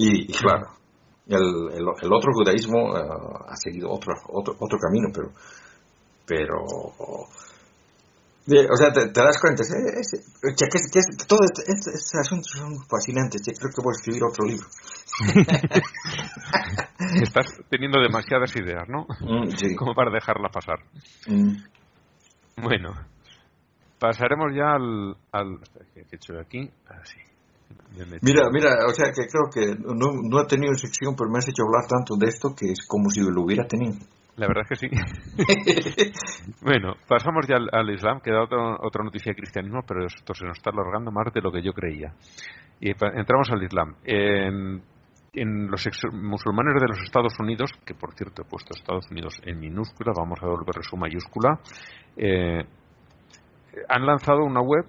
Y, 0.00 0.30
y 0.30 0.32
claro, 0.32 0.68
el, 1.26 1.72
el, 1.74 1.84
el, 2.02 2.12
otro 2.12 2.32
judaísmo 2.32 2.86
uh, 2.86 3.48
ha 3.48 3.56
seguido 3.56 3.90
otro, 3.90 4.14
otro, 4.28 4.54
otro 4.60 4.78
camino, 4.78 5.08
pero, 5.12 5.32
pero 6.24 6.62
o 8.70 8.76
sea, 8.76 8.92
te, 8.92 9.08
te 9.08 9.20
das 9.20 9.40
cuenta, 9.40 9.62
es, 9.62 9.72
es, 9.72 10.12
que, 10.56 10.68
que, 10.68 10.78
todo 11.26 11.40
este, 11.42 11.64
este, 11.72 12.20
asuntos 12.20 12.52
son 12.52 12.78
fascinantes, 12.88 13.42
yo 13.44 13.52
creo 13.58 13.72
que 13.74 13.82
voy 13.82 13.90
a 13.90 13.98
escribir 13.98 14.22
otro 14.22 14.46
libro. 14.46 14.68
Estás 17.20 17.60
teniendo 17.68 18.00
demasiadas 18.00 18.54
ideas, 18.54 18.88
¿no? 18.88 19.04
Mm, 19.20 19.50
sí. 19.50 19.74
Como 19.76 19.94
para 19.94 20.12
dejarla 20.12 20.48
pasar. 20.48 20.78
Mm. 21.26 21.56
Bueno, 22.62 22.94
pasaremos 23.98 24.54
ya 24.54 24.76
al... 24.76 25.16
al 25.32 25.58
¿Qué 25.92 26.00
he 26.00 26.16
hecho 26.16 26.38
aquí? 26.38 26.70
Así. 26.86 27.18
Mira, 28.22 28.48
mira, 28.52 28.70
o 28.86 28.92
sea 28.92 29.10
que 29.10 29.26
creo 29.26 29.50
que 29.52 29.74
no, 29.82 30.12
no 30.22 30.40
he 30.40 30.46
tenido 30.46 30.72
sección, 30.74 31.16
pero 31.16 31.30
me 31.30 31.38
has 31.38 31.48
hecho 31.48 31.64
hablar 31.64 31.88
tanto 31.88 32.16
de 32.16 32.28
esto 32.28 32.54
que 32.54 32.70
es 32.70 32.86
como 32.86 33.10
si 33.10 33.20
lo 33.20 33.42
hubiera 33.42 33.66
tenido. 33.66 33.94
La 34.36 34.46
verdad 34.46 34.64
es 34.70 34.78
que 34.78 34.88
sí. 34.88 36.12
bueno, 36.62 36.94
pasamos 37.08 37.44
ya 37.48 37.56
al, 37.56 37.68
al 37.72 37.90
Islam, 37.92 38.20
que 38.20 38.30
da 38.30 38.44
otra, 38.44 38.76
otra 38.80 39.02
noticia 39.02 39.32
de 39.32 39.36
cristianismo, 39.36 39.80
pero 39.86 40.06
esto 40.06 40.32
se 40.32 40.46
nos 40.46 40.56
está 40.56 40.70
alargando 40.70 41.10
más 41.10 41.32
de 41.34 41.40
lo 41.40 41.50
que 41.50 41.60
yo 41.60 41.72
creía. 41.72 42.14
Y 42.80 42.90
entramos 42.90 43.50
al 43.50 43.64
Islam. 43.64 43.96
En, 44.04 44.80
en 45.32 45.68
los 45.68 45.84
ex 45.86 45.98
musulmanes 46.12 46.80
de 46.80 46.88
los 46.88 47.00
Estados 47.02 47.34
Unidos, 47.40 47.72
que 47.84 47.94
por 47.94 48.14
cierto 48.14 48.42
he 48.42 48.44
puesto 48.44 48.74
Estados 48.74 49.10
Unidos 49.10 49.40
en 49.44 49.58
minúscula, 49.58 50.12
vamos 50.16 50.38
a 50.40 50.46
volver 50.46 50.84
su 50.84 50.96
mayúscula, 50.96 51.58
eh, 52.16 52.64
han 53.88 54.06
lanzado 54.06 54.44
una 54.44 54.60
web 54.60 54.86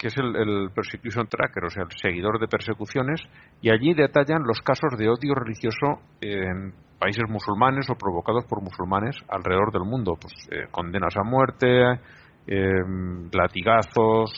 que 0.00 0.06
es 0.06 0.16
el, 0.16 0.34
el, 0.34 0.70
Persecution 0.74 1.28
Tracker, 1.28 1.62
o 1.62 1.68
sea, 1.68 1.82
el 1.82 1.90
seguidor 2.00 2.40
de 2.40 2.48
persecuciones, 2.48 3.20
y 3.60 3.70
allí 3.70 3.92
detallan 3.92 4.44
los 4.46 4.62
casos 4.62 4.96
de 4.96 5.10
odio 5.10 5.34
religioso 5.34 6.00
en 6.22 6.72
países 6.98 7.28
musulmanes 7.28 7.90
o 7.90 7.96
provocados 7.96 8.46
por 8.46 8.62
musulmanes 8.62 9.14
alrededor 9.28 9.70
del 9.72 9.84
mundo, 9.84 10.16
pues 10.18 10.32
eh, 10.50 10.68
condenas 10.70 11.14
a 11.18 11.22
muerte, 11.22 12.00
eh, 12.46 12.82
latigazos, 13.30 14.32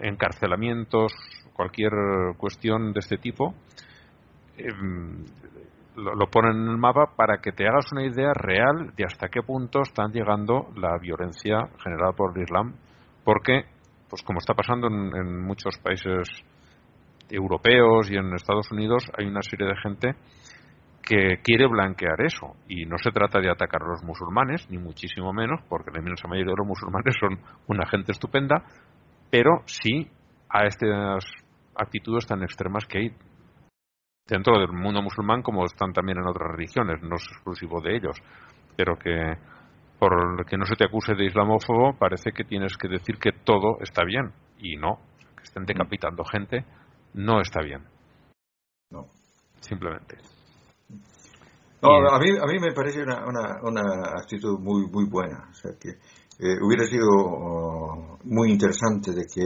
encarcelamientos, 0.00 1.12
cualquier 1.54 1.90
cuestión 2.38 2.92
de 2.92 3.00
este 3.00 3.16
tipo, 3.16 3.54
eh, 4.58 4.68
lo, 5.96 6.14
lo, 6.14 6.26
ponen 6.30 6.56
en 6.56 6.68
el 6.68 6.78
mapa 6.78 7.14
para 7.16 7.38
que 7.38 7.50
te 7.50 7.66
hagas 7.66 7.90
una 7.90 8.06
idea 8.06 8.32
real 8.32 8.94
de 8.96 9.04
hasta 9.04 9.28
qué 9.28 9.42
punto 9.42 9.82
están 9.82 10.12
llegando 10.12 10.68
la 10.76 10.96
violencia 10.98 11.68
generada 11.82 12.12
por 12.12 12.36
el 12.36 12.44
Islam, 12.44 12.74
porque, 13.24 13.64
pues 14.12 14.22
como 14.24 14.40
está 14.40 14.52
pasando 14.52 14.88
en, 14.88 15.16
en 15.16 15.40
muchos 15.40 15.78
países 15.78 16.28
europeos 17.30 18.10
y 18.10 18.16
en 18.16 18.34
Estados 18.34 18.70
Unidos, 18.70 19.10
hay 19.16 19.24
una 19.24 19.40
serie 19.40 19.66
de 19.68 19.76
gente 19.82 20.14
que 21.02 21.40
quiere 21.42 21.66
blanquear 21.66 22.20
eso. 22.20 22.54
Y 22.68 22.84
no 22.84 22.98
se 22.98 23.10
trata 23.10 23.40
de 23.40 23.50
atacar 23.50 23.82
a 23.82 23.88
los 23.88 24.02
musulmanes, 24.04 24.68
ni 24.68 24.76
muchísimo 24.76 25.32
menos, 25.32 25.62
porque 25.66 25.90
la 25.90 26.00
inmensa 26.00 26.28
mayoría 26.28 26.52
de 26.52 26.58
los 26.58 26.66
musulmanes 26.66 27.16
son 27.18 27.40
una 27.68 27.86
gente 27.86 28.12
estupenda, 28.12 28.62
pero 29.30 29.62
sí 29.64 30.10
a 30.50 30.66
estas 30.66 31.24
actitudes 31.74 32.26
tan 32.26 32.42
extremas 32.42 32.84
que 32.84 32.98
hay 32.98 33.16
dentro 34.28 34.58
del 34.58 34.72
mundo 34.72 35.00
musulmán 35.00 35.40
como 35.40 35.64
están 35.64 35.94
también 35.94 36.18
en 36.18 36.26
otras 36.26 36.52
religiones, 36.52 37.00
no 37.00 37.16
es 37.16 37.26
exclusivo 37.32 37.80
de 37.80 37.96
ellos, 37.96 38.18
pero 38.76 38.98
que 38.98 39.38
por 40.02 40.44
que 40.46 40.56
no 40.56 40.66
se 40.66 40.74
te 40.74 40.84
acuse 40.84 41.14
de 41.14 41.26
islamófobo, 41.26 41.96
parece 41.96 42.32
que 42.32 42.42
tienes 42.42 42.76
que 42.76 42.88
decir 42.88 43.18
que 43.18 43.30
todo 43.30 43.78
está 43.80 44.02
bien. 44.04 44.32
Y 44.58 44.76
no, 44.76 44.98
que 45.36 45.44
estén 45.44 45.64
decapitando 45.64 46.24
gente 46.24 46.64
no 47.14 47.40
está 47.40 47.62
bien. 47.62 47.84
No. 48.90 49.06
Simplemente. 49.60 50.18
No, 51.80 52.08
a 52.10 52.18
mí, 52.18 52.30
a 52.30 52.46
mí 52.46 52.58
me 52.58 52.72
parece 52.72 53.00
una, 53.00 53.24
una, 53.24 53.60
una 53.62 53.82
actitud 54.20 54.58
muy, 54.58 54.90
muy 54.90 55.08
buena. 55.08 55.46
O 55.48 55.54
sea, 55.54 55.70
que 55.78 55.90
eh, 56.38 56.56
hubiera 56.64 56.84
sido 56.86 57.06
oh, 57.08 58.18
muy 58.24 58.50
interesante 58.50 59.12
de 59.12 59.24
que 59.26 59.42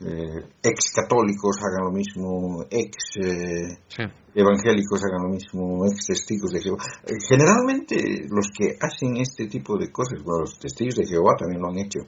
eh, 0.00 0.48
ex 0.62 0.92
católicos 0.94 1.56
hagan 1.62 1.86
lo 1.86 1.92
mismo, 1.92 2.64
ex 2.70 2.96
eh, 3.22 3.78
Sí. 3.88 4.02
evangélicos 4.34 5.02
hagan 5.04 5.22
lo 5.24 5.28
mismo, 5.30 5.84
ex 5.86 6.06
testigos 6.06 6.50
de 6.52 6.60
Jehová. 6.60 6.78
Eh, 7.06 7.14
generalmente 7.28 8.26
los 8.30 8.50
que 8.56 8.76
hacen 8.80 9.16
este 9.16 9.46
tipo 9.46 9.78
de 9.78 9.90
cosas, 9.90 10.22
bueno, 10.22 10.40
los 10.42 10.58
testigos 10.58 10.96
de 10.96 11.06
Jehová 11.06 11.34
también 11.38 11.62
lo 11.62 11.68
han 11.68 11.78
hecho, 11.78 12.00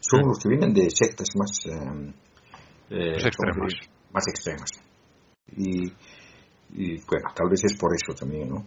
son 0.00 0.22
los 0.26 0.38
que 0.38 0.48
vienen 0.48 0.72
de 0.72 0.88
sectas 0.90 1.28
más, 1.36 1.50
Más 2.90 3.24
extremas. 3.24 3.72
Más 4.12 4.28
extremas. 4.28 4.70
Y, 5.56 5.86
y 6.76 7.00
bueno, 7.06 7.28
tal 7.34 7.48
vez 7.50 7.64
es 7.64 7.76
por 7.78 7.90
eso 7.94 8.14
también, 8.18 8.48
¿no? 8.48 8.66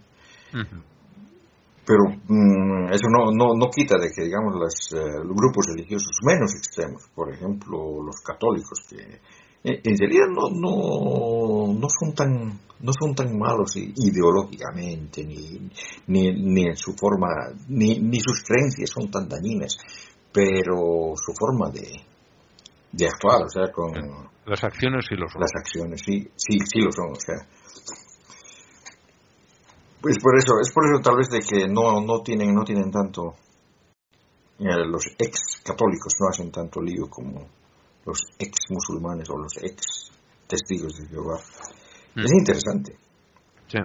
Pero 1.88 2.04
mm, 2.04 2.92
eso 2.92 3.08
no, 3.08 3.32
no, 3.32 3.56
no 3.56 3.70
quita 3.70 3.96
de 3.98 4.12
que, 4.12 4.26
digamos, 4.26 4.54
las, 4.60 4.92
eh, 4.92 5.24
los 5.24 5.34
grupos 5.34 5.68
religiosos 5.68 6.18
menos 6.22 6.54
extremos, 6.54 7.08
por 7.16 7.34
ejemplo, 7.34 8.04
los 8.04 8.18
católicos, 8.20 8.86
que 8.90 9.22
eh, 9.64 9.82
en 9.82 9.98
realidad 9.98 10.28
no, 10.28 10.50
no, 10.52 11.74
no, 11.80 11.88
son, 11.88 12.14
tan, 12.14 12.60
no 12.82 12.92
son 12.92 13.16
tan 13.16 13.40
malos 13.40 13.78
ideológicamente, 13.78 15.24
ni, 15.24 15.72
ni, 16.08 16.34
ni 16.34 16.64
en 16.66 16.76
su 16.76 16.92
forma, 16.92 17.30
ni, 17.70 18.00
ni 18.00 18.20
sus 18.20 18.44
creencias 18.44 18.90
son 18.90 19.10
tan 19.10 19.30
dañinas, 19.30 19.78
pero 20.34 21.14
su 21.16 21.32
forma 21.40 21.70
de, 21.70 21.88
de 22.92 23.08
actuar, 23.08 23.44
o 23.44 23.50
sea, 23.50 23.72
con 23.72 23.94
Las 24.46 24.62
acciones 24.62 25.06
sí 25.08 25.16
lo 25.16 25.30
son. 25.30 25.40
las 25.40 25.52
acciones, 25.56 26.02
sí, 26.06 26.30
sí, 26.36 26.60
sí 26.66 26.82
lo 26.82 26.92
son, 26.92 27.12
o 27.12 27.16
sea. 27.16 27.48
Pues 30.08 30.24
por 30.24 30.38
eso, 30.38 30.54
es 30.62 30.72
por 30.72 30.86
eso 30.86 31.02
tal 31.04 31.18
vez 31.18 31.28
de 31.28 31.40
que 31.40 31.68
no, 31.68 32.00
no 32.00 32.22
tienen, 32.22 32.56
no 32.56 32.64
tienen 32.64 32.90
tanto, 32.90 33.36
eh, 34.58 34.86
los 34.88 35.06
ex 35.20 35.62
católicos 35.62 36.14
no 36.22 36.30
hacen 36.30 36.50
tanto 36.50 36.82
lío 36.82 37.10
como 37.10 37.46
los 38.06 38.24
ex 38.40 38.58
musulmanes 38.70 39.30
o 39.30 39.38
los 39.38 39.58
ex 39.62 40.10
testigos 40.48 40.98
de 40.98 41.08
Jehová. 41.08 41.40
Mm. 42.16 42.20
Es 42.22 42.32
interesante. 42.32 42.96
Sí. 43.68 43.80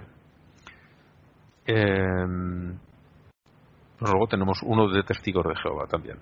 Eh, 1.65 2.25
pues 3.99 4.11
luego 4.11 4.27
tenemos 4.27 4.59
uno 4.63 4.89
de 4.89 5.03
testigos 5.03 5.43
de 5.45 5.55
Jehová 5.61 5.87
también. 5.87 6.19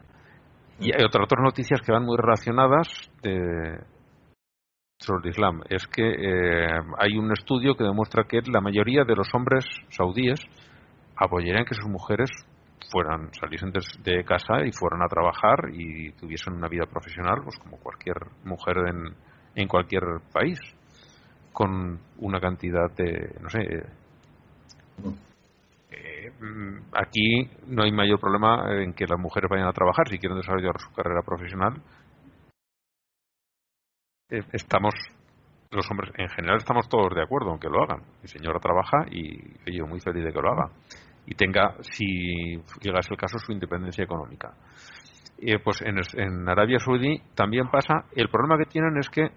Y 0.79 0.85
hay 0.85 1.05
otras, 1.05 1.25
otras 1.25 1.43
noticias 1.43 1.79
que 1.81 1.91
van 1.91 2.05
muy 2.05 2.17
relacionadas 2.17 2.87
de, 3.21 3.77
sobre 5.01 5.23
el 5.23 5.29
Islam. 5.31 5.61
Es 5.69 5.87
que 5.87 6.03
eh, 6.03 6.79
hay 6.99 7.17
un 7.17 7.31
estudio 7.31 7.75
que 7.75 7.83
demuestra 7.83 8.23
que 8.25 8.41
la 8.45 8.61
mayoría 8.61 9.03
de 9.03 9.15
los 9.15 9.27
hombres 9.33 9.65
saudíes 9.89 10.39
apoyarían 11.15 11.65
que 11.65 11.75
sus 11.75 11.89
mujeres 11.89 12.29
fueran 12.91 13.33
saliesen 13.33 13.71
de 13.71 14.23
casa 14.23 14.65
y 14.65 14.71
fueran 14.71 15.01
a 15.01 15.07
trabajar 15.07 15.69
y 15.71 16.11
tuviesen 16.13 16.53
una 16.53 16.67
vida 16.67 16.85
profesional 16.85 17.41
pues 17.43 17.57
como 17.59 17.77
cualquier 17.77 18.17
mujer 18.43 18.77
en, 19.55 19.67
cualquier 19.67 20.03
país 20.33 20.59
con 21.53 21.99
una 22.17 22.39
cantidad 22.39 22.89
de 22.97 23.35
no 23.39 23.49
sé 23.49 23.59
eh, 25.91 26.31
mm, 26.39 26.77
aquí 26.93 27.49
no 27.67 27.83
hay 27.83 27.91
mayor 27.91 28.19
problema 28.19 28.81
en 28.81 28.93
que 28.93 29.05
las 29.05 29.19
mujeres 29.19 29.49
vayan 29.49 29.67
a 29.67 29.73
trabajar 29.73 30.07
si 30.09 30.17
quieren 30.17 30.37
desarrollar 30.37 30.79
su 30.79 30.91
carrera 30.91 31.21
profesional 31.21 31.75
eh, 31.75 31.81
estamos 34.51 34.93
los 35.71 35.89
hombres 35.89 36.11
en 36.17 36.27
general 36.29 36.57
estamos 36.57 36.89
todos 36.89 37.15
de 37.15 37.23
acuerdo 37.23 37.53
en 37.53 37.59
que 37.59 37.69
lo 37.69 37.81
hagan. 37.83 38.01
Mi 38.21 38.27
señora 38.27 38.59
trabaja 38.59 39.05
y 39.09 39.39
yo 39.71 39.87
muy 39.87 39.99
feliz 40.01 40.25
de 40.25 40.33
que 40.33 40.41
lo 40.41 40.51
haga. 40.51 40.69
Y 41.25 41.35
tenga 41.35 41.75
si 41.81 42.57
llegase 42.81 43.13
el 43.13 43.17
caso 43.17 43.37
su 43.39 43.51
independencia 43.51 44.03
económica. 44.03 44.53
Eh, 45.37 45.59
pues 45.59 45.81
en, 45.81 45.97
en 46.15 46.49
Arabia 46.49 46.77
Saudí 46.79 47.21
también 47.35 47.69
pasa. 47.69 48.05
El 48.15 48.27
problema 48.29 48.57
que 48.57 48.69
tienen 48.69 48.97
es 48.97 49.09
que 49.09 49.31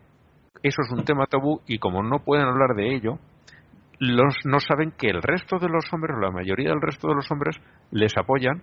eso 0.62 0.82
es 0.82 0.90
un 0.92 1.04
tema 1.04 1.26
tabú 1.26 1.60
y 1.66 1.78
como 1.78 2.02
no 2.02 2.18
pueden 2.20 2.46
hablar 2.46 2.74
de 2.76 2.94
ello 2.94 3.18
los 4.00 4.34
no 4.44 4.58
saben 4.58 4.92
que 4.92 5.08
el 5.08 5.22
resto 5.22 5.58
de 5.58 5.68
los 5.68 5.84
hombres 5.92 6.16
o 6.16 6.20
la 6.20 6.30
mayoría 6.30 6.70
del 6.70 6.80
resto 6.80 7.08
de 7.08 7.14
los 7.14 7.30
hombres 7.30 7.56
les 7.90 8.16
apoyan 8.16 8.62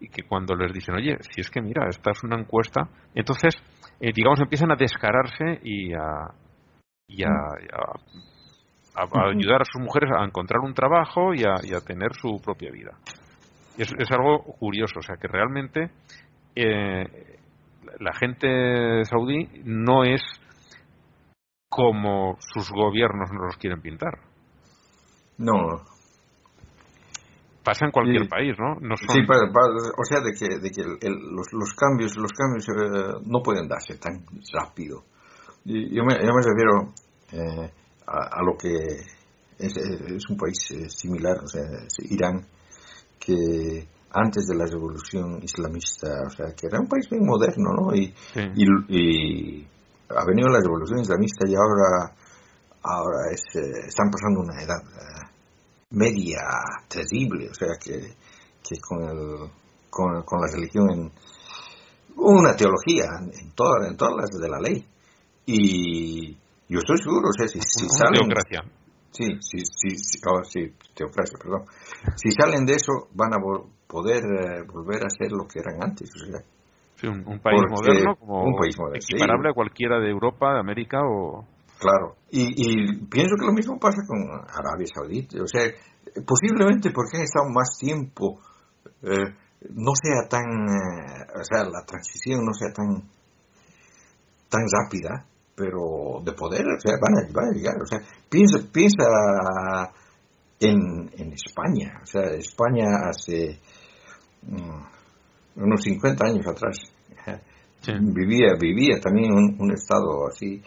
y 0.00 0.08
que 0.08 0.22
cuando 0.22 0.54
les 0.54 0.72
dicen 0.72 0.94
oye 0.94 1.16
si 1.20 1.40
es 1.40 1.50
que 1.50 1.60
mira 1.60 1.86
esta 1.88 2.10
es 2.10 2.22
una 2.24 2.38
encuesta 2.38 2.88
entonces 3.14 3.54
eh, 4.00 4.12
digamos 4.14 4.40
empiezan 4.40 4.72
a 4.72 4.76
descararse 4.76 5.60
y 5.62 5.92
a 5.94 6.28
y 7.06 7.22
a, 7.22 7.28
a 8.94 9.28
ayudar 9.28 9.62
a 9.62 9.64
sus 9.64 9.82
mujeres 9.82 10.10
a 10.16 10.24
encontrar 10.24 10.60
un 10.60 10.74
trabajo 10.74 11.34
y 11.34 11.44
a, 11.44 11.54
y 11.62 11.74
a 11.74 11.80
tener 11.80 12.14
su 12.14 12.40
propia 12.42 12.70
vida. 12.70 12.92
Es, 13.76 13.92
es 13.98 14.10
algo 14.12 14.42
curioso 14.58 15.00
o 15.00 15.02
sea 15.02 15.16
que 15.16 15.28
realmente 15.28 15.90
eh, 16.54 17.38
la 17.98 18.12
gente 18.14 19.04
saudí 19.04 19.48
no 19.64 20.04
es 20.04 20.22
como 21.68 22.36
sus 22.38 22.70
gobiernos 22.70 23.32
nos 23.32 23.46
los 23.46 23.56
quieren 23.56 23.80
pintar. 23.80 24.20
No, 25.38 25.82
pasa 27.64 27.86
en 27.86 27.90
cualquier 27.92 28.22
Sí. 28.24 28.28
país 28.28 28.54
no 28.58 28.74
no 28.80 28.96
son 28.96 29.08
sí, 29.16 29.22
pa- 29.26 29.50
pa- 29.52 29.72
o 29.98 30.04
sea, 30.04 30.20
de 30.20 30.32
que, 30.32 30.58
de 30.60 30.70
que 30.70 30.82
el- 30.82 30.98
el- 31.00 31.34
los, 31.34 31.52
los 31.52 31.72
cambios, 31.74 32.16
los 32.16 32.32
cambios 32.32 32.68
eh, 32.68 33.20
no 33.26 33.42
pueden 33.42 33.66
darse 33.66 33.96
tan 33.96 34.24
rápido. 34.52 35.02
Y 35.64 35.94
yo, 35.96 36.04
me, 36.04 36.14
yo 36.14 36.30
me 36.32 36.42
refiero 36.42 36.92
eh, 37.32 37.72
a, 38.06 38.38
a 38.38 38.42
lo 38.44 38.56
que 38.56 38.68
es, 39.58 39.76
es 39.76 40.28
un 40.30 40.36
país 40.36 40.58
eh, 40.72 40.88
similar, 40.90 41.38
o 41.42 41.46
sea, 41.48 41.62
es 41.86 42.10
Irán, 42.10 42.44
que 43.18 43.86
antes 44.12 44.46
de 44.46 44.56
la 44.56 44.66
revolución 44.66 45.40
islamista, 45.42 46.08
o 46.26 46.30
sea, 46.30 46.54
que 46.54 46.66
era 46.66 46.78
un 46.80 46.86
país 46.88 47.10
muy 47.10 47.20
moderno, 47.20 47.72
¿no? 47.72 47.94
Y, 47.94 48.12
Sí. 48.34 48.40
y, 48.54 48.64
y 48.88 49.68
ha 50.10 50.24
venido 50.26 50.48
la 50.50 50.60
revolución 50.60 51.00
islamista 51.00 51.48
y 51.48 51.54
ahora, 51.54 52.12
ahora 52.82 53.30
es, 53.32 53.42
eh, 53.56 53.86
están 53.88 54.10
pasando 54.10 54.40
una 54.40 54.62
edad 54.62 54.82
eh, 54.84 55.23
media 55.90 56.40
terrible, 56.88 57.48
o 57.50 57.54
sea, 57.54 57.68
que, 57.82 58.14
que 58.62 58.80
con, 58.80 59.02
el, 59.02 59.50
con, 59.90 60.22
con 60.22 60.40
la 60.40 60.52
religión 60.52 60.90
en 60.90 61.10
una 62.16 62.54
teología 62.56 63.04
en, 63.20 63.50
toda, 63.52 63.88
en 63.88 63.96
todas 63.96 64.14
las 64.16 64.30
de 64.30 64.48
la 64.48 64.60
ley. 64.60 64.84
Y 65.46 66.32
yo 66.68 66.78
estoy 66.78 66.96
seguro, 66.98 67.28
o 67.28 67.32
sea, 67.32 67.48
si, 67.48 67.60
salen... 67.88 68.28
teocracia 68.28 68.62
Sí, 69.10 69.26
sí, 69.38 69.58
sí, 69.64 69.90
sí, 69.96 70.18
oh, 70.26 70.42
sí, 70.42 70.74
teocracia, 70.92 71.38
perdón. 71.40 71.62
Si 72.16 72.32
salen 72.32 72.66
de 72.66 72.72
eso, 72.74 73.08
van 73.14 73.32
a 73.32 73.36
vol- 73.36 73.68
poder 73.86 74.24
eh, 74.24 74.62
volver 74.66 75.06
a 75.06 75.08
ser 75.08 75.30
lo 75.30 75.46
que 75.46 75.60
eran 75.60 75.80
antes. 75.84 76.10
O 76.16 76.26
sea, 76.26 76.40
Sí, 76.96 77.06
un, 77.06 77.24
un 77.26 77.38
país 77.40 77.60
Porque 77.60 77.90
moderno 77.90 78.16
como 78.16 78.42
un 78.44 78.56
país 78.56 78.76
moderno, 78.76 79.00
sí. 79.00 79.14
equiparable 79.14 79.50
a 79.50 79.52
cualquiera 79.54 80.00
de 80.00 80.10
Europa 80.10 80.54
de 80.54 80.60
América 80.60 80.98
o 81.04 81.46
claro. 81.78 82.16
Y, 82.30 82.42
y 82.56 83.06
pienso 83.06 83.36
que 83.38 83.46
lo 83.46 83.52
mismo 83.52 83.78
pasa 83.78 83.98
con 84.06 84.18
Arabia 84.30 84.86
Saudita. 84.92 85.42
O 85.42 85.46
sea, 85.46 85.70
posiblemente 86.26 86.90
porque 86.90 87.18
han 87.18 87.22
estado 87.24 87.46
más 87.50 87.76
tiempo, 87.78 88.40
eh, 89.02 89.34
no 89.70 89.92
sea 89.94 90.28
tan, 90.28 90.44
eh, 90.44 91.26
o 91.40 91.44
sea, 91.44 91.64
la 91.64 91.84
transición 91.86 92.44
no 92.44 92.52
sea 92.52 92.72
tan, 92.72 93.08
tan 94.48 94.62
rápida, 94.70 95.26
pero 95.54 96.20
de 96.24 96.32
poder, 96.32 96.66
o 96.66 96.80
sea, 96.80 96.94
van 97.00 97.14
a, 97.16 97.32
van 97.32 97.48
a 97.48 97.56
llegar. 97.56 97.74
O 97.82 97.86
sea, 97.86 98.00
piensa, 98.28 98.58
piensa 98.72 99.04
en, 100.60 101.10
en 101.16 101.32
España. 101.32 102.00
O 102.02 102.06
sea, 102.06 102.22
España 102.34 102.86
hace 103.08 103.60
mm, 104.42 105.62
unos 105.62 105.82
50 105.82 106.24
años 106.26 106.46
atrás 106.46 106.76
Sí. 107.84 107.92
vivía 108.00 108.54
vivía 108.58 108.98
también 108.98 109.30
un, 109.32 109.56
un 109.60 109.72
estado 109.72 110.26
así 110.28 110.62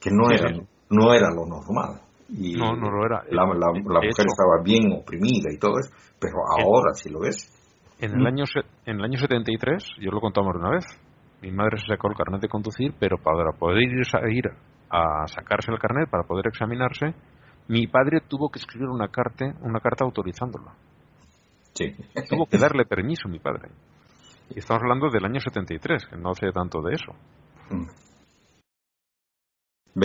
que 0.00 0.10
no 0.10 0.28
Sí, 0.28 0.34
era 0.34 0.48
sí. 0.54 0.60
no 0.90 1.12
era 1.14 1.28
lo 1.34 1.46
normal 1.46 2.00
y 2.30 2.56
No, 2.56 2.76
no 2.76 2.90
lo 2.90 3.06
era. 3.06 3.22
la, 3.30 3.44
la- 3.46 3.72
De 3.72 3.80
la 3.80 3.94
mujer 4.00 4.04
hecho- 4.10 4.22
estaba 4.26 4.62
bien 4.62 4.92
oprimida 4.92 5.50
y 5.52 5.58
todo 5.58 5.78
eso 5.78 5.90
pero 6.20 6.36
ahora 6.58 6.92
si 6.94 7.10
lo 7.10 7.20
ves 7.20 7.50
En 8.00 8.12
el 8.20 8.26
año 8.26 8.44
en 8.86 8.96
el 8.98 9.04
año 9.04 9.18
73, 9.18 9.84
yo 10.00 10.10
lo 10.10 10.20
contamos 10.20 10.54
una 10.56 10.70
vez, 10.70 10.84
mi 11.42 11.50
madre 11.50 11.78
se 11.78 11.86
sacó 11.86 12.08
el 12.08 12.16
carnet 12.16 12.40
de 12.40 12.48
conducir, 12.48 12.94
pero 12.98 13.16
para 13.18 13.50
poder 13.58 13.82
ir 13.82 14.02
a, 14.14 14.30
ir 14.30 14.44
a 14.90 15.26
sacarse 15.26 15.70
el 15.72 15.78
carnet, 15.78 16.08
para 16.10 16.22
poder 16.24 16.46
examinarse, 16.48 17.14
mi 17.68 17.86
padre 17.88 18.20
tuvo 18.26 18.50
que 18.50 18.58
escribir 18.60 18.88
una 18.88 19.08
carta, 19.08 19.46
una 19.62 19.80
carta 19.80 20.04
autorizándolo. 20.04 20.70
sí 21.74 21.94
Tuvo 22.28 22.46
que 22.46 22.58
darle 22.58 22.84
permiso 22.86 23.28
mi 23.28 23.38
padre. 23.40 23.68
Y 24.50 24.58
estamos 24.60 24.82
hablando 24.82 25.10
del 25.10 25.24
año 25.24 25.40
73, 25.40 26.06
que 26.06 26.16
no 26.16 26.30
hace 26.30 26.50
tanto 26.52 26.80
de 26.82 26.94
eso. 26.94 27.12
Mm. 27.70 27.86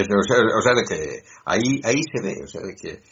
O, 0.02 0.24
sea, 0.24 0.38
o 0.58 0.62
sea, 0.62 0.74
de 0.74 0.84
que 0.84 1.24
ahí 1.46 1.82
ahí 1.84 2.02
se 2.12 2.22
ve 2.24 2.44
o 2.44 2.48
sea 2.48 2.62
de 2.62 2.76
que 2.76 3.04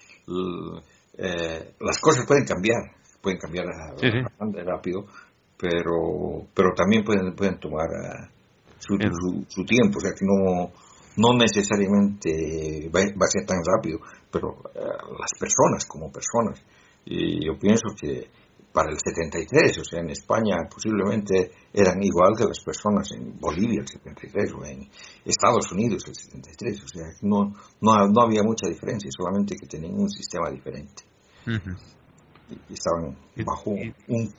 eh, 1.18 1.74
las 1.80 2.00
cosas 2.00 2.26
pueden 2.26 2.46
cambiar 2.46 2.96
pueden 3.22 3.40
cambiar 3.40 3.66
a- 3.68 3.98
Sí, 3.98 4.08
sí. 4.10 4.22
bastante 4.24 4.64
rápido 4.64 5.06
pero 5.58 6.48
pero 6.56 6.70
también 6.76 7.04
pueden 7.04 7.36
pueden 7.36 7.60
tomar 7.60 7.88
uh, 7.88 8.26
su, 8.80 8.98
su, 8.98 9.46
su, 9.48 9.64
tiempo, 9.64 10.00
o 10.00 10.02
sea 10.02 10.12
que 10.12 10.26
no 10.26 10.72
no 11.18 11.38
necesariamente 11.38 12.90
va, 12.90 13.02
va 13.02 13.26
a 13.26 13.32
ser 13.32 13.46
tan 13.46 13.60
rápido, 13.64 14.00
pero 14.32 14.50
uh, 14.50 15.12
las 15.20 15.32
personas 15.40 15.86
como 15.86 16.12
personas, 16.12 16.64
y 17.06 17.46
yo 17.46 17.60
pienso 17.60 17.90
que 18.00 18.28
para 18.74 18.90
el 18.90 18.98
73, 18.98 19.78
o 19.80 19.84
sea, 19.84 20.00
en 20.00 20.10
España 20.10 20.56
posiblemente 20.70 21.52
eran 21.74 22.02
igual 22.02 22.36
que 22.38 22.46
las 22.46 22.64
personas 22.64 23.12
en 23.12 23.38
Bolivia 23.40 23.82
el 23.82 23.88
73 23.88 24.54
o 24.54 24.66
en 24.66 24.90
Estados 25.26 25.72
Unidos 25.72 26.04
el 26.08 26.16
73, 26.16 26.84
o 26.84 26.88
sea, 26.88 27.06
no, 27.22 27.54
no, 27.82 28.08
no 28.08 28.22
había 28.22 28.44
mucha 28.44 28.68
diferencia, 28.68 29.10
solamente 29.12 29.56
que 29.56 29.68
tenían 29.68 30.00
un 30.00 30.10
sistema 30.10 30.50
diferente. 30.50 31.04
Uh 31.46 31.52
-huh. 31.52 31.78
y, 32.70 32.74
estaban 32.74 33.18
bajo 33.46 33.72
un... 33.72 34.30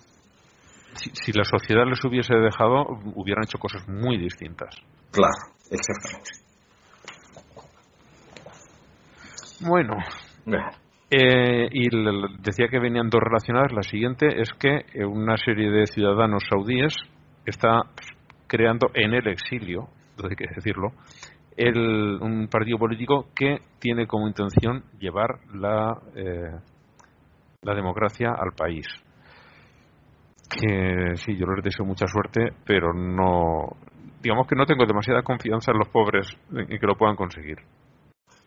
Si, 0.95 1.11
si, 1.15 1.33
la 1.33 1.45
sociedad 1.45 1.85
les 1.89 2.05
hubiese 2.05 2.35
dejado, 2.35 2.85
hubieran 3.15 3.45
hecho 3.45 3.59
cosas 3.59 3.89
muy 3.89 4.19
distintas. 4.19 4.75
Claro, 5.11 5.57
exactamente. 5.71 6.31
Bueno. 9.61 9.95
Eh, 11.15 11.69
y 11.71 11.89
decía 12.39 12.69
que 12.69 12.79
venían 12.79 13.11
dos 13.11 13.21
relacionadas. 13.21 13.71
La 13.73 13.83
siguiente 13.83 14.41
es 14.41 14.49
que 14.59 15.05
una 15.05 15.37
serie 15.37 15.71
de 15.71 15.87
ciudadanos 15.87 16.43
saudíes 16.49 16.97
está 17.45 17.83
creando 18.47 18.87
en 18.95 19.13
el 19.13 19.29
exilio, 19.29 19.89
hay 20.25 20.35
que 20.35 20.47
decirlo, 20.55 20.93
el, 21.55 22.19
un 22.19 22.49
partido 22.49 22.79
político 22.79 23.27
que 23.35 23.59
tiene 23.79 24.07
como 24.07 24.27
intención 24.27 24.85
llevar 24.99 25.41
la, 25.53 25.99
eh, 26.17 26.59
la 27.61 27.75
democracia 27.75 28.31
al 28.31 28.53
país. 28.57 28.87
Que 30.49 31.17
sí, 31.17 31.37
yo 31.37 31.45
les 31.55 31.63
deseo 31.63 31.85
mucha 31.85 32.07
suerte, 32.07 32.55
pero 32.65 32.95
no. 32.95 33.77
Digamos 34.23 34.47
que 34.47 34.57
no 34.57 34.65
tengo 34.65 34.87
demasiada 34.87 35.23
confianza 35.23 35.73
en 35.73 35.79
los 35.79 35.89
pobres 35.89 36.27
en 36.55 36.67
que 36.69 36.87
lo 36.87 36.97
puedan 36.97 37.17
conseguir. 37.17 37.59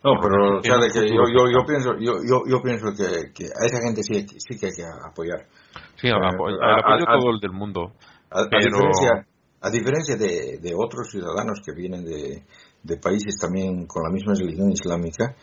No, 0.06 0.22
pero 0.22 0.61
sabe 0.61 0.88
que 0.94 1.10
yo, 1.10 1.23
yo, 1.34 1.49
yo 1.49 1.65
pienso, 1.65 1.98
yo, 1.98 2.22
yo, 2.22 2.44
yo 2.45 2.61
pienso 2.61 2.94
que, 2.95 3.34
que, 3.34 3.45
a 3.45 3.65
esa 3.65 3.82
gente 3.82 4.03
sí, 4.03 4.23
sí 4.38 4.56
que 4.56 4.68
hay 4.68 4.72
que 4.72 4.84
apoyar. 4.86 5.48
Sí, 5.95 6.10
al 6.10 6.23
apoyo, 6.23 6.61
al 6.61 6.77
apoyo 6.77 7.06
todo 7.06 7.32
el 7.32 7.40
del 7.40 7.52
mundo. 7.52 7.91
A, 8.30 8.41
a 8.41 8.45
diferencia, 8.45 9.26
a 9.61 9.69
diferencia 9.72 10.15
de, 10.15 10.60
de, 10.61 10.76
otros 10.76 11.10
ciudadanos 11.10 11.60
que 11.65 11.73
vienen 11.73 12.06
de, 12.06 12.44
de, 12.84 12.98
países 12.98 13.36
también 13.41 13.88
con 13.88 14.03
la 14.03 14.11
misma 14.11 14.34
religión 14.36 14.69
islámica, 14.69 15.36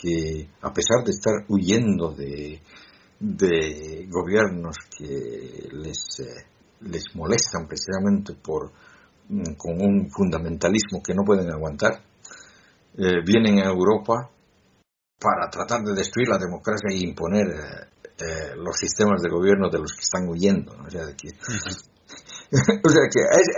que 0.00 0.50
a 0.62 0.72
pesar 0.72 1.02
de 1.04 1.10
estar 1.10 1.34
huyendo 1.48 2.12
de, 2.12 2.62
de 3.18 4.06
gobiernos 4.08 4.76
que 4.96 5.68
les, 5.72 6.20
eh, 6.20 6.46
les 6.82 7.02
molestan 7.16 7.66
precisamente 7.66 8.34
por 8.34 8.70
con 9.58 9.80
un 9.80 10.08
fundamentalismo 10.08 11.02
que 11.04 11.12
no 11.12 11.24
pueden 11.24 11.50
aguantar, 11.50 12.00
eh, 12.98 13.22
vienen 13.24 13.58
a 13.60 13.70
Europa 13.70 14.30
para 15.18 15.48
tratar 15.50 15.82
de 15.82 15.94
destruir 15.94 16.28
la 16.28 16.38
democracia 16.38 16.88
y 16.92 17.04
imponer 17.04 17.46
eh, 17.46 17.96
eh, 18.18 18.56
los 18.56 18.76
sistemas 18.76 19.22
de 19.22 19.30
gobierno 19.30 19.68
de 19.70 19.78
los 19.78 19.92
que 19.92 20.00
están 20.00 20.28
huyendo. 20.28 20.74
¿no? 20.76 20.84
O 20.84 20.90
sea, 20.90 21.04
de 21.06 21.14
que, 21.16 21.28
o 22.88 22.88
sea 22.88 23.04
que 23.12 23.20
es, 23.20 23.48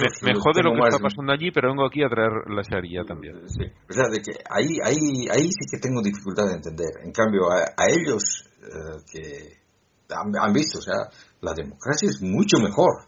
es, 0.00 0.22
me, 0.22 0.32
me 0.32 0.40
jode 0.40 0.62
lo 0.62 0.72
que 0.72 0.78
más... 0.78 0.94
está 0.94 1.02
pasando 1.02 1.32
allí, 1.32 1.50
pero 1.50 1.70
vengo 1.70 1.86
aquí 1.86 2.02
a 2.02 2.08
traer 2.08 2.32
la 2.48 2.62
sharia 2.62 3.04
también. 3.04 3.48
Sí. 3.48 3.64
O 3.88 3.92
sea, 3.92 4.08
de 4.08 4.20
que 4.20 4.32
ahí, 4.50 4.78
ahí, 4.82 5.28
ahí 5.30 5.50
sí 5.50 5.66
que 5.70 5.78
tengo 5.78 6.02
dificultad 6.02 6.46
de 6.46 6.54
entender. 6.54 7.02
En 7.02 7.12
cambio, 7.12 7.50
a, 7.50 7.62
a 7.76 7.86
ellos 7.90 8.48
eh, 8.62 9.02
que 9.10 9.58
han, 10.10 10.32
han, 10.40 10.52
visto, 10.52 10.78
o 10.78 10.82
sea, 10.82 11.10
la 11.40 11.52
democracia 11.52 12.08
es 12.08 12.22
mucho 12.22 12.58
mejor. 12.58 13.06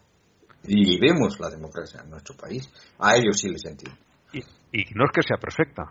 Y 0.62 1.00
vemos 1.00 1.40
la 1.40 1.48
democracia 1.48 2.02
en 2.04 2.10
nuestro 2.10 2.36
país. 2.36 2.68
A 2.98 3.16
ellos 3.16 3.38
sí 3.38 3.48
les 3.48 3.64
entiendo. 3.64 3.98
Y, 4.32 4.38
y 4.72 4.94
no 4.94 5.04
es 5.04 5.10
que 5.12 5.22
sea 5.22 5.36
perfecta. 5.36 5.90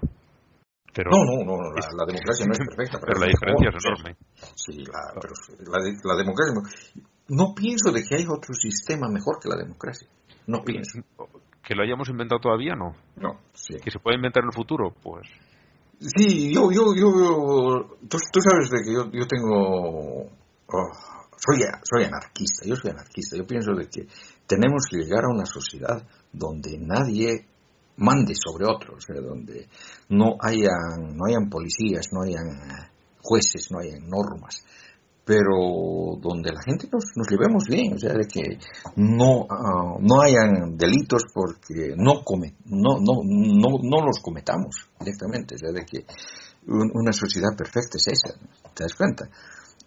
Pero 0.93 1.11
no, 1.11 1.23
no, 1.23 1.45
no, 1.45 1.57
no 1.57 1.69
la, 1.69 1.87
la, 1.95 2.05
democracia 2.05 2.45
no 2.45 2.53
es 2.53 2.59
perfecta. 2.59 2.99
Pero, 2.99 3.13
pero 3.13 3.19
la 3.19 3.27
diferencia 3.27 3.69
es 3.69 3.85
enorme. 3.85 4.17
Sí, 4.55 4.77
la, 4.85 5.13
pero 5.21 5.33
la, 5.71 5.79
la, 6.03 6.15
democracia. 6.17 6.53
No 7.29 7.53
pienso 7.53 7.91
de 7.91 8.03
que 8.03 8.15
hay 8.15 8.25
otro 8.25 8.53
sistema 8.53 9.07
mejor 9.07 9.39
que 9.39 9.49
la 9.49 9.57
democracia. 9.57 10.07
No 10.47 10.63
pienso. 10.63 10.99
¿Que 11.63 11.75
lo 11.75 11.83
hayamos 11.83 12.09
inventado 12.09 12.41
todavía? 12.41 12.73
No. 12.75 12.95
No, 13.15 13.39
sí. 13.53 13.75
¿Que 13.83 13.91
se 13.91 13.99
puede 13.99 14.15
inventar 14.17 14.43
en 14.43 14.49
el 14.49 14.55
futuro? 14.55 14.91
Pues. 15.03 15.27
Sí, 15.99 16.51
yo, 16.53 16.71
yo, 16.71 16.95
yo. 16.95 17.97
Tú, 18.09 18.17
tú 18.31 18.39
sabes 18.41 18.71
de 18.71 18.81
que 18.83 18.93
yo, 18.93 19.11
yo 19.11 19.27
tengo. 19.27 20.25
Oh, 20.71 20.91
soy, 21.37 21.59
soy 21.83 22.03
anarquista, 22.05 22.65
yo 22.65 22.75
soy 22.75 22.91
anarquista. 22.91 23.37
Yo 23.37 23.45
pienso 23.45 23.73
de 23.73 23.87
que 23.87 24.07
tenemos 24.47 24.83
que 24.89 24.97
llegar 24.97 25.25
a 25.25 25.33
una 25.33 25.45
sociedad 25.45 26.01
donde 26.31 26.77
nadie 26.79 27.45
mande 27.99 28.33
sobre 28.35 28.65
otros, 28.65 29.03
sea, 29.05 29.21
donde 29.21 29.67
no 30.09 30.35
hayan, 30.41 31.15
no 31.15 31.25
hayan 31.27 31.49
policías, 31.49 32.07
no 32.11 32.23
hayan 32.23 32.89
jueces, 33.21 33.67
no 33.71 33.79
hayan 33.79 34.07
normas, 34.09 34.63
pero 35.25 36.17
donde 36.19 36.51
la 36.51 36.61
gente 36.65 36.89
nos, 36.91 37.03
nos 37.15 37.27
llevemos 37.29 37.65
bien, 37.69 37.93
o 37.93 37.99
sea, 37.99 38.13
de 38.13 38.25
que 38.25 38.57
no, 38.95 39.41
uh, 39.41 39.99
no 39.99 40.21
hayan 40.21 40.75
delitos 40.75 41.23
porque 41.33 41.93
no, 41.95 42.23
come, 42.23 42.55
no, 42.65 42.97
no, 42.99 43.21
no, 43.23 43.77
no 43.83 44.05
los 44.05 44.19
cometamos 44.23 44.89
directamente, 44.99 45.55
o 45.55 45.57
sea, 45.57 45.71
de 45.71 45.85
que 45.85 46.05
un, 46.67 46.89
una 46.93 47.13
sociedad 47.13 47.55
perfecta 47.55 47.97
es 47.97 48.07
esa, 48.07 48.39
¿te 48.73 48.83
das 48.83 48.95
cuenta? 48.95 49.29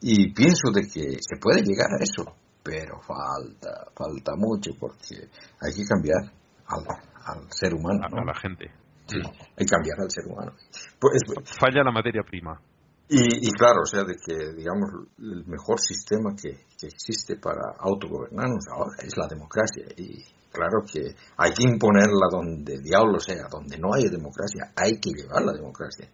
Y 0.00 0.32
pienso 0.32 0.70
de 0.72 0.82
que 0.82 1.18
se 1.18 1.40
puede 1.40 1.62
llegar 1.62 1.88
a 1.90 2.02
eso, 2.02 2.24
pero 2.62 3.00
falta, 3.00 3.90
falta 3.96 4.32
mucho 4.36 4.72
porque 4.78 5.28
hay 5.60 5.74
que 5.74 5.84
cambiar 5.84 6.22
al, 6.66 6.84
al 7.24 7.50
ser 7.50 7.74
humano. 7.74 8.00
A, 8.04 8.08
¿no? 8.08 8.22
a 8.22 8.24
la 8.24 8.34
gente. 8.34 8.70
Sí, 9.06 9.18
hay 9.18 9.66
que 9.66 9.70
cambiar 9.70 10.00
al 10.00 10.10
ser 10.10 10.24
humano. 10.26 10.52
Pues, 10.98 11.22
Falla 11.58 11.82
la 11.82 11.92
materia 11.92 12.22
prima. 12.22 12.60
Y, 13.08 13.48
y, 13.48 13.52
claro, 13.52 13.80
o 13.82 13.86
sea, 13.86 14.04
de 14.04 14.14
que, 14.14 14.54
digamos, 14.56 14.88
el 15.18 15.44
mejor 15.46 15.78
sistema 15.80 16.30
que, 16.34 16.64
que 16.78 16.86
existe 16.86 17.36
para 17.36 17.76
autogobernarnos 17.78 18.64
ahora 18.72 18.96
es 19.02 19.16
la 19.18 19.26
democracia. 19.26 19.84
Y 19.96 20.24
claro 20.50 20.80
que 20.90 21.14
hay 21.36 21.52
que 21.52 21.64
imponerla 21.64 22.28
donde 22.30 22.78
diablo 22.80 23.18
sea, 23.18 23.48
donde 23.50 23.76
no 23.78 23.92
haya 23.92 24.08
democracia, 24.08 24.72
hay 24.76 24.98
que 24.98 25.10
llevar 25.10 25.42
la 25.42 25.52
democracia. 25.52 26.08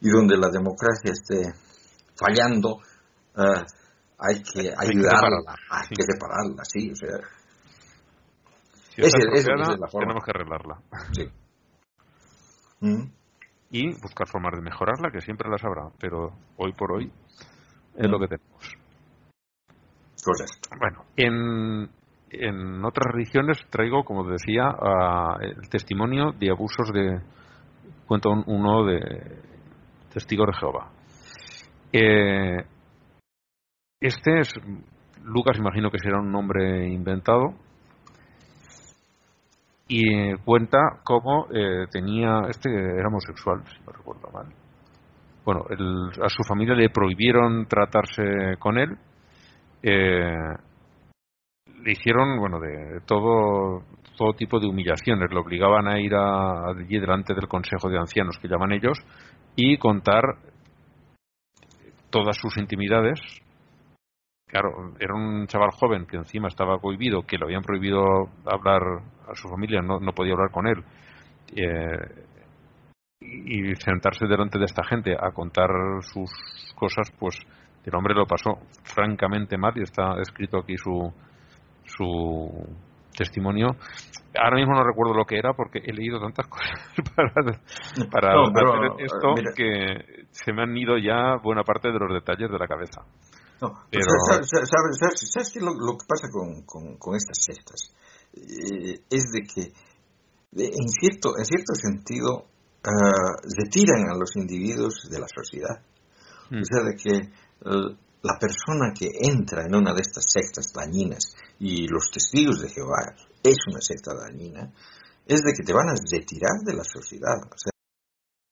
Y 0.00 0.10
donde 0.10 0.36
la 0.36 0.50
democracia 0.50 1.12
esté 1.12 1.54
fallando, 2.14 2.80
uh, 3.36 3.64
hay 4.18 4.42
que 4.42 4.74
ayudarla, 4.76 5.56
hay 5.70 5.88
que 5.88 6.04
separarla, 6.04 6.64
sí, 6.64 6.90
o 6.90 6.96
sea. 6.96 7.18
Si 8.96 9.02
esa, 9.02 9.18
es, 9.18 9.40
esa 9.40 9.52
es 9.52 9.78
la 9.78 9.88
forma. 9.88 10.06
Tenemos 10.06 10.24
que 10.24 10.30
arreglarla. 10.30 10.78
Sí. 11.12 11.28
¿Mm? 12.80 13.10
Y 13.70 14.00
buscar 14.00 14.26
formas 14.26 14.54
de 14.54 14.62
mejorarla, 14.62 15.10
que 15.10 15.20
siempre 15.20 15.50
las 15.50 15.62
habrá, 15.64 15.90
pero 16.00 16.32
hoy 16.56 16.72
por 16.72 16.92
hoy 16.92 17.12
es 17.94 18.08
lo 18.08 18.18
que 18.18 18.28
tenemos. 18.28 18.78
Correcto. 20.24 20.70
Bueno, 20.78 21.04
en, 21.14 21.90
en 22.30 22.84
otras 22.84 23.12
religiones 23.12 23.58
traigo, 23.68 24.02
como 24.02 24.24
decía, 24.24 24.70
uh, 24.70 25.40
el 25.42 25.68
testimonio 25.68 26.32
de 26.32 26.50
abusos 26.50 26.90
de. 26.92 27.20
Cuenta 28.06 28.30
un, 28.30 28.44
uno 28.46 28.84
de 28.86 29.42
testigos 30.12 30.46
de 30.46 30.58
Jehová. 30.58 30.90
Eh, 31.92 32.64
este 34.00 34.40
es. 34.40 34.54
Lucas, 35.22 35.58
imagino 35.58 35.90
que 35.90 35.98
será 35.98 36.18
un 36.18 36.32
nombre 36.32 36.88
inventado. 36.88 37.54
Y 39.88 40.34
cuenta 40.38 40.78
cómo 41.04 41.46
eh, 41.52 41.86
tenía. 41.90 42.40
Este 42.48 42.70
era 42.70 43.08
homosexual, 43.08 43.62
si 43.66 43.78
no 43.86 43.92
recuerdo 43.92 44.28
mal. 44.32 44.46
Bueno, 45.44 45.64
el, 45.70 46.10
a 46.22 46.28
su 46.28 46.42
familia 46.42 46.74
le 46.74 46.90
prohibieron 46.90 47.66
tratarse 47.66 48.56
con 48.58 48.78
él. 48.78 48.96
Eh, 49.82 50.54
le 51.82 51.92
hicieron, 51.92 52.38
bueno, 52.40 52.58
de 52.58 53.00
todo, 53.06 53.84
todo 54.16 54.32
tipo 54.32 54.58
de 54.58 54.66
humillaciones. 54.66 55.30
Le 55.30 55.38
obligaban 55.38 55.86
a 55.86 56.00
ir 56.00 56.14
allí 56.14 56.98
delante 56.98 57.32
del 57.32 57.46
Consejo 57.46 57.88
de 57.88 57.98
Ancianos, 57.98 58.38
que 58.42 58.48
llaman 58.48 58.72
ellos, 58.72 58.98
y 59.54 59.78
contar 59.78 60.22
todas 62.10 62.36
sus 62.36 62.56
intimidades 62.56 63.20
claro, 64.46 64.94
era 64.98 65.14
un 65.14 65.46
chaval 65.46 65.70
joven 65.72 66.06
que 66.06 66.16
encima 66.16 66.48
estaba 66.48 66.78
prohibido, 66.78 67.22
que 67.22 67.36
le 67.38 67.44
habían 67.44 67.62
prohibido 67.62 68.28
hablar 68.44 68.82
a 69.28 69.34
su 69.34 69.48
familia, 69.48 69.80
no, 69.82 69.98
no 70.00 70.12
podía 70.12 70.32
hablar 70.34 70.50
con 70.50 70.66
él. 70.66 70.84
Eh, 71.54 72.24
y 73.20 73.74
sentarse 73.76 74.26
delante 74.26 74.58
de 74.58 74.66
esta 74.66 74.84
gente 74.84 75.14
a 75.18 75.30
contar 75.32 75.68
sus 76.00 76.30
cosas, 76.74 77.10
pues 77.18 77.38
el 77.84 77.94
hombre 77.94 78.14
lo 78.14 78.26
pasó 78.26 78.58
francamente 78.84 79.56
mal 79.56 79.72
y 79.76 79.82
está 79.82 80.20
escrito 80.20 80.58
aquí 80.58 80.76
su, 80.76 81.12
su 81.84 82.76
testimonio 83.16 83.68
ahora 84.38 84.56
mismo 84.56 84.74
no 84.74 84.84
recuerdo 84.84 85.14
lo 85.14 85.24
que 85.24 85.38
era 85.38 85.54
porque 85.54 85.80
he 85.84 85.92
leído 85.92 86.20
tantas 86.20 86.46
cosas 86.48 86.90
para, 87.14 87.32
para 88.10 88.34
No, 88.34 88.52
pero, 88.52 88.74
hacer 88.74 89.04
esto 89.04 89.34
mira. 89.34 89.50
que 89.56 90.26
se 90.30 90.52
me 90.52 90.62
han 90.62 90.76
ido 90.76 90.98
ya 90.98 91.36
buena 91.42 91.62
parte 91.62 91.90
de 91.90 91.98
los 91.98 92.12
detalles 92.12 92.50
de 92.50 92.58
la 92.58 92.66
cabeza. 92.66 93.02
No, 93.60 93.72
Pero- 93.90 94.04
¿sabes, 94.28 94.48
sabes, 94.50 94.68
sabes- 94.68 94.98
sabes- 94.98 95.30
sabes 95.32 95.50
qué 95.52 95.60
lo, 95.60 95.72
lo 95.74 95.96
que 95.96 96.06
pasa 96.06 96.28
con, 96.30 96.62
con- 96.62 96.96
con 96.98 97.14
estas 97.16 97.38
sectas? 97.40 97.92
Eh, 98.34 99.00
es 99.08 99.24
de 99.32 99.40
que, 99.42 99.72
en, 100.56 100.88
cierto, 100.88 101.36
en 101.38 101.44
cierto 101.44 101.74
sentido, 101.74 102.46
ah, 102.84 103.32
retiran 103.42 104.10
a 104.10 104.16
los 104.18 104.36
individuos 104.36 105.08
de 105.10 105.18
la 105.18 105.26
sociedad. 105.28 105.80
Mm. 106.50 106.60
O 106.60 106.64
sea, 106.64 106.82
de 106.84 106.94
que 106.96 107.16
eh, 107.16 107.96
la 108.22 108.38
persona 108.38 108.92
que 108.92 109.08
entra 109.22 109.64
en 109.66 109.74
una 109.74 109.94
de 109.94 110.02
estas 110.02 110.24
sectas 110.28 110.72
dañinas, 110.74 111.34
y 111.58 111.86
los 111.88 112.10
testigos 112.10 112.60
de 112.60 112.68
Jehová 112.68 113.14
es 113.42 113.56
una 113.68 113.80
secta 113.80 114.12
dañina, 114.14 114.72
es 115.26 115.40
de 115.42 115.52
que 115.54 115.64
te 115.64 115.72
van 115.72 115.88
a 115.88 115.94
retirar 115.94 116.60
de 116.64 116.74
la 116.74 116.84
sociedad. 116.84 117.36
O 117.42 117.56
sea, 117.56 117.70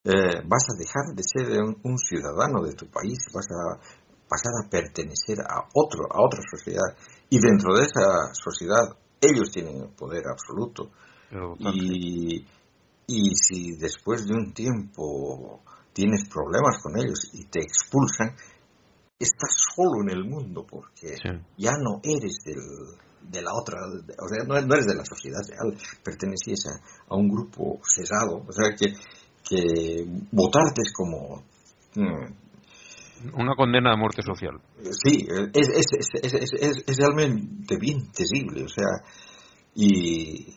eh, 0.07 0.41
vas 0.47 0.63
a 0.69 0.77
dejar 0.77 1.15
de 1.15 1.23
ser 1.23 1.61
un, 1.61 1.77
un 1.83 1.97
ciudadano 1.97 2.63
de 2.63 2.73
tu 2.73 2.87
país, 2.89 3.17
vas 3.33 3.47
a 3.51 3.79
pasar 4.27 4.53
a 4.63 4.69
pertenecer 4.69 5.39
a 5.41 5.67
otro, 5.73 6.05
a 6.11 6.21
otra 6.25 6.39
sociedad, 6.49 6.95
y 7.29 7.39
dentro 7.39 7.75
de 7.75 7.83
esa 7.83 8.33
sociedad 8.33 8.97
ellos 9.21 9.51
tienen 9.51 9.77
el 9.81 9.89
poder 9.95 10.23
absoluto. 10.29 10.91
Y, 11.59 12.45
y 13.07 13.35
si 13.35 13.75
después 13.77 14.25
de 14.25 14.33
un 14.33 14.53
tiempo 14.53 15.61
tienes 15.93 16.27
problemas 16.29 16.81
con 16.81 16.97
ellos 16.97 17.29
y 17.33 17.45
te 17.45 17.59
expulsan, 17.61 18.35
estás 19.19 19.49
solo 19.75 20.01
en 20.03 20.09
el 20.17 20.25
mundo 20.25 20.65
porque 20.69 21.15
Sí. 21.15 21.29
ya 21.57 21.71
no 21.71 21.99
eres 22.03 22.37
del, 22.45 22.59
de 23.31 23.41
la 23.41 23.51
otra, 23.53 23.77
o 23.87 24.27
sea, 24.27 24.43
no, 24.45 24.55
eres 24.57 24.85
de 24.85 24.95
la 24.95 25.05
sociedad 25.05 25.39
real, 25.49 25.77
perteneces 26.03 26.65
a, 26.67 27.13
a 27.13 27.17
un 27.17 27.29
grupo 27.29 27.79
cesado, 27.83 28.43
o 28.47 28.51
sea 28.51 28.75
que, 28.77 28.93
que 29.43 30.05
votarte 30.31 30.81
es 30.83 30.93
como... 30.93 31.43
mm, 31.95 32.44
Una 33.33 33.55
condena 33.55 33.91
de 33.91 33.97
muerte 33.97 34.21
social. 34.21 34.59
Sí, 34.91 35.25
es, 35.53 35.69
es, 35.69 35.85
es, 36.21 36.83
es, 36.87 36.97
realmente 36.97 37.77
bien 37.77 38.11
terrible, 38.11 38.65
o 38.65 38.69
sea, 38.69 38.85
y 39.75 40.55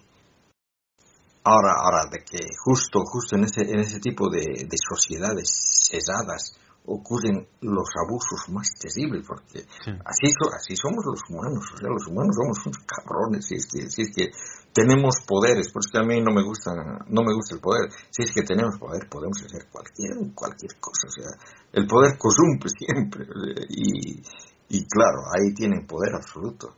ahora, 1.44 1.74
ahora 1.80 2.10
de 2.10 2.24
que 2.24 2.46
justo, 2.64 3.00
justo 3.04 3.36
en 3.36 3.44
ese, 3.44 3.62
en 3.62 3.80
ese 3.80 4.00
tipo 4.00 4.28
de, 4.30 4.40
de 4.40 4.76
sociedades 4.76 5.88
cesadas 5.90 6.58
ocurren 6.90 7.46
los 7.60 7.88
abusos 8.00 8.48
más 8.48 8.66
terribles, 8.80 9.22
porque 9.28 9.60
Sí. 9.84 9.92
así, 10.04 10.26
so- 10.32 10.50
así 10.56 10.74
somos 10.74 11.04
los 11.04 11.20
humanos, 11.28 11.64
o 11.74 11.76
sea, 11.76 11.88
los 11.90 12.06
humanos 12.08 12.34
somos 12.34 12.58
unos 12.66 12.78
cabrones, 12.88 13.44
si 13.46 13.56
es 13.56 13.66
que, 13.66 13.90
si 13.90 14.02
es 14.02 14.10
que 14.16 14.30
tenemos 14.72 15.16
poderes, 15.26 15.70
porque 15.72 15.98
a 15.98 16.02
mí 16.02 16.20
no 16.22 16.32
me 16.32 16.42
gusta, 16.42 16.72
no 17.08 17.22
me 17.22 17.34
gusta 17.34 17.54
el 17.56 17.60
poder, 17.60 17.90
si 18.10 18.22
es 18.24 18.32
que 18.32 18.42
tenemos 18.42 18.78
poder 18.78 19.08
podemos 19.08 19.36
hacer 19.44 19.68
cualquier, 19.70 20.16
cualquier 20.34 20.72
cosa, 20.80 21.06
o 21.08 21.12
sea, 21.12 21.30
el 21.72 21.86
poder 21.86 22.16
corrompe 22.16 22.68
siempre, 22.78 23.26
y, 23.68 24.22
y 24.70 24.86
claro, 24.88 25.20
ahí 25.36 25.52
tienen 25.54 25.86
poder 25.86 26.14
absoluto, 26.14 26.74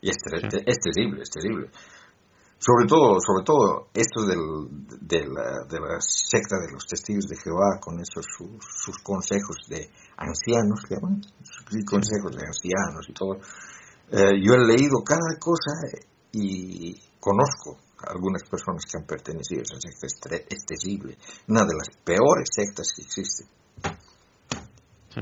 y 0.00 0.10
es, 0.10 0.16
ter- 0.18 0.50
Sí. 0.50 0.58
es 0.66 0.76
terrible, 0.78 1.22
es 1.22 1.30
terrible. 1.30 1.70
Sobre 2.58 2.86
todo, 2.88 3.20
sobre 3.20 3.44
todo 3.44 3.88
esto 3.92 4.24
del, 4.24 4.40
de, 5.00 5.26
la, 5.28 5.68
de 5.68 5.78
la 5.78 6.00
secta 6.00 6.56
de 6.58 6.72
los 6.72 6.86
testigos 6.86 7.26
de 7.28 7.36
Jehová 7.36 7.78
con 7.80 8.00
esos 8.00 8.24
sus, 8.26 8.48
sus 8.82 8.96
consejos 9.02 9.56
de 9.68 9.90
ancianos, 10.16 10.80
que 10.88 10.94
llaman, 10.96 11.20
sus 11.42 11.84
consejos 11.84 12.32
de 12.34 12.46
ancianos 12.46 13.06
y 13.08 13.12
todo. 13.12 13.36
Eh, 14.10 14.40
yo 14.42 14.54
he 14.54 14.66
leído 14.66 15.04
cada 15.04 15.36
cosa 15.38 15.70
y 16.32 16.94
conozco 17.20 17.76
a 18.00 18.12
algunas 18.12 18.42
personas 18.48 18.84
que 18.86 18.98
han 18.98 19.06
pertenecido 19.06 19.60
a 19.60 19.64
esa 19.64 19.76
secta. 19.80 20.06
Es, 20.06 20.20
tre- 20.20 20.46
es 20.48 20.64
terrible, 20.64 21.18
una 21.48 21.60
de 21.64 21.74
las 21.76 21.88
peores 22.04 22.48
sectas 22.50 22.92
que 22.96 23.02
existen. 23.02 23.46
Sí. 25.10 25.20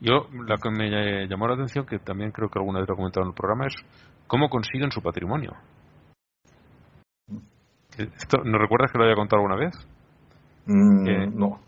Yo, 0.00 0.28
la 0.46 0.56
que 0.62 0.70
me 0.70 1.26
llamó 1.26 1.48
la 1.48 1.54
atención, 1.54 1.84
que 1.84 1.98
también 1.98 2.30
creo 2.30 2.48
que 2.48 2.60
alguna 2.60 2.78
vez 2.78 2.88
lo 2.88 2.94
he 2.94 2.96
comentado 2.96 3.24
en 3.26 3.30
el 3.30 3.34
programa, 3.34 3.66
es 3.66 3.74
cómo 4.28 4.48
consiguen 4.48 4.92
su 4.92 5.02
patrimonio. 5.02 5.50
Esto, 7.98 8.38
¿No 8.44 8.58
recuerdas 8.58 8.92
que 8.92 8.98
lo 8.98 9.04
haya 9.04 9.14
contado 9.14 9.42
alguna 9.42 9.56
vez? 9.56 9.74
Mm, 10.66 11.08
Eh, 11.08 11.30
no, 11.34 11.58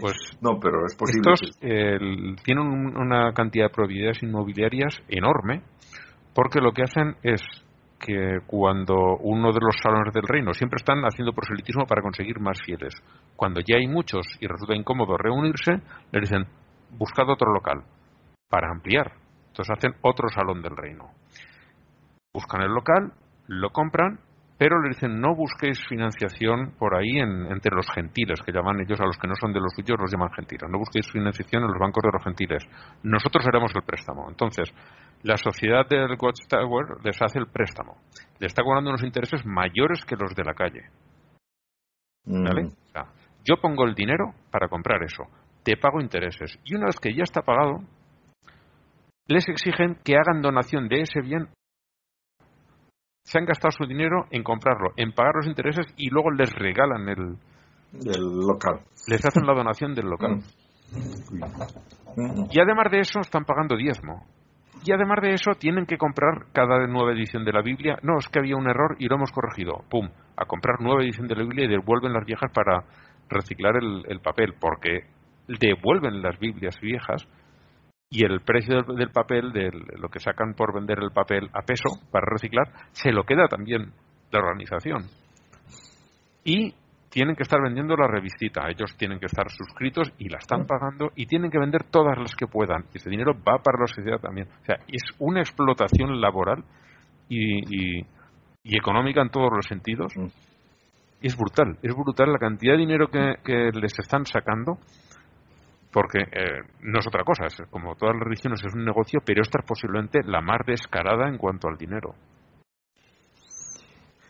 Pues 0.00 0.14
no, 0.42 0.58
pero 0.60 0.84
es 0.86 0.94
posible. 0.94 1.32
estos 1.32 1.58
tienen 1.60 2.64
un- 2.64 2.96
una 2.96 3.32
cantidad 3.32 3.66
de 3.66 3.74
propiedades 3.74 4.22
inmobiliarias 4.22 5.02
enorme, 5.08 5.62
porque 6.34 6.60
lo 6.60 6.72
que 6.72 6.82
hacen 6.82 7.16
es 7.22 7.40
que 7.98 8.38
cuando 8.46 8.94
uno 9.20 9.52
de 9.52 9.60
los 9.60 9.76
salones 9.82 10.14
del 10.14 10.26
reino 10.26 10.54
siempre 10.54 10.76
están 10.78 11.02
haciendo 11.04 11.32
proselitismo 11.32 11.84
para 11.86 12.00
conseguir 12.02 12.40
más 12.40 12.58
fieles. 12.64 12.94
Cuando 13.36 13.60
ya 13.60 13.76
hay 13.76 13.86
muchos 13.86 14.24
y 14.40 14.46
resulta 14.46 14.74
incómodo 14.74 15.16
reunirse, 15.18 15.72
le 16.10 16.20
dicen, 16.20 16.46
buscad 16.96 17.28
otro 17.28 17.52
local 17.52 17.82
para 18.48 18.70
ampliar. 18.70 19.12
Entonces 19.48 19.70
hacen 19.76 19.92
otro 20.02 20.28
salón 20.30 20.62
del 20.62 20.76
reino. 20.76 21.10
Buscan 22.32 22.62
el 22.62 22.70
local, 22.72 23.12
lo 23.48 23.70
compran, 23.70 24.18
pero 24.60 24.78
le 24.82 24.90
dicen, 24.90 25.18
no 25.18 25.34
busquéis 25.34 25.80
financiación 25.88 26.74
por 26.78 26.94
ahí 26.94 27.16
en- 27.16 27.46
entre 27.50 27.74
los 27.74 27.90
gentiles, 27.94 28.42
que 28.44 28.52
llaman 28.52 28.78
ellos 28.80 29.00
a 29.00 29.06
los 29.06 29.16
que 29.16 29.26
no 29.26 29.34
son 29.34 29.54
de 29.54 29.58
los 29.58 29.72
suyos, 29.74 29.98
los 29.98 30.12
llaman 30.12 30.30
gentiles. 30.32 30.68
No 30.70 30.76
busquéis 30.76 31.10
financiación 31.10 31.62
en 31.62 31.68
los 31.68 31.78
bancos 31.78 32.02
de 32.02 32.10
los 32.12 32.22
gentiles. 32.22 32.62
Nosotros 33.02 33.42
haremos 33.48 33.72
el 33.74 33.80
préstamo. 33.84 34.28
Entonces, 34.28 34.70
la 35.22 35.38
sociedad 35.38 35.88
del 35.88 36.10
Watchtower 36.20 37.02
les 37.02 37.16
hace 37.22 37.38
el 37.38 37.46
préstamo. 37.46 37.96
Le 38.38 38.48
está 38.48 38.62
cobrando 38.62 38.90
unos 38.90 39.02
intereses 39.02 39.46
mayores 39.46 40.04
que 40.04 40.16
los 40.16 40.34
de 40.34 40.44
la 40.44 40.52
calle. 40.52 40.90
Mm. 42.26 42.44
O 42.46 42.88
sea, 42.92 43.06
yo 43.42 43.56
pongo 43.62 43.86
el 43.86 43.94
dinero 43.94 44.34
para 44.50 44.68
comprar 44.68 45.02
eso, 45.02 45.24
te 45.62 45.78
pago 45.78 46.02
intereses 46.02 46.58
y 46.66 46.74
una 46.74 46.84
vez 46.84 47.00
que 47.00 47.14
ya 47.14 47.22
está 47.22 47.40
pagado, 47.40 47.78
les 49.26 49.48
exigen 49.48 49.96
que 50.04 50.16
hagan 50.16 50.42
donación 50.42 50.86
de 50.86 51.00
ese 51.00 51.22
bien. 51.22 51.48
Se 53.22 53.38
han 53.38 53.44
gastado 53.46 53.70
su 53.72 53.86
dinero 53.86 54.26
en 54.30 54.42
comprarlo, 54.42 54.90
en 54.96 55.12
pagar 55.12 55.34
los 55.36 55.46
intereses 55.46 55.86
y 55.96 56.10
luego 56.10 56.30
les 56.30 56.52
regalan 56.54 57.08
el, 57.08 57.36
del 57.92 58.22
local. 58.46 58.80
les 59.08 59.24
hacen 59.24 59.46
la 59.46 59.54
donación 59.54 59.94
del 59.94 60.06
local. 60.06 60.38
Mm, 62.16 62.44
Y 62.50 62.60
además 62.60 62.90
de 62.90 63.00
eso 63.00 63.20
están 63.20 63.44
pagando 63.44 63.76
diezmo. 63.76 64.26
Y 64.84 64.92
además 64.92 65.18
de 65.20 65.34
eso 65.34 65.52
tienen 65.58 65.84
que 65.86 65.98
comprar 65.98 66.46
cada 66.52 66.86
nueva 66.86 67.12
edición 67.12 67.44
de 67.44 67.52
la 67.52 67.60
Biblia. 67.62 67.98
No, 68.02 68.18
es 68.18 68.28
que 68.28 68.38
había 68.38 68.56
un 68.56 68.68
error 68.68 68.96
y 68.98 69.08
lo 69.08 69.16
hemos 69.16 69.30
corregido. 69.30 69.84
¡Pum! 69.90 70.08
A 70.36 70.46
comprar 70.46 70.80
nueva 70.80 71.02
edición 71.02 71.26
de 71.28 71.36
la 71.36 71.42
Biblia 71.42 71.66
y 71.66 71.68
devuelven 71.68 72.12
las 72.14 72.24
viejas 72.24 72.50
para 72.52 72.84
reciclar 73.28 73.76
el, 73.76 74.04
el 74.08 74.20
papel, 74.20 74.54
porque 74.58 75.00
devuelven 75.46 76.22
las 76.22 76.38
Biblias 76.38 76.80
viejas 76.80 77.26
y 78.10 78.24
el 78.24 78.40
precio 78.40 78.82
del, 78.82 78.96
del 78.96 79.10
papel, 79.10 79.52
de 79.52 79.70
lo 79.96 80.08
que 80.08 80.18
sacan 80.18 80.54
por 80.54 80.74
vender 80.74 80.98
el 81.00 81.12
papel 81.12 81.48
a 81.54 81.62
peso 81.62 81.88
para 82.10 82.26
reciclar, 82.28 82.66
se 82.90 83.12
lo 83.12 83.22
queda 83.24 83.46
también 83.48 83.92
la 84.32 84.40
organización. 84.40 85.04
Y 86.44 86.74
tienen 87.10 87.36
que 87.36 87.42
estar 87.42 87.60
vendiendo 87.62 87.96
la 87.96 88.06
revistita, 88.08 88.68
ellos 88.68 88.96
tienen 88.96 89.18
que 89.18 89.26
estar 89.26 89.48
suscritos 89.50 90.12
y 90.18 90.28
la 90.28 90.38
están 90.38 90.66
pagando 90.66 91.10
y 91.16 91.26
tienen 91.26 91.50
que 91.50 91.58
vender 91.58 91.84
todas 91.84 92.16
las 92.18 92.34
que 92.34 92.46
puedan. 92.46 92.84
Y 92.94 92.98
ese 92.98 93.10
dinero 93.10 93.32
va 93.34 93.58
para 93.62 93.78
la 93.80 93.86
sociedad 93.86 94.18
también. 94.20 94.48
O 94.62 94.64
sea, 94.64 94.76
es 94.88 95.02
una 95.18 95.40
explotación 95.40 96.20
laboral 96.20 96.64
y, 97.28 97.98
y- 98.00 98.06
y 98.62 98.76
económica 98.76 99.22
en 99.22 99.30
todos 99.30 99.50
los 99.54 99.66
sentidos. 99.66 100.12
Mm. 100.16 100.26
Y 101.22 101.26
es 101.26 101.36
brutal, 101.36 101.78
es 101.82 101.94
brutal 101.94 102.32
la 102.32 102.38
cantidad 102.38 102.74
de 102.74 102.78
dinero 102.80 103.08
que, 103.08 103.34
que 103.44 103.70
les 103.72 103.98
están 103.98 104.24
sacando. 104.26 104.78
Porque 105.92 106.20
eh, 106.20 106.62
no 106.82 107.00
es 107.00 107.06
otra 107.06 107.24
cosa, 107.24 107.46
es 107.46 107.56
como 107.70 107.96
todas 107.96 108.14
las 108.14 108.24
religiones 108.24 108.60
es 108.64 108.72
un 108.74 108.84
negocio, 108.84 109.20
pero 109.24 109.42
esta 109.42 109.58
es 109.60 109.66
posiblemente 109.66 110.20
la 110.24 110.40
más 110.40 110.60
descarada 110.66 111.28
en 111.28 111.36
cuanto 111.36 111.66
al 111.68 111.76
dinero. 111.76 112.14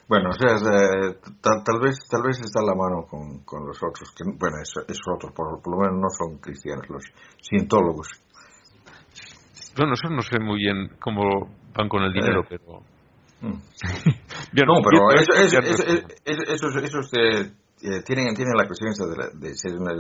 Bueno, 0.09 0.31
o 0.31 0.33
sea, 0.33 0.55
es, 0.57 0.63
eh, 0.63 1.19
tal, 1.41 1.63
tal 1.63 1.81
vez 1.81 1.97
tal 2.11 2.23
vez 2.25 2.41
está 2.41 2.61
la 2.63 2.75
mano 2.75 3.07
con, 3.07 3.45
con 3.45 3.65
los 3.67 3.77
otros, 3.83 4.11
que 4.11 4.25
bueno, 4.27 4.57
es- 4.61 4.75
esos 4.89 5.07
otros 5.15 5.33
por, 5.33 5.63
por 5.63 5.73
lo 5.77 5.81
menos 5.83 6.01
no 6.01 6.09
son 6.11 6.39
cristianos, 6.39 6.89
los 6.89 7.05
cientólogos. 7.49 8.09
Bueno, 9.77 9.93
eso 9.95 10.09
no 10.11 10.21
sé 10.23 10.41
muy 10.41 10.59
bien 10.59 10.97
cómo 10.99 11.49
van 11.77 11.89
con 11.89 12.03
el 12.03 12.13
dinero, 12.13 12.41
Eh. 12.43 12.47
pero... 12.49 12.81
Mm. 13.43 13.53
Yo 14.53 14.65
No, 14.67 14.83
pero 14.83 15.11
eso, 15.13 15.33
eso- 15.33 15.59
eso- 15.61 16.43
eso- 16.49 16.79
esos 16.81 17.11
eh, 17.83 18.03
tienen, 18.05 18.35
tienen 18.35 18.55
la 18.57 18.67
cuestión 18.67 18.93
de, 18.93 19.17
la- 19.17 19.31
de 19.33 19.55
ser 19.55 19.75
una, 19.77 19.93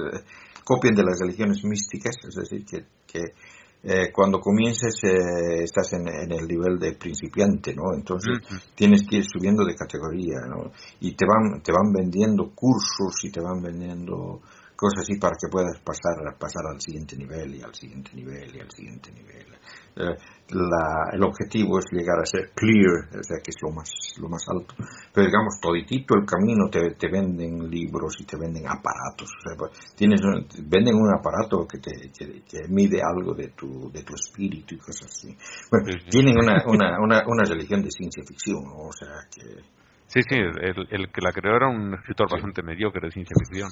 copian 0.64 0.94
de 0.94 1.02
las 1.04 1.18
religiones 1.20 1.64
místicas, 1.64 2.16
es 2.28 2.34
decir, 2.34 2.64
que, 2.64 2.84
que 3.06 3.20
eh, 3.82 4.12
cuando 4.12 4.40
comiences 4.40 4.94
eh, 5.04 5.62
estás 5.64 5.92
en, 5.94 6.06
en 6.06 6.32
el 6.32 6.46
nivel 6.46 6.78
de 6.78 6.92
principiante, 6.92 7.74
¿no? 7.74 7.94
Entonces 7.96 8.38
tienes 8.74 9.06
que 9.08 9.16
ir 9.16 9.24
subiendo 9.24 9.64
de 9.64 9.74
categoría, 9.74 10.40
¿no? 10.48 10.70
Y 11.00 11.14
te 11.16 11.24
van, 11.26 11.62
te 11.62 11.72
van 11.72 11.90
vendiendo 11.92 12.50
cursos 12.54 13.24
y 13.24 13.30
te 13.30 13.40
van 13.40 13.62
vendiendo 13.62 14.40
cosas 14.80 15.04
así 15.04 15.20
para 15.20 15.36
que 15.36 15.52
puedas 15.52 15.76
pasar, 15.84 16.16
pasar 16.38 16.64
al 16.72 16.80
siguiente 16.80 17.14
nivel 17.14 17.54
y 17.54 17.60
al 17.60 17.74
siguiente 17.74 18.12
nivel 18.14 18.56
y 18.56 18.60
al 18.60 18.70
siguiente 18.70 19.12
nivel. 19.12 19.44
Eh, 19.96 20.16
la, 20.56 21.12
el 21.12 21.22
objetivo 21.22 21.78
es 21.78 21.84
llegar 21.92 22.18
a 22.18 22.24
ser 22.24 22.50
clear, 22.56 23.12
o 23.12 23.22
sea, 23.22 23.36
que 23.44 23.50
es 23.52 23.60
lo 23.60 23.70
más, 23.76 23.90
lo 24.18 24.28
más 24.30 24.42
alto. 24.48 24.74
Pero 25.12 25.26
digamos, 25.26 25.60
toditito 25.60 26.16
el 26.16 26.24
camino 26.24 26.70
te, 26.70 26.96
te 26.96 27.10
venden 27.12 27.68
libros 27.68 28.16
y 28.20 28.24
te 28.24 28.38
venden 28.38 28.64
aparatos. 28.66 29.28
O 29.28 29.40
sea, 29.44 29.52
pues, 29.58 29.94
tienes, 29.94 30.20
venden 30.64 30.96
un 30.96 31.12
aparato 31.12 31.68
que, 31.68 31.78
te, 31.78 32.10
que, 32.16 32.66
mide 32.68 33.02
algo 33.04 33.34
de 33.34 33.48
tu, 33.48 33.92
de 33.92 34.02
tu 34.02 34.14
espíritu 34.14 34.74
y 34.74 34.78
cosas 34.78 35.12
así. 35.12 35.36
Bueno, 35.70 35.92
tienen 36.08 36.38
una, 36.38 36.64
una, 36.66 36.98
una, 37.04 37.22
una 37.26 37.44
religión 37.44 37.82
de 37.82 37.90
ciencia 37.90 38.24
ficción, 38.26 38.64
o 38.64 38.90
sea, 38.92 39.28
que... 39.28 39.60
Sí, 40.06 40.22
sí, 40.22 40.34
el, 40.34 40.88
el 40.90 41.12
que 41.12 41.20
la 41.20 41.32
creó 41.32 41.54
era 41.54 41.68
un 41.68 41.94
escritor 41.94 42.28
bastante 42.32 42.62
mediocre 42.62 43.06
de 43.06 43.12
ciencia 43.12 43.36
ficción. 43.38 43.70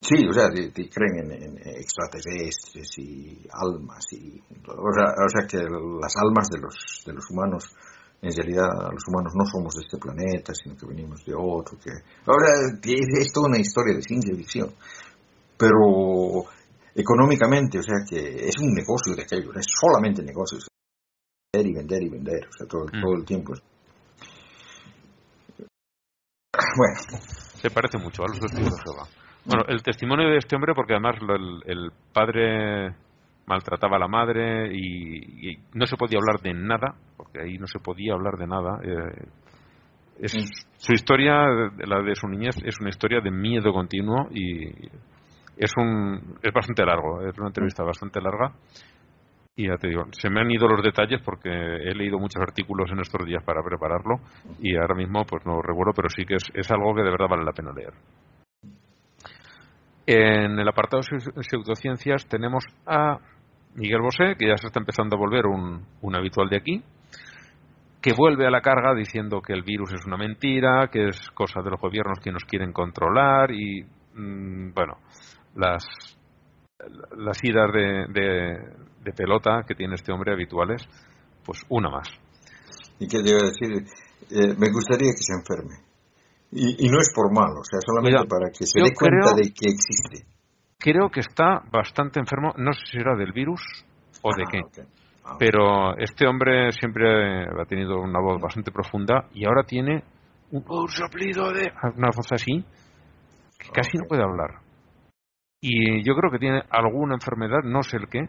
Sí, 0.00 0.26
o 0.28 0.32
sea, 0.32 0.48
creen 0.50 1.32
en, 1.32 1.58
extraterrestres 1.58 2.98
y 2.98 3.40
almas 3.50 4.04
y 4.12 4.38
o 4.38 4.92
sea, 4.92 5.14
o 5.16 5.28
sea, 5.28 5.46
que 5.48 5.56
las 5.56 6.14
almas 6.16 6.48
de 6.50 6.60
los 6.60 7.02
de 7.06 7.12
los 7.14 7.24
humanos 7.30 7.74
en 8.20 8.32
realidad 8.36 8.68
los 8.92 9.04
humanos 9.08 9.32
no 9.34 9.44
somos 9.44 9.74
de 9.74 9.82
este 9.82 9.98
planeta, 9.98 10.52
sino 10.54 10.76
que 10.76 10.86
venimos 10.86 11.24
de 11.24 11.34
otro, 11.34 11.78
que 11.78 11.90
ahora 12.26 12.72
es 12.82 13.32
toda 13.32 13.48
una 13.48 13.58
historia 13.58 13.96
de 13.96 14.02
ciencia 14.02 14.34
ficción, 14.34 14.74
pero 15.58 16.44
económicamente, 16.94 17.78
o 17.78 17.82
sea 17.82 18.04
que 18.08 18.48
es 18.48 18.58
un 18.60 18.72
negocio 18.72 19.14
de 19.14 19.22
aquello, 19.22 19.52
es 19.54 19.66
solamente 19.68 20.22
negocio, 20.22 20.58
vender 21.52 21.70
y 21.70 21.74
vender 21.74 22.02
y 22.02 22.08
vender, 22.08 22.48
o 22.48 22.52
sea, 22.52 22.66
todo, 22.66 22.84
mm. 22.84 23.00
todo 23.02 23.14
el 23.14 23.24
tiempo. 23.24 23.52
Bueno. 26.76 27.20
Se 27.60 27.70
parece 27.70 27.98
mucho 27.98 28.22
a 28.22 28.28
los 28.28 28.40
testigos 28.40 28.72
de 28.72 28.82
Jehová. 28.84 29.23
Bueno, 29.46 29.64
el 29.68 29.82
testimonio 29.82 30.28
de 30.30 30.38
este 30.38 30.56
hombre, 30.56 30.74
porque 30.74 30.94
además 30.94 31.16
el, 31.66 31.90
padre 32.12 32.94
maltrataba 33.46 33.96
a 33.96 34.00
la 34.00 34.08
madre 34.08 34.74
y, 34.74 35.58
no 35.74 35.86
se 35.86 35.96
podía 35.96 36.18
hablar 36.18 36.40
de 36.40 36.54
nada, 36.54 36.94
porque 37.16 37.42
ahí 37.42 37.58
no 37.58 37.66
se 37.66 37.78
podía 37.78 38.14
hablar 38.14 38.38
de 38.38 38.46
nada. 38.46 38.80
Eh, 38.82 39.26
es, 40.20 40.32
su 40.76 40.92
historia, 40.92 41.46
la 41.86 42.02
de 42.02 42.14
su 42.14 42.26
niñez, 42.28 42.56
es 42.64 42.80
una 42.80 42.88
historia 42.88 43.20
de 43.20 43.30
miedo 43.30 43.72
continuo 43.72 44.28
y 44.30 44.68
es 45.56 45.72
un 45.76 46.38
es 46.42 46.52
bastante 46.52 46.84
largo, 46.84 47.20
es 47.22 47.36
una 47.38 47.48
entrevista 47.48 47.82
bastante 47.82 48.20
larga. 48.20 48.52
Y 49.56 49.68
ya 49.68 49.76
te 49.76 49.88
digo, 49.88 50.04
se 50.10 50.30
me 50.30 50.40
han 50.40 50.50
ido 50.50 50.66
los 50.66 50.82
detalles 50.82 51.20
porque 51.22 51.48
he 51.48 51.94
leído 51.94 52.18
muchos 52.18 52.42
artículos 52.42 52.90
en 52.90 52.98
estos 52.98 53.24
días 53.24 53.42
para 53.44 53.62
prepararlo 53.62 54.16
y 54.58 54.74
ahora 54.76 54.96
mismo 54.96 55.24
pues 55.24 55.46
no 55.46 55.62
recuerdo, 55.62 55.92
pero 55.94 56.08
sí 56.08 56.24
que 56.24 56.34
es, 56.36 56.44
es 56.54 56.70
algo 56.72 56.92
que 56.94 57.02
de 57.02 57.10
verdad 57.10 57.28
vale 57.28 57.44
la 57.44 57.52
pena 57.52 57.72
leer. 57.72 57.92
En 60.06 60.58
el 60.58 60.68
apartado 60.68 61.02
de 61.02 61.42
pseudociencias 61.42 62.26
tenemos 62.26 62.64
a 62.86 63.18
Miguel 63.74 64.02
Bosé, 64.02 64.36
que 64.38 64.48
ya 64.48 64.56
se 64.56 64.66
está 64.66 64.78
empezando 64.78 65.16
a 65.16 65.18
volver 65.18 65.46
un, 65.46 66.14
habitual 66.14 66.48
de 66.48 66.56
aquí, 66.56 66.82
que 68.02 68.12
vuelve 68.12 68.46
a 68.46 68.50
la 68.50 68.60
carga 68.60 68.94
diciendo 68.94 69.40
que 69.40 69.54
el 69.54 69.62
virus 69.62 69.94
es 69.94 70.04
una 70.04 70.18
mentira, 70.18 70.88
que 70.92 71.08
es 71.08 71.30
cosa 71.30 71.62
de 71.62 71.70
los 71.70 71.80
gobiernos 71.80 72.18
que 72.22 72.32
nos 72.32 72.44
quieren 72.44 72.72
controlar 72.72 73.50
y, 73.50 73.82
mm, 74.14 74.74
bueno, 74.74 74.98
las, 75.54 75.86
las 77.16 77.42
idas 77.42 77.72
de, 77.72 78.06
de, 79.02 79.12
pelota 79.12 79.62
que 79.66 79.74
tiene 79.74 79.94
este 79.94 80.12
hombre 80.12 80.32
habituales, 80.32 80.86
pues 81.44 81.64
una 81.70 81.88
más. 81.88 82.08
¿Y 82.98 83.08
qué 83.08 83.22
debo 83.22 83.40
decir? 83.40 83.86
Eh, 84.30 84.54
me 84.58 84.70
gustaría 84.70 85.12
que 85.12 85.22
se 85.22 85.32
enferme. 85.32 85.93
Y, 86.56 86.88
no 86.88 87.00
es 87.00 87.12
por 87.12 87.32
mal, 87.32 87.50
o 87.50 87.64
sea, 87.64 87.80
solamente 87.84 88.28
para 88.28 88.48
que 88.50 88.64
se 88.64 88.80
dé 88.80 88.94
cuenta 88.94 89.34
de 89.34 89.50
que 89.50 89.70
existe. 89.70 90.24
Creo 90.78 91.10
que 91.10 91.18
está 91.18 91.62
bastante 91.72 92.20
enfermo, 92.20 92.52
no 92.56 92.72
sé 92.72 92.80
si 92.92 92.98
era 92.98 93.16
del 93.16 93.32
virus 93.32 93.60
o 94.22 94.30
de 94.36 94.44
qué. 94.48 94.60
Ah, 95.24 95.34
Pero 95.36 95.96
este 95.98 96.28
hombre 96.28 96.70
siempre 96.70 97.44
ha 97.44 97.64
tenido 97.64 97.98
una 98.00 98.20
voz 98.20 98.40
bastante 98.40 98.70
profunda 98.70 99.26
y 99.32 99.46
ahora 99.46 99.64
tiene 99.64 100.04
un, 100.52 100.62
soplido 100.88 101.50
de. 101.50 101.72
una 101.96 102.10
voz 102.14 102.30
así 102.30 102.64
que 103.58 103.70
casi 103.70 103.98
no 103.98 104.04
puede 104.06 104.22
hablar. 104.22 104.60
Y 105.60 106.04
yo 106.06 106.14
creo 106.14 106.30
que 106.30 106.38
tiene 106.38 106.62
alguna 106.70 107.14
enfermedad, 107.14 107.62
no 107.64 107.82
sé 107.82 107.96
el 107.96 108.08
qué. 108.08 108.28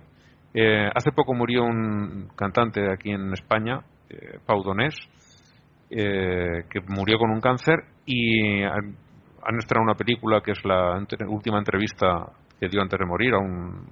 Eh, 0.54 0.90
hace 0.96 1.12
poco 1.12 1.36
murió 1.36 1.64
un 1.64 2.30
cantante 2.36 2.92
aquí 2.92 3.12
en 3.12 3.34
España, 3.34 3.82
eh, 4.10 4.40
Pau 4.46 4.64
Donés, 4.64 4.96
eh, 5.92 6.64
que 6.70 6.80
murió 6.88 7.20
con 7.20 7.30
un 7.30 7.42
cáncer 7.42 7.84
y 8.06 8.64
han, 8.64 8.96
estrenado 9.58 9.84
una 9.84 9.96
película 9.96 10.42
que 10.42 10.52
es 10.52 10.64
la 10.66 11.04
última 11.28 11.58
entrevista 11.58 12.32
que 12.60 12.68
dio 12.70 12.82
antes 12.82 13.00
de 13.00 13.06
morir 13.06 13.34
a 13.34 13.40
un, 13.40 13.88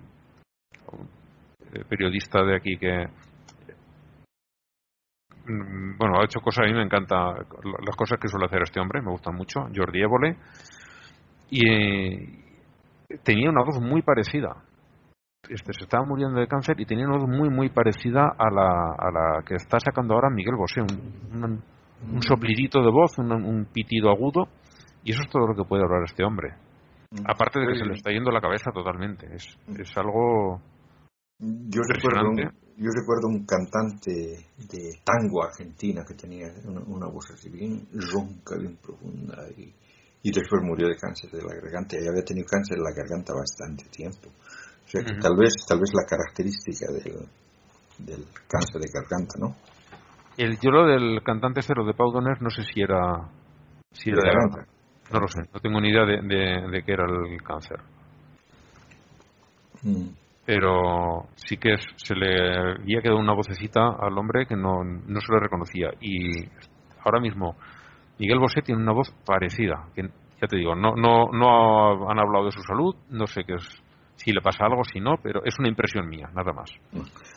eh, 1.73 1.83
periodista 1.89 2.43
de 2.43 2.55
aquí 2.55 2.77
que 2.77 3.07
mm, 5.45 5.97
bueno, 5.97 6.19
ha 6.19 6.25
hecho 6.25 6.39
cosas, 6.39 6.65
a 6.65 6.67
mí 6.67 6.73
me 6.73 6.83
encanta 6.83 7.33
las 7.85 7.95
cosas 7.95 8.19
que 8.19 8.27
suele 8.27 8.45
hacer 8.45 8.61
este 8.63 8.79
hombre, 8.79 9.01
me 9.01 9.11
gustan 9.11 9.35
mucho, 9.35 9.61
Jordi 9.75 10.01
Évole, 10.01 10.37
y 11.49 11.67
eh, 11.67 12.43
tenía 13.23 13.49
una 13.49 13.63
voz 13.63 13.79
muy 13.81 14.01
parecida. 14.01 14.55
Este, 15.49 15.73
se 15.73 15.83
estaba 15.83 16.05
muriendo 16.05 16.39
de 16.39 16.47
cáncer 16.47 16.79
y 16.79 16.85
tenía 16.85 17.05
una 17.05 17.17
voz 17.17 17.27
muy, 17.27 17.49
muy 17.49 17.69
parecida 17.69 18.33
a 18.37 18.49
la, 18.49 18.95
a 18.97 19.11
la 19.11 19.43
que 19.45 19.55
está 19.55 19.77
sacando 19.79 20.13
ahora 20.13 20.29
Miguel 20.29 20.55
Bosé, 20.55 20.81
un, 20.81 21.43
un 21.43 21.63
soplidito 22.21 22.81
de 22.81 22.91
voz, 22.91 23.17
un, 23.17 23.67
pitido 23.71 24.09
agudo, 24.09 24.47
y 25.03 25.11
eso 25.11 25.21
es 25.23 25.29
todo 25.29 25.47
lo 25.47 25.55
que 25.55 25.67
puede 25.67 25.83
hablar 25.83 26.03
este 26.03 26.23
hombre. 26.23 26.53
Mm. 27.11 27.25
Aparte 27.27 27.59
de 27.59 27.67
que 27.67 27.79
se 27.79 27.85
le 27.85 27.93
está 27.93 28.11
yendo 28.11 28.31
la 28.31 28.41
cabeza 28.41 28.71
totalmente, 28.71 29.27
es, 29.33 29.57
es 29.77 29.97
algo 29.97 30.61
yo 31.39 31.81
recuerdo, 31.87 32.29
un, 32.29 32.37
yo 32.77 32.89
recuerdo 32.93 33.27
un 33.27 33.45
cantante 33.45 34.47
de 34.57 34.99
tango 35.03 35.43
argentina 35.43 36.03
que 36.07 36.13
tenía 36.13 36.47
una, 36.65 37.07
voz 37.07 37.31
así 37.33 37.49
bien 37.49 37.87
ronca, 37.91 38.55
bien 38.57 38.77
profunda, 38.77 39.43
y, 39.57 39.73
y, 40.23 40.31
después 40.31 40.61
murió 40.63 40.87
de 40.87 40.95
cáncer 40.95 41.31
de 41.31 41.41
la 41.41 41.55
garganta, 41.55 41.97
y 41.97 42.07
había 42.07 42.23
tenido 42.23 42.47
cáncer 42.47 42.77
de 42.77 42.83
la 42.83 42.95
garganta 42.95 43.33
bastante 43.33 43.85
tiempo. 43.89 44.29
O 44.29 44.87
sea 44.87 45.03
que 45.03 45.19
tal 45.19 45.35
vez 45.35 45.53
tal 45.67 45.79
vez 45.79 45.91
la 45.93 46.05
característica 46.05 46.91
del, 46.91 47.27
del 47.97 48.25
cáncer 48.47 48.79
de 48.79 48.91
garganta, 48.93 49.35
¿no? 49.39 49.55
El 50.37 50.59
lloro 50.59 50.85
del 50.87 51.21
cantante 51.23 51.61
cero 51.61 51.85
de 51.85 51.93
Pau 51.93 52.11
Donner 52.11 52.41
no 52.41 52.49
sé 52.49 52.63
si 52.63 52.81
era. 52.81 53.29
Si 53.91 54.09
era 54.09 54.21
de 54.21 54.65
No 55.11 55.19
lo 55.19 55.27
sé, 55.27 55.41
no 55.53 55.59
tengo 55.59 55.79
ni 55.79 55.89
idea 55.89 56.05
de, 56.05 56.21
de, 56.21 56.83
qué 56.83 56.93
era 56.93 57.05
el 57.05 57.41
cáncer. 57.43 57.79
Mm. 59.83 60.07
Pero 60.45 61.27
sí 61.35 61.57
que 61.57 61.75
se 61.95 62.15
le 62.15 62.73
había 62.81 63.01
quedado 63.01 63.19
una 63.19 63.33
vocecita 63.33 63.95
al 63.99 64.17
hombre 64.17 64.45
que 64.45 64.55
no, 64.55 64.83
no 64.83 65.21
se 65.21 65.33
le 65.33 65.39
reconocía. 65.39 65.91
Y 66.01 66.45
ahora 67.05 67.19
mismo, 67.21 67.55
Miguel 68.19 68.39
Bosé 68.39 68.61
tiene 68.61 68.81
una 68.81 68.91
voz 68.91 69.13
parecida. 69.25 69.85
Que, 69.95 70.09
ya 70.41 70.47
te 70.47 70.57
digo, 70.57 70.75
no, 70.75 70.95
no, 70.95 71.27
no 71.31 72.09
han 72.09 72.19
hablado 72.19 72.45
de 72.45 72.51
su 72.51 72.61
salud, 72.63 72.95
no 73.09 73.27
sé 73.27 73.43
qué 73.45 73.53
es 73.53 73.83
si 74.15 74.31
le 74.31 74.41
pasa 74.41 74.65
algo, 74.65 74.83
si 74.83 74.99
no, 74.99 75.15
pero 75.21 75.43
es 75.43 75.55
una 75.59 75.69
impresión 75.69 76.07
mía, 76.07 76.29
nada 76.33 76.53
más. 76.53 76.71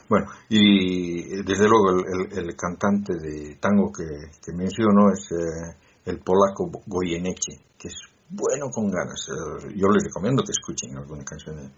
Bueno, 0.09 0.27
y 0.48 1.43
desde 1.43 1.69
luego 1.69 1.90
el, 2.31 2.55
cantante 2.57 3.15
de 3.15 3.57
tango 3.57 3.90
que, 3.93 4.05
que 4.44 4.53
menciono 4.53 5.11
es 5.12 5.28
eh, 5.32 5.77
el 6.05 6.20
polaco 6.20 6.70
Goyeneche, 6.86 7.59
que 7.78 7.89
es 7.89 8.01
bueno 8.31 8.69
con 8.70 8.90
ganas. 8.90 9.28
Eh, 9.28 9.73
yo 9.74 9.89
les 9.89 10.05
recomiendo 10.05 10.43
que 10.43 10.53
escuchen 10.53 10.97
alguna 10.97 11.24
canción. 11.24 11.73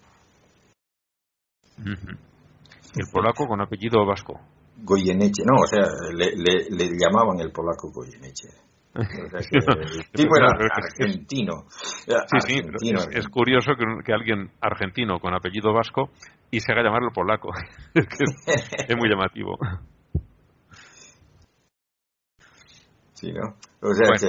El 1.78 3.06
polaco 3.12 3.46
con 3.46 3.60
apellido 3.60 4.04
vasco. 4.04 4.40
Goyeneche, 4.82 5.42
no, 5.44 5.62
o 5.62 5.66
sea, 5.66 5.86
le, 6.12 6.32
le, 6.36 6.70
le 6.70 6.90
llamaban 6.98 7.40
el 7.40 7.50
polaco 7.50 7.90
Goyeneche. 7.90 8.48
el 8.94 10.10
tipo 10.12 10.36
era 10.36 10.48
argentino. 10.70 11.66
sí, 11.68 12.62
sí, 12.78 12.92
es, 13.12 13.28
curioso 13.28 13.72
que, 14.04 14.12
alguien 14.12 14.50
argentino 14.60 15.20
con 15.20 15.34
apellido 15.34 15.72
vasco 15.72 16.10
y 16.50 16.60
se 16.60 16.72
haga 16.72 16.82
llamarlo 16.82 17.10
polaco. 17.12 17.50
es, 17.94 18.96
muy 18.96 19.08
llamativo. 19.08 19.56
Sí, 23.14 23.32
¿no? 23.32 23.54
O 23.80 23.92
sea 23.94 24.12
que 24.18 24.28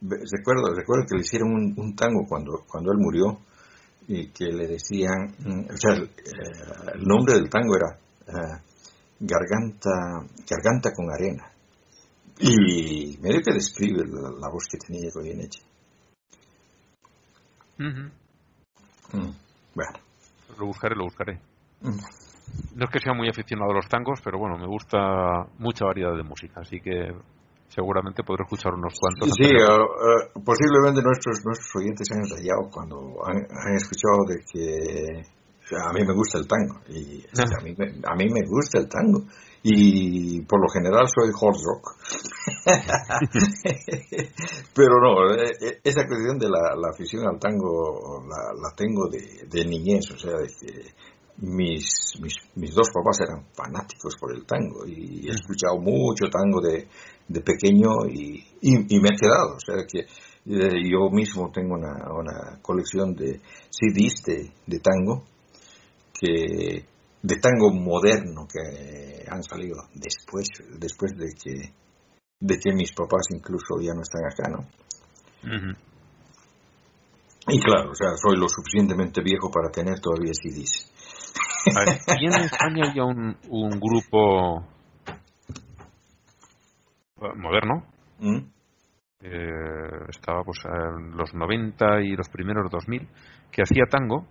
recuerdo, 0.00 0.74
recuerdo 0.74 1.04
que 1.08 1.16
le 1.16 1.20
hicieron 1.20 1.74
un, 1.76 1.94
tango 1.94 2.26
cuando, 2.28 2.64
cuando 2.66 2.92
él 2.92 2.98
murió 2.98 3.38
y 4.08 4.28
que 4.28 4.46
le 4.46 4.66
decían, 4.66 5.34
mm, 5.38 5.72
o 5.72 5.76
sea, 5.76 5.94
el, 5.94 6.04
eh, 6.04 6.98
nombre 7.06 7.34
del 7.34 7.48
tango 7.48 7.76
era 7.76 7.96
eh, 8.26 8.62
Garganta, 9.20 9.90
Garganta 10.48 10.90
con 10.94 11.10
arena. 11.10 11.49
Y 12.40 13.18
medio 13.20 13.40
que 13.42 13.52
describe 13.52 14.04
la, 14.06 14.48
voz 14.50 14.64
que 14.70 14.78
tenía 14.78 15.10
Goyeneche. 15.14 15.62
Uh 17.78 18.20
bueno. 19.74 19.92
Lo 20.58 20.66
buscaré, 20.66 20.94
lo 20.94 21.04
buscaré. 21.04 21.40
No 21.82 22.84
es 22.84 22.90
que 22.90 23.00
sea 23.00 23.14
muy 23.14 23.28
aficionado 23.28 23.70
a 23.72 23.74
los 23.74 23.88
tangos, 23.88 24.20
pero 24.22 24.38
bueno, 24.38 24.58
me 24.58 24.66
gusta 24.66 25.46
mucha 25.58 25.84
variedad 25.84 26.16
de 26.16 26.22
música, 26.22 26.60
así 26.60 26.80
que 26.80 27.12
seguramente 27.68 28.22
podré 28.22 28.44
escuchar 28.44 28.74
unos 28.74 28.94
cuantos. 28.98 29.30
Sí, 29.36 29.46
uh, 29.46 30.38
uh, 30.38 30.44
posiblemente 30.44 31.02
nuestros, 31.02 31.44
nuestros 31.44 31.70
oyentes 31.76 32.08
han 32.12 32.28
rayado 32.28 32.68
cuando 32.70 32.96
han, 33.24 33.36
han 33.36 33.74
escuchado 33.74 34.26
de 34.26 34.36
que 34.52 35.40
a 35.76 35.92
mí 35.92 36.04
me 36.04 36.14
gusta 36.14 36.38
el 36.38 36.48
tango 36.48 36.80
y 36.88 37.22
a, 37.22 37.62
mí 37.62 37.74
me, 37.78 37.86
a 38.04 38.14
mí 38.16 38.26
me 38.28 38.42
gusta 38.46 38.78
el 38.80 38.88
tango 38.88 39.24
y 39.62 40.40
por 40.42 40.60
lo 40.60 40.68
general 40.68 41.08
soy 41.08 41.30
hard 41.30 41.56
rock. 41.62 41.96
Pero 44.74 45.00
no, 45.02 45.30
eh, 45.34 45.50
eh, 45.60 45.80
esa 45.84 46.06
cuestión 46.06 46.38
de 46.38 46.48
la, 46.48 46.74
la 46.76 46.88
afición 46.92 47.26
al 47.26 47.38
tango 47.38 48.24
la, 48.26 48.54
la 48.54 48.74
tengo 48.74 49.06
de, 49.08 49.46
de, 49.48 49.64
niñez, 49.66 50.10
o 50.12 50.18
sea, 50.18 50.32
de 50.32 50.48
que 50.48 50.94
mis, 51.38 52.14
mis, 52.20 52.34
mis, 52.54 52.74
dos 52.74 52.88
papás 52.92 53.20
eran 53.20 53.46
fanáticos 53.54 54.16
por 54.18 54.34
el 54.34 54.44
tango 54.46 54.86
y 54.86 55.28
he 55.28 55.32
escuchado 55.32 55.78
mucho 55.78 56.28
tango 56.30 56.60
de, 56.60 56.88
de 57.28 57.40
pequeño 57.40 58.06
y, 58.08 58.46
y, 58.60 58.96
y, 58.96 59.00
me 59.00 59.08
he 59.08 59.16
quedado, 59.18 59.56
o 59.56 59.60
sea, 59.60 59.86
que 59.86 60.00
eh, 60.00 60.90
yo 60.90 61.10
mismo 61.10 61.50
tengo 61.52 61.74
una, 61.74 62.12
una 62.14 62.58
colección 62.62 63.14
de 63.14 63.40
CDs 63.70 64.22
de, 64.24 64.52
de 64.66 64.80
tango 64.80 65.24
que 66.18 66.86
de 67.22 67.36
tango 67.36 67.72
moderno 67.72 68.46
que 68.46 69.24
han 69.28 69.42
salido 69.42 69.76
después 69.94 70.48
después 70.78 71.16
de 71.16 71.28
que 71.42 71.72
de 72.40 72.58
que 72.58 72.72
mis 72.72 72.92
papás 72.92 73.26
incluso 73.30 73.80
ya 73.80 73.92
no 73.94 74.00
están 74.00 74.24
acá 74.24 74.48
no 74.48 74.58
uh 75.44 75.56
-huh. 75.56 75.76
y 77.48 77.60
claro 77.60 77.90
o 77.90 77.94
sea 77.94 78.16
soy 78.16 78.38
lo 78.38 78.48
suficientemente 78.48 79.22
viejo 79.22 79.50
para 79.50 79.70
tener 79.70 80.00
todavía 80.00 80.32
CDs 80.32 80.90
aquí 82.08 82.26
en 82.26 82.44
España 82.44 82.88
había 82.88 83.04
un, 83.04 83.36
un 83.48 83.70
grupo 83.78 84.64
moderno 87.36 87.84
¿Mm? 88.18 88.38
eh, 89.22 90.06
estaba 90.08 90.42
pues 90.42 90.58
en 90.64 91.16
los 91.16 91.34
90 91.34 92.00
y 92.00 92.16
los 92.16 92.30
primeros 92.30 92.70
2000 92.70 93.06
que 93.52 93.62
hacía 93.62 93.84
tango 93.90 94.26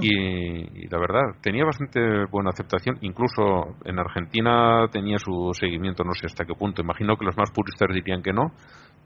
y, 0.00 0.82
y, 0.82 0.88
la 0.88 0.98
verdad 0.98 1.40
tenía 1.40 1.64
bastante 1.64 2.00
buena 2.30 2.50
aceptación. 2.50 2.98
Incluso 3.02 3.76
en 3.84 3.98
Argentina 3.98 4.88
tenía 4.90 5.18
su 5.18 5.50
seguimiento 5.52 6.02
no 6.04 6.12
sé 6.14 6.26
hasta 6.26 6.44
qué 6.44 6.54
punto. 6.54 6.82
Imagino 6.82 7.16
que 7.16 7.24
los 7.24 7.36
más 7.36 7.50
puristas 7.50 7.88
dirían 7.92 8.22
que 8.22 8.32
no 8.32 8.52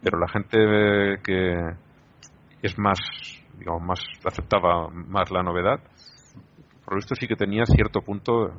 pero 0.02 0.18
la 0.18 0.28
gente 0.28 0.58
que 1.22 1.54
es 2.62 2.78
más 2.78 2.98
digamos 3.58 3.82
más 3.82 4.00
aceptaba 4.24 4.88
más 4.88 5.30
la 5.30 5.42
novedad 5.42 5.80
por 6.84 6.98
esto 6.98 7.14
sí 7.14 7.26
que 7.26 7.36
tenía 7.36 7.64
cierto 7.66 8.00
punto 8.00 8.50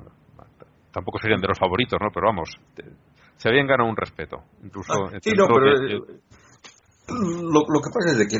tampoco 0.91 1.19
serían 1.19 1.41
de 1.41 1.47
los 1.47 1.59
favoritos 1.59 1.99
no 2.01 2.09
pero 2.13 2.27
vamos 2.27 2.49
se 3.37 3.49
habían 3.49 3.67
ganado 3.67 3.89
un 3.89 3.95
respeto 3.95 4.43
incluso 4.63 4.93
ah, 4.93 5.17
sí, 5.21 5.31
no, 5.35 5.45
pero, 5.47 5.87
que, 5.87 5.97
lo, 7.07 7.65
lo, 7.67 7.81
que 7.81 7.89
pasa 7.93 8.11
es 8.11 8.17
de 8.17 8.27
que, 8.27 8.37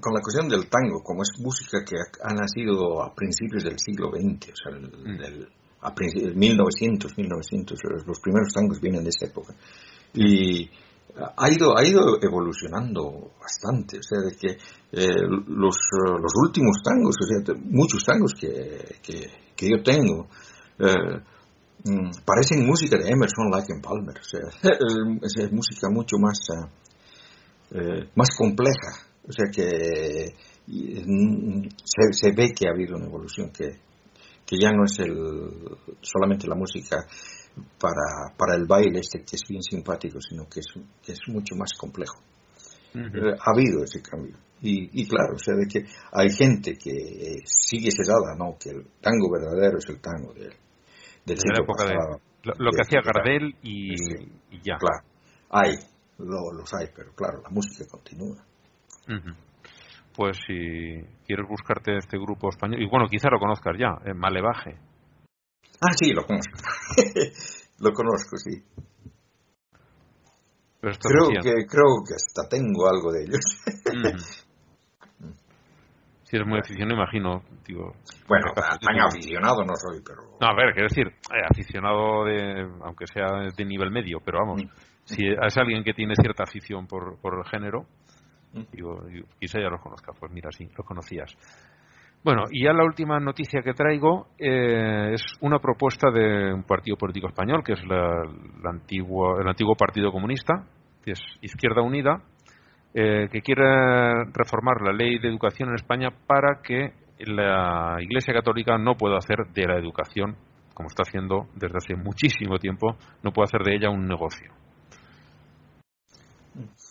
con 0.00 0.14
la 0.14 0.20
cuestión 0.20 0.48
del 0.48 0.68
tango, 0.68 1.02
como 1.02 1.22
es 1.22 1.32
música 1.38 1.84
que 1.84 1.96
ha, 1.96 2.30
ha 2.30 2.34
nacido 2.34 3.02
a 3.02 3.14
principios 3.14 3.64
del 3.64 3.78
siglo 3.78 4.10
XX, 4.10 4.52
o 4.52 4.56
sea, 4.56 4.76
el, 4.76 4.88
mm. 4.88 5.18
del, 5.18 5.48
a 5.84 5.92
1900, 6.34 7.18
1900, 7.18 7.78
los 8.06 8.20
primeros 8.20 8.52
tangos 8.54 8.80
vienen 8.80 9.04
de 9.04 9.10
esa 9.10 9.26
época. 9.26 9.54
Y 10.14 10.70
ha 11.36 11.50
ido, 11.50 11.76
ha 11.76 11.84
ido 11.84 12.18
evolucionando 12.22 13.32
bastante, 13.38 13.98
o 13.98 14.02
sea, 14.02 14.20
de 14.20 14.34
que 14.34 14.56
eh, 14.92 15.22
los, 15.46 15.76
los 16.22 16.32
últimos 16.46 16.82
tangos, 16.82 17.16
o 17.20 17.26
sea, 17.26 17.54
muchos 17.64 18.04
tangos 18.04 18.32
que, 18.34 18.96
que, 19.02 19.30
que 19.54 19.70
yo 19.70 19.82
tengo, 19.82 20.28
eh, 20.78 21.20
parecen 22.24 22.66
música 22.66 22.96
de 22.96 23.10
Emerson, 23.10 23.50
Lake 23.50 23.72
and 23.74 23.82
Palmer, 23.82 24.18
o 24.18 24.24
sea, 24.24 24.40
es, 25.22 25.36
es 25.36 25.52
música 25.52 25.88
mucho 25.90 26.16
más... 26.18 26.38
Uh, 26.48 26.83
eh, 27.70 28.08
más 28.14 28.28
compleja. 28.36 29.08
O 29.26 29.32
sea 29.32 29.46
que 29.50 30.34
se, 30.66 32.12
se, 32.12 32.32
ve 32.32 32.52
que 32.54 32.68
ha 32.68 32.72
habido 32.72 32.96
una 32.96 33.06
evolución, 33.06 33.50
que, 33.50 33.80
que 34.46 34.56
ya 34.60 34.70
no 34.72 34.84
es 34.84 34.98
el, 34.98 35.14
solamente 36.00 36.46
la 36.46 36.54
música 36.54 36.96
para, 37.78 38.36
para 38.36 38.56
el 38.56 38.66
baile 38.66 39.00
este 39.00 39.20
que 39.20 39.36
es 39.36 39.42
bien 39.48 39.62
simpático, 39.62 40.18
sino 40.20 40.44
que 40.48 40.60
es, 40.60 40.66
que 41.02 41.12
es 41.12 41.20
mucho 41.28 41.54
más 41.56 41.70
complejo. 41.78 42.18
Uh 42.94 42.98
-huh. 42.98 43.32
eh, 43.32 43.36
ha 43.38 43.50
habido 43.50 43.82
ese 43.84 44.02
cambio. 44.02 44.36
Y, 44.60 44.88
y, 45.02 45.06
claro, 45.06 45.34
o 45.34 45.38
sea, 45.38 45.54
de 45.54 45.66
que 45.66 45.84
hay 46.12 46.30
gente 46.30 46.72
que 46.82 47.40
sigue 47.44 47.90
cerrada, 47.90 48.34
¿no? 48.38 48.56
Que 48.58 48.70
el 48.70 48.86
tango 49.00 49.30
verdadero 49.30 49.76
es 49.76 49.84
el 49.90 50.00
tango 50.00 50.32
del, 50.32 50.54
del 51.26 51.36
de 51.36 51.50
la 51.52 51.62
época 51.62 51.84
pasado, 51.84 52.16
de, 52.16 52.44
lo, 52.44 52.54
lo 52.58 52.70
de, 52.70 52.76
que 52.76 52.82
hacía 52.82 53.00
Gardel 53.04 53.54
y 53.62 53.94
ya. 54.62 54.78
Claro, 54.78 55.04
hay, 55.50 55.76
lo, 56.18 56.52
los 56.52 56.72
hay, 56.74 56.88
pero 56.94 57.12
claro, 57.14 57.40
la 57.42 57.50
música 57.50 57.84
continúa. 57.90 58.36
Uh 59.08 59.12
-huh. 59.12 59.36
Pues 60.16 60.36
si 60.46 61.02
quieres 61.26 61.48
buscarte 61.48 61.96
este 61.96 62.18
grupo 62.18 62.48
español, 62.48 62.80
y 62.80 62.88
bueno, 62.88 63.08
quizá 63.08 63.28
lo 63.30 63.40
conozcas 63.40 63.76
ya, 63.78 63.98
en 64.04 64.16
Malevaje. 64.16 64.78
Ah, 65.80 65.92
sí, 65.96 66.12
lo 66.12 66.24
conozco. 66.24 66.54
lo 67.80 67.92
conozco, 67.92 68.36
sí. 68.36 68.62
creo 70.80 71.28
que 71.42 71.66
creo 71.66 72.04
que 72.06 72.14
hasta 72.14 72.48
tengo 72.48 72.88
algo 72.88 73.12
de 73.12 73.24
ellos. 73.24 73.44
uh. 73.86 74.44
Si 76.24 76.36
eres 76.36 76.48
muy 76.48 76.58
aficionado, 76.58 76.96
imagino, 76.96 77.42
digo. 77.66 77.92
Bueno, 78.26 78.46
tan 78.54 78.98
aficionado 78.98 79.62
no 79.62 79.74
soy, 79.76 80.02
pero. 80.04 80.22
No, 80.40 80.46
a 80.48 80.54
ver, 80.56 80.72
quiero 80.72 80.88
decir, 80.88 81.06
eh, 81.06 81.44
aficionado 81.48 82.24
de, 82.24 82.62
aunque 82.82 83.06
sea 83.06 83.52
de 83.54 83.64
nivel 83.64 83.90
medio, 83.90 84.20
pero 84.24 84.38
vamos. 84.38 84.64
Mm 84.64 84.93
si 85.04 85.26
es 85.26 85.56
alguien 85.56 85.84
que 85.84 85.94
tiene 85.94 86.14
cierta 86.14 86.44
afición 86.44 86.86
por, 86.86 87.18
por 87.20 87.38
el 87.38 87.44
género, 87.44 87.86
digo, 88.72 89.04
quizá 89.38 89.60
ya 89.60 89.68
los 89.68 89.80
conozca, 89.80 90.12
pues 90.18 90.32
mira, 90.32 90.50
sí, 90.50 90.68
los 90.76 90.86
conocías. 90.86 91.36
Bueno, 92.22 92.44
y 92.50 92.64
ya 92.64 92.72
la 92.72 92.84
última 92.84 93.20
noticia 93.20 93.60
que 93.60 93.74
traigo 93.74 94.28
eh, 94.38 95.10
es 95.12 95.22
una 95.40 95.58
propuesta 95.58 96.10
de 96.10 96.54
un 96.54 96.62
partido 96.62 96.96
político 96.96 97.28
español, 97.28 97.62
que 97.62 97.74
es 97.74 97.86
la, 97.86 98.22
la 98.62 98.70
antigua, 98.70 99.36
el 99.42 99.46
antiguo 99.48 99.74
Partido 99.74 100.10
Comunista, 100.10 100.64
que 101.04 101.12
es 101.12 101.20
Izquierda 101.42 101.82
Unida, 101.82 102.22
eh, 102.94 103.28
que 103.30 103.42
quiere 103.42 104.24
reformar 104.32 104.80
la 104.80 104.92
ley 104.92 105.18
de 105.18 105.28
educación 105.28 105.68
en 105.68 105.74
España 105.74 106.10
para 106.26 106.62
que 106.62 106.92
la 107.18 107.96
Iglesia 108.00 108.32
Católica 108.32 108.78
no 108.78 108.94
pueda 108.94 109.18
hacer 109.18 109.38
de 109.52 109.66
la 109.66 109.76
educación, 109.76 110.36
como 110.72 110.88
está 110.88 111.02
haciendo 111.02 111.48
desde 111.54 111.76
hace 111.76 111.94
muchísimo 111.94 112.58
tiempo, 112.58 112.96
no 113.22 113.32
puede 113.32 113.46
hacer 113.46 113.62
de 113.64 113.76
ella 113.76 113.90
un 113.90 114.06
negocio. 114.06 114.52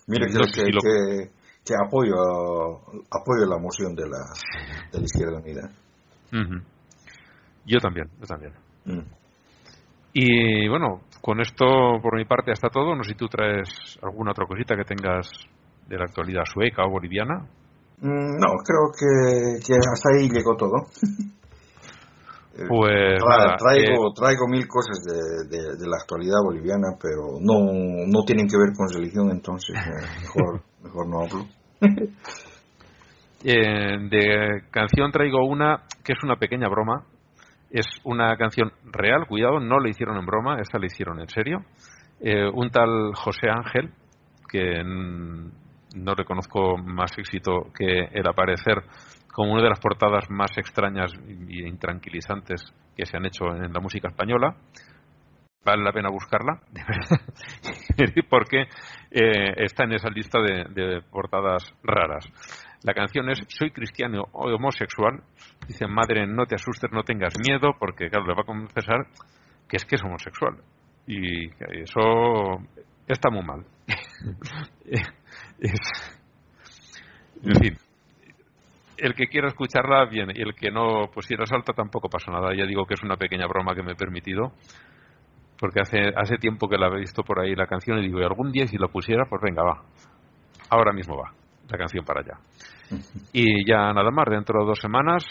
Mire 0.08 0.28
que, 0.28 0.34
que, 0.34 0.72
lo... 0.72 0.82
que, 0.82 1.32
que, 1.66 1.74
apoyo, 1.76 2.16
apoyo 3.10 3.46
la 3.46 3.58
moción 3.58 3.96
de 3.96 4.08
la, 4.08 4.20
de 4.92 5.00
la 5.00 5.04
Izquierda 5.04 5.38
Unida. 5.38 5.70
Uh 6.32 6.36
-huh. 6.36 6.64
Yo 7.66 7.80
también, 7.80 8.08
yo 8.20 8.26
también. 8.26 8.54
-huh. 8.86 9.04
Y 10.14 10.68
bueno, 10.68 11.02
con 11.22 11.40
esto 11.42 11.66
por 12.02 12.18
mi 12.18 12.26
parte 12.26 12.52
está 12.52 12.70
todo. 12.70 12.96
No 12.96 13.04
sé 13.04 13.12
si 13.12 13.18
tú 13.18 13.28
traes 13.28 13.98
alguna 14.02 14.32
otra 14.32 14.46
cosita 14.46 14.76
que 14.76 14.84
tengas 14.84 15.30
de 15.88 15.98
la 15.98 16.06
actualidad 16.06 16.44
sueca 16.46 16.84
o 16.86 16.92
boliviana. 16.92 17.48
Mm, 18.00 18.38
no, 18.38 18.48
creo 18.64 18.92
que, 18.92 19.60
que 19.66 19.74
hasta 19.76 20.10
ahí 20.10 20.30
llegó 20.30 20.56
todo. 20.56 20.88
Pues 22.56 23.20
Tra 23.20 23.38
nada, 23.38 23.56
traigo, 23.58 24.10
eh, 24.10 24.14
traigo 24.16 24.48
mil 24.48 24.68
cosas 24.68 25.04
de, 25.04 25.50
de, 25.50 25.76
de, 25.76 25.88
la 25.88 25.98
actualidad 26.00 26.38
boliviana, 26.44 26.90
pero 27.02 27.40
no, 27.42 28.06
no 28.06 28.24
tienen 28.26 28.48
que 28.48 28.58
ver 28.58 28.74
con 28.78 28.94
religión, 28.94 29.32
entonces 29.32 29.76
eh, 29.76 30.22
mejor, 30.22 30.62
mejor 30.84 31.10
no 31.10 31.22
hablo. 31.22 31.48
eh, 33.44 33.98
de 34.08 34.62
canción 34.70 35.12
traigo 35.12 35.44
una 35.48 35.84
que 36.04 36.14
es 36.14 36.24
una 36.24 36.36
pequeña 36.36 36.70
broma. 36.70 37.06
Es 37.72 37.88
una 38.04 38.38
canción 38.38 38.72
real, 38.84 39.26
cuidado, 39.26 39.60
no 39.60 39.80
la 39.80 39.90
hicieron 39.90 40.16
en 40.18 40.28
broma, 40.28 40.62
esta 40.62 40.78
la 40.78 40.86
hicieron 40.86 41.20
en 41.20 41.28
serio. 41.30 41.66
Eh, 42.20 42.48
un 42.54 42.70
tal 42.70 43.16
José 43.16 43.50
Ángel, 43.50 43.90
que 44.48 44.84
no 44.84 46.14
reconozco 46.14 46.78
más 46.78 47.18
éxito 47.18 47.72
que 47.76 48.10
el 48.12 48.28
aparecer 48.28 48.84
como 49.34 49.52
una 49.54 49.64
de 49.64 49.70
las 49.70 49.80
portadas 49.80 50.30
más 50.30 50.52
extrañas 50.58 51.12
e 51.14 51.68
intranquilizantes 51.68 52.64
que 52.96 53.06
se 53.06 53.18
han 53.18 53.26
hecho 53.26 53.48
en 53.48 53.74
la 53.74 53.80
música 53.80 54.08
española. 54.08 54.56
Vale 55.66 55.82
la 55.82 55.94
pena 55.94 56.10
buscarla, 56.10 56.60
porque 58.30 58.64
eh, 59.10 59.54
está 59.58 59.86
en 59.86 59.94
esa 59.94 60.10
lista 60.10 60.40
de, 60.42 60.66
de, 60.70 61.02
portadas 61.10 61.74
raras. 61.82 62.26
La 62.84 62.94
canción 62.94 63.30
es 63.30 63.40
Soy 63.48 63.72
cristiano 63.72 64.24
o 64.34 64.54
homosexual. 64.54 65.24
Dice, 65.66 65.88
madre, 65.88 66.28
no 66.28 66.46
te 66.46 66.56
asustes, 66.56 66.92
no 66.92 67.04
tengas 67.04 67.36
miedo, 67.40 67.76
porque 67.80 68.10
claro, 68.10 68.28
le 68.28 68.34
va 68.34 68.42
a 68.42 68.46
confesar 68.46 69.08
que 69.70 69.78
es 69.78 69.86
que 69.86 69.96
es 69.96 70.04
homosexual. 70.04 70.58
Y 71.08 71.48
eso 71.82 72.60
está 73.08 73.30
muy 73.30 73.46
mal. 73.46 73.66
en 77.44 77.56
fin, 77.56 77.78
el 78.98 79.14
que 79.14 79.28
quiera 79.28 79.48
escucharla, 79.48 80.06
bien, 80.06 80.30
y 80.34 80.42
el 80.42 80.54
que 80.56 80.72
no, 80.72 81.10
pues 81.14 81.26
si 81.28 81.36
resalta 81.36 81.74
tampoco 81.74 82.10
pasa 82.10 82.32
nada. 82.32 82.54
Ya 82.56 82.66
digo 82.66 82.86
que 82.86 82.94
es 82.96 83.04
una 83.04 83.18
pequeña 83.18 83.48
broma 83.48 83.76
que 83.76 83.84
me 83.84 83.94
he 83.94 83.96
permitido, 83.96 84.54
porque 85.60 85.82
hace, 85.82 86.10
hace 86.16 86.38
tiempo 86.38 86.68
que 86.68 86.78
la 86.78 86.88
he 86.88 87.00
visto 87.00 87.24
por 87.24 87.40
ahí 87.40 87.56
la 87.56 87.68
canción 87.68 88.00
y 88.00 88.04
digo, 88.04 88.20
y 88.20 88.24
algún 88.24 88.52
día 88.52 88.68
si 88.68 88.78
la 88.78 88.88
pusiera, 88.88 89.26
pues 89.30 89.42
venga, 89.42 89.64
va. 89.64 89.84
Ahora 90.70 90.92
mismo 90.94 91.16
va 91.18 91.34
la 91.70 91.78
canción 91.78 92.06
para 92.06 92.22
allá. 92.22 92.40
Y 93.32 93.68
ya 93.68 93.94
nada 93.94 94.12
más, 94.12 94.26
dentro 94.30 94.60
de 94.60 94.66
dos 94.66 94.80
semanas 94.80 95.26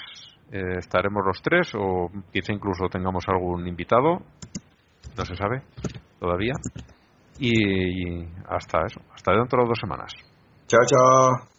eh, 0.50 0.78
estaremos 0.78 1.22
los 1.24 1.40
tres 1.42 1.72
o 1.74 2.10
quizá 2.32 2.52
incluso 2.52 2.88
tengamos 2.90 3.24
algún 3.28 3.66
invitado, 3.66 4.22
no 5.16 5.24
se 5.24 5.36
sabe 5.36 5.62
todavía. 6.18 6.54
Y, 7.38 8.20
y 8.20 8.28
hasta 8.48 8.86
eso, 8.86 9.00
hasta 9.14 9.32
dentro 9.32 9.62
de 9.62 9.68
dos 9.68 9.78
semanas. 9.78 10.12
Chao, 10.66 10.80
chao. 10.86 11.51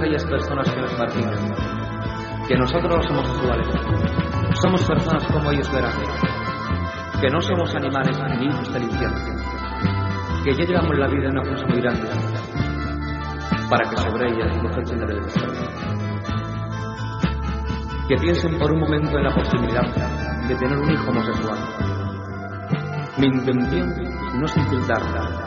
Aquellas 0.00 0.24
personas 0.24 0.66
que 0.70 0.80
nos 0.80 0.98
marginan, 0.98 1.54
que 2.48 2.56
nosotros 2.56 2.96
los 2.96 3.10
homosexuales 3.10 3.68
somos 4.54 4.84
personas 4.84 5.26
como 5.26 5.50
ellos 5.52 5.70
verán, 5.70 5.92
que 7.20 7.28
no 7.28 7.40
somos 7.42 7.74
animales 7.74 8.18
ni 8.38 8.46
hijos 8.46 8.72
del 8.72 8.84
infierno, 8.84 9.18
que 10.42 10.54
ya 10.54 10.64
llevamos 10.64 10.98
la 10.98 11.06
vida 11.06 11.28
en 11.28 11.32
una 11.32 11.42
cruz 11.42 11.62
muy 11.68 11.80
grande 11.82 12.08
para 13.68 13.90
que 13.90 13.96
sobre 13.98 14.30
ella 14.30 14.46
nos 14.62 14.78
echen 14.78 15.02
el 15.02 15.22
desastre. 15.22 15.68
Que 18.08 18.16
piensen 18.16 18.58
por 18.58 18.72
un 18.72 18.80
momento 18.80 19.18
en 19.18 19.24
la 19.24 19.34
posibilidad 19.34 19.84
de 20.48 20.54
tener 20.56 20.78
un 20.78 20.90
hijo 20.90 21.10
homosexual. 21.10 21.58
Mi 23.18 23.26
intención 23.26 23.94
no 24.40 24.46
es 24.46 24.56
insultarla, 24.56 25.44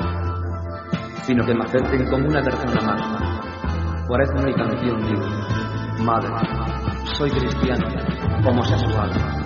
sino 1.23 1.43
que 1.43 1.53
me 1.53 1.63
acepten 1.65 2.05
como 2.07 2.27
una 2.27 2.41
persona 2.41 2.81
más. 2.81 3.22
En 4.15 4.45
mi 4.45 4.53
canción 4.53 5.01
digo, 5.07 5.25
Madre, 6.05 6.29
soy 7.17 7.31
cristiano, 7.31 7.87
homosexual. 8.45 9.42